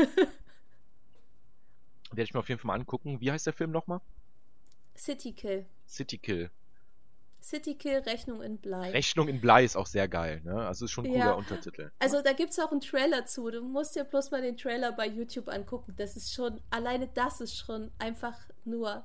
Werde 2.11 2.23
ich 2.23 2.33
mir 2.33 2.41
auf 2.41 2.49
jeden 2.49 2.61
Fall 2.61 2.69
mal 2.69 2.75
angucken. 2.75 3.21
Wie 3.21 3.31
heißt 3.33 3.47
der 3.47 3.53
Film 3.53 3.73
nochmal? 3.73 4.01
City 4.97 5.33
Kill. 5.33 5.67
City 5.89 6.19
Kill. 6.19 6.51
City 7.45 7.75
Kill 7.75 7.99
Rechnung 7.99 8.41
in 8.43 8.57
Blei. 8.57 8.91
Rechnung 8.91 9.29
in 9.29 9.39
Blei 9.39 9.65
ist 9.65 9.77
auch 9.77 9.87
sehr 9.87 10.09
geil, 10.09 10.41
ne? 10.45 10.67
Also 10.67 10.87
ist 10.87 10.93
schon 10.93 11.05
ein 11.05 11.13
cooler 11.13 11.25
Ja. 11.27 11.33
Untertitel. 11.33 11.91
Also 11.99 12.23
da 12.23 12.33
gibt 12.33 12.53
es 12.53 12.59
auch 12.59 12.73
einen 12.73 12.81
Trailer 12.81 13.27
zu. 13.27 13.51
Du 13.51 13.61
musst 13.63 13.95
dir 13.97 14.05
bloß 14.05 14.31
mal 14.31 14.41
den 14.41 14.57
Trailer 14.57 14.93
bei 14.93 15.07
YouTube 15.07 15.49
angucken. 15.49 15.95
Das 15.97 16.17
ist 16.17 16.33
schon, 16.33 16.63
alleine 16.71 17.07
das 17.09 17.43
ist 17.43 17.55
schon 17.59 17.91
einfach 17.99 18.39
nur 18.65 19.05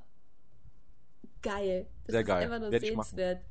geil. 1.42 1.88
Das 2.06 2.14
Sehr 2.14 2.22
ist 2.22 2.28
geil. 2.28 2.44
einfach 2.44 2.60
nur 2.60 2.72
Werd 2.72 2.82
sehenswert. 2.86 3.42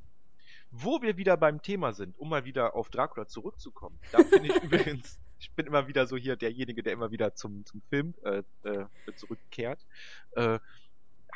Wo 0.70 1.02
wir 1.02 1.18
wieder 1.18 1.36
beim 1.36 1.60
Thema 1.60 1.92
sind, 1.92 2.18
um 2.18 2.30
mal 2.30 2.46
wieder 2.46 2.74
auf 2.74 2.88
Dracula 2.88 3.26
zurückzukommen. 3.26 3.98
Da 4.10 4.24
finde 4.24 4.48
ich 4.48 4.56
übrigens, 4.62 5.18
ich 5.38 5.52
bin 5.52 5.66
immer 5.66 5.86
wieder 5.86 6.06
so 6.06 6.16
hier 6.16 6.36
derjenige, 6.36 6.82
der 6.82 6.94
immer 6.94 7.10
wieder 7.10 7.34
zum, 7.34 7.66
zum 7.66 7.82
Film 7.90 8.14
äh, 8.24 8.42
äh, 8.64 8.86
zurückkehrt. 9.16 9.86
Äh, 10.32 10.58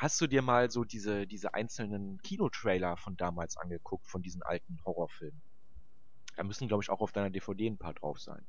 hast 0.03 0.21
du 0.21 0.27
dir 0.27 0.43
mal 0.43 0.71
so 0.71 0.85
diese, 0.85 1.27
diese 1.27 1.55
einzelnen 1.55 2.19
Kinotrailer 2.23 2.97
von 2.99 3.17
damals 3.17 3.57
angeguckt, 3.57 4.07
von 4.09 4.23
diesen 4.23 4.43
alten 4.43 4.79
Horrorfilmen? 4.85 5.43
Da 6.37 6.45
müssen, 6.45 6.69
glaube 6.69 6.83
ich, 6.85 6.91
auch 6.91 7.01
auf 7.03 7.13
deiner 7.13 7.31
DVD 7.31 7.69
ein 7.69 7.79
paar 7.79 7.95
drauf 7.95 8.21
sein. 8.21 8.47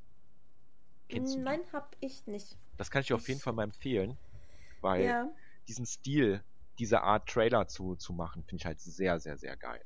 Kennst 1.08 1.36
du? 1.36 1.40
Nein, 1.40 1.72
hab 1.72 1.96
ich 2.00 2.26
nicht. 2.26 2.58
Das 2.76 2.90
kann 2.90 3.00
ich 3.02 3.08
dir 3.08 3.14
auf 3.16 3.28
jeden 3.28 3.40
Fall 3.40 3.52
mal 3.52 3.64
empfehlen, 3.64 4.18
weil 4.80 5.16
Ja. 5.16 5.34
diesen 5.68 5.86
Stil, 5.86 6.44
diese 6.78 7.02
Art 7.02 7.28
Trailer 7.28 7.68
zu, 7.68 7.96
zu 7.96 8.12
machen, 8.12 8.44
finde 8.44 8.62
ich 8.62 8.66
halt 8.66 8.80
sehr, 8.80 9.20
sehr, 9.20 9.38
sehr 9.38 9.56
geil. 9.56 9.82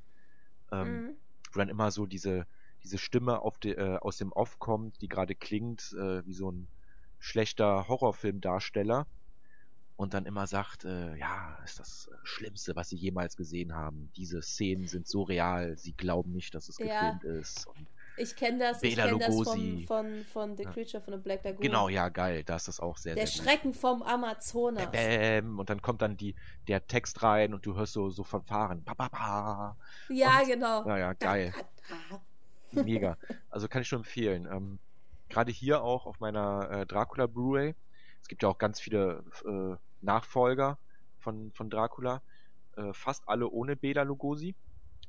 Ähm, 0.73 1.03
Mhm. 1.03 1.19
wo 1.53 1.61
dann 1.61 1.69
immer 1.71 1.91
so 1.93 2.07
diese, 2.07 2.47
diese 2.85 2.99
Stimme 2.99 3.41
de, 3.65 3.75
äh, 3.77 3.99
aus 3.99 4.19
dem 4.19 4.33
Off 4.33 4.59
kommt, 4.61 5.01
die 5.03 5.09
gerade 5.09 5.35
klingt 5.37 5.93
äh, 5.99 6.25
wie 6.27 6.35
so 6.35 6.51
ein 6.53 6.71
schlechter 7.19 7.89
Horrorfilmdarsteller 7.89 9.09
und 9.99 10.15
dann 10.15 10.27
immer 10.27 10.47
sagt, 10.47 10.85
äh, 10.85 11.17
ja, 11.17 11.59
ist 11.65 11.81
das 11.81 12.09
äh, 12.11 12.17
Schlimmste, 12.23 12.77
was 12.77 12.89
sie 12.89 12.97
jemals 12.97 13.37
gesehen 13.37 13.75
haben. 13.75 14.11
Diese 14.17 14.41
Szenen 14.41 14.87
sind 14.87 15.09
so 15.09 15.23
real, 15.25 15.77
sie 15.77 15.93
glauben 15.93 16.33
nicht, 16.33 16.55
dass 16.55 16.69
es 16.69 16.79
Ja. 16.79 17.11
gefilmt 17.13 17.25
ist. 17.43 17.67
Und 17.67 17.87
Ich 18.17 18.37
kenne 18.37 18.59
das, 18.61 18.81
ich 18.83 18.95
Bela 18.95 19.09
kenn 19.09 19.19
das 19.19 19.35
von, 19.35 19.81
von, 19.87 20.25
von 20.33 20.57
The. 20.57 20.65
Creature 20.67 21.03
von 21.03 21.15
the 21.15 21.21
Black 21.21 21.43
Lagoon. 21.45 21.61
genau, 21.61 21.89
ja, 21.89 22.09
geil, 22.11 22.45
da 22.45 22.55
ist 22.57 22.69
das 22.69 22.79
auch 22.79 22.97
sehr, 22.97 23.17
Der 23.17 23.27
sehr 23.27 23.39
gut. 23.41 23.45
Schrecken 23.51 23.75
vom 23.75 24.03
Amazonas. 24.03 24.89
Bäm, 24.93 25.59
und 25.59 25.69
dann 25.69 25.83
kommt 25.83 26.01
dann 26.01 26.17
die, 26.17 26.37
der 26.69 26.87
Text 26.87 27.23
rein 27.25 27.53
und 27.53 27.67
du 27.67 27.75
hörst 27.75 27.93
so, 27.93 28.09
so 28.09 28.23
Fanfaren. 28.23 28.85
Pa, 28.85 28.95
pa, 28.95 29.09
pa. 29.09 29.77
Ja, 30.09 30.41
Und- 30.41 30.47
genau. 30.47 30.85
Naja, 30.85 31.13
geil. 31.15 31.53
Mega. 32.71 33.17
Also 33.51 33.67
kann 33.67 33.83
ich 33.83 33.89
schon 33.89 34.01
empfehlen. 34.01 34.47
Ähm, 34.51 34.79
Gerade 35.29 35.51
hier 35.51 35.83
auch 35.83 36.07
auf 36.07 36.21
meiner 36.21 36.71
äh, 36.71 36.87
Dracula 36.87 37.27
Blu-ray. 37.27 37.75
Es 38.23 38.29
gibt 38.29 38.43
ja 38.43 38.49
auch 38.49 38.59
ganz 38.59 38.81
viele 38.81 39.25
äh, 39.45 39.77
Nachfolger 40.03 40.79
von, 41.19 41.53
von 41.53 41.71
Dracula. 41.71 42.23
Äh, 42.77 42.93
fast 42.93 43.29
alle 43.29 43.49
ohne 43.49 43.77
Bela 43.77 44.03
Lugosi. 44.03 44.55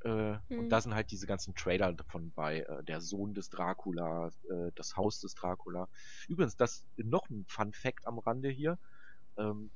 Äh, 0.03 0.37
Mhm. 0.49 0.59
Und 0.59 0.69
da 0.69 0.81
sind 0.81 0.95
halt 0.95 1.11
diese 1.11 1.27
ganzen 1.27 1.55
Trailer 1.55 1.93
davon 1.93 2.31
bei. 2.31 2.61
Äh, 2.61 2.83
der 2.83 3.01
Sohn 3.01 3.33
des 3.33 3.49
Dracula, 3.49 4.29
äh, 4.49 4.71
das 4.75 4.95
Haus 4.97 5.19
des 5.19 5.35
Dracula. 5.35 5.87
Übrigens, 6.27 6.55
das 6.55 6.85
noch 6.97 7.29
ein 7.29 7.45
Fun 7.47 7.73
Fact 7.73 8.07
am 8.07 8.19
Rande 8.19 8.49
hier. 8.49 8.77
Ähm, 9.37 9.71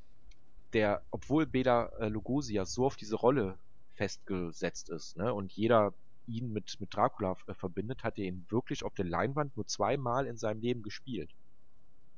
der, 0.73 1.03
obwohl 1.11 1.45
Bela 1.45 1.87
äh, 1.99 2.07
Lugosi 2.09 2.53
ja 2.53 2.65
so 2.65 2.85
auf 2.85 2.95
diese 2.95 3.15
Rolle 3.15 3.59
festgesetzt 3.95 4.89
ist, 4.89 5.17
ne, 5.17 5.33
und 5.33 5.51
jeder 5.53 5.93
ihn 6.25 6.51
mit, 6.51 6.79
mit 6.79 6.95
Dracula 6.95 7.35
äh, 7.47 7.53
verbindet, 7.53 8.03
hat 8.03 8.17
er 8.17 8.25
ihn 8.25 8.45
wirklich 8.49 8.83
auf 8.83 8.93
der 8.95 9.05
Leinwand 9.05 9.55
nur 9.55 9.67
zweimal 9.67 10.25
in 10.25 10.37
seinem 10.37 10.61
Leben 10.61 10.81
gespielt. 10.81 11.31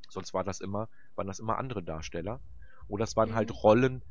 Sonst 0.10 0.34
war 0.34 0.44
das 0.44 0.62
immer, 0.62 0.90
waren 1.16 1.28
das 1.28 1.40
immer 1.40 1.58
andere 1.58 1.84
Darsteller. 1.84 2.40
Oder 2.88 3.04
es 3.06 3.16
waren 3.16 3.30
Mhm. 3.30 3.36
halt 3.36 3.64
Rollen, 3.64 4.04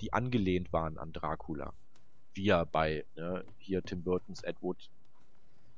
die 0.00 0.12
angelehnt 0.12 0.72
waren 0.72 0.98
an 0.98 1.12
Dracula. 1.12 1.74
Wie 2.34 2.44
ja 2.44 2.64
bei, 2.64 3.04
ne, 3.16 3.44
hier 3.58 3.84
Tim 3.84 4.02
Burtons 4.04 4.42
Ed 4.44 4.62
Wood. 4.62 4.90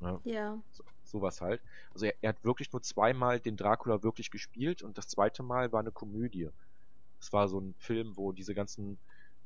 Ne, 0.01 0.21
Ja. 0.25 0.61
so, 0.71 0.85
sowas 1.03 1.41
halt. 1.41 1.63
Also 1.95 2.07
er, 2.07 2.15
er 2.23 2.31
hat 2.31 2.45
wirklich 2.45 2.73
nur 2.73 2.83
zweimal 2.83 3.41
den 3.41 3.57
Dracula 3.57 4.03
wirklich 4.03 4.31
gespielt 4.31 4.83
und 4.83 4.99
das 4.99 5.09
zweite 5.09 5.43
Mal 5.43 5.73
war 5.73 5.81
eine 5.81 5.93
Komödie. 5.93 6.51
Es 7.21 7.33
war 7.33 7.49
so 7.49 7.59
ein 7.61 7.75
Film, 7.79 8.17
wo 8.17 8.33
diese 8.33 8.55
ganzen 8.55 8.99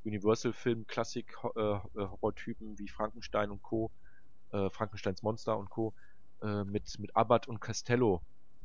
Universal-Film-Klassik-Horrortypen 0.04 2.78
wie 2.78 2.88
Frankenstein 2.88 3.50
und 3.50 3.62
Co., 3.62 3.90
äh, 4.52 4.70
Frankensteins 4.70 5.22
Monster 5.22 5.58
und 5.58 5.70
Co., 5.70 5.94
äh, 6.42 6.64
mit, 6.64 6.98
mit 6.98 7.16
Abbott 7.16 7.48
und 7.48 7.60
Costello 7.60 8.22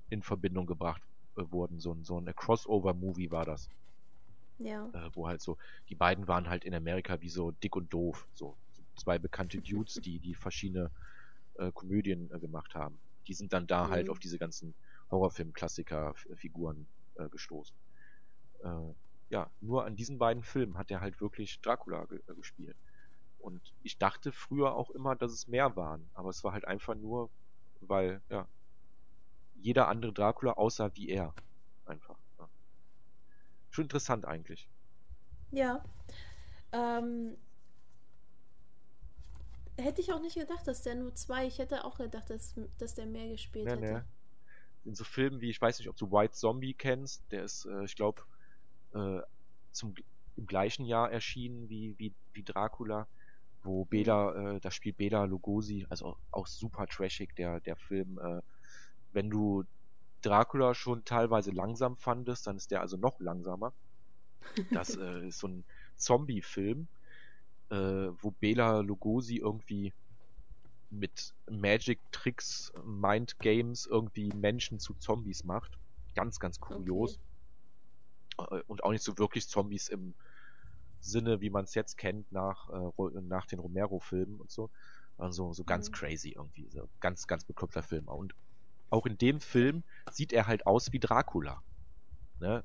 in 0.10 0.22
Verbindung 0.24 0.66
gebracht 0.68 1.02
äh, 1.38 1.44
wurden. 1.52 1.80
So 1.80 1.94
ein, 1.94 2.04
so 2.04 2.20
ein 2.20 2.26
Crossover-Movie 2.36 3.32
war 3.32 3.46
das 3.46 3.70
Ja. 4.64 4.93
äh, 4.93 5.09
wo 5.14 5.28
halt 5.28 5.41
so, 5.41 5.57
die 5.89 5.95
beiden 5.95 6.28
waren 6.28 6.49
halt 6.49 6.66
in 6.66 6.74
Amerika 6.74 7.22
wie 7.22 7.30
so 7.30 7.51
dick 7.51 7.76
und 7.76 7.93
doof, 7.93 8.30
so, 8.34 8.59
so 8.72 8.84
zwei 8.97 9.20
bekannte 9.20 9.59
Dudes, 9.59 9.95
die, 9.95 10.20
die 10.20 10.36
verschiedene 10.36 10.91
äh, 11.55 11.72
Komödien 11.74 12.32
äh, 12.32 12.39
gemacht 12.39 12.76
haben. 12.76 13.01
Die 13.28 13.34
sind 13.34 13.53
dann 13.53 13.68
da 13.68 13.89
halt 13.89 14.07
Mhm. 14.07 14.12
auf 14.12 14.20
diese 14.20 14.39
ganzen 14.39 14.76
Horrorfilm-Klassiker-Figuren 15.12 16.89
äh, 17.16 17.30
gestoßen. 17.30 17.78
Äh, 18.64 18.93
ja, 19.30 19.51
nur 19.62 19.86
an 19.86 19.95
diesen 19.95 20.20
beiden 20.20 20.43
Filmen 20.43 20.78
hat 20.78 20.91
er 20.91 21.01
halt 21.01 21.22
wirklich 21.22 21.62
Dracula 21.62 22.05
ge 22.05 22.22
äh, 22.28 22.36
gespielt. 22.36 22.78
Und 23.39 23.74
ich 23.82 23.97
dachte 23.99 24.32
früher 24.32 24.76
auch 24.76 24.91
immer, 24.91 25.16
dass 25.16 25.32
es 25.34 25.47
mehr 25.47 25.76
waren, 25.76 26.12
aber 26.14 26.30
es 26.30 26.43
war 26.43 26.53
halt 26.53 26.66
einfach 26.66 26.95
nur, 26.95 27.32
weil, 27.82 28.24
ja, 28.30 28.49
jeder 29.53 29.88
andere 29.88 30.12
Dracula 30.12 30.53
aussah 30.53 30.93
wie 30.95 31.07
er. 31.07 31.34
Einfach. 31.86 32.20
Ja. 33.72 33.76
Schon 33.76 33.86
interessant 33.86 34.26
eigentlich. 34.26 34.68
Ja. 35.52 35.84
Ähm, 36.72 37.36
hätte 39.78 40.02
ich 40.02 40.12
auch 40.14 40.22
nicht 40.22 40.36
gedacht, 40.36 40.68
dass 40.68 40.84
der 40.84 40.96
nur 40.96 41.14
zwei. 41.16 41.48
Ich 41.48 41.58
hätte 41.60 41.84
auch 41.84 41.98
gedacht, 41.98 42.30
dass, 42.30 42.54
dass 42.78 42.96
der 42.96 43.06
mehr 43.06 43.28
gespielt 43.30 43.66
Nee, 43.66 43.72
hätte. 43.72 43.82
nee. 43.82 44.90
In 44.90 44.96
so 44.96 45.04
Filmen 45.04 45.42
wie, 45.42 45.50
ich 45.50 45.62
weiß 45.62 45.78
nicht, 45.80 45.90
ob 45.90 45.98
du 45.98 46.12
White 46.12 46.34
Zombie 46.34 46.74
kennst, 46.74 47.24
der 47.32 47.44
ist, 47.44 47.66
äh, 47.66 47.84
ich 47.86 47.96
glaube, 47.96 48.24
äh, 48.94 49.22
zum 49.72 49.94
im 50.38 50.48
gleichen 50.48 50.86
Jahr 50.86 51.12
erschienen 51.12 51.70
wie, 51.70 51.94
wie, 51.98 52.14
wie 52.34 52.44
Dracula, 52.44 53.08
wo 53.64 53.86
Bela, 53.86 54.56
äh, 54.56 54.60
da 54.60 54.72
spielt 54.72 54.98
Bela 54.98 55.26
Lugosi, 55.26 55.86
also 55.90 56.08
auch, 56.08 56.18
auch 56.32 56.48
super 56.48 56.88
trashig, 56.88 57.36
der, 57.36 57.60
der 57.60 57.76
Film. 57.76 58.18
Äh, 58.18 58.42
wenn 59.12 59.30
du 59.30 59.66
Dracula 60.22 60.74
schon 60.76 61.04
teilweise 61.06 61.52
langsam 61.52 61.98
fandest, 61.98 62.48
dann 62.48 62.58
ist 62.58 62.72
der 62.72 62.82
also 62.82 62.98
noch 62.98 63.20
langsamer. 63.20 63.74
Das 64.74 64.96
äh, 64.98 65.28
ist 65.28 65.40
so 65.40 65.48
ein 65.48 65.66
Zombie-Film, 65.96 66.90
äh, 67.70 67.76
wo 67.76 68.32
Bela 68.32 68.80
Lugosi 68.82 69.38
irgendwie 69.38 69.94
mit 70.90 71.34
Magic-Tricks, 71.50 72.74
Mind-Games 72.84 73.88
irgendwie 73.88 74.30
Menschen 74.34 74.80
zu 74.80 74.96
Zombies 74.96 75.44
macht. 75.44 75.78
Ganz, 76.16 76.40
ganz 76.40 76.60
kurios. 76.60 77.20
Äh, 78.38 78.62
Und 78.68 78.84
auch 78.84 78.92
nicht 78.92 79.04
so 79.04 79.18
wirklich 79.18 79.48
Zombies 79.48 79.90
im 79.90 80.16
Sinne, 81.00 81.42
wie 81.42 81.50
man 81.50 81.66
es 81.66 81.76
jetzt 81.76 81.98
kennt, 81.98 82.32
nach, 82.32 82.70
äh, 82.70 83.22
nach 83.22 83.46
den 83.48 83.60
Romero-Filmen 83.60 84.40
und 84.42 84.52
so. 84.52 84.72
Also 85.18 85.54
so 85.54 85.64
ganz 85.66 85.92
Mhm. 85.92 85.92
crazy 85.92 86.32
irgendwie. 86.32 86.70
So 86.70 86.90
ganz, 87.00 87.28
ganz 87.28 87.46
bekloppter 87.46 87.84
Film. 87.84 88.08
Und 88.08 88.34
auch 88.92 89.06
in 89.06 89.18
dem 89.18 89.39
Film 89.39 89.84
sieht 90.12 90.34
er 90.34 90.48
halt 90.48 90.68
aus 90.68 90.92
wie 90.92 91.00
Dracula. 91.00 91.62
Ne? 92.39 92.64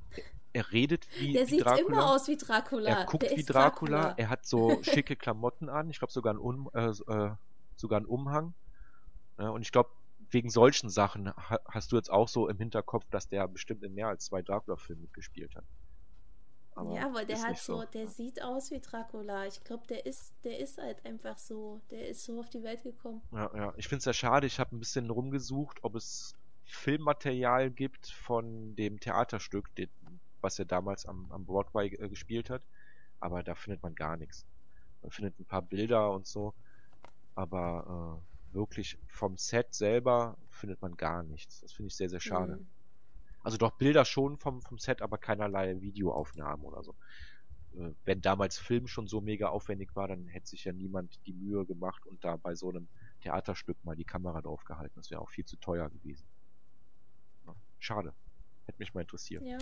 Er 0.52 0.72
redet 0.72 1.06
wie, 1.18 1.32
Der 1.32 1.46
wie 1.46 1.50
sieht 1.50 1.64
Dracula. 1.64 1.86
immer 1.86 2.10
aus 2.10 2.28
wie 2.28 2.36
Dracula. 2.36 2.88
Er 2.88 3.04
guckt 3.06 3.22
der 3.22 3.30
wie 3.30 3.40
ist 3.40 3.46
Dracula. 3.50 4.14
Er 4.16 4.28
hat 4.28 4.46
so 4.46 4.78
schicke 4.82 5.16
Klamotten 5.16 5.68
an. 5.68 5.90
Ich 5.90 5.98
glaube 5.98 6.12
sogar 6.12 6.32
einen 6.32 6.40
um, 6.40 6.70
äh, 6.74 6.88
äh, 6.88 7.30
sogar 7.76 7.98
einen 7.98 8.06
Umhang. 8.06 8.54
Ja, 9.38 9.50
und 9.50 9.62
ich 9.62 9.72
glaube 9.72 9.90
wegen 10.30 10.50
solchen 10.50 10.90
Sachen 10.90 11.28
ha 11.28 11.60
hast 11.68 11.92
du 11.92 11.96
jetzt 11.96 12.10
auch 12.10 12.28
so 12.28 12.48
im 12.48 12.58
Hinterkopf, 12.58 13.04
dass 13.10 13.28
der 13.28 13.46
bestimmt 13.48 13.82
in 13.84 13.94
mehr 13.94 14.08
als 14.08 14.24
zwei 14.24 14.42
Dracula-Filmen 14.42 15.02
mitgespielt 15.02 15.54
hat. 15.54 15.64
Aber 16.76 16.94
ja, 16.94 17.12
weil 17.14 17.24
der 17.24 17.40
hat 17.40 17.50
nicht 17.50 17.62
so, 17.62 17.84
der 17.84 18.06
sieht 18.06 18.42
aus 18.42 18.70
wie 18.70 18.80
Dracula. 18.80 19.46
Ich 19.46 19.64
glaube, 19.64 19.86
der 19.86 20.04
ist, 20.04 20.34
der 20.44 20.58
ist 20.58 20.76
halt 20.76 21.04
einfach 21.06 21.38
so. 21.38 21.80
Der 21.90 22.06
ist 22.08 22.22
so 22.22 22.38
auf 22.38 22.50
die 22.50 22.62
Welt 22.62 22.82
gekommen. 22.82 23.22
Ja, 23.32 23.50
ja. 23.56 23.74
Ich 23.78 23.88
finde 23.88 24.00
es 24.00 24.04
ja 24.04 24.12
schade. 24.12 24.46
Ich 24.46 24.60
habe 24.60 24.76
ein 24.76 24.78
bisschen 24.78 25.08
rumgesucht, 25.08 25.82
ob 25.82 25.94
es 25.94 26.34
Filmmaterial 26.64 27.70
gibt 27.70 28.08
von 28.08 28.76
dem 28.76 29.00
Theaterstück, 29.00 29.74
den, 29.76 29.88
was 30.42 30.58
er 30.58 30.66
damals 30.66 31.06
am, 31.06 31.32
am 31.32 31.46
Broadway 31.46 31.86
äh, 31.94 32.10
gespielt 32.10 32.50
hat. 32.50 32.62
Aber 33.20 33.42
da 33.42 33.54
findet 33.54 33.82
man 33.82 33.94
gar 33.94 34.18
nichts. 34.18 34.44
Man 35.00 35.10
findet 35.10 35.40
ein 35.40 35.46
paar 35.46 35.62
Bilder 35.62 36.12
und 36.12 36.26
so. 36.26 36.52
Aber 37.34 38.20
äh, 38.52 38.54
wirklich 38.54 38.98
vom 39.06 39.38
Set 39.38 39.72
selber 39.72 40.36
findet 40.50 40.82
man 40.82 40.94
gar 40.98 41.22
nichts. 41.22 41.62
Das 41.62 41.72
finde 41.72 41.88
ich 41.88 41.96
sehr, 41.96 42.10
sehr 42.10 42.20
schade. 42.20 42.56
Mhm. 42.56 42.66
Also 43.46 43.58
doch 43.58 43.78
Bilder 43.78 44.04
schon 44.04 44.38
vom, 44.38 44.60
vom 44.60 44.76
Set, 44.76 45.02
aber 45.02 45.18
keinerlei 45.18 45.80
Videoaufnahmen 45.80 46.66
oder 46.66 46.82
so. 46.82 46.96
Äh, 47.76 47.92
Wenn 48.04 48.20
damals 48.20 48.58
Film 48.58 48.88
schon 48.88 49.06
so 49.06 49.20
mega 49.20 49.50
aufwendig 49.50 49.94
war, 49.94 50.08
dann 50.08 50.26
hätte 50.26 50.48
sich 50.48 50.64
ja 50.64 50.72
niemand 50.72 51.24
die 51.28 51.32
Mühe 51.32 51.64
gemacht 51.64 52.04
und 52.06 52.24
da 52.24 52.34
bei 52.34 52.56
so 52.56 52.70
einem 52.70 52.88
Theaterstück 53.20 53.76
mal 53.84 53.94
die 53.94 54.04
Kamera 54.04 54.42
drauf 54.42 54.64
gehalten. 54.64 54.94
Das 54.96 55.12
wäre 55.12 55.20
auch 55.20 55.30
viel 55.30 55.44
zu 55.44 55.56
teuer 55.58 55.88
gewesen. 55.90 56.26
Ja, 57.46 57.54
schade. 57.78 58.12
Hätte 58.64 58.80
mich 58.80 58.94
mal 58.94 59.02
interessiert. 59.02 59.44
Ja. 59.44 59.58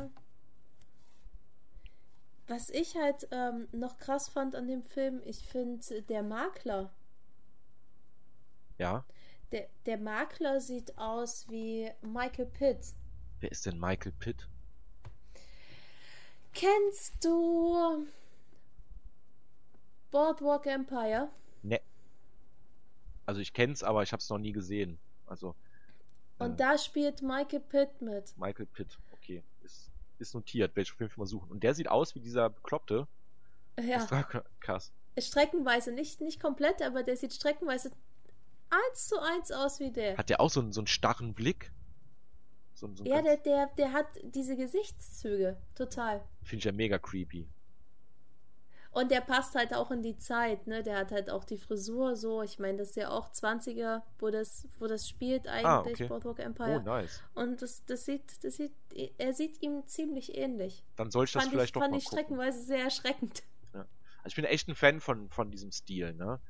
Was 2.47 2.71
ich 2.71 2.97
halt 2.97 3.29
ähm, 3.33 3.69
noch 3.73 3.99
krass 3.99 4.31
fand 4.31 4.57
an 4.57 4.67
dem 4.67 4.83
Film, 4.83 5.21
ich 5.27 5.47
finde 5.47 6.01
der 6.09 6.23
Makler. 6.23 6.91
Ja. 8.79 9.05
Der, 9.53 9.69
der 9.85 9.99
Makler 9.99 10.63
sieht 10.63 10.97
aus 10.97 11.51
wie 11.51 11.91
Michael 12.01 12.47
Pitt. 12.47 12.95
Wer 13.45 13.53
ist 13.53 13.67
denn 13.67 13.79
Michael 13.79 14.13
Pitt? 14.13 14.49
Kennst 16.55 17.23
du 17.23 18.07
Boardwalk 20.11 20.65
Empire? 20.65 21.29
Ne. 21.63 21.83
Also 23.27 23.43
ich 23.43 23.53
kenn's, 23.53 23.83
aber 23.83 24.03
ich 24.03 24.15
hab's 24.15 24.31
noch 24.31 24.39
nie 24.39 24.53
gesehen. 24.53 24.99
Also. 25.27 25.55
Und 26.39 26.53
äh, 26.53 26.57
da 26.57 26.79
spielt 26.79 27.21
Michael 27.21 27.61
Pitt 27.61 28.01
mit. 28.01 28.35
Michael 28.39 28.65
Pitt, 28.65 28.99
okay. 29.13 29.45
Ist, 29.63 29.91
ist 30.19 30.35
notiert, 30.35 30.75
werde 30.75 30.87
ich 30.87 30.93
auf 30.95 31.01
jeden 31.01 31.11
Fall 31.11 31.25
mal 31.25 31.27
suchen. 31.27 31.51
Und 31.51 31.63
der 31.63 31.75
sieht 31.75 31.89
aus 31.89 32.15
wie 32.15 32.21
dieser 32.21 32.49
Bekloppte. 32.49 33.07
Ja. 33.79 33.99
Das 33.99 34.11
war 34.11 34.25
krass. 34.61 34.91
Streckenweise, 35.19 35.93
nicht, 35.93 36.23
nicht 36.23 36.41
komplett, 36.41 36.81
aber 36.81 37.03
der 37.03 37.19
sieht 37.19 37.35
streckenweise 37.35 37.91
eins 38.71 39.07
zu 39.07 39.21
eins 39.21 39.53
aus 39.53 39.81
wie 39.81 39.91
der. 39.91 40.17
Hat 40.17 40.31
der 40.31 40.41
auch 40.41 40.49
so 40.49 40.61
einen, 40.61 40.73
so 40.73 40.81
einen 40.81 40.87
starren 40.87 41.35
Blick? 41.35 41.74
So, 42.85 42.95
so 42.97 43.05
ja, 43.05 43.23
der, 43.23 43.39
der, 43.39 43.67
der 43.79 43.93
hat 43.93 44.07
diese 44.23 44.57
Gesichtszüge, 44.57 45.57
total. 45.75 46.23
Finde 46.43 46.59
ich 46.59 46.65
ja 46.65 46.73
mega 46.73 46.99
creepy. 46.99 47.49
Und 48.91 49.11
der 49.11 49.23
passt 49.23 49.57
halt 49.57 49.75
auch 49.75 49.91
in 49.91 50.03
die 50.03 50.17
Zeit, 50.19 50.69
ne? 50.69 50.85
Der 50.85 50.99
hat 50.99 51.11
halt 51.11 51.29
auch 51.29 51.45
die 51.45 51.59
Frisur 51.59 52.15
so. 52.15 52.43
Ich 52.43 52.61
meine, 52.61 52.79
das 52.79 52.91
ist 52.91 52.97
ja 52.97 53.11
auch 53.11 53.29
20er, 53.29 54.03
wo 54.21 54.31
das, 54.31 54.69
wo 54.79 54.87
das 54.87 55.09
spielt 55.09 55.49
eigentlich, 55.49 55.67
ah, 55.67 55.81
okay. 55.81 56.07
Boardwalk 56.07 56.39
Empire. 56.39 56.81
Oh, 56.81 56.83
nice. 56.83 57.21
Und 57.35 57.61
das, 57.61 57.85
das 57.87 58.05
sieht, 58.05 58.45
das 58.45 58.55
sieht, 58.57 58.73
er 59.19 59.33
sieht 59.33 59.61
ihm 59.63 59.85
ziemlich 59.87 60.37
ähnlich. 60.37 60.85
Dann 60.95 61.11
soll 61.11 61.25
ich 61.25 61.33
das 61.33 61.43
fand 61.43 61.53
vielleicht 61.53 61.71
ich, 61.71 61.73
doch 61.73 61.81
fand 61.81 61.93
mal 61.93 61.99
ich 61.99 62.05
streckenweise 62.05 62.63
sehr 62.63 62.85
erschreckend. 62.85 63.43
Ja. 63.73 63.81
Also 64.19 64.29
ich 64.29 64.37
bin 64.37 64.45
echt 64.45 64.69
ein 64.69 64.77
Fan 64.77 65.01
von, 65.01 65.29
von 65.29 65.51
diesem 65.51 65.73
Stil, 65.73 66.15
ne? 66.15 66.41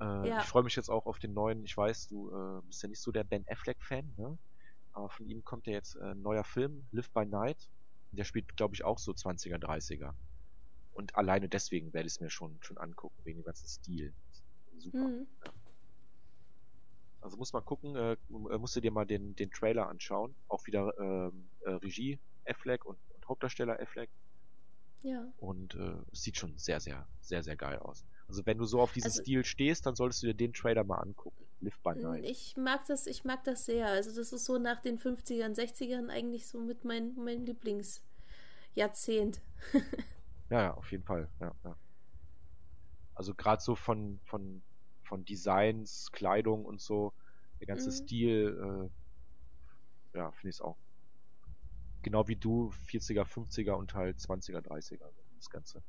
Äh, 0.00 0.28
ja. 0.28 0.40
Ich 0.40 0.46
freue 0.46 0.62
mich 0.62 0.76
jetzt 0.76 0.88
auch 0.88 1.04
auf 1.04 1.18
den 1.18 1.34
neuen, 1.34 1.62
ich 1.62 1.76
weiß, 1.76 2.08
du 2.08 2.30
äh, 2.30 2.62
bist 2.68 2.82
ja 2.82 2.88
nicht 2.88 3.02
so 3.02 3.12
der 3.12 3.24
Ben 3.24 3.44
Affleck-Fan, 3.46 4.14
ne? 4.16 4.38
Aber 4.92 5.08
von 5.08 5.26
ihm 5.26 5.44
kommt 5.44 5.66
ja 5.66 5.72
jetzt 5.72 5.96
ein 5.96 6.22
neuer 6.22 6.44
Film, 6.44 6.86
Live 6.92 7.10
by 7.10 7.24
Night. 7.24 7.68
Der 8.12 8.24
spielt, 8.24 8.56
glaube 8.56 8.74
ich, 8.74 8.84
auch 8.84 8.98
so 8.98 9.12
20er, 9.12 9.56
30er. 9.56 10.12
Und 10.92 11.16
alleine 11.16 11.48
deswegen 11.48 11.92
werde 11.94 12.06
ich 12.06 12.14
es 12.14 12.20
mir 12.20 12.28
schon, 12.28 12.58
schon 12.60 12.76
angucken, 12.76 13.16
wegen 13.24 13.40
dem 13.40 13.44
ganzen 13.44 13.68
Stil. 13.68 14.12
Super. 14.76 14.98
Mhm. 14.98 15.26
Ja. 15.44 15.52
Also 17.22 17.36
muss 17.36 17.52
man 17.52 17.64
gucken, 17.64 17.96
äh, 17.96 18.16
musst 18.28 18.74
du 18.76 18.80
dir 18.80 18.90
mal 18.90 19.06
den, 19.06 19.34
den 19.36 19.50
Trailer 19.50 19.88
anschauen. 19.88 20.34
Auch 20.48 20.66
wieder 20.66 20.92
ähm, 20.98 21.48
äh, 21.60 21.70
Regie 21.70 22.18
Affleck 22.44 22.84
und, 22.84 22.98
und 23.14 23.28
Hauptdarsteller 23.28 23.80
Affleck. 23.80 24.10
Ja. 25.02 25.32
Und 25.38 25.74
äh, 25.74 25.94
es 26.12 26.22
sieht 26.22 26.36
schon 26.36 26.58
sehr, 26.58 26.80
sehr, 26.80 27.06
sehr, 27.20 27.42
sehr 27.42 27.56
geil 27.56 27.78
aus. 27.78 28.04
Also 28.28 28.46
wenn 28.46 28.58
du 28.58 28.64
so 28.64 28.80
auf 28.80 28.92
diesen 28.92 29.08
also, 29.08 29.22
Stil 29.22 29.44
stehst, 29.44 29.86
dann 29.86 29.94
solltest 29.94 30.22
du 30.22 30.28
dir 30.28 30.34
den 30.34 30.52
Trailer 30.52 30.84
mal 30.84 30.98
angucken. 30.98 31.44
Live 31.60 31.78
by 31.80 31.94
mm, 31.94 32.02
Night. 32.02 32.24
Ich 32.24 32.56
mag 32.56 32.84
das, 32.86 33.06
ich 33.06 33.24
mag 33.24 33.44
das 33.44 33.66
sehr. 33.66 33.86
Also 33.86 34.14
das 34.14 34.32
ist 34.32 34.44
so 34.44 34.58
nach 34.58 34.80
den 34.80 34.98
50ern, 34.98 35.54
60ern 35.54 36.08
eigentlich 36.08 36.46
so 36.46 36.60
mit 36.60 36.84
mein, 36.84 37.14
mein 37.16 37.46
Lieblingsjahrzehnt. 37.46 39.40
ja, 40.50 40.62
ja, 40.62 40.74
auf 40.74 40.90
jeden 40.90 41.04
Fall. 41.04 41.28
Ja, 41.40 41.54
ja. 41.64 41.76
Also 43.14 43.34
gerade 43.34 43.62
so 43.62 43.76
von, 43.76 44.18
von, 44.24 44.62
von 45.04 45.24
Designs, 45.24 46.10
Kleidung 46.12 46.64
und 46.64 46.80
so, 46.80 47.12
der 47.60 47.66
ganze 47.66 47.90
mhm. 47.90 47.94
Stil, 47.94 48.90
äh, 50.14 50.18
ja, 50.18 50.32
finde 50.32 50.48
ich 50.48 50.56
es 50.56 50.60
auch. 50.60 50.78
Genau 52.02 52.26
wie 52.26 52.36
du, 52.36 52.72
40er, 52.88 53.24
50er 53.24 53.72
und 53.72 53.94
halt 53.94 54.18
20er, 54.18 54.60
30er, 54.60 55.08
das 55.36 55.50
Ganze. 55.50 55.82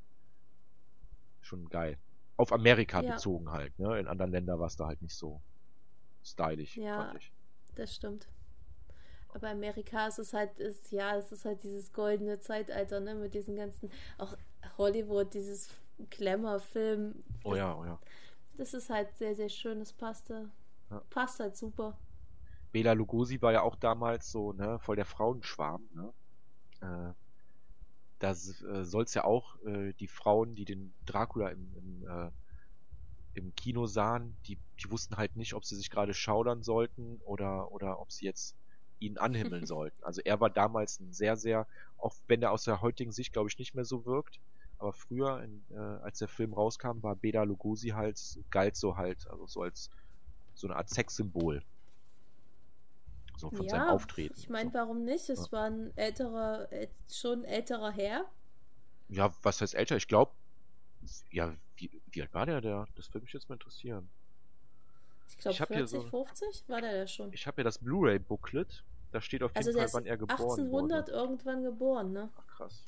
Schon 1.41 1.67
geil 1.69 1.97
auf 2.37 2.51
Amerika 2.51 3.01
ja. 3.01 3.13
bezogen 3.13 3.51
halt. 3.51 3.77
Ne? 3.79 3.99
In 3.99 4.07
anderen 4.07 4.31
Ländern 4.31 4.59
war 4.59 4.67
es 4.67 4.75
da 4.75 4.87
halt 4.87 5.01
nicht 5.01 5.15
so 5.15 5.41
stylisch, 6.23 6.77
ja, 6.77 7.05
fand 7.05 7.19
ich. 7.19 7.31
Das 7.75 7.93
stimmt. 7.93 8.27
Aber 9.33 9.49
Amerika 9.49 10.07
ist 10.07 10.19
es 10.19 10.33
halt, 10.33 10.59
ist, 10.59 10.91
ja, 10.91 11.17
es 11.17 11.31
ist 11.31 11.45
halt 11.45 11.63
dieses 11.63 11.91
goldene 11.91 12.39
Zeitalter, 12.39 12.99
ne, 12.99 13.15
mit 13.15 13.33
diesen 13.33 13.55
ganzen, 13.55 13.89
auch 14.17 14.37
Hollywood, 14.77 15.33
dieses 15.33 15.69
Glamour-Film. 16.11 17.23
Oh 17.43 17.55
ja, 17.55 17.75
oh 17.75 17.85
ja. 17.85 17.99
Das 18.57 18.73
ist 18.75 18.89
halt 18.89 19.15
sehr, 19.15 19.35
sehr 19.35 19.49
schön, 19.49 19.79
das 19.79 19.91
passte. 19.91 20.51
Ja. 20.91 21.01
Passt 21.09 21.39
halt 21.39 21.57
super. 21.57 21.97
Bela 22.71 22.93
Lugosi 22.93 23.41
war 23.41 23.51
ja 23.51 23.61
auch 23.61 23.75
damals 23.75 24.31
so, 24.31 24.53
ne, 24.53 24.77
voll 24.79 24.95
der 24.95 25.05
Frauenschwarm, 25.05 25.83
ne? 25.93 26.13
Äh, 26.81 27.13
da 28.19 28.31
äh, 28.31 28.85
soll 28.85 29.03
es 29.03 29.13
ja 29.13 29.23
auch 29.23 29.55
äh, 29.65 29.93
die 29.93 30.07
Frauen, 30.07 30.55
die 30.55 30.65
den 30.65 30.93
Dracula 31.05 31.49
im, 31.49 31.73
im, 31.75 32.07
äh, 32.07 32.31
im 33.33 33.55
Kino 33.55 33.85
sahen, 33.85 34.37
die, 34.47 34.59
die 34.79 34.91
wussten 34.91 35.17
halt 35.17 35.35
nicht, 35.35 35.53
ob 35.53 35.65
sie 35.65 35.75
sich 35.75 35.89
gerade 35.89 36.13
schaudern 36.13 36.63
sollten 36.63 37.19
oder, 37.25 37.71
oder 37.71 37.99
ob 37.99 38.11
sie 38.11 38.25
jetzt 38.25 38.55
ihn 38.99 39.17
anhimmeln 39.17 39.65
sollten. 39.65 40.03
Also 40.03 40.21
er 40.23 40.39
war 40.39 40.49
damals 40.49 40.99
ein 40.99 41.13
sehr, 41.13 41.35
sehr, 41.35 41.67
auch 41.97 42.15
wenn 42.27 42.41
er 42.41 42.51
aus 42.51 42.63
der 42.63 42.81
heutigen 42.81 43.11
Sicht, 43.11 43.33
glaube 43.33 43.49
ich, 43.49 43.57
nicht 43.57 43.75
mehr 43.75 43.85
so 43.85 44.05
wirkt, 44.05 44.39
aber 44.77 44.93
früher, 44.93 45.41
in, 45.43 45.65
äh, 45.71 45.77
als 45.77 46.19
der 46.19 46.27
Film 46.27 46.53
rauskam, 46.53 47.01
war 47.01 47.15
Beda 47.15 47.43
Lugosi 47.43 47.89
halt, 47.89 48.19
galt 48.49 48.75
so 48.75 48.97
halt, 48.97 49.27
also 49.29 49.47
so 49.47 49.61
als 49.61 49.89
so 50.53 50.67
eine 50.67 50.75
Art 50.75 50.89
Sexsymbol 50.89 51.63
so 53.49 53.57
von 53.57 53.65
ja, 53.65 53.71
seinem 53.71 53.89
Auftreten. 53.89 54.35
Ich 54.37 54.49
meine, 54.49 54.69
so. 54.69 54.75
warum 54.75 55.03
nicht? 55.03 55.29
Es 55.29 55.45
ja. 55.47 55.51
war 55.51 55.65
ein 55.65 55.95
älterer, 55.97 56.67
schon 57.09 57.43
älterer 57.43 57.91
Herr. 57.91 58.25
Ja, 59.09 59.33
was 59.41 59.61
heißt 59.61 59.75
älter? 59.75 59.97
Ich 59.97 60.07
glaube, 60.07 60.31
ja, 61.31 61.53
wie, 61.75 62.01
wie, 62.11 62.21
alt 62.21 62.33
war 62.33 62.45
der, 62.45 62.61
der? 62.61 62.87
Das 62.95 63.13
würde 63.13 63.25
mich 63.25 63.33
jetzt 63.33 63.49
mal 63.49 63.55
interessieren. 63.55 64.09
Ich 65.27 65.37
glaube, 65.37 65.55
40, 65.55 65.89
so, 65.89 66.01
50 66.01 66.69
war 66.69 66.81
der 66.81 66.95
ja 66.95 67.07
schon. 67.07 67.33
Ich 67.33 67.47
habe 67.47 67.61
ja 67.61 67.63
das 67.63 67.79
Blu-ray-Booklet. 67.79 68.83
Da 69.11 69.21
steht 69.21 69.43
auf 69.43 69.51
jeden 69.55 69.67
also 69.67 69.79
Fall, 69.79 69.89
wann 69.93 70.05
er 70.05 70.17
geboren 70.17 70.39
1800 70.39 71.07
wurde. 71.07 71.11
irgendwann 71.11 71.63
geboren, 71.63 72.13
ne? 72.13 72.29
Ach, 72.35 72.47
krass. 72.47 72.85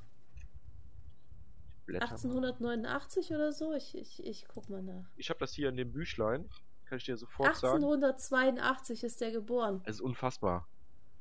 1889 1.88 3.30
mal. 3.30 3.36
oder 3.36 3.52
so? 3.52 3.74
Ich, 3.74 3.96
ich, 3.96 4.26
ich 4.26 4.48
guck 4.48 4.70
mal 4.70 4.82
nach. 4.82 5.06
Ich 5.18 5.30
habe 5.30 5.40
das 5.40 5.54
hier 5.54 5.70
in 5.70 5.78
dem 5.78 5.92
Büchlein. 5.92 6.50
Kann 6.86 6.98
ich 7.00 7.06
dir 7.06 7.18
sofort 7.18 7.50
1882 7.50 9.00
sagen. 9.00 9.08
ist 9.08 9.22
der 9.22 9.32
geboren. 9.32 9.82
Es 9.86 9.96
ist 9.96 10.02
unfassbar. 10.02 10.68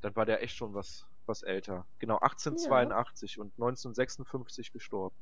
Dann 0.03 0.15
war 0.17 0.27
der 0.27 0.43
echt 0.43 0.57
schon 0.57 0.75
was, 0.75 1.07
was 1.27 1.43
älter. 1.43 1.87
Genau, 1.99 2.19
1882 2.19 3.37
ja. 3.37 3.43
und 3.43 3.53
1956 3.55 4.73
gestorben. 4.73 5.17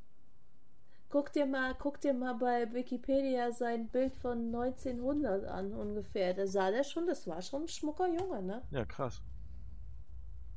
Guck 1.09 1.33
dir 1.33 1.47
mal, 1.47 1.75
guck 1.79 2.01
dir 2.01 2.15
mal 2.15 2.35
bei 2.35 2.73
Wikipedia 2.73 3.53
sein 3.53 3.89
Bild 3.89 4.17
von 4.17 4.47
1900 4.47 5.45
an 5.45 5.75
ungefähr. 5.75 6.33
Da 6.33 6.47
sah 6.47 6.71
der 6.71 6.85
schon, 6.85 7.07
das 7.07 7.27
war 7.27 7.43
schon 7.43 7.65
ein 7.65 7.69
schmucker 7.69 8.09
Junge, 8.09 8.43
ne? 8.43 8.63
Ja, 8.71 8.85
krass. 8.87 9.23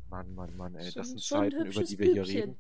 Mann, 0.10 0.34
Mann, 0.34 0.56
Mann, 0.56 0.76
ey, 0.76 0.90
schon, 0.92 1.02
das 1.02 1.10
sind 1.10 1.22
Zeiten, 1.22 1.66
über 1.66 1.84
die 1.84 2.00
wir 2.00 2.06
Bübchen. 2.08 2.24
hier 2.24 2.42
reden. 2.42 2.60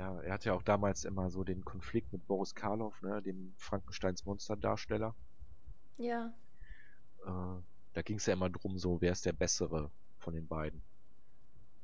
Ja, 0.00 0.18
er 0.22 0.32
hatte 0.32 0.48
ja 0.48 0.54
auch 0.54 0.62
damals 0.62 1.04
immer 1.04 1.28
so 1.28 1.44
den 1.44 1.62
Konflikt 1.62 2.10
mit 2.10 2.26
Boris 2.26 2.54
Karloff, 2.54 3.02
ne, 3.02 3.20
dem 3.20 3.52
Frankensteins 3.58 4.24
Monsterdarsteller. 4.24 5.14
Ja. 5.98 6.32
Äh, 7.26 7.60
da 7.92 8.02
ging 8.02 8.16
es 8.16 8.24
ja 8.24 8.32
immer 8.32 8.48
drum, 8.48 8.78
so, 8.78 9.02
wer 9.02 9.12
ist 9.12 9.26
der 9.26 9.34
Bessere 9.34 9.90
von 10.16 10.32
den 10.32 10.48
beiden. 10.48 10.80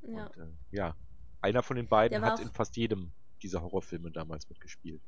Ja. 0.01 0.29
Und, 0.29 0.37
äh, 0.39 0.47
ja, 0.71 0.97
einer 1.43 1.63
von 1.63 1.77
den 1.77 1.89
beiden 1.89 2.25
hat 2.25 2.41
in 2.41 2.51
fast 2.53 2.79
jedem 2.79 3.13
dieser 3.43 3.61
Horrorfilme 3.61 4.11
damals 4.11 4.49
mitgespielt. 4.49 5.03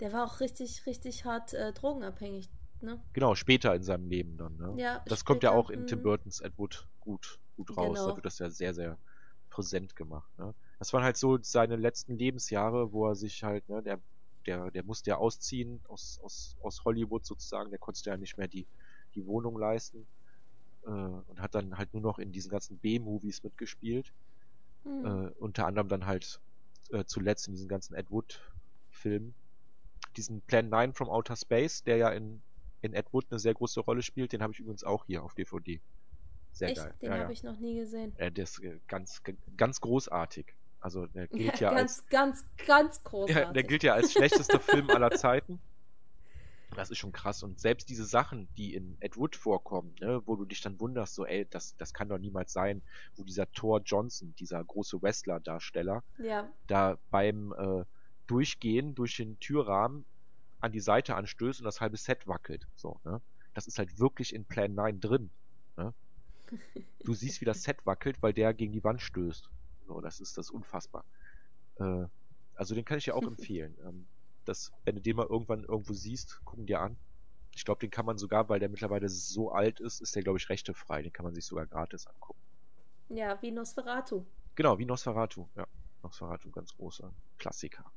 Der 0.00 0.12
war 0.12 0.24
auch 0.24 0.40
richtig, 0.40 0.84
richtig 0.86 1.24
hart 1.24 1.54
äh, 1.54 1.72
drogenabhängig, 1.72 2.50
ne? 2.80 3.00
Genau, 3.12 3.36
später 3.36 3.72
in 3.72 3.84
seinem 3.84 4.08
Leben 4.08 4.36
dann, 4.36 4.56
ne? 4.56 4.74
Ja, 4.78 4.98
das 5.06 5.20
später, 5.20 5.24
kommt 5.26 5.42
ja 5.44 5.52
auch 5.52 5.70
in 5.70 5.86
Tim 5.86 6.00
mhm. 6.00 6.02
Burtons 6.02 6.40
Ed 6.40 6.58
Wood 6.58 6.88
gut, 6.98 7.38
gut 7.56 7.76
raus. 7.76 7.98
Genau. 7.98 8.08
Da 8.08 8.16
wird 8.16 8.26
das 8.26 8.40
ja 8.40 8.50
sehr, 8.50 8.74
sehr 8.74 8.98
präsent 9.48 9.94
gemacht, 9.94 10.36
ne? 10.38 10.52
Das 10.78 10.92
waren 10.92 11.02
halt 11.02 11.16
so 11.16 11.38
seine 11.42 11.76
letzten 11.76 12.16
Lebensjahre, 12.16 12.92
wo 12.92 13.08
er 13.08 13.14
sich 13.14 13.42
halt, 13.42 13.68
ne, 13.68 13.82
der, 13.82 13.98
der, 14.46 14.70
der 14.70 14.84
musste 14.84 15.10
ja 15.10 15.16
ausziehen 15.16 15.80
aus, 15.88 16.20
aus, 16.22 16.56
aus 16.62 16.84
Hollywood 16.84 17.26
sozusagen, 17.26 17.70
der 17.70 17.78
konnte 17.78 18.08
ja 18.08 18.16
nicht 18.16 18.38
mehr 18.38 18.48
die, 18.48 18.66
die 19.14 19.26
Wohnung 19.26 19.58
leisten 19.58 20.06
äh, 20.86 20.90
und 20.90 21.40
hat 21.40 21.54
dann 21.54 21.76
halt 21.76 21.92
nur 21.92 22.02
noch 22.02 22.18
in 22.18 22.32
diesen 22.32 22.50
ganzen 22.50 22.78
B-Movies 22.78 23.42
mitgespielt. 23.42 24.12
Mhm. 24.84 25.04
Äh, 25.04 25.28
unter 25.38 25.66
anderem 25.66 25.88
dann 25.88 26.06
halt 26.06 26.40
äh, 26.90 27.04
zuletzt 27.04 27.48
in 27.48 27.54
diesen 27.54 27.68
ganzen 27.68 27.94
Ed 27.94 28.10
Wood-Filmen. 28.10 29.34
Diesen 30.16 30.40
Plan 30.42 30.68
9 30.68 30.94
from 30.94 31.10
Outer 31.10 31.36
Space, 31.36 31.82
der 31.82 31.96
ja 31.96 32.10
in, 32.10 32.40
in 32.82 32.94
Ed 32.94 33.12
Wood 33.12 33.26
eine 33.30 33.38
sehr 33.38 33.54
große 33.54 33.80
Rolle 33.80 34.02
spielt, 34.02 34.32
den 34.32 34.42
habe 34.42 34.52
ich 34.52 34.60
übrigens 34.60 34.84
auch 34.84 35.04
hier 35.06 35.22
auf 35.24 35.34
DVD. 35.34 35.80
Sehr 36.52 36.68
Echt? 36.68 36.78
geil. 36.78 36.94
Den 37.02 37.06
ja, 37.10 37.18
habe 37.18 37.24
ja. 37.24 37.30
ich 37.30 37.42
noch 37.42 37.58
nie 37.58 37.76
gesehen. 37.76 38.16
Äh, 38.16 38.32
der 38.32 38.44
ist 38.44 38.62
äh, 38.62 38.78
ganz, 38.86 39.22
ganz 39.56 39.80
großartig. 39.80 40.54
Also 40.80 41.06
der 41.06 41.26
gilt 41.28 41.60
ja, 41.60 41.70
ja 41.70 41.76
ganz, 41.76 41.98
als 41.98 42.08
ganz, 42.08 42.44
ganz 42.66 43.04
großartig. 43.04 43.36
Ja, 43.36 43.52
der 43.52 43.62
gilt 43.62 43.82
ja 43.82 43.94
als 43.94 44.12
schlechtester 44.12 44.60
Film 44.60 44.90
aller 44.90 45.10
Zeiten. 45.10 45.60
Das 46.76 46.90
ist 46.90 46.98
schon 46.98 47.12
krass. 47.12 47.42
Und 47.42 47.58
selbst 47.58 47.88
diese 47.88 48.04
Sachen, 48.04 48.48
die 48.56 48.74
in 48.74 48.96
Ed 49.00 49.16
Wood 49.16 49.34
vorkommen, 49.36 49.94
ne, 50.00 50.22
wo 50.26 50.36
du 50.36 50.44
dich 50.44 50.60
dann 50.60 50.78
wunderst, 50.78 51.14
so, 51.14 51.26
ey, 51.26 51.46
das, 51.50 51.76
das 51.76 51.92
kann 51.92 52.08
doch 52.08 52.18
niemals 52.18 52.52
sein, 52.52 52.82
wo 53.16 53.24
dieser 53.24 53.50
Thor 53.52 53.80
Johnson, 53.84 54.34
dieser 54.38 54.62
große 54.62 55.02
Wrestler-Darsteller, 55.02 56.04
ja. 56.18 56.48
da 56.66 56.98
beim 57.10 57.52
äh, 57.52 57.84
Durchgehen 58.26 58.94
durch 58.94 59.16
den 59.16 59.40
Türrahmen 59.40 60.04
an 60.60 60.72
die 60.72 60.80
Seite 60.80 61.16
anstößt 61.16 61.60
und 61.60 61.64
das 61.64 61.80
halbe 61.80 61.96
Set 61.96 62.26
wackelt. 62.26 62.66
So, 62.74 63.00
ne? 63.04 63.20
Das 63.54 63.66
ist 63.66 63.78
halt 63.78 63.98
wirklich 63.98 64.34
in 64.34 64.44
Plan 64.44 64.74
9 64.74 65.00
drin. 65.00 65.30
Ne? 65.76 65.92
Du 67.04 67.14
siehst, 67.14 67.40
wie 67.40 67.44
das 67.44 67.62
Set 67.62 67.86
wackelt, 67.86 68.22
weil 68.22 68.32
der 68.34 68.52
gegen 68.52 68.72
die 68.72 68.84
Wand 68.84 69.00
stößt. 69.00 69.48
So, 69.88 70.02
das 70.02 70.20
ist 70.20 70.36
das 70.36 70.50
unfassbar. 70.50 71.04
Äh, 71.76 72.04
also 72.54 72.74
den 72.74 72.84
kann 72.84 72.98
ich 72.98 73.04
dir 73.04 73.16
auch 73.16 73.22
empfehlen. 73.26 73.76
Ähm, 73.82 74.06
das, 74.44 74.70
wenn 74.84 74.96
du 74.96 75.00
den 75.00 75.16
mal 75.16 75.26
irgendwann 75.26 75.64
irgendwo 75.64 75.94
siehst, 75.94 76.44
gucken 76.44 76.66
dir 76.66 76.80
an. 76.80 76.96
Ich 77.54 77.64
glaube, 77.64 77.80
den 77.80 77.90
kann 77.90 78.04
man 78.04 78.18
sogar, 78.18 78.48
weil 78.50 78.60
der 78.60 78.68
mittlerweile 78.68 79.08
so 79.08 79.50
alt 79.50 79.80
ist, 79.80 80.00
ist 80.00 80.14
der, 80.14 80.22
glaube 80.22 80.38
ich, 80.38 80.48
rechtefrei. 80.50 81.02
Den 81.02 81.12
kann 81.12 81.24
man 81.24 81.34
sich 81.34 81.46
sogar 81.46 81.66
gratis 81.66 82.06
angucken. 82.06 82.40
Ja, 83.08 83.40
wie 83.40 83.50
Nosferatu. 83.50 84.26
Genau, 84.54 84.78
wie 84.78 84.84
Nosferatu. 84.84 85.48
Ja, 85.56 85.66
Nosferatu, 86.02 86.50
ganz 86.50 86.74
großer 86.76 87.10
Klassiker. 87.38 87.90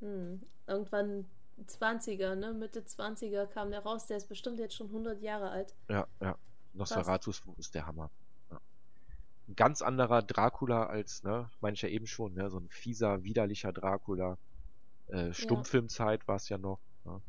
Hm. 0.00 0.42
Irgendwann 0.66 1.26
20er, 1.66 2.34
ne? 2.34 2.54
Mitte 2.54 2.80
20er 2.80 3.46
kam 3.46 3.70
der 3.70 3.80
raus. 3.80 4.06
Der 4.06 4.16
ist 4.16 4.28
bestimmt 4.28 4.58
jetzt 4.58 4.74
schon 4.74 4.86
100 4.86 5.20
Jahre 5.20 5.50
alt. 5.50 5.74
Ja, 5.90 6.06
ja. 6.20 6.38
Nosferatu 6.72 7.32
ist 7.58 7.74
der 7.74 7.86
Hammer. 7.86 8.10
Ein 9.48 9.54
ganz 9.54 9.82
anderer 9.82 10.22
Dracula 10.22 10.86
als, 10.86 11.22
ne, 11.22 11.48
meine 11.60 11.74
ich 11.74 11.82
ja 11.82 11.88
eben 11.88 12.06
schon, 12.06 12.34
ne? 12.34 12.50
So 12.50 12.58
ein 12.58 12.68
fieser, 12.68 13.22
widerlicher 13.22 13.72
Dracula. 13.72 14.38
Äh, 15.08 15.32
Stummfilmzeit 15.32 16.22
ja. 16.22 16.28
war 16.28 16.36
es 16.36 16.48
ja 16.48 16.58
noch. 16.58 16.80
Ne? 17.04 17.20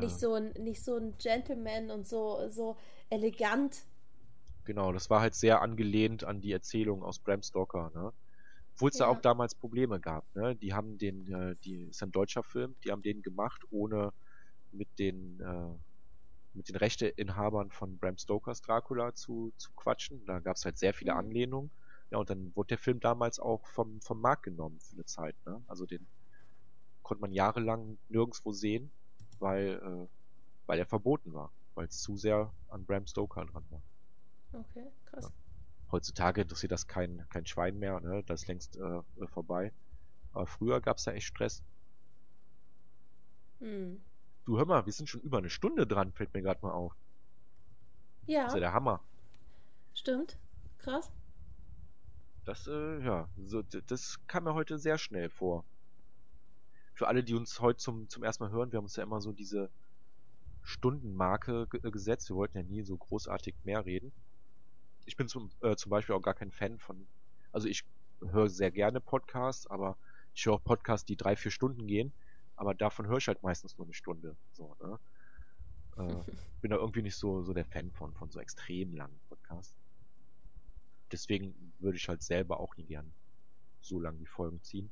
Nicht, 0.00 0.16
äh, 0.16 0.18
so 0.18 0.34
ein, 0.34 0.52
nicht 0.52 0.84
so 0.84 0.96
ein 0.96 1.16
Gentleman 1.18 1.90
und 1.90 2.06
so, 2.06 2.48
so 2.50 2.76
elegant. 3.08 3.84
Genau, 4.64 4.92
das 4.92 5.08
war 5.08 5.22
halt 5.22 5.34
sehr 5.34 5.62
angelehnt 5.62 6.24
an 6.24 6.42
die 6.42 6.52
Erzählung 6.52 7.02
aus 7.02 7.18
Bram 7.18 7.42
Stoker, 7.42 7.90
ne? 7.94 8.12
Obwohl 8.74 8.90
es 8.90 8.98
ja. 8.98 9.06
da 9.06 9.12
auch 9.12 9.20
damals 9.20 9.54
Probleme 9.54 9.98
gab, 9.98 10.24
ne? 10.36 10.56
Die 10.56 10.74
haben 10.74 10.98
den, 10.98 11.32
äh, 11.32 11.56
die 11.64 11.84
ist 11.84 12.02
ein 12.02 12.12
deutscher 12.12 12.42
Film, 12.42 12.76
die 12.84 12.92
haben 12.92 13.02
den 13.02 13.22
gemacht, 13.22 13.62
ohne 13.70 14.12
mit 14.72 14.88
den 14.98 15.40
äh, 15.40 15.74
mit 16.58 16.68
den 16.68 16.76
Rechteinhabern 16.76 17.70
von 17.70 17.98
Bram 17.98 18.18
Stokers 18.18 18.60
Dracula 18.60 19.14
zu, 19.14 19.52
zu 19.56 19.70
quatschen. 19.72 20.24
Da 20.26 20.40
gab 20.40 20.56
es 20.56 20.64
halt 20.64 20.76
sehr 20.76 20.92
viele 20.92 21.12
mhm. 21.12 21.18
Anlehnungen. 21.18 21.70
Ja, 22.10 22.18
und 22.18 22.28
dann 22.28 22.54
wurde 22.54 22.68
der 22.68 22.78
Film 22.78 23.00
damals 23.00 23.38
auch 23.38 23.66
vom, 23.66 24.00
vom 24.00 24.20
Markt 24.20 24.42
genommen 24.42 24.78
für 24.80 24.94
eine 24.94 25.04
Zeit. 25.04 25.36
Ne? 25.46 25.62
Also 25.66 25.86
den 25.86 26.06
konnte 27.02 27.20
man 27.20 27.32
jahrelang 27.32 27.96
nirgendwo 28.08 28.52
sehen, 28.52 28.90
weil, 29.38 29.80
äh, 29.82 30.08
weil 30.66 30.78
er 30.78 30.86
verboten 30.86 31.32
war, 31.32 31.52
weil 31.74 31.86
es 31.86 32.00
zu 32.00 32.16
sehr 32.16 32.52
an 32.68 32.84
Bram 32.84 33.06
Stoker 33.06 33.44
dran 33.46 33.64
war. 33.70 33.82
Okay, 34.52 34.86
krass. 35.06 35.24
Ja. 35.24 35.30
Heutzutage 35.92 36.42
interessiert 36.42 36.72
das 36.72 36.86
kein, 36.86 37.26
kein 37.30 37.46
Schwein 37.46 37.78
mehr, 37.78 38.00
ne? 38.00 38.22
das 38.26 38.42
ist 38.42 38.48
längst 38.48 38.76
äh, 38.76 39.02
vorbei. 39.28 39.72
Aber 40.32 40.46
früher 40.46 40.80
gab 40.80 40.98
es 40.98 41.04
da 41.04 41.12
echt 41.12 41.26
Stress. 41.26 41.62
Hm. 43.60 44.02
Du 44.48 44.56
hör 44.56 44.64
mal, 44.64 44.86
wir 44.86 44.92
sind 44.94 45.08
schon 45.10 45.20
über 45.20 45.36
eine 45.36 45.50
Stunde 45.50 45.86
dran, 45.86 46.10
fällt 46.12 46.32
mir 46.32 46.40
gerade 46.40 46.62
mal 46.62 46.72
auf. 46.72 46.96
Ja. 48.26 48.44
Das 48.44 48.52
ist 48.52 48.54
ja 48.54 48.60
der 48.60 48.72
Hammer. 48.72 49.02
Stimmt. 49.94 50.38
Krass. 50.78 51.12
Das, 52.46 52.66
äh, 52.66 53.04
ja, 53.04 53.28
so, 53.36 53.60
das 53.62 54.18
kam 54.26 54.44
mir 54.44 54.54
heute 54.54 54.78
sehr 54.78 54.96
schnell 54.96 55.28
vor 55.28 55.66
für 56.98 57.06
alle, 57.06 57.22
die 57.22 57.34
uns 57.34 57.60
heute 57.60 57.78
zum, 57.78 58.08
zum 58.08 58.24
ersten 58.24 58.42
Mal 58.42 58.50
hören, 58.50 58.72
wir 58.72 58.78
haben 58.78 58.86
uns 58.86 58.96
ja 58.96 59.04
immer 59.04 59.20
so 59.20 59.30
diese 59.30 59.70
Stundenmarke 60.64 61.68
äh, 61.72 61.90
gesetzt. 61.92 62.28
Wir 62.28 62.34
wollten 62.34 62.56
ja 62.56 62.64
nie 62.64 62.82
so 62.82 62.96
großartig 62.96 63.54
mehr 63.62 63.84
reden. 63.84 64.10
Ich 65.06 65.16
bin 65.16 65.28
zum, 65.28 65.48
äh, 65.60 65.76
zum 65.76 65.90
Beispiel 65.90 66.16
auch 66.16 66.22
gar 66.22 66.34
kein 66.34 66.50
Fan 66.50 66.80
von, 66.80 67.06
also 67.52 67.68
ich 67.68 67.84
höre 68.20 68.48
sehr 68.48 68.72
gerne 68.72 69.00
Podcasts, 69.00 69.68
aber 69.68 69.96
ich 70.34 70.44
höre 70.46 70.54
auch 70.54 70.64
Podcasts, 70.64 71.06
die 71.06 71.16
drei, 71.16 71.36
vier 71.36 71.52
Stunden 71.52 71.86
gehen, 71.86 72.12
aber 72.58 72.74
davon 72.74 73.06
höre 73.06 73.18
ich 73.18 73.28
halt 73.28 73.42
meistens 73.42 73.78
nur 73.78 73.86
eine 73.86 73.94
Stunde. 73.94 74.36
So, 74.52 74.76
ne? 74.82 74.98
Äh, 75.96 76.32
bin 76.60 76.70
da 76.70 76.76
irgendwie 76.76 77.02
nicht 77.02 77.16
so, 77.16 77.42
so 77.42 77.54
der 77.54 77.64
Fan 77.64 77.92
von, 77.92 78.12
von 78.14 78.30
so 78.30 78.40
extrem 78.40 78.92
langen 78.94 79.18
Podcasts. 79.28 79.76
Deswegen 81.12 81.72
würde 81.78 81.96
ich 81.96 82.08
halt 82.08 82.22
selber 82.22 82.58
auch 82.58 82.76
nie 82.76 82.84
gern 82.84 83.14
so 83.80 84.00
lang 84.00 84.18
die 84.18 84.26
Folgen 84.26 84.60
ziehen. 84.62 84.90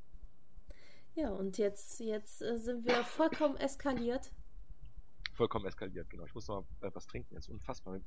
Ja, 1.17 1.31
und 1.31 1.59
jetzt, 1.59 1.99
jetzt 1.99 2.41
äh, 2.41 2.57
sind 2.57 2.87
wir 2.87 3.03
vollkommen 3.03 3.57
eskaliert. 3.59 4.31
Vollkommen 5.33 5.67
eskaliert, 5.67 6.09
genau. 6.09 6.25
Ich 6.25 6.35
muss 6.35 6.47
noch 6.47 6.65
mal 6.81 6.89
äh, 6.89 6.95
was 6.95 7.07
trinken. 7.07 7.37
Ist 7.37 7.49
unfassbar 7.49 7.95
mit, 7.95 8.05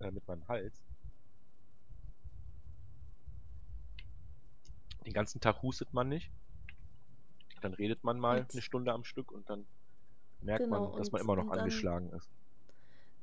äh, 0.00 0.10
mit 0.10 0.26
meinem 0.26 0.48
Hals. 0.48 0.82
Den 5.04 5.12
ganzen 5.12 5.40
Tag 5.40 5.60
hustet 5.62 5.92
man 5.92 6.08
nicht. 6.08 6.30
Dann 7.62 7.74
redet 7.74 8.04
man 8.04 8.18
mal 8.18 8.40
mit. 8.40 8.52
eine 8.52 8.62
Stunde 8.62 8.92
am 8.92 9.04
Stück 9.04 9.32
und 9.32 9.48
dann 9.48 9.64
merkt 10.42 10.64
genau, 10.64 10.90
man, 10.90 10.98
dass 10.98 11.12
man 11.12 11.22
immer 11.22 11.36
noch 11.36 11.50
angeschlagen 11.50 12.10
ist. 12.10 12.28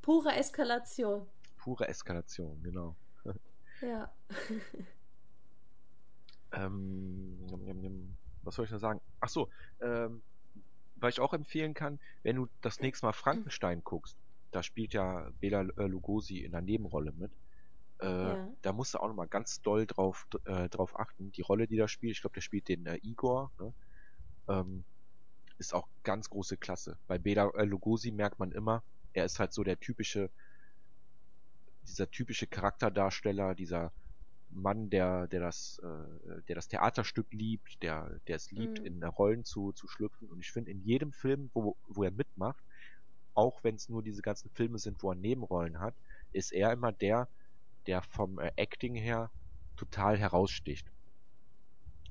Pure 0.01 0.33
Eskalation. 0.33 1.27
Pure 1.57 1.87
Eskalation, 1.87 2.61
genau. 2.63 2.95
ja. 3.81 4.11
ähm, 6.53 8.15
was 8.43 8.55
soll 8.55 8.65
ich 8.65 8.71
noch 8.71 8.79
sagen? 8.79 9.01
Ach 9.19 9.29
so, 9.29 9.49
ähm, 9.81 10.21
was 10.95 11.13
ich 11.13 11.19
auch 11.19 11.33
empfehlen 11.33 11.73
kann, 11.73 11.99
wenn 12.23 12.37
du 12.37 12.47
das 12.61 12.79
nächste 12.79 13.05
Mal 13.05 13.13
Frankenstein 13.13 13.83
guckst, 13.83 14.17
da 14.51 14.63
spielt 14.63 14.93
ja 14.93 15.29
Bela 15.39 15.61
äh, 15.61 15.87
Lugosi 15.87 16.39
in 16.39 16.51
der 16.51 16.61
Nebenrolle 16.61 17.11
mit. 17.11 17.31
Äh, 18.01 18.07
ja. 18.07 18.47
Da 18.61 18.73
musst 18.73 18.93
du 18.93 18.99
auch 18.99 19.07
nochmal 19.07 19.27
ganz 19.27 19.61
doll 19.61 19.85
drauf, 19.85 20.27
äh, 20.45 20.69
drauf 20.69 20.97
achten. 20.97 21.31
Die 21.33 21.41
Rolle, 21.41 21.67
die 21.67 21.77
da 21.77 21.87
spielt, 21.87 22.15
ich 22.15 22.21
glaube, 22.21 22.35
der 22.35 22.41
spielt 22.41 22.69
den 22.69 22.85
äh, 22.85 22.97
Igor, 23.03 23.51
ne? 23.59 23.73
Ähm, 24.49 24.83
ist 25.57 25.73
auch 25.73 25.87
ganz 26.03 26.29
große 26.29 26.57
Klasse. 26.57 26.97
Bei 27.07 27.17
Bela 27.17 27.49
äh, 27.55 27.65
Lugosi 27.65 28.11
merkt 28.11 28.39
man 28.39 28.51
immer, 28.51 28.83
er 29.13 29.25
ist 29.25 29.39
halt 29.39 29.53
so 29.53 29.63
der 29.63 29.79
typische, 29.79 30.29
dieser 31.87 32.09
typische 32.09 32.47
Charakterdarsteller, 32.47 33.55
dieser 33.55 33.91
Mann, 34.51 34.89
der, 34.89 35.27
der 35.27 35.41
das, 35.41 35.79
äh, 35.83 36.41
der 36.47 36.55
das 36.55 36.67
Theaterstück 36.67 37.27
liebt, 37.31 37.81
der, 37.83 38.19
der 38.27 38.35
es 38.37 38.51
liebt, 38.51 38.79
mhm. 38.79 38.85
in 38.85 39.03
Rollen 39.03 39.43
zu, 39.43 39.71
zu 39.73 39.87
schlüpfen. 39.87 40.27
Und 40.29 40.39
ich 40.39 40.51
finde, 40.51 40.71
in 40.71 40.81
jedem 40.83 41.11
Film, 41.11 41.49
wo, 41.53 41.75
wo 41.87 42.03
er 42.03 42.11
mitmacht, 42.11 42.63
auch 43.35 43.63
wenn 43.63 43.75
es 43.75 43.89
nur 43.89 44.01
diese 44.01 44.21
ganzen 44.21 44.49
Filme 44.49 44.79
sind, 44.79 45.01
wo 45.03 45.11
er 45.11 45.15
Nebenrollen 45.15 45.79
hat, 45.79 45.93
ist 46.33 46.51
er 46.51 46.73
immer 46.73 46.91
der, 46.91 47.27
der 47.85 48.01
vom 48.01 48.39
äh, 48.39 48.51
Acting 48.55 48.95
her 48.95 49.29
total 49.75 50.17
heraussticht. 50.17 50.85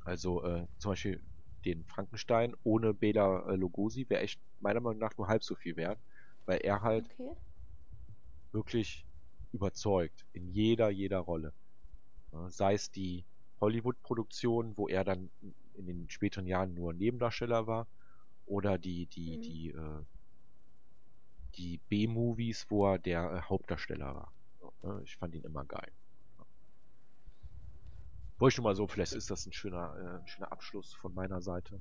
Also 0.04 0.44
äh, 0.44 0.66
zum 0.78 0.92
Beispiel 0.92 1.20
den 1.64 1.84
Frankenstein 1.84 2.54
ohne 2.64 2.94
Bela 2.94 3.48
äh, 3.48 3.56
Lugosi 3.56 4.08
wäre 4.08 4.22
echt 4.22 4.40
meiner 4.60 4.80
Meinung 4.80 5.00
nach 5.00 5.16
nur 5.16 5.28
halb 5.28 5.42
so 5.42 5.54
viel 5.54 5.76
wert, 5.76 5.98
weil 6.46 6.58
er 6.58 6.82
halt 6.82 7.06
okay. 7.18 7.36
wirklich 8.52 9.06
überzeugt 9.52 10.26
in 10.32 10.48
jeder, 10.48 10.90
jeder 10.90 11.18
Rolle. 11.18 11.52
Sei 12.48 12.74
es 12.74 12.90
die 12.90 13.24
Hollywood-Produktion, 13.60 14.76
wo 14.76 14.86
er 14.86 15.02
dann 15.02 15.30
in 15.74 15.86
den 15.86 16.10
späteren 16.10 16.46
Jahren 16.46 16.74
nur 16.74 16.92
Nebendarsteller 16.92 17.66
war, 17.66 17.86
oder 18.48 18.78
die, 18.78 19.06
die, 19.06 19.36
mhm. 19.36 19.42
die, 19.42 19.70
äh, 19.70 20.04
die 21.56 21.80
B-Movies, 21.88 22.66
wo 22.68 22.92
er 22.92 22.98
der 22.98 23.32
äh, 23.32 23.40
Hauptdarsteller 23.42 24.14
war. 24.14 24.32
Ich 25.02 25.16
fand 25.16 25.34
ihn 25.34 25.44
immer 25.44 25.64
geil. 25.64 25.90
Wollte 28.38 28.54
ich 28.54 28.58
nur 28.58 28.64
mal 28.64 28.76
so, 28.76 28.86
vielleicht 28.86 29.14
ist 29.14 29.30
das 29.30 29.46
ein 29.46 29.52
schöner, 29.52 29.96
äh, 29.96 30.20
ein 30.20 30.28
schöner 30.28 30.52
Abschluss 30.52 30.94
von 30.94 31.12
meiner 31.14 31.40
Seite. 31.40 31.80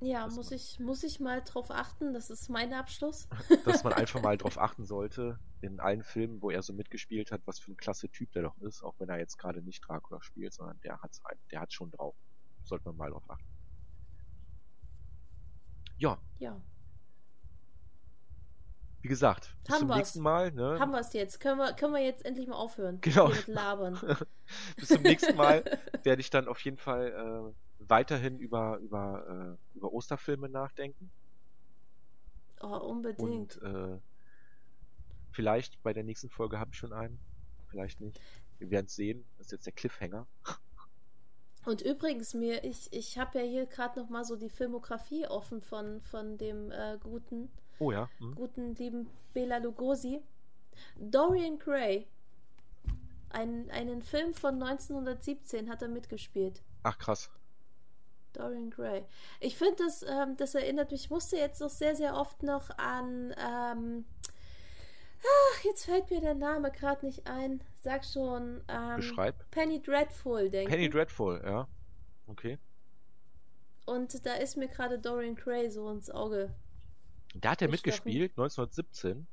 Ja, 0.00 0.26
muss 0.26 0.50
ich, 0.50 0.78
muss 0.80 1.02
ich 1.02 1.20
mal 1.20 1.42
drauf 1.42 1.70
achten, 1.70 2.12
das 2.12 2.28
ist 2.28 2.50
mein 2.50 2.74
Abschluss. 2.74 3.26
dass 3.64 3.84
man 3.84 3.94
einfach 3.94 4.20
mal 4.20 4.36
drauf 4.38 4.58
achten 4.58 4.84
sollte, 4.84 5.38
in 5.62 5.80
allen 5.80 6.02
Filmen, 6.02 6.42
wo 6.42 6.50
er 6.50 6.62
so 6.62 6.74
mitgespielt 6.74 7.32
hat, 7.32 7.40
was 7.46 7.58
für 7.58 7.72
ein 7.72 7.76
klasse 7.76 8.10
Typ 8.10 8.30
der 8.32 8.42
doch 8.42 8.58
ist, 8.58 8.82
auch 8.82 8.94
wenn 8.98 9.08
er 9.08 9.18
jetzt 9.18 9.38
gerade 9.38 9.62
nicht 9.62 9.80
Dracula 9.86 10.20
spielt, 10.22 10.52
sondern 10.52 10.78
der 10.80 11.00
hat's 11.00 11.22
der 11.50 11.60
hat 11.60 11.72
schon 11.72 11.90
drauf. 11.90 12.14
Sollte 12.64 12.86
man 12.86 12.96
mal 12.96 13.10
drauf 13.10 13.28
achten. 13.30 13.46
Ja. 15.96 16.18
Ja. 16.38 16.60
Wie 19.04 19.08
gesagt, 19.08 19.54
bis 19.64 19.74
Haben 19.74 19.80
zum 19.80 19.96
nächsten 19.98 20.22
Mal. 20.22 20.50
Ne? 20.50 20.80
Haben 20.80 20.92
wir 20.92 21.00
es 21.00 21.12
jetzt? 21.12 21.38
Können 21.38 21.58
wir, 21.58 21.74
können 21.74 21.92
wir 21.92 22.02
jetzt 22.02 22.24
endlich 22.24 22.48
mal 22.48 22.56
aufhören? 22.56 23.02
Genau. 23.02 23.28
Mit 23.28 23.48
labern. 23.48 23.98
bis 24.76 24.88
zum 24.88 25.02
nächsten 25.02 25.36
Mal 25.36 25.62
werde 26.04 26.22
ich 26.22 26.30
dann 26.30 26.48
auf 26.48 26.58
jeden 26.60 26.78
Fall 26.78 27.52
äh, 27.52 27.86
weiterhin 27.86 28.38
über, 28.38 28.78
über, 28.78 29.58
äh, 29.58 29.76
über 29.76 29.92
Osterfilme 29.92 30.48
nachdenken. 30.48 31.10
Oh, 32.62 32.78
unbedingt. 32.78 33.58
Und 33.58 33.62
äh, 33.62 33.98
vielleicht 35.32 35.82
bei 35.82 35.92
der 35.92 36.04
nächsten 36.04 36.30
Folge 36.30 36.58
habe 36.58 36.70
ich 36.72 36.78
schon 36.78 36.94
einen. 36.94 37.20
Vielleicht 37.68 38.00
nicht. 38.00 38.18
Wir 38.58 38.70
werden 38.70 38.86
es 38.86 38.96
sehen. 38.96 39.26
Das 39.36 39.48
ist 39.48 39.52
jetzt 39.52 39.66
der 39.66 39.74
Cliffhanger. 39.74 40.26
Und 41.66 41.82
übrigens, 41.82 42.32
mir, 42.32 42.64
ich, 42.64 42.90
ich 42.90 43.18
habe 43.18 43.38
ja 43.38 43.44
hier 43.44 43.66
gerade 43.66 44.00
noch 44.00 44.08
mal 44.08 44.24
so 44.24 44.36
die 44.36 44.48
Filmografie 44.48 45.26
offen 45.26 45.60
von, 45.60 46.00
von 46.00 46.38
dem 46.38 46.70
äh, 46.70 46.96
guten 47.02 47.50
Oh 47.78 47.92
ja. 47.92 48.08
Mhm. 48.18 48.34
Guten 48.34 48.74
lieben 48.76 49.10
Bela 49.32 49.58
Lugosi. 49.58 50.20
Dorian 50.96 51.58
Gray. 51.58 52.06
Ein, 53.30 53.70
einen 53.70 54.02
Film 54.02 54.32
von 54.32 54.62
1917 54.62 55.68
hat 55.68 55.82
er 55.82 55.88
mitgespielt. 55.88 56.62
Ach 56.84 56.98
krass. 56.98 57.30
Dorian 58.32 58.70
Gray. 58.70 59.04
Ich 59.40 59.56
finde, 59.56 59.84
das, 59.84 60.02
ähm, 60.02 60.36
das 60.36 60.54
erinnert 60.54 60.90
mich, 60.90 61.04
ich 61.04 61.10
musste 61.10 61.36
jetzt 61.36 61.60
noch 61.60 61.70
sehr, 61.70 61.96
sehr 61.96 62.16
oft 62.16 62.42
noch 62.42 62.70
an. 62.78 63.34
Ähm, 63.38 64.04
ach, 65.20 65.64
jetzt 65.64 65.84
fällt 65.86 66.10
mir 66.10 66.20
der 66.20 66.34
Name 66.34 66.70
gerade 66.70 67.06
nicht 67.06 67.26
ein. 67.26 67.62
Sag 67.74 68.04
schon. 68.04 68.62
Ähm, 68.68 68.96
Beschreib. 68.96 69.50
Penny 69.50 69.80
Dreadful, 69.80 70.50
denke 70.50 70.70
Penny 70.70 70.88
Dreadful, 70.88 71.42
ja. 71.44 71.68
Okay. 72.26 72.58
Und 73.86 74.24
da 74.24 74.34
ist 74.34 74.56
mir 74.56 74.68
gerade 74.68 74.98
Dorian 74.98 75.34
Gray 75.34 75.70
so 75.70 75.88
ins 75.90 76.10
Auge. 76.10 76.54
Da 77.34 77.50
hat 77.50 77.62
er 77.62 77.68
mitgespielt, 77.68 78.32
1917. 78.32 79.26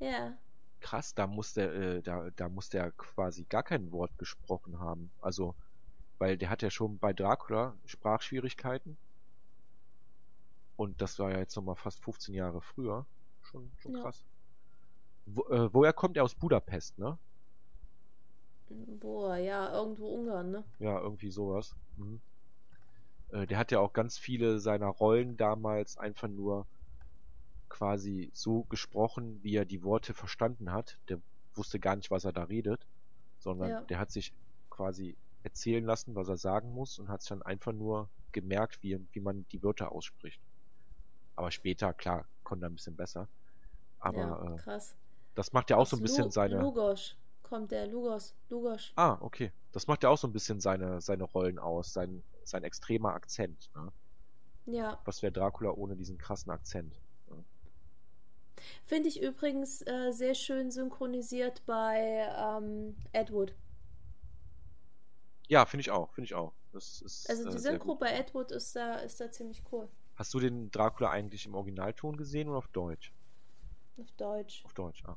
Ja. 0.00 0.36
Krass, 0.80 1.14
da 1.14 1.26
muss 1.26 1.54
der, 1.54 1.72
äh, 1.72 2.02
da, 2.02 2.30
da 2.30 2.48
muss 2.48 2.68
der 2.68 2.92
quasi 2.92 3.44
gar 3.44 3.62
kein 3.62 3.90
Wort 3.92 4.16
gesprochen 4.18 4.78
haben. 4.78 5.10
Also, 5.20 5.54
weil 6.18 6.36
der 6.36 6.50
hat 6.50 6.62
ja 6.62 6.70
schon 6.70 6.98
bei 6.98 7.12
Dracula 7.12 7.76
Sprachschwierigkeiten. 7.84 8.96
Und 10.76 11.00
das 11.00 11.18
war 11.18 11.30
ja 11.32 11.38
jetzt 11.38 11.56
nochmal 11.56 11.76
fast 11.76 12.00
15 12.04 12.34
Jahre 12.34 12.60
früher. 12.60 13.06
Schon, 13.42 13.70
schon 13.78 13.94
Ja. 13.94 14.02
krass. 14.02 14.22
Wo, 15.26 15.42
äh, 15.48 15.72
woher 15.74 15.92
kommt 15.92 16.16
er 16.16 16.24
aus 16.24 16.34
Budapest, 16.34 16.98
ne? 16.98 17.18
Boah, 18.68 19.36
ja, 19.36 19.72
irgendwo 19.72 20.06
Ungarn, 20.14 20.50
ne? 20.50 20.64
Ja, 20.78 21.00
irgendwie 21.00 21.30
sowas. 21.30 21.74
Mhm. 21.96 22.20
Äh, 23.30 23.46
der 23.46 23.58
hat 23.58 23.70
ja 23.72 23.80
auch 23.80 23.92
ganz 23.92 24.18
viele 24.18 24.58
seiner 24.60 24.86
Rollen 24.88 25.36
damals 25.36 25.96
einfach 25.98 26.28
nur 26.28 26.66
quasi 27.68 28.30
so 28.34 28.64
gesprochen, 28.64 29.42
wie 29.42 29.54
er 29.56 29.64
die 29.64 29.82
Worte 29.82 30.14
verstanden 30.14 30.72
hat. 30.72 30.98
Der 31.08 31.20
wusste 31.54 31.78
gar 31.78 31.96
nicht, 31.96 32.10
was 32.10 32.24
er 32.24 32.32
da 32.32 32.44
redet, 32.44 32.86
sondern 33.38 33.70
Ja. 33.70 33.80
der 33.82 33.98
hat 33.98 34.10
sich 34.10 34.32
quasi 34.70 35.16
erzählen 35.42 35.84
lassen, 35.84 36.14
was 36.14 36.28
er 36.28 36.36
sagen 36.36 36.72
muss 36.72 36.98
und 36.98 37.08
hat 37.08 37.20
es 37.20 37.26
dann 37.26 37.42
einfach 37.42 37.72
nur 37.72 38.08
gemerkt, 38.32 38.82
wie, 38.82 38.98
wie 39.12 39.20
man 39.20 39.46
die 39.52 39.62
Wörter 39.62 39.92
ausspricht. 39.92 40.40
Aber 41.36 41.50
später, 41.50 41.92
klar, 41.94 42.26
konnte 42.42 42.66
er 42.66 42.70
ein 42.70 42.74
bisschen 42.74 42.96
besser. 42.96 43.28
Aber 44.00 44.18
ja, 44.18 44.54
äh, 44.54 44.56
krass. 44.56 44.96
das 45.34 45.52
macht 45.52 45.70
ja 45.70 45.76
auch 45.76 45.86
so 45.86 45.96
ein 45.96 46.02
Aus 46.02 46.02
bisschen 46.02 46.24
Lu 46.24 46.30
seine. 46.30 46.60
Lugos 46.60 47.16
kommt 47.42 47.70
der, 47.70 47.86
Lugos, 47.86 48.34
Lugos. 48.50 48.92
Ah, 48.96 49.16
okay. 49.20 49.52
Das 49.72 49.86
macht 49.86 50.02
ja 50.02 50.08
auch 50.08 50.18
so 50.18 50.26
ein 50.26 50.32
bisschen 50.32 50.60
seine, 50.60 51.00
seine 51.00 51.24
Rollen 51.24 51.58
aus, 51.58 51.92
sein, 51.92 52.22
sein 52.44 52.62
extremer 52.64 53.14
Akzent. 53.14 53.70
Ne? 53.74 53.92
Ja, 54.66 55.00
Was 55.04 55.22
wäre 55.22 55.32
Dracula 55.32 55.70
ohne 55.70 55.96
diesen 55.96 56.18
krassen 56.18 56.50
Akzent? 56.52 57.00
Finde 58.84 59.08
ich 59.08 59.20
übrigens 59.22 59.82
äh, 59.86 60.12
sehr 60.12 60.34
schön 60.34 60.70
synchronisiert 60.70 61.64
bei 61.66 62.26
ähm, 62.36 62.96
Ed 63.12 63.32
Wood. 63.32 63.54
Ja, 65.48 65.64
finde 65.66 65.80
ich 65.82 65.90
auch, 65.90 66.12
finde 66.12 66.26
ich 66.26 66.34
auch. 66.34 66.52
Ist, 66.74 67.26
Also 67.28 67.48
äh, 67.48 67.52
die 67.52 67.58
sehr 67.58 67.72
Synchro 67.72 67.94
bei 67.94 68.12
Ed 68.12 68.34
Wood 68.34 68.52
ist 68.52 68.76
da, 68.76 68.96
ist 68.96 69.20
da 69.20 69.30
ziemlich 69.30 69.62
cool. 69.72 69.88
Hast 70.16 70.34
du 70.34 70.40
den 70.40 70.70
Dracula 70.70 71.10
eigentlich 71.10 71.46
im 71.46 71.54
Originalton 71.54 72.16
gesehen 72.16 72.48
oder 72.48 72.58
auf 72.58 72.68
Deutsch? 72.68 73.12
Auf 73.98 74.12
Deutsch. 74.12 74.64
Auf 74.64 74.74
Deutsch, 74.74 75.04
ah. 75.06 75.16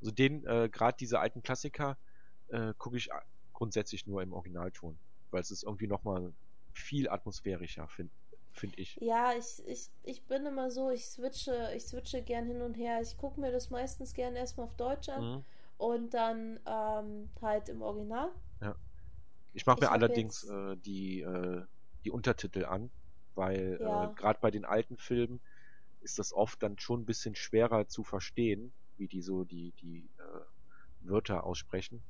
Also 0.00 0.12
den, 0.12 0.46
äh, 0.46 0.68
gerade 0.70 0.96
diese 0.98 1.18
alten 1.18 1.42
Klassiker, 1.42 1.98
äh, 2.48 2.72
gucke 2.78 2.96
ich 2.96 3.12
a- 3.12 3.22
grundsätzlich 3.52 4.06
nur 4.06 4.22
im 4.22 4.32
Originalton. 4.32 4.98
Weil 5.30 5.40
es 5.40 5.50
ist 5.50 5.64
irgendwie 5.64 5.88
nochmal 5.88 6.32
viel 6.72 7.08
atmosphärischer, 7.08 7.88
finde 7.88 8.12
find 8.58 8.78
ich. 8.78 8.96
Ja, 9.00 9.32
ich, 9.34 9.62
ich, 9.66 9.90
ich 10.02 10.26
bin 10.26 10.46
immer 10.46 10.70
so, 10.70 10.90
ich 10.90 11.06
switche, 11.06 11.72
ich 11.74 11.84
switche 11.86 12.22
gern 12.22 12.46
hin 12.46 12.62
und 12.62 12.74
her. 12.74 13.00
Ich 13.00 13.16
gucke 13.16 13.40
mir 13.40 13.52
das 13.52 13.70
meistens 13.70 14.14
gern 14.14 14.36
erstmal 14.36 14.66
auf 14.66 14.74
Deutsch 14.76 15.08
an 15.08 15.36
Mhm. 15.36 15.44
und 15.78 16.14
dann 16.14 16.60
ähm, 16.66 17.30
halt 17.40 17.68
im 17.68 17.82
Original. 17.82 18.30
Ich 19.54 19.66
mache 19.66 19.80
mir 19.80 19.90
allerdings 19.90 20.42
jetzt- 20.42 20.50
äh, 20.52 20.76
die, 20.76 21.20
äh, 21.22 21.62
die 22.04 22.10
Untertitel 22.10 22.64
an, 22.64 22.90
weil 23.34 23.78
Ja. 23.80 24.04
äh, 24.04 24.14
gerade 24.14 24.38
bei 24.40 24.50
den 24.50 24.64
alten 24.64 24.98
Filmen 24.98 25.40
ist 26.00 26.18
das 26.18 26.32
oft 26.32 26.62
dann 26.62 26.78
schon 26.78 27.00
ein 27.00 27.06
bisschen 27.06 27.34
schwerer 27.34 27.88
zu 27.88 28.04
verstehen, 28.04 28.72
wie 28.98 29.08
die 29.08 29.22
so 29.22 29.44
die, 29.44 29.72
die 29.80 30.10
äh, 30.18 31.08
Wörter 31.08 31.44
aussprechen. 31.44 32.02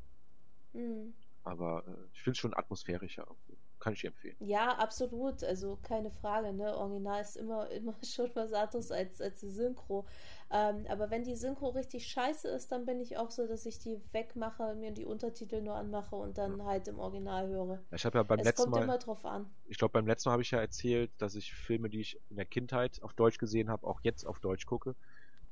Mhm. 0.73 1.15
Aber 1.45 1.85
äh, 1.87 1.93
ich 2.13 2.21
finde 2.23 2.33
es 2.33 2.39
schon 2.39 2.55
atmosphärischer. 2.55 3.27
irgendwie. 3.27 3.57
Kann 3.81 3.93
ich 3.93 4.05
empfehlen. 4.05 4.37
Ja, 4.41 4.77
absolut. 4.79 5.45
Also 5.45 5.79
keine 5.83 6.11
Frage, 6.11 6.53
ne? 6.53 6.77
Original 6.77 7.21
ist 7.21 7.37
immer, 7.37 7.71
immer 7.71 7.95
schon 8.05 8.31
was 8.35 8.53
anderes 8.53 8.91
als, 8.91 9.21
als 9.21 9.41
die 9.41 9.51
Synchro. 9.51 10.05
Ähm, 10.51 10.87
aber 10.89 11.11
wenn 11.11 11.25
die 11.25 11.37
Synchro 11.37 11.69
richtig 11.69 12.07
scheiße 12.09 12.49
ist, 12.49 12.73
dann 12.73 12.87
bin 12.87 13.01
ich 13.01 13.17
auch 13.19 13.31
so, 13.31 13.47
dass 13.47 13.67
ich 13.67 13.79
die 13.79 14.01
wegmache, 14.13 14.75
mir 14.75 14.93
die 14.93 15.05
Untertitel 15.05 15.61
nur 15.63 15.75
anmache 15.75 16.17
und 16.17 16.39
dann 16.39 16.65
halt 16.65 16.89
im 16.89 16.99
Original 16.99 17.49
höre. 17.49 17.85
Ich 17.93 18.05
habe 18.05 18.19
ja 18.19 18.23
beim 18.23 18.41
es 18.41 18.47
letzten 18.47 18.63
kommt 18.63 18.73
Mal, 18.73 18.83
immer 18.85 18.99
drauf 18.99 19.25
an. 19.25 19.47
ich 19.67 19.77
glaube 19.79 19.93
beim 19.93 20.07
letzten 20.07 20.29
Mal 20.29 20.33
habe 20.33 20.43
ich 20.43 20.51
ja 20.51 20.61
erzählt, 20.61 21.11
dass 21.19 21.35
ich 21.35 21.55
Filme, 21.55 21.89
die 21.91 22.01
ich 22.01 22.19
in 22.31 22.37
der 22.37 22.47
Kindheit 22.47 23.03
auf 23.03 23.13
Deutsch 23.13 23.39
gesehen 23.39 23.69
habe, 23.71 23.87
auch 23.87 24.01
jetzt 24.03 24.25
auf 24.27 24.41
Deutsch 24.41 24.67
gucke. 24.67 24.95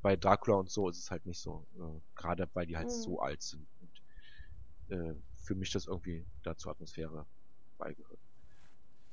Bei 0.02 0.16
Dracula 0.16 0.56
und 0.56 0.70
so 0.70 0.88
ist 0.88 0.98
es 0.98 1.10
halt 1.10 1.26
nicht 1.26 1.40
so. 1.40 1.66
Äh, 1.78 2.00
Gerade 2.14 2.48
weil 2.54 2.66
die 2.66 2.76
halt 2.76 2.86
Mhm. 2.88 2.90
so 2.90 3.20
alt 3.20 3.42
sind. 3.42 3.66
Und, 3.80 4.96
äh, 4.96 5.14
für 5.42 5.54
mich 5.54 5.70
das 5.70 5.86
irgendwie 5.86 6.24
dazu 6.42 6.70
Atmosphäre 6.70 7.26
beigehört. 7.76 8.18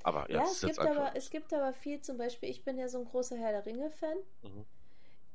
Aber 0.03 0.29
ja, 0.29 0.37
Ja, 0.37 0.43
es 0.43 0.61
gibt, 0.61 0.79
aber, 0.79 1.15
es 1.15 1.29
gibt 1.29 1.53
aber 1.53 1.73
viel, 1.73 2.01
zum 2.01 2.17
Beispiel, 2.17 2.49
ich 2.49 2.63
bin 2.63 2.77
ja 2.77 2.87
so 2.87 2.99
ein 2.99 3.05
großer 3.05 3.37
Herr 3.37 3.51
der 3.51 3.65
Ringe-Fan. 3.65 4.17
Mhm. 4.43 4.65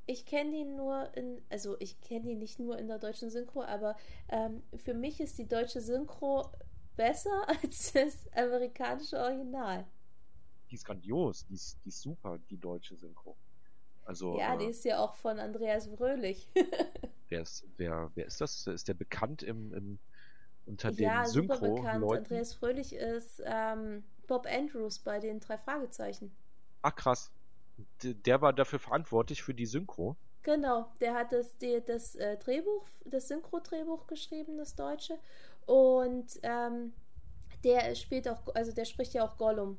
Ich 0.07 0.25
kenne 0.25 0.53
die 0.53 0.65
nur 0.65 1.15
in, 1.17 1.43
also 1.51 1.77
ich 1.81 2.01
kenne 2.01 2.27
die 2.27 2.35
nicht 2.35 2.59
nur 2.59 2.79
in 2.79 2.89
der 2.89 2.99
deutschen 2.99 3.31
Synchro, 3.31 3.63
aber 3.63 3.97
ähm, 4.29 4.63
für 4.77 4.95
mich 4.95 5.21
ist 5.21 5.37
die 5.39 5.47
deutsche 5.47 5.81
Synchro 5.81 6.51
besser 6.97 7.47
als 7.63 7.93
das 7.93 8.27
amerikanische 8.33 9.19
Original. 9.19 9.87
Die 10.71 10.75
ist 10.75 10.85
grandios, 10.85 11.47
die 11.47 11.55
ist, 11.55 11.79
die 11.85 11.89
ist 11.89 12.01
super, 12.01 12.39
die 12.51 12.59
deutsche 12.59 12.97
Synchro. 12.97 13.37
Also, 14.05 14.39
Ja, 14.39 14.55
äh, 14.55 14.59
die 14.59 14.67
ist 14.67 14.85
ja 14.85 14.99
auch 14.99 15.15
von 15.15 15.39
Andreas 15.39 15.87
Fröhlich. 15.87 16.49
wer, 17.29 17.43
ist, 17.43 17.67
wer, 17.77 18.11
wer 18.15 18.27
ist 18.27 18.41
das? 18.41 18.67
Ist 18.67 18.89
der 18.89 18.95
bekannt 18.95 19.43
im, 19.43 19.73
im, 19.75 19.99
unter 20.69 20.91
ja, 20.93 21.25
super 21.25 21.59
bekannt. 21.59 21.77
Synchro-Leuten? 21.83 22.25
Andreas 22.25 22.55
Fröhlich 22.55 22.93
ist 22.95 23.43
ähm, 23.45 24.05
Bob 24.27 24.47
Andrews 24.47 24.99
bei 24.99 25.19
den 25.19 25.41
drei 25.41 25.59
Fragezeichen. 25.59 26.31
Ach 26.83 26.95
krass. 26.95 27.31
D 28.03 28.15
der 28.15 28.41
war 28.41 28.53
dafür 28.53 28.79
verantwortlich 28.79 29.43
für 29.43 29.55
die 29.55 29.67
Synchro. 29.67 30.17
Genau, 30.43 30.91
der 31.01 31.15
hat 31.15 31.33
das, 31.33 31.57
die, 31.59 31.83
das 31.85 32.15
äh, 32.15 32.37
Drehbuch, 32.39 32.87
das 33.05 33.29
Synchro-Drehbuch 33.29 34.07
geschrieben, 34.07 34.57
das 34.57 34.75
Deutsche. 34.75 35.19
Und 35.67 36.27
ähm, 36.43 36.93
der 37.65 37.95
spielt 37.95 38.29
auch, 38.29 38.55
also 38.55 38.73
der 38.73 38.85
spricht 38.85 39.15
ja 39.15 39.25
auch 39.25 39.37
Gollum, 39.37 39.79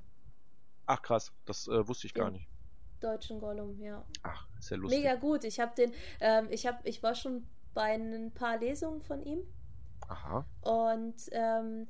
Ach 0.85 1.01
krass, 1.03 1.31
das 1.45 1.67
äh, 1.67 1.87
wusste 1.87 2.07
ich 2.07 2.15
gar 2.15 2.31
Den- 2.31 2.33
nicht. 2.33 2.47
deutschen 2.99 3.39
Gollum, 3.39 3.79
ja. 3.79 4.03
Ach, 4.23 4.47
ist 4.57 4.71
ja 4.71 4.77
lustig. 4.77 5.03
Mega 5.03 5.15
gut. 5.15 5.43
Ich 5.43 5.59
habe 5.59 5.75
den, 5.75 5.93
ähm, 6.19 6.47
ich 6.49 6.65
habe, 6.65 6.79
ich 6.83 7.03
war 7.03 7.13
schon 7.13 7.45
bei 7.75 7.93
ein 7.93 8.31
paar 8.33 8.57
Lesungen 8.57 8.99
von 9.01 9.21
ihm 9.21 9.41
Aha. 10.09 10.45
und 10.63 11.15
ähm, 11.31 11.87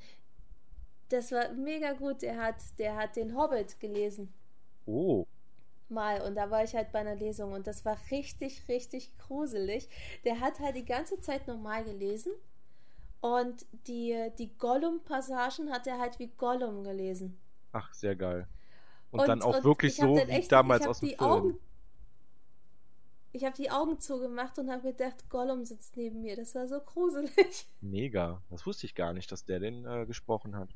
das 1.09 1.31
war 1.31 1.51
mega 1.53 1.93
gut. 1.93 2.21
Der 2.21 2.37
hat, 2.37 2.55
der 2.77 2.95
hat 2.95 3.15
den 3.15 3.35
Hobbit 3.35 3.79
gelesen. 3.79 4.31
Oh, 4.85 5.25
mal 5.87 6.21
und 6.21 6.35
da 6.35 6.51
war 6.51 6.63
ich 6.63 6.75
halt 6.75 6.91
bei 6.91 6.99
einer 6.99 7.15
Lesung 7.15 7.53
und 7.53 7.65
das 7.65 7.83
war 7.85 7.97
richtig, 8.11 8.67
richtig 8.67 9.17
gruselig. 9.17 9.89
Der 10.25 10.39
hat 10.39 10.59
halt 10.59 10.75
die 10.75 10.85
ganze 10.85 11.19
Zeit 11.21 11.47
normal 11.47 11.83
gelesen 11.83 12.31
und 13.21 13.65
die, 13.87 14.29
die 14.37 14.55
Gollum-Passagen 14.57 15.71
hat 15.71 15.87
er 15.87 15.97
halt 15.99 16.19
wie 16.19 16.27
Gollum 16.27 16.83
gelesen. 16.83 17.37
ach, 17.71 17.93
sehr 17.93 18.15
geil. 18.15 18.47
Und, 19.11 19.21
Und- 19.21 19.27
dann 19.27 19.41
auch 19.41 19.55
und 19.57 19.63
wirklich 19.63 19.95
so 19.95 20.15
wie 20.15 20.19
echt- 20.21 20.51
damals 20.51 20.85
aus 20.85 20.99
dem 20.99 21.09
die 21.09 21.15
Film. 21.15 21.29
Augen- 21.31 21.59
Ich 23.31 23.43
habe 23.45 23.55
die 23.55 23.69
Augen 23.69 23.99
zugemacht 23.99 24.57
und 24.57 24.71
habe 24.71 24.91
gedacht, 24.91 25.29
Gollum 25.29 25.63
sitzt 25.63 25.97
neben 25.97 26.21
mir. 26.21 26.35
Das 26.35 26.55
war 26.55 26.67
so 26.67 26.79
gruselig. 26.79 27.67
Mega. 27.81 28.41
Das 28.49 28.65
wusste 28.65 28.85
ich 28.87 28.95
gar 28.95 29.13
nicht, 29.13 29.31
dass 29.31 29.45
der 29.45 29.59
den 29.59 29.85
äh, 29.85 30.05
gesprochen 30.07 30.55
hat. 30.55 30.69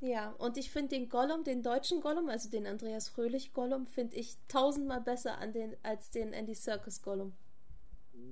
Ja, 0.00 0.30
und 0.38 0.56
ich 0.56 0.70
finde 0.70 0.96
den 0.96 1.08
Gollum, 1.08 1.44
den 1.44 1.62
deutschen 1.62 2.00
Gollum, 2.00 2.28
also 2.28 2.48
den 2.48 2.66
Andreas 2.66 3.08
Fröhlich 3.08 3.52
Gollum, 3.52 3.86
finde 3.86 4.16
ich 4.16 4.36
tausendmal 4.48 5.00
besser 5.00 5.38
an 5.38 5.52
den, 5.52 5.76
als 5.82 6.10
den 6.10 6.32
Andy 6.32 6.54
Circus 6.54 7.02
Gollum. 7.02 7.34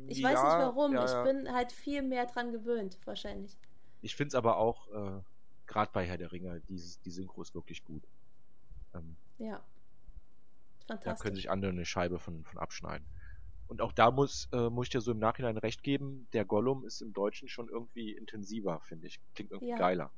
Ich 0.07 0.23
weiß 0.23 0.33
nicht 0.33 0.43
warum, 0.43 0.95
ja, 0.95 1.05
ich 1.05 1.11
ja. 1.11 1.23
bin 1.25 1.53
halt 1.53 1.73
viel 1.73 2.03
mehr 2.03 2.27
dran 2.27 2.53
gewöhnt, 2.53 2.99
wahrscheinlich. 3.05 3.57
Ich 4.01 4.17
finde 4.17 4.29
es 4.29 4.35
aber 4.35 4.57
auch, 4.57 4.89
äh, 4.89 5.21
gerade 5.67 5.91
bei 5.93 6.07
Herr 6.07 6.17
der 6.17 6.33
Ringe, 6.33 6.63
dieses, 6.69 7.01
die 7.01 7.11
Synchro 7.11 7.43
ist 7.43 7.55
wirklich 7.55 7.85
gut. 7.85 8.05
Ähm, 8.95 9.17
Ja. 9.39 9.61
da 10.87 10.97
können 10.97 11.03
Fantastisch. 11.03 11.35
sich 11.35 11.51
andere 11.51 11.73
eine 11.73 11.85
Scheibe 11.85 12.19
von, 12.19 12.45
von 12.45 12.59
abschneiden. 12.59 13.07
Und 13.69 13.83
auch 13.83 13.93
da 13.93 14.11
muss, 14.11 14.49
äh, 14.53 14.71
muss 14.71 14.87
ich 14.87 14.91
dir 14.91 15.01
so 15.01 15.13
im 15.13 15.19
Nachhinein 15.19 15.59
recht 15.59 15.83
geben, 15.83 16.27
der 16.33 16.45
Gollum 16.45 16.85
ist 16.85 17.03
im 17.03 17.13
Deutschen 17.13 17.49
schon 17.49 17.69
irgendwie 17.69 18.13
intensiver, 18.13 18.81
finde 18.81 19.07
ich. 19.07 19.21
Klingt 19.35 19.53
irgendwie 19.53 19.71
Ja. 19.71 19.77
geiler. 19.77 20.11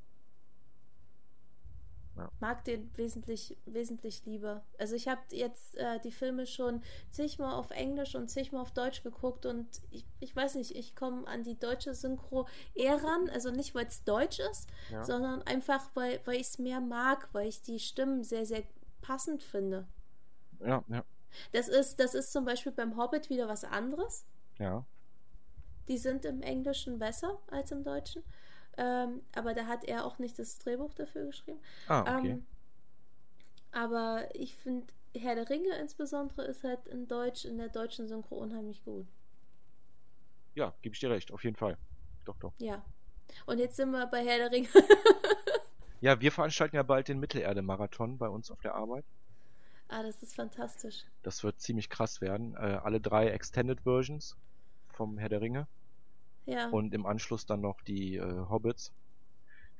Ja. 2.17 2.29
Mag 2.39 2.65
den 2.65 2.89
wesentlich, 2.97 3.57
wesentlich 3.65 4.25
lieber. 4.25 4.65
Also 4.77 4.95
ich 4.95 5.07
habe 5.07 5.21
jetzt 5.31 5.77
äh, 5.77 5.99
die 6.01 6.11
Filme 6.11 6.45
schon 6.45 6.81
zigmal 7.09 7.53
auf 7.53 7.71
Englisch 7.71 8.15
und 8.15 8.29
zigmal 8.29 8.61
auf 8.61 8.71
Deutsch 8.73 9.01
geguckt 9.01 9.45
und 9.45 9.67
ich, 9.91 10.05
ich 10.19 10.35
weiß 10.35 10.55
nicht, 10.55 10.75
ich 10.75 10.95
komme 10.95 11.25
an 11.27 11.43
die 11.43 11.57
deutsche 11.57 11.93
Synchro 11.95 12.47
eher 12.75 13.01
ran. 13.01 13.29
Also 13.29 13.49
nicht, 13.51 13.75
weil 13.75 13.85
es 13.87 14.03
deutsch 14.03 14.39
ist, 14.39 14.69
Ja. 14.91 15.03
sondern 15.03 15.41
einfach, 15.43 15.89
weil, 15.93 16.19
weil 16.25 16.35
ich 16.35 16.47
es 16.47 16.59
mehr 16.59 16.81
mag, 16.81 17.29
weil 17.33 17.47
ich 17.47 17.61
die 17.61 17.79
Stimmen 17.79 18.23
sehr, 18.23 18.45
sehr 18.45 18.63
passend 19.01 19.41
finde. 19.41 19.87
Ja, 20.59 20.83
ja, 20.89 21.03
Das 21.51 21.67
ist, 21.67 21.99
das 21.99 22.13
ist 22.13 22.31
zum 22.31 22.45
Beispiel 22.45 22.71
beim 22.71 22.97
Hobbit 22.97 23.29
wieder 23.29 23.47
was 23.47 23.63
anderes. 23.63 24.25
ja. 24.59 24.85
Die 25.87 25.97
sind 25.97 26.25
im 26.25 26.41
Englischen 26.41 26.99
besser 26.99 27.39
als 27.47 27.71
im 27.71 27.83
Deutschen. 27.83 28.23
Ähm, 28.77 29.21
aber 29.35 29.53
da 29.53 29.65
hat 29.65 29.83
er 29.83 30.05
auch 30.05 30.19
nicht 30.19 30.37
das 30.39 30.57
Drehbuch 30.59 30.93
dafür 30.93 31.25
geschrieben. 31.25 31.59
Ah, 31.87 32.01
okay. 32.17 32.29
Ähm, 32.29 32.45
aber 33.71 34.29
ich 34.33 34.55
finde, 34.55 34.87
Herr 35.17 35.35
der 35.35 35.49
Ringe 35.49 35.75
insbesondere 35.79 36.43
ist 36.43 36.63
halt 36.63 36.87
in 36.87 37.07
Deutsch, 37.07 37.43
in 37.45 37.57
der 37.57 37.67
deutschen 37.67 38.07
Synchro 38.07 38.35
unheimlich 38.35 38.83
gut. 38.85 39.07
ja, 40.53 40.73
gebe 40.81 40.93
ich 40.93 40.99
dir 40.99 41.09
recht, 41.09 41.31
auf 41.31 41.43
jeden 41.43 41.57
Fall. 41.57 41.77
Doch, 42.25 42.37
doch. 42.37 42.53
Ja. 42.59 42.85
Und 43.45 43.57
jetzt 43.57 43.75
sind 43.75 43.91
wir 43.91 44.05
bei 44.07 44.23
Herr 44.23 44.37
der 44.37 44.51
Ringe. 44.51 44.69
Ja, 45.99 46.19
wir 46.19 46.31
veranstalten 46.31 46.75
ja 46.75 46.83
bald 46.83 47.07
den 47.09 47.19
Mittelerde-Marathon 47.19 48.17
bei 48.17 48.27
uns 48.27 48.49
auf 48.49 48.59
der 48.61 48.75
Arbeit. 48.75 49.05
Ah, 49.91 50.03
das 50.03 50.23
ist 50.23 50.35
fantastisch. 50.35 51.05
Das 51.23 51.43
wird 51.43 51.59
ziemlich 51.59 51.89
krass 51.89 52.21
werden. 52.21 52.55
Äh, 52.55 52.79
alle 52.83 52.99
drei 52.99 53.29
Extended 53.29 53.81
Versions 53.81 54.37
vom 54.89 55.17
Herr 55.17 55.29
der 55.29 55.41
Ringe 55.41 55.67
Ja. 56.45 56.69
und 56.69 56.93
im 56.93 57.05
Anschluss 57.05 57.45
dann 57.45 57.61
noch 57.61 57.81
die 57.81 58.15
äh, 58.15 58.45
Hobbits. 58.49 58.93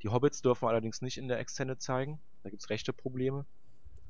Die 0.04 0.10
Hobbits 0.10 0.42
dürfen 0.42 0.64
wir 0.64 0.70
allerdings 0.70 1.02
nicht 1.02 1.18
in 1.18 1.28
der 1.28 1.40
Extended 1.40 1.82
zeigen. 1.82 2.20
Da 2.44 2.50
gibt's 2.50 2.70
rechte 2.70 2.92
Probleme, 2.94 3.46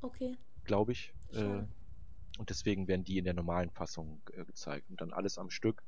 okay. 0.00 0.36
glaube 0.64 0.92
ich. 0.92 1.12
Äh, 1.32 1.62
und 2.38 2.48
deswegen 2.48 2.88
werden 2.88 3.04
die 3.04 3.18
in 3.18 3.24
der 3.24 3.34
normalen 3.34 3.70
Fassung 3.70 4.22
äh, 4.32 4.44
gezeigt. 4.44 4.88
Und 4.90 5.00
dann 5.00 5.12
alles 5.12 5.38
am 5.38 5.50
Stück. 5.50 5.82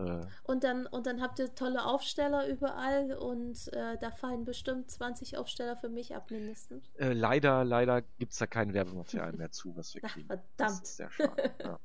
Äh, 0.00 0.26
Und 0.44 0.64
dann, 0.64 0.86
und 0.86 1.06
dann 1.06 1.20
habt 1.20 1.38
ihr 1.38 1.54
tolle 1.54 1.84
Aufsteller 1.84 2.46
überall 2.48 3.12
und 3.14 3.72
äh, 3.72 3.98
da 3.98 4.10
fallen 4.10 4.44
bestimmt 4.44 4.90
20 4.90 5.36
Aufsteller 5.38 5.76
für 5.76 5.88
mich 5.88 6.14
ab 6.16 6.30
mindestens. 6.30 6.84
äh, 6.96 7.12
leider, 7.12 7.64
leider 7.64 8.02
gibt's 8.18 8.38
da 8.38 8.46
kein 8.46 8.72
Werbematerial 8.74 9.32
mehr 9.32 9.50
zu, 9.50 9.76
was 9.76 9.94
wir 9.94 10.02
Ach, 10.02 10.14
kriegen. 10.14 10.26
verdammt. 10.26 10.48
Das 10.56 10.80
ist 10.82 10.96
sehr 10.96 11.10
schade. 11.10 11.50
ja. 11.64 11.78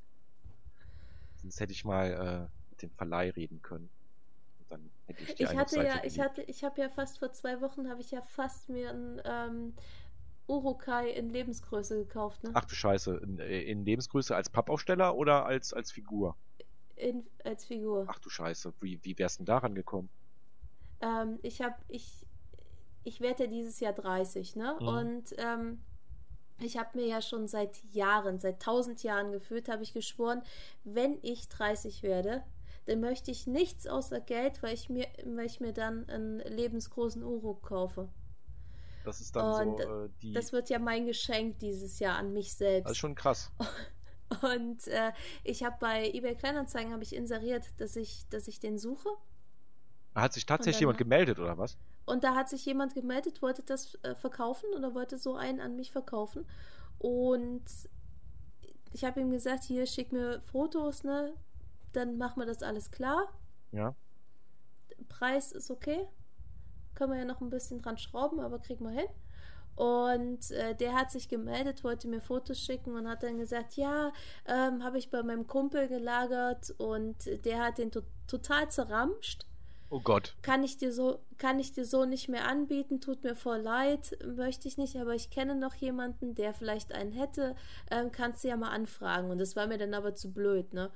Sonst 1.36 1.60
hätte 1.60 1.74
ich 1.74 1.86
mal 1.86 2.50
äh, 2.50 2.70
mit 2.72 2.82
dem 2.82 2.92
Verleih 2.92 3.30
reden 3.32 3.62
können. 3.62 3.90
Und 4.60 4.72
dann 4.72 4.92
hätte 5.06 5.24
ich 5.24 5.36
die 5.36 5.44
Ich 5.44 5.56
hatte 5.56 5.76
Seite 5.76 5.88
ja, 5.88 5.96
ich 6.04 6.18
belegt. 6.18 6.20
hatte, 6.20 6.42
ich 6.44 6.64
habe 6.64 6.82
ja 6.82 6.90
fast 6.90 7.20
vor 7.20 7.32
zwei 7.32 7.62
Wochen 7.62 7.90
habe 7.90 8.02
ich 8.02 8.12
ja 8.12 8.22
fast 8.22 8.70
mir 8.70 8.90
ein 8.92 9.22
ähm, 9.26 9.74
Urukai 10.48 11.10
in 11.10 11.30
Lebensgröße 11.30 11.98
gekauft, 12.06 12.44
ne? 12.44 12.52
Ach 12.54 12.66
du 12.66 12.76
Scheiße, 12.76 13.18
in, 13.18 13.40
äh, 13.40 13.62
in 13.64 13.84
Lebensgröße 13.86 14.36
als 14.36 14.50
Pappaufsteller 14.50 15.16
oder 15.16 15.46
als, 15.46 15.74
als 15.74 15.92
Figur? 15.92 16.36
In, 16.96 17.26
als 17.44 17.66
Figur. 17.66 18.06
Ach 18.08 18.20
du 18.20 18.30
Scheiße, 18.30 18.74
wie, 18.80 19.00
wie 19.04 19.18
wär's 19.18 19.38
denn 19.38 19.46
daran 19.46 19.76
gekommen? 19.76 20.10
Ähm, 21.02 21.40
ich 21.42 21.62
habe, 21.62 21.76
ich, 21.88 22.26
ich 23.04 23.20
werde 23.20 23.44
ja 23.44 23.50
dieses 23.50 23.80
Jahr 23.80 23.94
30, 23.94 24.56
ne? 24.56 24.78
Mhm. 24.80 24.88
Und 24.88 25.36
ähm, 25.38 25.82
ich 26.62 26.78
habe 26.78 26.98
mir 26.98 27.06
ja 27.06 27.22
schon 27.22 27.48
seit 27.48 27.84
Jahren, 27.92 28.40
seit 28.40 28.62
tausend 28.62 29.04
Jahren 29.04 29.32
gefühlt, 29.32 29.68
habe 29.68 29.84
ich 29.84 29.94
geschworen, 29.94 30.42
wenn 30.84 31.20
ich 31.22 31.50
30 31.50 32.02
werde, 32.02 32.44
dann 32.86 33.02
möchte 33.02 33.32
ich 33.32 33.48
nichts 33.48 33.88
außer 33.88 34.22
Geld, 34.22 34.64
weil 34.64 34.74
ich 34.74 34.90
mir, 34.90 35.08
weil 35.26 35.48
ich 35.48 35.60
mir 35.60 35.74
dann 35.74 36.08
einen 36.08 36.40
lebensgroßen 36.40 37.24
Uruk 37.24 37.64
kaufe. 37.64 38.10
Das 39.04 39.22
ist 39.22 39.36
dann 39.36 39.70
Und 39.70 39.82
so 39.82 40.06
äh, 40.06 40.10
die. 40.22 40.34
Das 40.34 40.52
wird 40.52 40.70
ja 40.70 40.80
mein 40.80 41.06
Geschenk 41.06 41.60
dieses 41.60 42.00
Jahr 42.00 42.18
an 42.18 42.34
mich 42.34 42.54
selbst. 42.54 42.86
das 42.86 42.94
ist 42.94 42.98
schon 42.98 43.16
krass. 43.16 43.52
Und 44.42 44.88
äh, 44.88 45.12
ich 45.44 45.64
habe 45.64 45.78
bei 45.80 46.10
eBay 46.12 46.36
Kleinanzeigen 46.36 46.92
habe 46.92 47.04
ich 47.04 47.16
inseriert, 47.16 47.66
dass 47.78 47.96
ich, 47.96 48.28
dass 48.30 48.48
ich 48.48 48.60
den 48.60 48.78
suche. 48.78 49.10
Hat 50.16 50.34
sich 50.34 50.46
tatsächlich 50.46 50.80
jemand 50.80 50.98
gemeldet 50.98 51.40
oder 51.40 51.58
was? 51.58 51.78
Und 52.06 52.24
da 52.24 52.36
hat 52.36 52.50
sich 52.50 52.66
jemand 52.66 52.94
gemeldet, 52.94 53.42
wollte 53.42 53.64
das 53.64 53.96
äh, 54.04 54.16
verkaufen 54.16 54.70
oder 54.76 54.94
wollte 54.94 55.18
so 55.18 55.36
einen 55.36 55.60
an 55.60 55.76
mich 55.76 55.92
verkaufen. 55.92 56.46
Und 57.00 57.66
ich 58.94 59.04
habe 59.04 59.20
ihm 59.20 59.30
gesagt, 59.30 59.64
hier 59.64 59.86
schick 59.86 60.12
mir 60.12 60.40
Fotos, 60.42 61.04
ne? 61.04 61.34
Dann 61.92 62.18
machen 62.18 62.40
wir 62.40 62.46
das 62.46 62.64
alles 62.64 62.92
klar. 62.92 63.28
Ja. 63.72 63.96
Preis 65.10 65.52
ist 65.52 65.70
okay. 65.70 66.08
Können 66.94 67.12
wir 67.12 67.20
ja 67.20 67.26
noch 67.26 67.42
ein 67.42 67.50
bisschen 67.50 67.82
dran 67.82 67.98
schrauben, 67.98 68.40
aber 68.40 68.60
kriegen 68.60 68.86
wir 68.86 68.92
hin. 68.92 69.08
Und 69.76 70.52
äh, 70.52 70.74
der 70.76 70.94
hat 70.94 71.12
sich 71.12 71.28
gemeldet, 71.28 71.84
wollte 71.84 72.08
mir 72.08 72.22
Fotos 72.22 72.60
schicken 72.60 72.96
und 72.96 73.08
hat 73.08 73.24
dann 73.24 73.38
gesagt, 73.38 73.76
ja, 73.76 74.14
ähm, 74.48 74.84
habe 74.84 74.98
ich 74.98 75.10
bei 75.10 75.22
meinem 75.22 75.48
Kumpel 75.48 75.88
gelagert 75.88 76.74
und 76.78 77.16
der 77.46 77.64
hat 77.64 77.78
den 77.78 77.92
to 77.92 78.02
total 78.28 78.72
zerramscht. 78.72 79.46
Oh 79.90 80.00
Gott. 80.00 80.36
Kann 80.42 80.64
ich 80.64 80.78
dir 80.78 80.92
so, 80.92 81.20
kann 81.38 81.60
ich 81.60 81.74
dir 81.74 81.86
so 81.86 82.06
nicht 82.06 82.28
mehr 82.28 82.48
anbieten, 82.48 83.02
tut 83.02 83.24
mir 83.24 83.36
voll 83.36 83.60
leid, 83.60 84.18
möchte 84.26 84.68
ich 84.68 84.78
nicht, 84.78 84.96
aber 84.96 85.14
ich 85.14 85.30
kenne 85.30 85.56
noch 85.56 85.76
jemanden, 85.76 86.34
der 86.34 86.54
vielleicht 86.54 86.92
einen 86.92 87.12
hätte, 87.12 87.56
ähm, 87.92 88.12
kannst 88.12 88.44
du 88.44 88.48
ja 88.48 88.58
mal 88.58 88.72
anfragen. 88.72 89.30
Und 89.30 89.38
das 89.38 89.56
war 89.56 89.68
mir 89.68 89.78
dann 89.78 89.94
aber 89.94 90.16
zu 90.16 90.34
blöd, 90.34 90.74
ne? 90.74 90.90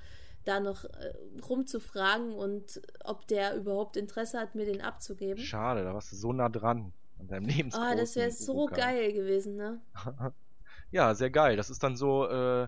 Da 0.46 0.60
noch 0.60 0.86
äh, 0.86 1.14
rumzufragen 1.48 2.34
und 2.34 2.82
ob 3.04 3.28
der 3.28 3.56
überhaupt 3.56 3.98
Interesse 3.98 4.40
hat, 4.40 4.56
mir 4.56 4.66
den 4.66 4.82
abzugeben. 4.82 5.44
Schade, 5.44 5.84
da 5.84 5.94
warst 5.94 6.12
du 6.12 6.16
so 6.16 6.34
nah 6.34 6.50
dran 6.50 6.94
an 7.20 7.28
deinem 7.28 7.46
Lebensgroßen 7.48 7.88
Ah, 7.94 7.96
das 7.96 8.16
wäre 8.16 8.32
so 8.32 8.54
Urukai. 8.56 8.76
geil 8.76 9.14
gewesen, 9.14 9.56
ne? 9.56 9.82
ja, 10.92 11.14
sehr 11.16 11.30
geil. 11.32 11.58
Das 11.58 11.70
ist 11.70 11.84
dann 11.84 11.96
so, 11.98 12.28
äh, 12.30 12.68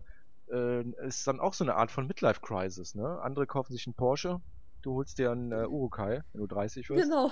äh, 0.51 0.83
ist 1.07 1.27
dann 1.27 1.39
auch 1.39 1.53
so 1.53 1.63
eine 1.63 1.75
Art 1.75 1.91
von 1.91 2.07
Midlife 2.07 2.41
Crisis, 2.41 2.95
ne? 2.95 3.19
Andere 3.21 3.47
kaufen 3.47 3.73
sich 3.73 3.87
einen 3.87 3.95
Porsche, 3.95 4.41
du 4.81 4.95
holst 4.95 5.17
dir 5.19 5.31
einen 5.31 5.51
äh, 5.51 5.65
Urukai, 5.67 6.23
wenn 6.33 6.41
du 6.41 6.47
30 6.47 6.89
wirst. 6.89 7.03
Genau. 7.03 7.31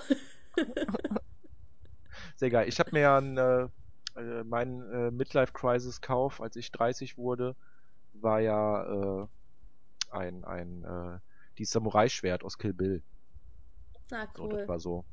Sehr 2.36 2.50
geil. 2.50 2.68
Ich 2.68 2.80
habe 2.80 2.92
mir 2.94 3.02
ja 3.02 3.18
einen, 3.18 3.38
äh, 3.38 3.68
äh, 4.20 4.44
meinen 4.44 4.82
äh, 4.92 5.12
Midlife 5.12 5.54
Crisis 5.54 6.02
Kauf, 6.02 6.42
als 6.42 6.56
ich 6.56 6.72
30 6.72 7.18
wurde, 7.18 7.56
war 8.14 8.40
ja 8.40 9.24
äh, 9.24 9.28
ein 10.12 10.44
ein 10.44 10.84
äh, 10.84 11.20
die 11.58 11.66
Samurai 11.66 12.10
Schwert 12.10 12.44
aus 12.44 12.58
Kill 12.58 12.74
Bill. 12.74 13.04
Na 14.12 14.28
So, 14.36 14.44
cool. 14.46 14.50
das 14.50 14.68
war 14.68 14.80
so. 14.80 15.06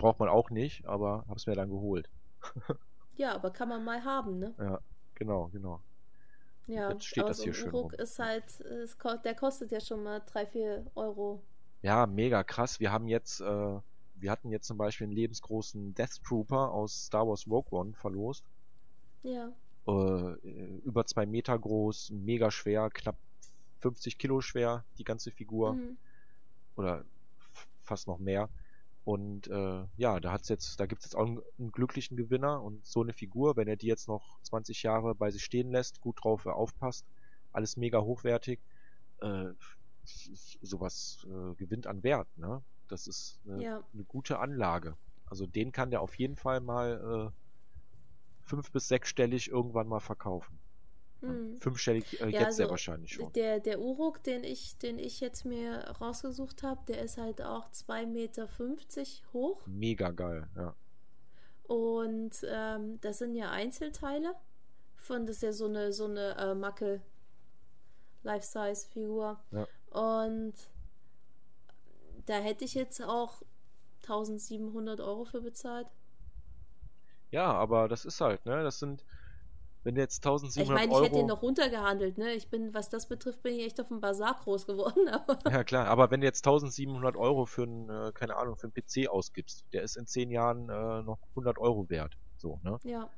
Braucht 0.00 0.18
man 0.18 0.28
auch 0.28 0.50
nicht, 0.50 0.86
aber 0.86 1.24
hab's 1.28 1.46
mir 1.46 1.54
dann 1.54 1.68
geholt. 1.70 2.08
Ja, 3.16 3.34
aber 3.34 3.50
kann 3.50 3.68
man 3.68 3.84
mal 3.84 4.02
haben, 4.02 4.38
ne? 4.38 4.54
Ja, 4.58 4.80
genau, 5.14 5.48
genau. 5.48 5.80
Ja, 6.66 6.90
Jetzt 6.90 7.04
steht 7.04 7.24
aber 7.24 7.28
das 7.30 7.38
so 7.38 7.44
hier 7.44 7.54
schön 7.54 7.70
rum. 7.70 7.90
ist 7.92 8.18
halt, 8.18 8.44
ko- 8.98 9.16
der 9.22 9.34
kostet 9.34 9.72
ja 9.72 9.80
schon 9.80 10.02
mal 10.02 10.20
3, 10.24 10.46
4 10.46 10.86
Euro. 10.94 11.42
Ja, 11.82 12.06
mega 12.06 12.42
krass. 12.44 12.80
Wir 12.80 12.92
haben 12.92 13.08
jetzt, 13.08 13.40
äh, 13.40 13.44
wir 14.14 14.30
hatten 14.30 14.50
jetzt 14.50 14.66
zum 14.66 14.78
Beispiel 14.78 15.06
einen 15.06 15.16
lebensgroßen 15.16 15.94
Death 15.94 16.22
Trooper 16.24 16.70
aus 16.70 17.06
Star 17.06 17.26
Wars 17.28 17.46
Rogue 17.46 17.70
One 17.78 17.92
verlost. 17.94 18.44
Ja. 19.22 19.52
Äh, 19.86 20.34
über 20.84 21.04
zwei 21.06 21.26
Meter 21.26 21.58
groß, 21.58 22.10
mega 22.10 22.50
schwer, 22.50 22.88
knapp 22.90 23.16
50 23.80 24.16
Kilo 24.18 24.40
schwer, 24.40 24.84
die 24.98 25.04
ganze 25.04 25.30
Figur. 25.30 25.74
Mhm. 25.74 25.96
Oder 26.76 27.04
fast 27.82 28.06
noch 28.06 28.18
mehr. 28.18 28.48
Und 29.10 29.48
äh, 29.48 29.86
ja, 29.96 30.20
da 30.20 30.30
hat's 30.30 30.48
jetzt, 30.48 30.78
da 30.78 30.86
gibt's 30.86 31.04
jetzt 31.04 31.16
auch 31.16 31.26
einen, 31.26 31.40
einen 31.58 31.72
glücklichen 31.72 32.16
Gewinner 32.16 32.62
und 32.62 32.86
so 32.86 33.02
eine 33.02 33.12
Figur, 33.12 33.56
wenn 33.56 33.66
er 33.66 33.74
die 33.76 33.88
jetzt 33.88 34.06
noch 34.06 34.38
20 34.42 34.84
Jahre 34.84 35.16
bei 35.16 35.32
sich 35.32 35.42
stehen 35.42 35.72
lässt, 35.72 36.00
gut 36.00 36.22
drauf 36.22 36.46
äh, 36.46 36.50
aufpasst, 36.50 37.04
alles 37.52 37.76
mega 37.76 38.00
hochwertig, 38.00 38.60
äh, 39.20 39.46
sowas 40.62 41.26
äh, 41.26 41.54
gewinnt 41.56 41.88
an 41.88 42.04
Wert, 42.04 42.28
ne? 42.36 42.62
Das 42.88 43.08
ist 43.08 43.40
eine, 43.44 43.64
Ja. 43.64 43.82
eine 43.92 44.04
gute 44.04 44.38
Anlage. 44.38 44.96
Also 45.26 45.44
den 45.46 45.72
kann 45.72 45.90
der 45.90 46.02
auf 46.02 46.14
jeden 46.16 46.36
Fall 46.36 46.60
mal 46.60 47.32
äh, 47.32 48.46
fünf 48.46 48.70
bis 48.70 48.86
sechsstellig 48.86 49.48
irgendwann 49.48 49.88
mal 49.88 50.00
verkaufen. 50.00 50.60
Mhm. 51.20 51.56
Fünfstellig 51.60 52.20
äh, 52.20 52.30
Ja, 52.30 52.40
jetzt 52.40 52.56
sehr 52.56 52.64
also, 52.64 52.70
wahrscheinlich 52.70 53.12
schon. 53.12 53.32
Der, 53.32 53.60
der 53.60 53.80
Uruk, 53.80 54.22
den 54.22 54.44
ich, 54.44 54.78
den 54.78 54.98
ich 54.98 55.20
jetzt 55.20 55.44
mir 55.44 55.94
rausgesucht 56.00 56.62
habe, 56.62 56.80
der 56.88 57.02
ist 57.02 57.18
halt 57.18 57.42
auch 57.42 57.70
2,50 57.70 58.06
Meter 58.06 58.48
hoch. 59.32 59.66
Mega 59.66 60.10
geil, 60.10 60.48
ja. 60.56 60.74
Und 61.64 62.32
ähm, 62.48 63.00
das 63.00 63.18
sind 63.18 63.34
ja 63.34 63.50
Einzelteile. 63.50 64.34
Von 64.96 65.26
das 65.26 65.36
ist 65.36 65.42
ja 65.42 65.52
so 65.52 65.66
eine, 65.66 65.92
so 65.92 66.06
eine 66.06 66.36
äh, 66.36 66.54
Macke 66.54 67.00
Life-Size-Figur. 68.22 69.38
Ja. 69.52 69.66
Und 69.90 70.54
da 72.26 72.34
hätte 72.38 72.64
ich 72.64 72.74
jetzt 72.74 73.02
auch 73.02 73.42
1700 74.02 75.00
Euro 75.00 75.24
für 75.24 75.40
bezahlt. 75.40 75.86
Ja, 77.30 77.52
aber 77.52 77.88
das 77.88 78.04
ist 78.04 78.20
halt, 78.20 78.44
ne? 78.44 78.62
Das 78.62 78.78
sind, 78.78 79.04
wenn 79.82 79.94
du 79.94 80.00
jetzt 80.00 80.18
Ich 80.24 80.26
1700 80.30 80.74
meine, 80.74 80.90
ich 80.92 80.96
Euro. 80.96 81.04
hätte 81.06 81.18
ihn 81.18 81.26
noch 81.26 81.42
runtergehandelt, 81.42 82.18
ne? 82.18 82.32
Ich 82.34 82.48
bin, 82.50 82.74
was 82.74 82.90
das 82.90 83.08
betrifft, 83.08 83.42
bin 83.42 83.54
ich 83.54 83.64
echt 83.64 83.80
auf 83.80 83.88
dem 83.88 84.00
Bazar 84.00 84.38
groß 84.42 84.66
geworden. 84.66 85.08
Aber 85.08 85.38
Ja, 85.50 85.64
klar, 85.64 85.86
aber 85.86 86.10
wenn 86.10 86.20
du 86.20 86.26
jetzt 86.26 86.46
1700 86.46 87.16
Euro 87.16 87.46
für 87.46 87.62
einen, 87.62 87.88
äh, 87.88 88.12
keine 88.12 88.36
Ahnung, 88.36 88.56
für 88.56 88.64
einen 88.68 88.74
PC 88.74 89.08
ausgibst, 89.08 89.64
der 89.72 89.82
ist 89.82 89.96
in 89.96 90.06
10 90.06 90.30
Jahren 90.30 90.68
äh, 90.68 91.02
noch 91.02 91.18
100 91.30 91.58
Euro 91.58 91.88
wert. 91.88 92.16
So, 92.36 92.60
ne? 92.62 92.78
Ja. 92.84 93.08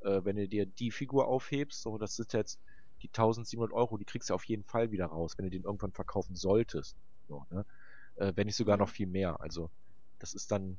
Äh, 0.00 0.24
wenn 0.24 0.36
du 0.36 0.46
dir 0.48 0.66
die 0.66 0.90
Figur 0.90 1.26
aufhebst, 1.28 1.82
so, 1.82 1.98
das 1.98 2.16
sind 2.16 2.32
jetzt 2.32 2.58
die 3.02 3.08
1700 3.08 3.72
Euro, 3.72 3.96
die 3.96 4.04
kriegst 4.04 4.28
du 4.30 4.34
auf 4.34 4.44
jeden 4.44 4.64
Fall 4.64 4.90
wieder 4.90 5.06
raus, 5.06 5.38
wenn 5.38 5.46
du 5.46 5.50
den 5.50 5.64
irgendwann 5.64 5.92
verkaufen 5.92 6.36
solltest. 6.36 6.96
So, 7.28 7.46
ne? 7.50 7.64
Äh, 8.16 8.32
wenn 8.36 8.46
nicht 8.46 8.56
sogar 8.56 8.76
noch 8.76 8.88
viel 8.90 9.06
mehr. 9.06 9.40
Also, 9.40 9.70
das 10.18 10.34
ist 10.34 10.50
dann 10.50 10.78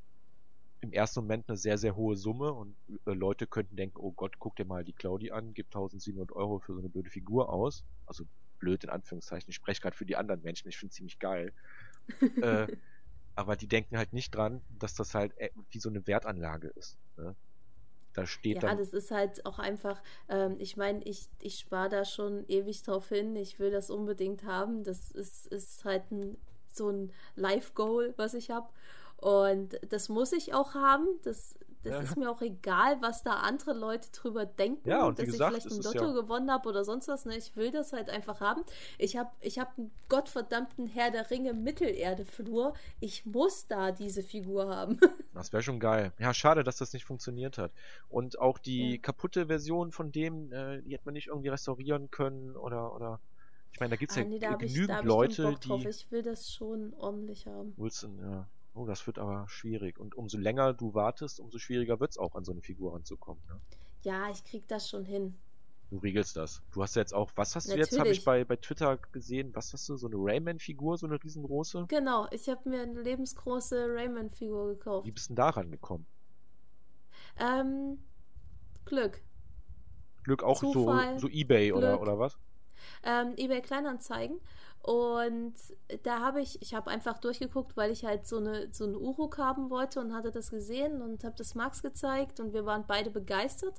im 0.81 0.91
ersten 0.91 1.21
Moment 1.21 1.47
eine 1.47 1.57
sehr, 1.57 1.77
sehr 1.77 1.95
hohe 1.95 2.15
Summe 2.15 2.51
und 2.53 2.75
äh, 3.05 3.11
Leute 3.13 3.47
könnten 3.47 3.75
denken, 3.75 3.97
oh 3.99 4.11
Gott, 4.11 4.39
guck 4.39 4.55
dir 4.55 4.65
mal 4.65 4.83
die 4.83 4.93
Claudi 4.93 5.31
an, 5.31 5.53
gib 5.53 5.67
1700 5.67 6.31
Euro 6.35 6.59
für 6.59 6.73
so 6.73 6.79
eine 6.79 6.89
blöde 6.89 7.09
Figur 7.09 7.49
aus. 7.49 7.83
Also 8.05 8.25
blöd 8.59 8.83
in 8.83 8.89
Anführungszeichen. 8.89 9.49
Ich 9.49 9.55
spreche 9.55 9.81
gerade 9.81 9.95
für 9.95 10.05
die 10.05 10.15
anderen 10.15 10.41
Menschen, 10.41 10.69
ich 10.69 10.77
finde 10.77 10.93
ziemlich 10.93 11.19
geil. 11.19 11.53
äh, 12.41 12.67
aber 13.35 13.55
die 13.55 13.67
denken 13.67 13.97
halt 13.97 14.13
nicht 14.13 14.33
dran, 14.33 14.61
dass 14.79 14.93
das 14.95 15.13
halt 15.13 15.37
äh, 15.37 15.49
wie 15.69 15.79
so 15.79 15.89
eine 15.89 16.05
Wertanlage 16.07 16.69
ist. 16.69 16.97
Ne? 17.17 17.35
Da 18.13 18.25
steht 18.25 18.55
Ja, 18.55 18.61
dann. 18.61 18.77
das 18.77 18.93
ist 18.93 19.11
halt 19.11 19.45
auch 19.45 19.59
einfach, 19.59 20.01
ähm, 20.29 20.55
ich 20.59 20.77
meine, 20.77 21.03
ich, 21.03 21.29
ich 21.39 21.59
spare 21.59 21.89
da 21.89 22.05
schon 22.05 22.45
ewig 22.47 22.83
drauf 22.83 23.09
hin. 23.09 23.35
Ich 23.35 23.59
will 23.59 23.71
das 23.71 23.89
unbedingt 23.89 24.43
haben. 24.43 24.83
Das 24.83 25.11
ist, 25.11 25.47
ist 25.47 25.85
halt 25.85 26.11
ein, 26.11 26.37
so 26.67 26.89
ein 26.89 27.13
Life-Goal, 27.35 28.13
was 28.17 28.33
ich 28.33 28.49
habe. 28.49 28.69
Und 29.21 29.79
das 29.89 30.09
muss 30.09 30.31
ich 30.33 30.53
auch 30.53 30.73
haben. 30.73 31.07
Das, 31.23 31.55
das 31.83 31.93
Ja. 31.93 31.99
ist 32.01 32.17
mir 32.17 32.29
auch 32.29 32.41
egal, 32.41 33.01
was 33.01 33.23
da 33.23 33.37
andere 33.37 33.73
Leute 33.73 34.11
drüber 34.11 34.45
denken, 34.45 34.87
Ja, 34.89 35.09
dass 35.11 35.25
gesagt, 35.25 35.31
ich 35.31 35.63
vielleicht 35.63 35.65
es 35.67 35.73
ein 35.73 35.79
ist 35.79 35.85
Lotto 35.93 36.05
ja- 36.07 36.13
gewonnen 36.13 36.51
habe 36.51 36.67
oder 36.69 36.83
sonst 36.83 37.07
was. 37.07 37.25
Ne? 37.25 37.35
Ich 37.37 37.55
will 37.55 37.71
das 37.71 37.93
halt 37.93 38.09
einfach 38.09 38.39
haben. 38.41 38.63
Ich 38.97 39.17
habe 39.17 39.29
ich 39.41 39.57
hab 39.59 39.77
einen 39.77 39.91
gottverdammten 40.09 40.87
Herr 40.87 41.11
der 41.11 41.29
Ringe 41.31 41.53
Mittelerde-Flur. 41.53 42.73
Ich 42.99 43.25
muss 43.25 43.67
da 43.67 43.91
diese 43.91 44.23
Figur 44.23 44.75
haben. 44.75 44.99
Das 45.33 45.53
wäre 45.53 45.63
schon 45.63 45.79
geil. 45.79 46.11
Ja, 46.19 46.33
schade, 46.33 46.63
dass 46.63 46.77
das 46.77 46.91
nicht 46.93 47.05
funktioniert 47.05 47.57
hat. 47.57 47.71
Und 48.09 48.39
auch 48.39 48.57
die 48.59 48.93
Ja. 48.95 48.97
kaputte 49.01 49.47
Version 49.47 49.91
von 49.91 50.11
dem, 50.11 50.51
äh, 50.51 50.81
die 50.81 50.93
hätte 50.93 51.05
man 51.05 51.13
nicht 51.13 51.27
irgendwie 51.27 51.47
restaurieren 51.49 52.11
können 52.11 52.55
oder 52.57 52.93
oder. 52.93 53.19
Ich 53.71 53.79
meine, 53.79 53.91
da 53.91 53.95
gibt's 53.95 54.15
ja 54.17 54.23
Ah, 54.23 54.25
nee, 54.25 54.39
habe 54.41 54.65
ich, 54.65 54.73
genügend 54.73 54.99
ich 54.99 55.05
Leute, 55.05 55.43
drauf. 55.43 55.59
die. 55.81 55.87
Ich 55.87 56.11
will 56.11 56.21
das 56.21 56.51
schon 56.51 56.93
ordentlich 56.95 57.47
haben. 57.47 57.73
Wilson, 57.77 58.19
ja. 58.19 58.45
Oh, 58.73 58.85
das 58.85 59.05
wird 59.05 59.19
aber 59.19 59.47
schwierig. 59.49 59.99
Und 59.99 60.15
umso 60.15 60.37
länger 60.37 60.73
du 60.73 60.93
wartest, 60.93 61.39
umso 61.39 61.57
schwieriger 61.57 61.99
wird's 61.99 62.17
auch, 62.17 62.35
an 62.35 62.43
so 62.45 62.51
eine 62.51 62.61
Figur 62.61 62.93
ranzukommen. 62.93 63.43
Ne? 63.47 63.59
Ja, 64.03 64.29
ich 64.29 64.43
krieg 64.43 64.67
das 64.67 64.89
schon 64.89 65.05
hin. 65.05 65.37
Du 65.89 65.97
regelst 65.97 66.37
das. 66.37 66.61
Du 66.71 66.81
hast 66.81 66.95
ja 66.95 67.01
jetzt 67.01 67.13
auch, 67.13 67.31
was 67.35 67.53
hast 67.53 67.69
du 67.69 67.75
jetzt, 67.75 67.99
habe 67.99 68.09
ich 68.09 68.23
Natürlich. 68.23 68.25
bei, 68.25 68.45
bei 68.45 68.55
Twitter 68.55 68.97
gesehen, 69.11 69.53
was 69.53 69.73
hast 69.73 69.89
du, 69.89 69.97
so 69.97 70.07
eine 70.07 70.15
Rayman-Figur, 70.17 70.97
so 70.97 71.05
eine 71.05 71.21
riesengroße? 71.21 71.87
Genau, 71.89 72.27
ich 72.31 72.47
habe 72.47 72.69
mir 72.69 72.83
eine 72.83 73.01
lebensgroße 73.01 73.87
Rayman-Figur 73.89 74.69
gekauft. 74.69 75.05
Wie 75.05 75.11
bist 75.11 75.29
du 75.29 75.31
denn 75.31 75.35
daran 75.35 75.69
gekommen? 75.69 76.05
Ähm, 77.37 77.99
Glück. 78.85 79.21
Glück 80.23 80.43
auch 80.43 80.59
Zufall, 80.61 81.19
so, 81.19 81.27
so 81.27 81.33
Ebay 81.33 81.73
oder, 81.73 81.89
Glück. 81.89 82.01
oder 82.03 82.19
was? 82.19 82.37
Ähm, 83.03 83.33
eBay 83.37 83.61
Kleinanzeigen. 83.61 84.39
Und 84.83 85.53
da 86.03 86.21
habe 86.21 86.41
ich, 86.41 86.59
ich 86.61 86.73
habe 86.73 86.89
einfach 86.89 87.19
durchgeguckt, 87.19 87.77
weil 87.77 87.91
ich 87.91 88.03
halt 88.03 88.25
so 88.25 88.37
eine 88.37 88.67
so 88.73 88.83
einen 88.85 88.95
Uruk 88.95 89.37
haben 89.37 89.69
wollte 89.69 89.99
und 89.99 90.11
hatte 90.13 90.31
das 90.31 90.49
gesehen 90.49 91.03
und 91.03 91.23
habe 91.23 91.35
das 91.37 91.53
Max 91.53 91.83
gezeigt 91.83 92.39
und 92.39 92.53
wir 92.53 92.65
waren 92.65 92.85
beide 92.87 93.11
begeistert. 93.11 93.75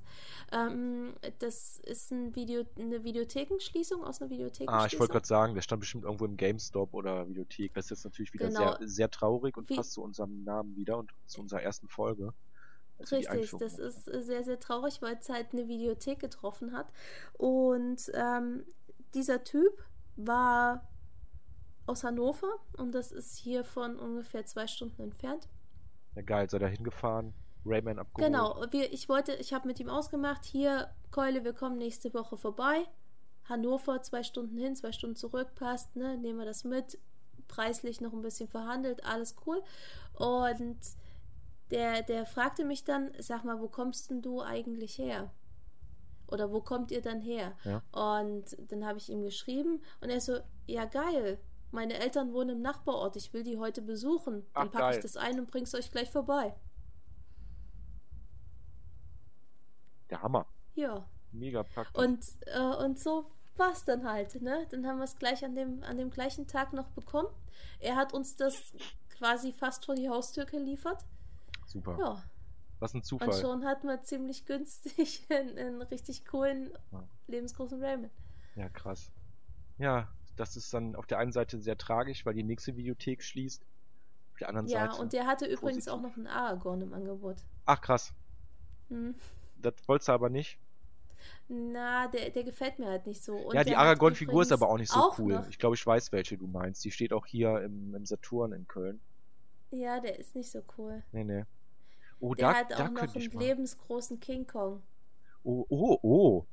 Ähm, 0.52 1.14
das 1.40 1.80
ist 1.80 2.12
ein 2.12 2.36
Video, 2.36 2.62
eine 2.78 3.02
Videothekenschließung 3.02 4.04
aus 4.04 4.20
einer 4.20 4.30
Videothekenschließung. 4.30 4.74
Ah, 4.82 4.86
ich 4.86 4.98
wollte 5.00 5.12
gerade 5.14 5.26
sagen, 5.26 5.54
der 5.54 5.62
stand 5.62 5.80
bestimmt 5.80 6.04
irgendwo 6.04 6.24
im 6.24 6.36
GameStop 6.36 6.94
oder 6.94 7.26
Videothek. 7.28 7.74
Das 7.74 7.86
ist 7.86 7.90
jetzt 7.90 8.04
natürlich 8.04 8.32
wieder 8.32 8.46
Genau. 8.48 8.76
sehr, 8.78 8.88
sehr 8.88 9.10
traurig 9.10 9.56
und 9.56 9.68
Wie- 9.70 9.76
passt 9.76 9.92
zu 9.92 10.02
unserem 10.02 10.44
Namen 10.44 10.76
wieder 10.76 10.98
und 10.98 11.10
zu 11.26 11.40
unserer 11.40 11.62
ersten 11.62 11.88
Folge. 11.88 12.32
als 13.00 13.10
wir 13.10 13.18
die 13.18 13.26
Richtig, 13.26 13.58
das 13.58 13.78
ist 13.80 14.04
sehr, 14.04 14.44
sehr 14.44 14.60
traurig, 14.60 15.02
weil 15.02 15.16
es 15.16 15.28
halt 15.28 15.48
eine 15.52 15.66
Videothek 15.66 16.20
getroffen 16.20 16.72
hat. 16.72 16.92
Und 17.32 18.12
ähm, 18.14 18.64
dieser 19.14 19.42
Typ 19.42 19.72
war 20.14 20.88
aus 21.86 22.04
Hannover 22.04 22.58
und 22.76 22.92
das 22.92 23.12
ist 23.12 23.36
hier 23.36 23.64
von 23.64 23.98
ungefähr 23.98 24.46
zwei 24.46 24.66
Stunden 24.66 25.02
entfernt. 25.02 25.48
Ja, 26.14 26.22
geil, 26.22 26.48
sei 26.48 26.58
da 26.58 26.66
hingefahren, 26.66 27.34
Rayman 27.64 27.98
abgeholt. 27.98 28.32
Genau, 28.32 28.64
wir, 28.70 28.92
ich 28.92 29.08
wollte, 29.08 29.34
ich 29.34 29.52
habe 29.52 29.66
mit 29.66 29.80
ihm 29.80 29.88
ausgemacht, 29.88 30.44
hier, 30.44 30.90
Keule, 31.10 31.44
wir 31.44 31.52
kommen 31.52 31.78
nächste 31.78 32.12
Woche 32.14 32.36
vorbei. 32.36 32.86
Hannover, 33.48 34.02
zwei 34.02 34.22
Stunden 34.22 34.56
hin, 34.56 34.76
zwei 34.76 34.92
Stunden 34.92 35.16
zurück, 35.16 35.54
passt, 35.54 35.96
ne? 35.96 36.16
Nehmen 36.16 36.38
wir 36.38 36.46
das 36.46 36.64
mit. 36.64 36.98
Preislich 37.48 38.00
noch 38.00 38.12
ein 38.12 38.22
bisschen 38.22 38.48
verhandelt, 38.48 39.04
alles 39.04 39.36
cool. 39.46 39.62
Und 40.14 40.78
der, 41.70 42.02
der 42.02 42.24
fragte 42.24 42.64
mich 42.64 42.84
dann, 42.84 43.12
sag 43.18 43.44
mal, 43.44 43.60
wo 43.60 43.68
kommst 43.68 44.10
denn 44.10 44.22
du 44.22 44.42
eigentlich 44.42 44.98
her? 44.98 45.32
Oder 46.28 46.52
wo 46.52 46.60
kommt 46.60 46.90
ihr 46.92 47.02
dann 47.02 47.20
her? 47.20 47.52
Ja. 47.64 47.82
Und 47.92 48.56
dann 48.70 48.86
habe 48.86 48.98
ich 48.98 49.10
ihm 49.10 49.22
geschrieben 49.22 49.82
und 50.00 50.08
er 50.08 50.20
so, 50.20 50.38
ja 50.66 50.84
geil, 50.84 51.38
meine 51.72 51.94
Eltern 51.98 52.32
wohnen 52.32 52.50
im 52.56 52.62
Nachbarort, 52.62 53.16
ich 53.16 53.32
will 53.32 53.42
die 53.42 53.58
heute 53.58 53.82
besuchen. 53.82 54.44
Dann 54.54 54.70
packe 54.70 54.96
ich 54.96 55.02
das 55.02 55.16
ein 55.16 55.38
und 55.40 55.50
bring's 55.50 55.74
euch 55.74 55.90
gleich 55.90 56.10
vorbei. 56.10 56.54
Der 60.10 60.22
Hammer. 60.22 60.46
Ja. 60.74 61.08
Mega 61.32 61.62
praktisch. 61.62 62.02
Und, 62.02 62.20
äh, 62.46 62.60
und 62.84 62.98
so 62.98 63.30
war 63.56 63.72
es 63.72 63.84
dann 63.84 64.06
halt, 64.08 64.40
ne? 64.42 64.66
Dann 64.70 64.86
haben 64.86 64.98
wir 64.98 65.04
es 65.04 65.16
gleich 65.16 65.44
an 65.44 65.54
dem, 65.54 65.82
an 65.82 65.96
dem 65.96 66.10
gleichen 66.10 66.46
Tag 66.46 66.72
noch 66.72 66.88
bekommen. 66.88 67.28
Er 67.80 67.96
hat 67.96 68.12
uns 68.12 68.36
das 68.36 68.72
quasi 69.10 69.52
fast 69.52 69.86
vor 69.86 69.94
die 69.94 70.08
Haustür 70.08 70.44
geliefert. 70.44 71.04
Super. 71.66 71.96
Ja. 71.98 72.22
Was 72.80 72.92
ein 72.94 72.98
Und 72.98 73.04
Zufall. 73.04 73.40
schon 73.40 73.64
hatten 73.64 73.86
wir 73.86 74.02
ziemlich 74.02 74.44
günstig 74.44 75.26
einen, 75.30 75.56
einen 75.56 75.82
richtig 75.82 76.26
coolen, 76.26 76.72
Ja. 76.90 77.04
lebensgroßen 77.28 77.82
Raymond. 77.82 78.12
Ja, 78.56 78.68
krass. 78.68 79.10
Ja, 79.78 80.08
das 80.36 80.56
ist 80.56 80.72
dann 80.72 80.96
auf 80.96 81.06
der 81.06 81.18
einen 81.18 81.32
Seite 81.32 81.58
sehr 81.60 81.76
tragisch, 81.78 82.24
weil 82.26 82.34
die 82.34 82.42
nächste 82.42 82.76
Videothek 82.76 83.22
schließt. 83.22 83.62
Auf 84.32 84.38
der 84.38 84.48
anderen 84.48 84.66
Ja, 84.68 84.86
Seite. 84.90 85.02
und 85.02 85.12
der 85.12 85.26
hatte 85.26 85.44
übrigens 85.46 85.84
positiv. 85.86 85.92
auch 85.92 86.00
noch 86.00 86.16
einen 86.16 86.26
Aragorn 86.26 86.80
im 86.80 86.92
Angebot. 86.94 87.36
Ach, 87.66 87.80
krass. 87.80 88.12
Hm. 88.88 89.14
Das 89.60 89.74
wolltest 89.86 90.08
du 90.08 90.12
aber 90.12 90.30
nicht. 90.30 90.58
Na, 91.48 92.08
der, 92.08 92.30
der 92.30 92.42
gefällt 92.44 92.78
mir 92.78 92.86
halt 92.88 93.06
nicht 93.06 93.22
so. 93.22 93.36
Und 93.36 93.54
ja, 93.54 93.62
die 93.62 93.76
Aragorn-Figur 93.76 94.42
ist 94.42 94.48
übrigens 94.48 94.62
aber 94.62 94.72
auch 94.72 94.78
nicht 94.78 94.90
so 94.90 94.98
auch 94.98 95.18
cool. 95.18 95.34
Noch, 95.34 95.48
Ich 95.48 95.58
glaube, 95.58 95.76
ich 95.76 95.86
weiß, 95.86 96.10
welche 96.12 96.36
du 96.36 96.46
meinst. 96.46 96.84
Die 96.84 96.90
steht 96.90 97.12
auch 97.12 97.26
hier 97.26 97.60
im, 97.62 97.94
im 97.94 98.04
Saturn 98.06 98.52
in 98.52 98.66
Köln. 98.66 99.00
ja, 99.70 100.00
der 100.00 100.18
ist 100.18 100.34
nicht 100.34 100.50
so 100.50 100.62
cool. 100.78 101.02
Nee, 101.12 101.24
nee. 101.24 101.44
Oh, 102.18 102.34
Der 102.34 102.48
da, 102.50 102.54
hat 102.58 102.70
da 102.70 102.74
auch 102.86 102.90
noch 102.90 102.94
könnte 103.00 103.18
ich 103.18 103.30
einen 103.30 103.40
lebensgroßen 103.40 104.18
King 104.20 104.46
Kong. 104.46 104.82
Oh, 105.44 105.66
oh, 105.68 105.98
oh. 106.02 106.46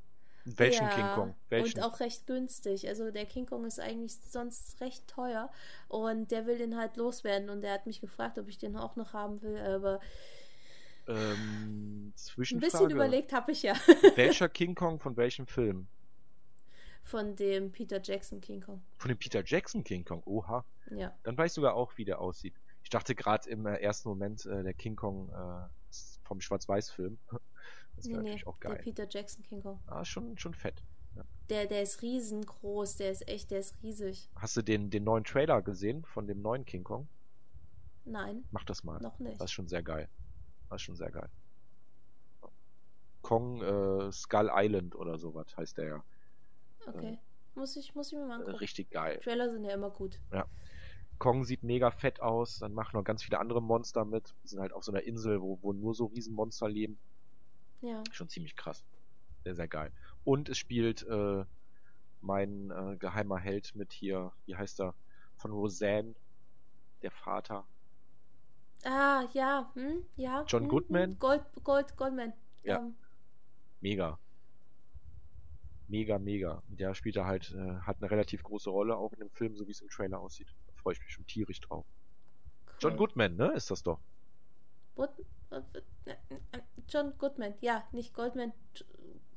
Welchen 0.58 0.86
ja, 0.86 0.94
King 0.94 1.06
Kong? 1.14 1.34
Welchen? 1.48 1.78
Und 1.78 1.84
auch 1.84 2.00
recht 2.00 2.26
günstig. 2.26 2.88
Also 2.88 3.10
der 3.10 3.26
King 3.26 3.46
Kong 3.46 3.64
ist 3.64 3.80
eigentlich 3.80 4.16
sonst 4.16 4.80
recht 4.80 5.06
teuer 5.08 5.50
und 5.88 6.30
der 6.30 6.46
will 6.46 6.58
den 6.58 6.76
halt 6.76 6.96
loswerden 6.96 7.50
und 7.50 7.62
der 7.62 7.72
hat 7.74 7.86
mich 7.86 8.00
gefragt, 8.00 8.38
ob 8.38 8.48
ich 8.48 8.58
den 8.58 8.76
auch 8.76 8.96
noch 8.96 9.12
haben 9.12 9.42
will, 9.42 9.58
aber 9.58 10.00
ähm, 11.08 12.12
ein 12.38 12.60
bisschen 12.60 12.90
überlegt 12.90 13.32
habe 13.32 13.52
ich 13.52 13.62
ja. 13.62 13.74
Welcher 14.14 14.48
King 14.48 14.74
Kong 14.74 15.00
von 15.00 15.16
welchem 15.16 15.46
Film? 15.46 15.88
Von 17.02 17.34
dem 17.34 17.72
Peter 17.72 18.00
Jackson 18.02 18.40
King 18.40 18.60
Kong. 18.60 18.82
Von 18.98 19.08
dem 19.08 19.18
Peter 19.18 19.42
Jackson 19.44 19.82
King 19.82 20.04
Kong. 20.04 20.22
Oha. 20.24 20.64
Ja. 20.90 21.12
Dann 21.24 21.36
weiß 21.36 21.52
ich 21.52 21.54
sogar 21.54 21.74
auch, 21.74 21.96
wie 21.96 22.04
der 22.04 22.20
aussieht. 22.20 22.54
Ich 22.82 22.90
dachte 22.90 23.14
gerade 23.14 23.48
im 23.50 23.66
äh, 23.66 23.76
ersten 23.76 24.08
Moment, 24.08 24.46
äh, 24.46 24.62
der 24.62 24.74
King 24.74 24.96
Kong 24.96 25.30
äh, 25.30 25.96
vom 26.24 26.40
Schwarz-Weiß-Film. 26.40 27.18
Das 28.00 28.06
Nee, 28.06 28.12
wäre 28.14 28.22
nee, 28.22 28.28
natürlich 28.30 28.46
auch 28.46 28.58
der 28.58 28.70
geil. 28.70 28.80
Peter 28.82 29.06
Jackson 29.08 29.42
King 29.44 29.62
Kong. 29.62 29.78
Ah, 29.86 30.04
schon, 30.04 30.38
schon 30.38 30.54
fett. 30.54 30.82
Der, 31.50 31.66
der 31.66 31.82
ist 31.82 32.00
riesengroß, 32.00 32.96
der 32.96 33.10
ist 33.10 33.26
echt, 33.28 33.50
der 33.50 33.58
ist 33.58 33.74
riesig. 33.82 34.30
Hast 34.36 34.56
du 34.56 34.62
den, 34.62 34.88
den 34.88 35.02
neuen 35.04 35.24
Trailer 35.24 35.60
gesehen 35.62 36.04
von 36.04 36.26
dem 36.28 36.40
neuen 36.42 36.64
King 36.64 36.84
Kong? 36.84 37.08
Nein, 38.04 38.44
Mach 38.52 38.64
das 38.64 38.84
mal. 38.84 39.00
noch 39.00 39.18
nicht. 39.18 39.40
Das 39.40 39.46
ist 39.46 39.52
schon 39.52 39.66
sehr 39.68 39.82
geil. 39.82 40.08
Das 40.68 40.76
ist 40.76 40.82
schon 40.82 40.94
sehr 40.96 41.10
geil. 41.10 41.28
Kong 43.22 43.60
äh, 43.62 44.12
Skull 44.12 44.50
Island 44.54 44.94
oder 44.94 45.18
sowas 45.18 45.56
heißt 45.56 45.76
der 45.78 45.84
ja. 45.86 46.04
Okay. 46.86 47.18
Muss 47.54 47.76
ich, 47.76 47.94
muss 47.94 48.12
ich 48.12 48.18
mir 48.18 48.24
mal 48.26 48.30
Äh, 48.38 48.42
angucken. 48.44 48.56
Richtig 48.58 48.90
geil. 48.90 49.18
Trailer 49.22 49.50
sind 49.50 49.64
ja 49.64 49.72
immer 49.74 49.90
gut. 49.90 50.20
Kong 51.18 51.44
sieht 51.44 51.62
mega 51.64 51.90
fett 51.90 52.20
aus, 52.22 52.60
dann 52.60 52.72
machen 52.72 52.96
noch 52.96 53.04
ganz 53.04 53.22
viele 53.22 53.38
andere 53.40 53.60
Monster 53.60 54.04
mit. 54.06 54.34
Die 54.44 54.48
sind 54.48 54.60
halt 54.60 54.72
auf 54.72 54.84
so 54.84 54.92
einer 54.92 55.02
Insel, 55.02 55.42
wo, 55.42 55.58
wo 55.60 55.72
nur 55.74 55.94
so 55.94 56.06
Riesenmonster 56.06 56.68
leben. 56.68 56.98
Ja. 57.80 58.02
Schon 58.12 58.28
ziemlich 58.28 58.56
krass. 58.56 58.84
Sehr, 59.44 59.54
sehr 59.54 59.68
geil. 59.68 59.92
Und 60.24 60.48
es 60.48 60.58
spielt 60.58 61.02
äh, 61.08 61.44
mein 62.20 62.70
äh, 62.70 62.96
geheimer 62.98 63.38
Held 63.38 63.74
mit 63.74 63.92
hier, 63.92 64.32
wie 64.46 64.56
heißt 64.56 64.80
er? 64.80 64.94
Von 65.36 65.52
Roseanne, 65.52 66.14
der 67.02 67.10
Vater. 67.10 67.66
Ah, 68.84 69.26
ja, 69.32 69.70
hm, 69.74 70.02
ja. 70.16 70.44
John 70.46 70.62
hm, 70.64 70.68
Goodman? 70.68 71.10
hm, 71.12 71.18
Gold, 71.18 71.42
Gold, 71.64 71.96
Goldman. 71.96 72.32
Ja. 72.62 72.78
Ähm, 72.78 72.96
Mega. 73.80 74.18
Mega, 75.88 76.18
mega. 76.18 76.62
Und 76.68 76.78
Der 76.78 76.94
spielt 76.94 77.16
da 77.16 77.24
halt, 77.26 77.50
äh, 77.52 77.80
hat 77.80 77.96
eine 78.00 78.10
relativ 78.10 78.42
große 78.42 78.70
Rolle 78.70 78.96
auch 78.96 79.12
in 79.12 79.20
dem 79.20 79.30
Film, 79.30 79.56
so 79.56 79.66
wie 79.66 79.72
es 79.72 79.80
im 79.80 79.88
Trailer 79.88 80.20
aussieht. 80.20 80.54
Da 80.66 80.72
freue 80.74 80.92
ich 80.94 81.00
mich 81.00 81.10
schon 81.12 81.26
tierisch 81.26 81.60
drauf. 81.60 81.84
cool. 82.66 82.74
John 82.78 82.96
Goodman, 82.96 83.36
ne? 83.36 83.52
Ist 83.54 83.70
das 83.70 83.82
doch. 83.82 83.98
Wood, 83.98 84.04
äh, 84.04 84.04
äh, 84.04 84.04
äh, 84.04 84.79
John 86.88 87.14
Goodman. 87.18 87.54
Ja, 87.60 87.84
nicht 87.92 88.14
Goldman. 88.14 88.52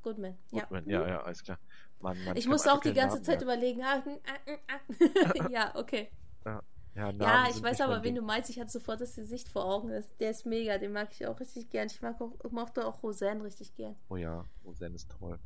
Goodman. 0.02 0.38
Goodman. 0.52 0.90
Ja, 0.90 1.02
ja, 1.02 1.08
ja 1.08 1.22
alles 1.24 1.44
klar. 1.44 1.60
Mann, 2.00 2.22
Mann, 2.26 2.36
ich, 2.36 2.44
ich 2.44 2.50
musste 2.50 2.74
auch 2.74 2.82
die 2.82 2.94
ganze 2.94 3.16
Namen, 3.16 3.26
Zeit 3.26 3.38
ja. 3.38 3.44
überlegen. 3.44 3.82
Ah, 3.82 4.04
ah, 4.06 4.58
ah, 4.68 5.50
ja, 5.50 5.76
okay. 5.76 6.12
Ja, 6.46 6.62
ja, 6.96 7.10
ja 7.12 7.48
ich 7.50 7.64
weiß 7.64 7.82
aber, 7.82 8.04
wen 8.04 8.16
du 8.16 8.22
meinst. 8.22 8.50
Ich 8.50 8.60
hatte 8.60 8.72
sofort 8.72 9.02
das 9.02 9.16
Gesicht 9.16 9.48
vor 9.50 9.66
Augen. 9.66 9.90
Der 10.20 10.30
ist 10.30 10.46
mega. 10.46 10.78
Den 10.78 10.92
mag 10.92 11.10
ich 11.12 11.26
auch 11.26 11.40
richtig 11.40 11.70
gern. 11.70 11.88
Ich 11.88 12.02
mag 12.02 12.20
auch, 12.20 12.52
mochte 12.52 12.86
auch 12.86 13.02
Roseanne 13.02 13.44
richtig 13.44 13.74
gern. 13.76 13.96
Oh 14.10 14.18
ja, 14.18 14.46
Roseanne 14.66 14.96
ist 14.96 15.10
toll. 15.10 15.40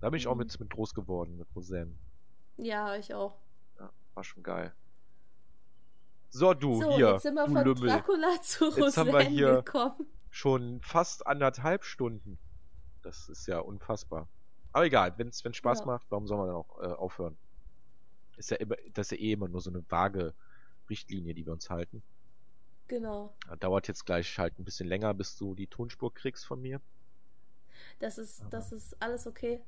Da 0.00 0.10
bin 0.10 0.18
ich 0.18 0.26
mhm. 0.26 0.32
auch 0.32 0.36
mit, 0.36 0.58
mit 0.58 0.70
groß 0.70 0.94
geworden, 0.94 1.36
mit 1.36 1.48
Roseanne. 1.54 1.96
Ja, 2.56 2.96
ich 2.96 3.14
auch. 3.14 3.38
Ja, 3.78 3.90
war 4.14 4.24
schon 4.24 4.42
geil. 4.42 4.74
So, 6.30 6.54
du, 6.54 6.82
so, 6.82 6.96
hier. 6.96 7.12
Jetzt 7.12 7.22
sind 7.22 7.34
wir 7.34 7.46
du 7.46 7.52
von 7.52 7.64
Lümmel. 7.64 7.88
Dracula 7.88 8.40
zu 8.42 8.70
jetzt 8.76 8.96
haben 8.96 9.12
wir 9.12 9.20
hier 9.20 9.62
gekommen. 9.62 10.06
schon 10.30 10.80
fast 10.82 11.26
anderthalb 11.26 11.84
Stunden. 11.84 12.38
Das 13.02 13.28
ist 13.28 13.46
ja 13.46 13.60
unfassbar. 13.60 14.28
Aber 14.72 14.84
egal, 14.84 15.14
wenn 15.16 15.28
es 15.28 15.40
Spaß 15.40 15.80
ja. 15.80 15.86
macht, 15.86 16.06
warum 16.10 16.26
soll 16.26 16.38
man 16.38 16.48
dann 16.48 16.56
auch 16.56 16.80
äh, 16.80 16.86
aufhören? 16.86 17.36
Ist 18.36 18.50
ja 18.50 18.58
immer, 18.58 18.76
das 18.92 19.10
ist 19.10 19.18
ja 19.18 19.24
eh 19.24 19.32
immer 19.32 19.48
nur 19.48 19.60
so 19.60 19.70
eine 19.70 19.82
vage 19.90 20.34
Richtlinie, 20.90 21.34
die 21.34 21.46
wir 21.46 21.52
uns 21.52 21.70
halten. 21.70 22.02
Genau. 22.88 23.34
Dauert 23.60 23.88
jetzt 23.88 24.06
gleich 24.06 24.38
halt 24.38 24.58
ein 24.58 24.64
bisschen 24.64 24.88
länger, 24.88 25.12
bis 25.14 25.36
du 25.36 25.54
die 25.54 25.66
Tonspur 25.66 26.12
kriegst 26.12 26.46
von 26.46 26.60
mir. 26.60 26.80
Das 27.98 28.18
ist, 28.18 28.40
aber, 28.42 28.50
das 28.50 28.72
ist 28.72 29.00
alles 29.02 29.26
okay. 29.26 29.60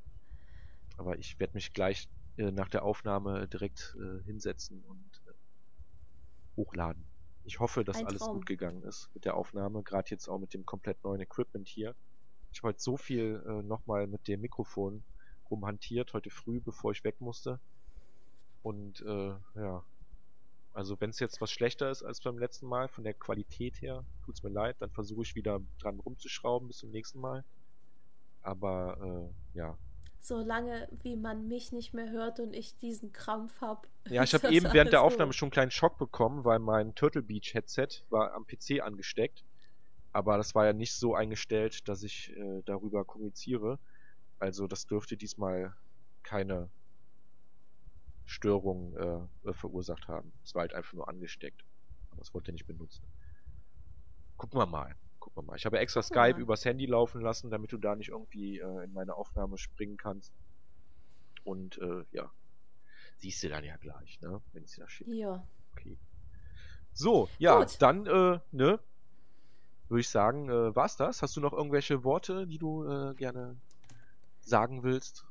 Aber 0.97 1.19
ich 1.19 1.39
werde 1.39 1.55
mich 1.55 1.73
gleich 1.73 2.09
äh, 2.37 2.51
nach 2.51 2.69
der 2.69 2.83
Aufnahme 2.83 3.47
direkt 3.49 3.97
äh, 3.99 4.23
hinsetzen 4.25 4.83
und 4.85 5.20
hochladen. 6.61 7.05
Ich 7.45 7.59
hoffe, 7.59 7.85
dass 7.85 7.97
ein 7.97 8.07
alles 8.07 8.21
Traum. 8.21 8.37
gut 8.37 8.47
gegangen 8.47 8.83
ist 8.83 9.09
mit 9.15 9.25
der 9.25 9.35
Aufnahme, 9.35 9.83
gerade 9.83 10.11
jetzt 10.11 10.29
auch 10.29 10.39
mit 10.39 10.53
dem 10.55 10.67
komplett 10.67 11.03
neuen 11.03 11.21
Equipment 11.21 11.67
hier. 11.69 11.95
Ich 12.53 12.59
habe 12.59 12.69
heute 12.69 12.81
so 12.81 12.97
viel 12.97 13.43
äh, 13.47 13.63
nochmal 13.63 14.07
mit 14.07 14.29
dem 14.29 14.41
Mikrofon 14.41 15.03
rumhantiert, 15.51 16.13
heute 16.13 16.31
früh, 16.31 16.61
bevor 16.61 16.93
ich 16.93 17.03
weg 17.03 17.21
musste. 17.21 17.61
Und 18.63 19.01
äh, 19.01 19.35
ja, 19.55 19.83
also 20.73 21.01
wenn 21.01 21.11
es 21.11 21.19
jetzt 21.19 21.41
was 21.41 21.51
schlechter 21.51 21.91
ist 21.91 22.03
als 22.03 22.21
beim 22.21 22.39
letzten 22.39 22.67
Mal, 22.67 22.89
von 22.89 23.05
der 23.05 23.15
Qualität 23.15 23.81
her, 23.81 24.05
tut's 24.25 24.43
mir 24.43 24.51
leid, 24.51 24.77
dann 24.81 24.91
versuche 24.91 25.23
ich 25.23 25.35
wieder 25.35 25.61
dran 25.79 25.99
rumzuschrauben 25.99 26.69
bis 26.69 26.79
zum 26.79 26.91
nächsten 26.91 27.21
Mal. 27.21 27.45
Aber 28.43 29.31
äh, 29.55 29.59
ja. 29.59 29.79
Solange 30.21 30.89
wie 31.03 31.17
man 31.17 31.49
mich 31.49 31.73
nicht 31.73 31.95
mehr 31.95 32.11
hört 32.11 32.41
und 32.41 32.55
ich 32.55 32.79
diesen 32.79 33.13
Krampf 33.13 33.61
habe. 33.61 33.89
Ja, 34.09 34.23
ich 34.23 34.35
habe 34.35 34.53
eben 34.53 34.73
während 34.73 34.93
der 34.93 35.03
Aufnahme 35.03 35.31
gut. 35.31 35.37
schon 35.37 35.47
einen 35.47 35.53
kleinen 35.53 35.71
Schock 35.71 35.99
bekommen, 35.99 36.45
weil 36.45 36.59
mein 36.59 36.95
Turtle 36.95 37.23
Beach 37.23 37.55
Headset 37.55 37.89
war 38.11 38.35
am 38.35 38.47
PC 38.47 38.81
angesteckt 38.83 39.45
aber 40.13 40.37
das 40.37 40.55
war 40.55 40.67
ja 40.67 40.73
nicht 40.73 40.95
so 40.95 41.15
eingestellt, 41.15 41.89
dass 41.89 42.03
ich 42.03 42.37
äh, 42.37 42.63
darüber 42.65 43.05
kommuniziere. 43.05 43.79
Also 44.39 44.67
das 44.67 44.87
dürfte 44.87 45.17
diesmal 45.17 45.75
keine 46.23 46.69
Störung 48.25 48.97
äh, 48.97 49.53
verursacht 49.53 50.09
haben. 50.09 50.33
Es 50.45 50.55
war 50.55 50.63
halt 50.63 50.75
einfach 50.75 50.95
nur 50.95 51.09
angesteckt. 51.09 51.65
Aber 52.11 52.23
es 52.23 52.35
wollte 52.35 52.53
nicht 52.53 52.67
benutzen. 52.67 53.05
Gucken 54.37 54.59
wir 54.59 54.67
mal. 54.67 54.97
Gucken 55.21 55.43
wir 55.43 55.47
mal. 55.47 55.57
Ich 55.57 55.67
habe 55.67 55.79
extra 55.79 56.03
Skype 56.03 56.31
ja. 56.31 56.39
übers 56.39 56.65
Handy 56.65 56.87
laufen 56.87 57.21
lassen, 57.21 57.51
damit 57.51 57.73
du 57.73 57.77
da 57.77 57.95
nicht 57.95 58.09
irgendwie 58.09 58.59
äh, 58.59 58.85
in 58.85 58.93
meine 58.93 59.15
Aufnahme 59.15 59.59
springen 59.59 59.97
kannst. 59.97 60.33
Und 61.45 61.79
äh, 61.79 62.05
ja, 62.13 62.31
siehst 63.19 63.43
du 63.43 63.49
dann 63.49 63.65
ja 63.65 63.77
gleich, 63.77 64.21
ne? 64.21 64.41
Wenn 64.53 64.65
ich 64.65 64.73
sie 64.73 64.81
da 64.81 64.89
schicke. 64.89 65.15
Ja. 65.15 65.47
Okay. 65.73 65.97
So, 66.93 67.29
ja, 67.39 67.59
Gut. 67.59 67.81
dann, 67.81 68.07
äh, 68.07 68.41
ne, 68.51 68.81
würde 69.89 70.01
ich 70.01 70.09
sagen, 70.09 70.49
äh, 70.49 70.75
war's 70.75 70.97
das. 70.97 71.23
Hast 71.23 71.37
du 71.37 71.41
noch 71.41 71.53
irgendwelche 71.53 72.05
Worte, 72.05 72.47
die 72.47 72.59
du 72.59 72.85
äh, 72.85 73.15
gerne 73.15 73.57
sagen 74.41 74.83
willst? 74.83 75.25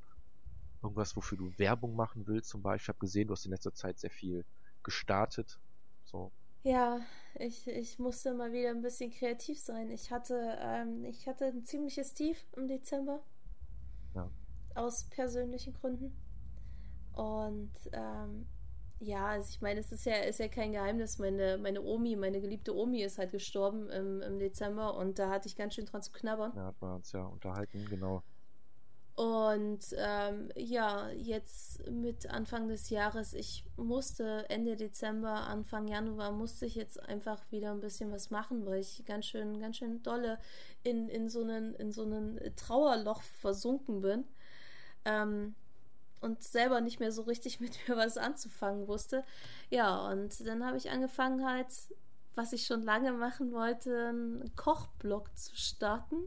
Irgendwas, 0.82 1.16
wofür 1.16 1.38
du 1.38 1.57
Werbung 1.57 1.95
machen 1.95 2.28
willst 2.28 2.49
zum 2.49 2.61
Beispiel? 2.61 2.86
Ich 2.86 2.90
habe 2.90 2.99
gesehen, 2.99 3.28
du 3.28 3.34
hast 3.34 3.45
in 3.45 3.52
letzter 3.52 3.74
Zeit 3.74 3.99
sehr 3.99 4.10
viel 4.10 4.45
gestartet. 4.84 5.60
So. 6.06 6.32
Ja, 6.64 6.99
ich, 7.36 7.68
ich 7.68 7.99
musste 7.99 8.34
mal 8.34 8.52
wieder 8.52 8.69
ein 8.69 8.81
bisschen 8.81 9.11
kreativ 9.11 9.60
sein. 9.60 9.90
Ich 9.91 10.11
hatte, 10.11 10.57
ähm, 10.61 11.06
ich 11.06 11.27
hatte 11.27 11.45
ein 11.45 11.64
ziemliches 11.64 12.14
Tief 12.14 12.45
im 12.56 12.68
Dezember. 12.68 13.22
Ja. 14.15 14.30
Aus 14.76 15.06
persönlichen 15.06 15.73
Gründen. 15.73 16.14
Und 17.14 17.72
ähm, 17.94 18.45
ja, 18.99 19.27
also 19.27 19.49
ich 19.49 19.61
meine, 19.61 19.80
es 19.80 19.91
ist 19.91 20.06
ja, 20.06 20.15
ist 20.15 20.40
ja 20.40 20.49
kein 20.49 20.73
Geheimnis. 20.73 21.19
Meine, 21.19 21.57
meine 21.57 21.81
Omi, 21.81 22.18
meine 22.18 22.41
geliebte 22.41 22.76
Omi 22.76 23.02
ist 23.02 23.18
halt 23.18 23.31
gestorben 23.31 23.90
im, 23.90 24.22
im 24.22 24.40
Dezember 24.40 24.98
und 24.98 25.19
da 25.19 25.30
hatte 25.30 25.48
ich 25.48 25.56
ganz 25.56 25.76
schön 25.76 25.86
dran 25.86 26.02
zu 26.02 26.11
knabbern. 26.11 26.52
Ja, 26.56 26.65
hat 26.65 26.81
man 26.81 26.95
uns 26.95 27.11
ja 27.14 27.23
unterhalten, 27.23 27.86
genau. 27.90 28.23
Und 29.20 29.82
ähm, 29.98 30.48
ja, 30.56 31.10
jetzt 31.10 31.86
mit 31.91 32.30
Anfang 32.30 32.70
des 32.70 32.90
Jahres, 32.90 33.34
ich 33.34 33.66
musste 33.76 34.50
Ende 34.50 34.78
Dezember, 34.78 35.46
Anfang 35.46 35.90
Januar, 35.90 36.32
musste 36.32 36.66
ich 36.66 36.76
jetzt 36.76 37.04
einfach 37.04 37.41
wieder 37.52 37.72
ein 37.72 37.82
bisschen 37.82 38.14
was 38.14 38.30
machen, 38.30 38.66
weil 38.66 38.80
ich 38.80 39.04
ganz 39.06 39.26
schön, 39.26 39.60
ganz 39.60 39.76
schön 39.76 40.02
dolle 40.04 40.40
in, 40.84 41.10
in 41.10 41.28
so 41.28 41.41
einen, 41.41 41.76
in 41.76 41.91
so 41.91 42.04
einen 42.04 42.40
Trauerloch 42.56 43.22
versunken 43.22 44.00
bin. 44.00 44.24
Ähm, 45.04 45.54
und 46.22 46.41
selber 46.41 46.80
nicht 46.80 47.02
mehr 47.02 47.12
so 47.12 47.24
richtig 47.24 47.60
mit 47.60 47.78
mir 47.90 47.98
was 47.98 48.18
anzufangen 48.18 48.88
wusste. 48.88 49.26
Ja, 49.70 50.10
und 50.10 50.48
dann 50.48 50.66
habe 50.66 50.78
ich 50.78 50.91
angefangen 50.91 51.46
halt, 51.46 51.68
was 52.36 52.54
ich 52.54 52.66
schon 52.66 52.84
lange 52.84 53.12
machen 53.12 53.52
wollte, 53.52 54.08
einen 54.08 54.56
Kochblog 54.56 55.38
zu 55.38 55.58
starten. 55.58 56.24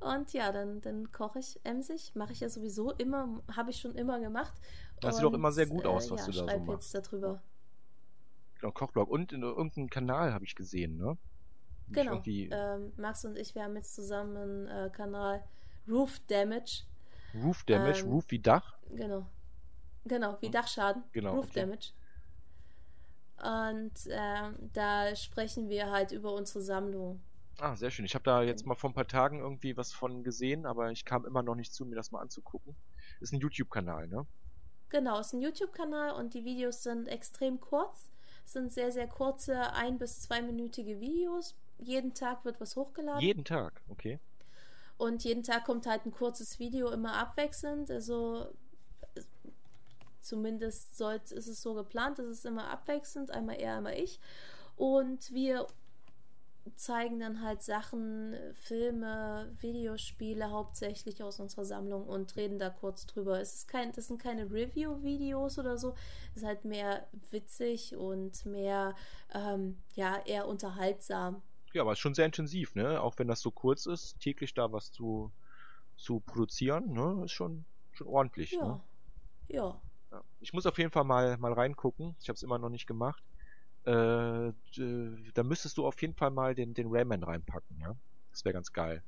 Und 0.00 0.32
ja, 0.32 0.50
dann, 0.50 0.80
dann 0.80 1.12
koche 1.12 1.38
ich 1.38 1.60
emsig, 1.62 2.12
mache 2.14 2.32
ich 2.32 2.40
ja 2.40 2.48
sowieso 2.48 2.90
immer, 2.92 3.42
habe 3.54 3.70
ich 3.70 3.80
schon 3.80 3.94
immer 3.94 4.18
gemacht. 4.18 4.54
Das 5.00 5.16
sieht 5.16 5.24
doch 5.24 5.34
immer 5.34 5.52
sehr 5.52 5.66
gut 5.66 5.86
aus, 5.86 6.06
äh, 6.06 6.10
was 6.12 6.20
ja, 6.20 6.26
du 6.26 6.46
da 6.46 6.52
so 6.52 6.64
machst. 6.64 6.94
jetzt 6.94 7.12
darüber. 7.12 7.42
Genau, 8.58 8.72
Kochblog 8.72 9.08
und 9.10 9.32
in 9.32 9.42
irgendeinem 9.42 9.90
Kanal 9.90 10.32
habe 10.32 10.44
ich 10.44 10.54
gesehen, 10.54 10.96
ne? 10.96 11.16
Genau. 11.88 12.22
Ähm, 12.24 12.92
Max 12.96 13.24
und 13.24 13.36
ich, 13.36 13.54
wir 13.54 13.64
haben 13.64 13.76
jetzt 13.76 13.94
zusammen 13.94 14.36
einen 14.36 14.66
äh, 14.68 14.90
Kanal 14.90 15.42
Roof 15.88 16.20
Damage. 16.28 16.84
Roof 17.34 17.64
Damage, 17.64 18.00
ähm, 18.00 18.10
Roof 18.10 18.24
wie 18.28 18.38
Dach? 18.38 18.78
Genau. 18.90 19.26
Genau, 20.04 20.38
wie 20.40 20.50
Dachschaden. 20.50 21.02
Genau. 21.12 21.34
Roof 21.36 21.48
okay. 21.50 21.60
Damage. 21.60 21.92
Und 23.42 23.92
ähm, 24.10 24.70
da 24.72 25.14
sprechen 25.16 25.68
wir 25.68 25.90
halt 25.90 26.12
über 26.12 26.32
unsere 26.34 26.62
Sammlung. 26.62 27.20
Ah, 27.60 27.76
sehr 27.76 27.90
schön. 27.90 28.04
Ich 28.06 28.14
habe 28.14 28.24
da 28.24 28.42
jetzt 28.42 28.64
mal 28.64 28.74
vor 28.74 28.90
ein 28.90 28.94
paar 28.94 29.06
Tagen 29.06 29.38
irgendwie 29.40 29.76
was 29.76 29.92
von 29.92 30.24
gesehen, 30.24 30.64
aber 30.64 30.90
ich 30.90 31.04
kam 31.04 31.26
immer 31.26 31.42
noch 31.42 31.54
nicht 31.54 31.74
zu, 31.74 31.84
mir 31.84 31.94
das 31.96 32.10
mal 32.10 32.20
anzugucken. 32.20 32.74
Ist 33.20 33.32
ein 33.32 33.40
YouTube-Kanal, 33.40 34.08
ne? 34.08 34.26
Genau, 34.88 35.20
ist 35.20 35.34
ein 35.34 35.40
YouTube-Kanal 35.42 36.12
und 36.12 36.32
die 36.34 36.44
Videos 36.44 36.82
sind 36.82 37.06
extrem 37.06 37.60
kurz. 37.60 38.10
Es 38.46 38.54
sind 38.54 38.72
sehr, 38.72 38.90
sehr 38.90 39.06
kurze, 39.06 39.72
ein- 39.74 39.98
bis 39.98 40.22
zweiminütige 40.22 41.00
Videos. 41.00 41.54
Jeden 41.78 42.14
Tag 42.14 42.44
wird 42.44 42.60
was 42.60 42.76
hochgeladen. 42.76 43.20
Jeden 43.20 43.44
Tag, 43.44 43.82
okay. 43.88 44.18
Und 44.96 45.24
jeden 45.24 45.42
Tag 45.42 45.64
kommt 45.64 45.86
halt 45.86 46.04
ein 46.06 46.12
kurzes 46.12 46.58
Video 46.58 46.90
immer 46.90 47.14
abwechselnd. 47.14 47.90
Also 47.90 48.52
zumindest 50.20 50.96
soll, 50.96 51.14
ist 51.30 51.46
es 51.46 51.62
so 51.62 51.74
geplant, 51.74 52.18
dass 52.18 52.26
es 52.26 52.44
immer 52.44 52.68
abwechselnd, 52.70 53.30
einmal 53.30 53.56
er, 53.56 53.76
einmal 53.76 53.98
ich. 53.98 54.18
Und 54.76 55.32
wir 55.32 55.66
zeigen 56.76 57.20
dann 57.20 57.42
halt 57.42 57.62
Sachen, 57.62 58.34
Filme, 58.54 59.50
Videospiele 59.60 60.50
hauptsächlich 60.50 61.22
aus 61.22 61.40
unserer 61.40 61.64
Sammlung 61.64 62.06
und 62.06 62.36
reden 62.36 62.58
da 62.58 62.70
kurz 62.70 63.06
drüber. 63.06 63.40
Es 63.40 63.54
ist 63.54 63.68
kein, 63.68 63.92
das 63.92 64.08
sind 64.08 64.20
keine 64.20 64.50
Review-Videos 64.50 65.58
oder 65.58 65.78
so. 65.78 65.94
Es 66.30 66.42
ist 66.42 66.46
halt 66.46 66.64
mehr 66.64 67.06
witzig 67.30 67.96
und 67.96 68.44
mehr, 68.46 68.94
ähm, 69.34 69.78
ja, 69.94 70.18
eher 70.24 70.46
unterhaltsam. 70.48 71.42
Ja, 71.72 71.82
aber 71.82 71.92
es 71.92 71.98
ist 71.98 72.02
schon 72.02 72.14
sehr 72.14 72.26
intensiv, 72.26 72.74
ne? 72.74 73.00
Auch 73.00 73.18
wenn 73.18 73.28
das 73.28 73.40
so 73.40 73.50
kurz 73.50 73.86
ist, 73.86 74.18
täglich 74.20 74.54
da 74.54 74.72
was 74.72 74.90
zu, 74.90 75.30
zu 75.96 76.20
produzieren, 76.20 76.92
ne? 76.92 77.22
Ist 77.24 77.32
schon, 77.32 77.64
schon 77.92 78.08
ordentlich, 78.08 78.52
ja. 78.52 78.64
ne? 78.64 78.80
Ja. 79.48 79.80
ja. 80.10 80.24
Ich 80.40 80.52
muss 80.52 80.66
auf 80.66 80.78
jeden 80.78 80.90
Fall 80.90 81.04
mal, 81.04 81.36
mal 81.38 81.52
reingucken. 81.52 82.16
Ich 82.20 82.28
habe 82.28 82.34
es 82.34 82.42
immer 82.42 82.58
noch 82.58 82.70
nicht 82.70 82.86
gemacht. 82.86 83.22
Äh, 83.84 84.52
da 85.34 85.42
müsstest 85.42 85.78
du 85.78 85.86
auf 85.86 86.00
jeden 86.02 86.14
Fall 86.14 86.30
mal 86.30 86.54
den, 86.54 86.74
den 86.74 86.88
Rayman 86.90 87.22
reinpacken, 87.22 87.78
ja? 87.78 87.96
Das 88.30 88.44
wäre 88.44 88.52
ganz 88.52 88.72
geil. 88.72 89.02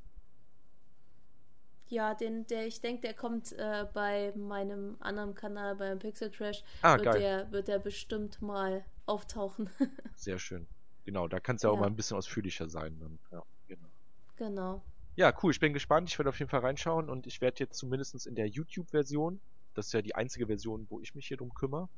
Ja, 1.89 2.15
den, 2.15 2.47
der, 2.47 2.67
ich 2.67 2.81
denke, 2.81 3.03
der 3.03 3.13
kommt 3.13 3.53
äh, 3.53 3.87
bei 3.93 4.33
meinem 4.35 4.97
anderen 5.01 5.35
Kanal, 5.35 5.77
beim 5.77 5.99
Pixel 5.99 6.31
Trash, 6.31 6.65
ah, 6.81 6.95
wird, 6.95 7.05
geil. 7.05 7.21
Der, 7.21 7.53
wird 7.53 7.69
der 7.69 7.79
bestimmt 7.79 8.41
mal 8.41 8.83
auftauchen. 9.05 9.69
Sehr 10.17 10.39
schön. 10.39 10.67
Genau, 11.05 11.29
da 11.29 11.39
kann 11.39 11.57
es 11.57 11.63
ja, 11.63 11.69
ja, 11.69 11.75
auch 11.75 11.79
mal 11.79 11.87
ein 11.87 11.97
bisschen 11.97 12.17
ausführlicher 12.17 12.69
sein. 12.71 12.99
Dann. 12.99 13.19
Ja, 13.31 13.43
genau. 13.69 13.89
Genau. 14.37 14.83
Ja, 15.17 15.35
cool. 15.43 15.51
Ich 15.51 15.61
bin 15.61 15.75
gespannt. 15.75 16.09
Ich 16.09 16.19
werde 16.19 16.31
auf 16.31 16.39
jeden 16.39 16.51
Fall 16.51 16.61
reinschauen 16.61 17.11
und 17.11 17.27
ich 17.27 17.43
werde 17.43 17.59
jetzt 17.59 17.77
zumindest 17.77 18.27
in 18.27 18.35
der 18.35 18.49
YouTube-Version, 18.49 19.39
das 19.75 19.87
ist 19.87 19.93
ja 19.93 20.01
die 20.01 20.15
einzige 20.15 20.47
Version, 20.47 20.87
wo 20.89 21.01
ich 21.01 21.15
mich 21.15 21.27
hier 21.27 21.37
drum 21.37 21.53
kümmere. 21.53 21.91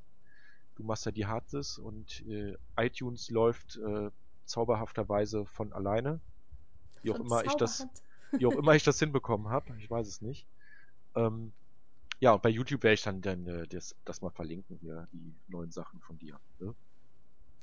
Du 0.77 0.83
machst 0.83 1.07
ja 1.07 1.13
die 1.13 1.27
Harddisk 1.27 1.79
und 1.79 2.27
äh, 2.27 2.57
iTunes 2.77 3.31
läuft 3.31 3.77
äh, 3.77 4.11
zauberhafterweise 4.45 5.47
von 5.47 5.73
alleine. 5.73 6.21
Wie 7.03 7.11
von 7.11 7.21
auch 7.21 7.25
immer 7.25 7.45
ich 7.45 7.55
das, 7.55 7.87
Wie 8.39 8.47
auch 8.47 8.57
immer 8.57 8.75
ich 8.75 8.83
das 8.83 8.99
hinbekommen 8.99 9.49
habe, 9.49 9.77
ich 9.79 9.91
weiß 9.91 10.07
es 10.07 10.21
nicht. 10.21 10.47
Ähm, 11.15 11.53
ja, 12.21 12.33
und 12.33 12.43
bei 12.43 12.49
YouTube 12.49 12.83
werde 12.83 12.95
ich 12.95 13.03
dann, 13.03 13.21
dann 13.21 13.47
äh, 13.47 13.67
das, 13.69 13.95
das 14.05 14.23
mal 14.23 14.31
verlinken 14.31 14.79
hier, 14.79 15.09
die 15.13 15.35
neuen 15.49 15.71
Sachen 15.71 16.01
von 16.01 16.19
dir. 16.19 16.39
Ne? 16.59 16.75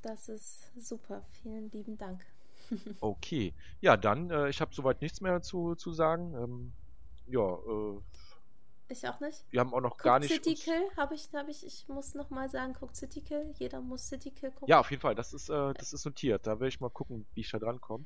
Das 0.02 0.28
ist 0.28 0.70
super. 0.78 1.24
Vielen 1.42 1.70
lieben 1.70 1.98
Dank. 1.98 2.24
okay. 3.00 3.54
Ja, 3.80 3.96
dann, 3.96 4.30
äh, 4.30 4.48
ich 4.48 4.60
habe 4.60 4.74
soweit 4.74 5.00
nichts 5.02 5.20
mehr 5.20 5.42
zu, 5.42 5.74
zu 5.74 5.92
sagen. 5.92 6.34
Ähm, 6.34 6.72
ja, 7.26 7.40
äh, 7.40 8.00
ich 8.92 9.08
auch 9.08 9.20
nicht. 9.20 9.44
Wir 9.50 9.60
haben 9.60 9.72
auch 9.74 9.80
noch 9.80 9.92
Guckt 9.92 10.02
gar 10.02 10.18
nicht. 10.18 10.32
City 10.32 10.54
Kill 10.54 10.82
habe 10.96 11.14
ich, 11.14 11.28
habe 11.34 11.50
ich, 11.50 11.66
ich 11.66 11.88
muss 11.88 12.14
noch 12.14 12.30
mal 12.30 12.48
sagen, 12.48 12.74
guckt 12.74 12.96
City 12.96 13.20
Kill. 13.20 13.52
Jeder 13.58 13.80
muss 13.80 14.08
City 14.08 14.30
Kill 14.30 14.50
gucken. 14.50 14.68
Ja, 14.68 14.80
auf 14.80 14.90
jeden 14.90 15.00
Fall. 15.00 15.14
Das 15.14 15.32
ist, 15.32 15.48
äh, 15.48 15.74
das 15.74 15.92
ist 15.92 16.04
notiert. 16.04 16.46
Da 16.46 16.52
werde 16.52 16.68
ich 16.68 16.80
mal 16.80 16.90
gucken, 16.90 17.26
wie 17.34 17.40
ich 17.40 17.50
da 17.50 17.58
dran 17.58 17.80
komme. 17.80 18.04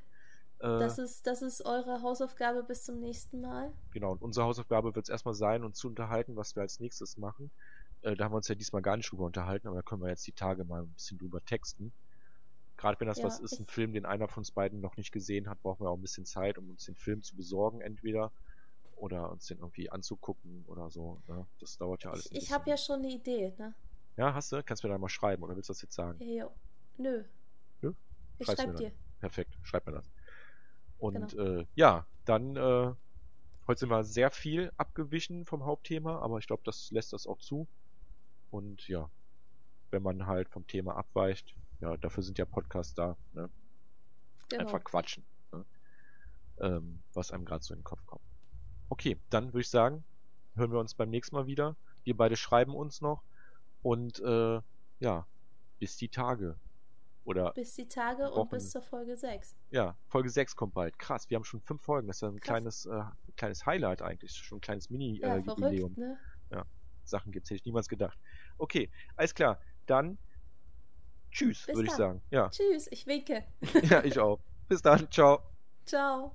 Äh, 0.59 0.79
das, 0.79 0.99
ist, 0.99 1.27
das 1.27 1.43
ist 1.43 1.65
eure 1.65 2.03
Hausaufgabe 2.03 2.63
bis 2.63 2.85
zum 2.85 3.01
nächsten 3.01 3.41
Mal. 3.41 3.73
Genau, 3.93 4.13
und 4.13 4.23
unsere 4.23 4.47
Hausaufgabe 4.47 4.95
wird 4.95 5.07
es 5.07 5.11
erstmal 5.11 5.35
sein, 5.35 5.65
uns 5.65 5.79
zu 5.79 5.89
unterhalten, 5.89 6.37
was 6.37 6.57
wir 6.57 6.63
als 6.63 6.81
nächstes 6.81 7.19
machen. 7.19 7.51
Äh, 8.03 8.17
da 8.17 8.25
haben 8.25 8.33
wir 8.33 8.37
uns 8.37 8.49
ja 8.49 8.55
diesmal 8.55 8.83
gar 8.83 8.97
nicht 8.97 9.11
drüber 9.11 9.25
unterhalten, 9.25 9.69
aber 9.69 9.77
da 9.77 9.83
können 9.83 10.03
wir 10.03 10.09
jetzt 10.09 10.27
die 10.27 10.33
Tage 10.33 10.65
mal 10.65 10.83
ein 10.83 10.93
bisschen 10.93 11.19
drüber 11.19 11.45
texten. 11.45 11.93
Gerade 12.77 13.01
wenn 13.01 13.09
das 13.09 13.19
ja, 13.19 13.25
was 13.25 13.41
ist, 13.41 13.59
ein 13.59 13.67
Film, 13.67 13.93
den 13.93 14.05
einer 14.05 14.29
von 14.29 14.43
uns 14.43 14.51
beiden 14.51 14.81
noch 14.81 14.97
nicht 14.97 15.13
gesehen 15.13 15.49
hat, 15.49 15.63
brauchen 15.63 15.85
wir 15.85 15.91
auch 15.91 15.97
ein 15.97 16.03
bisschen 16.03 16.27
Zeit, 16.27 16.59
um 16.59 16.69
uns 16.71 16.85
den 16.85 16.95
Film 16.95 17.23
zu 17.23 17.35
besorgen, 17.35 17.81
entweder 17.81 18.33
oder 18.97 19.31
uns 19.31 19.47
den 19.47 19.59
irgendwie 19.59 19.91
anzugucken 19.91 20.65
oder 20.67 20.91
so. 20.91 21.23
Ne? 21.29 21.47
Das 21.61 21.77
dauert 21.79 22.05
ja 22.05 22.11
alles. 22.11 22.27
Ich, 22.27 22.45
ich 22.45 22.53
habe 22.53 22.69
ja 22.69 22.77
schon 22.77 23.01
eine 23.01 23.09
Idee, 23.09 23.55
ne? 23.59 23.75
Ja, 24.17 24.33
hast 24.35 24.51
du? 24.53 24.63
Kannst 24.63 24.83
du 24.83 24.89
mir 24.89 24.95
da 24.95 24.99
mal 24.99 25.09
schreiben 25.09 25.43
oder 25.43 25.55
willst 25.55 25.69
du 25.69 25.73
das 25.73 25.83
jetzt 25.83 25.95
sagen? 25.95 26.19
Jo. 26.23 26.51
Nö. 26.97 27.25
Nö? 27.83 27.93
Ich 28.39 28.47
schreib 28.47 28.77
dir. 28.77 28.93
Perfekt, 29.21 29.59
schreib 29.63 29.87
mir 29.87 29.93
das. 29.93 30.11
Und 30.99 31.37
genau. 31.37 31.61
äh, 31.61 31.67
ja, 31.75 32.07
dann 32.25 32.57
äh, 32.57 32.95
heute 33.67 33.81
sind 33.81 33.91
wir 33.91 34.05
sehr 34.05 34.31
viel 34.31 34.73
abgewichen 34.79 35.45
vom 35.45 35.65
Hauptthema, 35.65 36.19
aber 36.21 36.39
ich 36.39 36.47
glaube, 36.47 36.63
das 36.65 36.91
lässt 36.91 37.13
das 37.13 37.27
auch 37.27 37.39
zu. 37.39 37.67
Und 38.51 38.89
ja, 38.89 39.11
wenn 39.91 40.03
man 40.03 40.27
halt 40.27 40.49
vom 40.49 40.67
Thema 40.67 40.97
abweicht, 40.97 41.55
ja, 41.81 41.97
dafür 41.99 42.23
sind 42.23 42.39
ja 42.39 42.47
Podcasts 42.47 42.95
da, 42.95 43.17
ne? 43.35 43.51
Genau. 44.49 44.63
Einfach 44.63 44.83
quatschen, 44.85 45.25
ne? 45.53 45.65
ähm, 46.61 47.03
was 47.13 47.33
einem 47.33 47.45
gerade 47.45 47.65
so 47.65 47.75
in 47.75 47.81
den 47.81 47.85
Kopf 47.85 48.05
kommt. 48.07 48.23
Okay, 48.89 49.19
dann 49.31 49.49
würde 49.49 49.61
ich 49.61 49.71
sagen, 49.71 50.05
hören 50.55 50.73
wir 50.73 50.79
uns 50.79 50.95
beim 50.95 51.11
nächsten 51.11 51.37
Mal 51.37 51.47
wieder. 51.47 51.77
Wir 52.05 52.17
beide 52.17 52.37
schreiben 52.37 52.75
uns 52.75 53.01
noch 53.01 53.23
und 53.83 54.21
äh, 54.21 54.61
ja, 55.01 55.27
bis 55.79 55.97
die 55.97 56.09
Tage. 56.09 56.57
Oder 57.25 57.53
bis 57.53 57.75
die 57.75 57.89
Tage 57.89 58.23
Wochen. 58.23 58.41
und 58.41 58.51
bis 58.51 58.71
zur 58.71 58.83
Folge 58.83 59.17
6. 59.17 59.57
Ja, 59.71 59.97
Folge 60.07 60.31
6 60.31 60.55
kommt 60.55 60.75
bald. 60.75 60.97
Krass, 60.99 61.29
wir 61.29 61.35
haben 61.35 61.45
schon 61.45 61.61
fünf 61.61 61.83
Folgen. 61.83 62.07
Das 62.07 62.19
ist 62.19 62.21
ja 62.21 62.29
ein 62.29 62.39
kleines, 62.39 62.87
äh, 62.87 63.03
kleines 63.37 63.67
Highlight 63.67 64.01
eigentlich. 64.01 64.33
Schon 64.33 64.59
ein 64.59 64.61
kleines 64.61 64.91
Mini-Jubiläum. 64.91 65.95
Äh, 65.97 66.01
ne? 66.01 66.19
Ja, 66.53 66.65
Sachen 67.05 67.33
gibt's, 67.33 67.51
hätte 67.51 67.57
ich 67.57 67.65
niemals 67.65 67.89
gedacht. 67.89 68.17
Okay, 68.59 68.89
alles 69.17 69.35
klar. 69.35 69.61
Dann 69.87 70.19
tschüss, 71.33 71.67
würde 71.67 71.85
ich 71.85 71.91
sagen. 71.91 72.23
Ja. 72.31 72.49
Tschüss, 72.51 72.87
ich 72.93 73.07
winke. 73.09 73.45
ja, 73.83 74.05
ich 74.05 74.21
auch. 74.21 74.39
Bis 74.69 74.83
dann. 74.83 75.11
Ciao. 75.11 75.43
Ciao. 75.85 76.33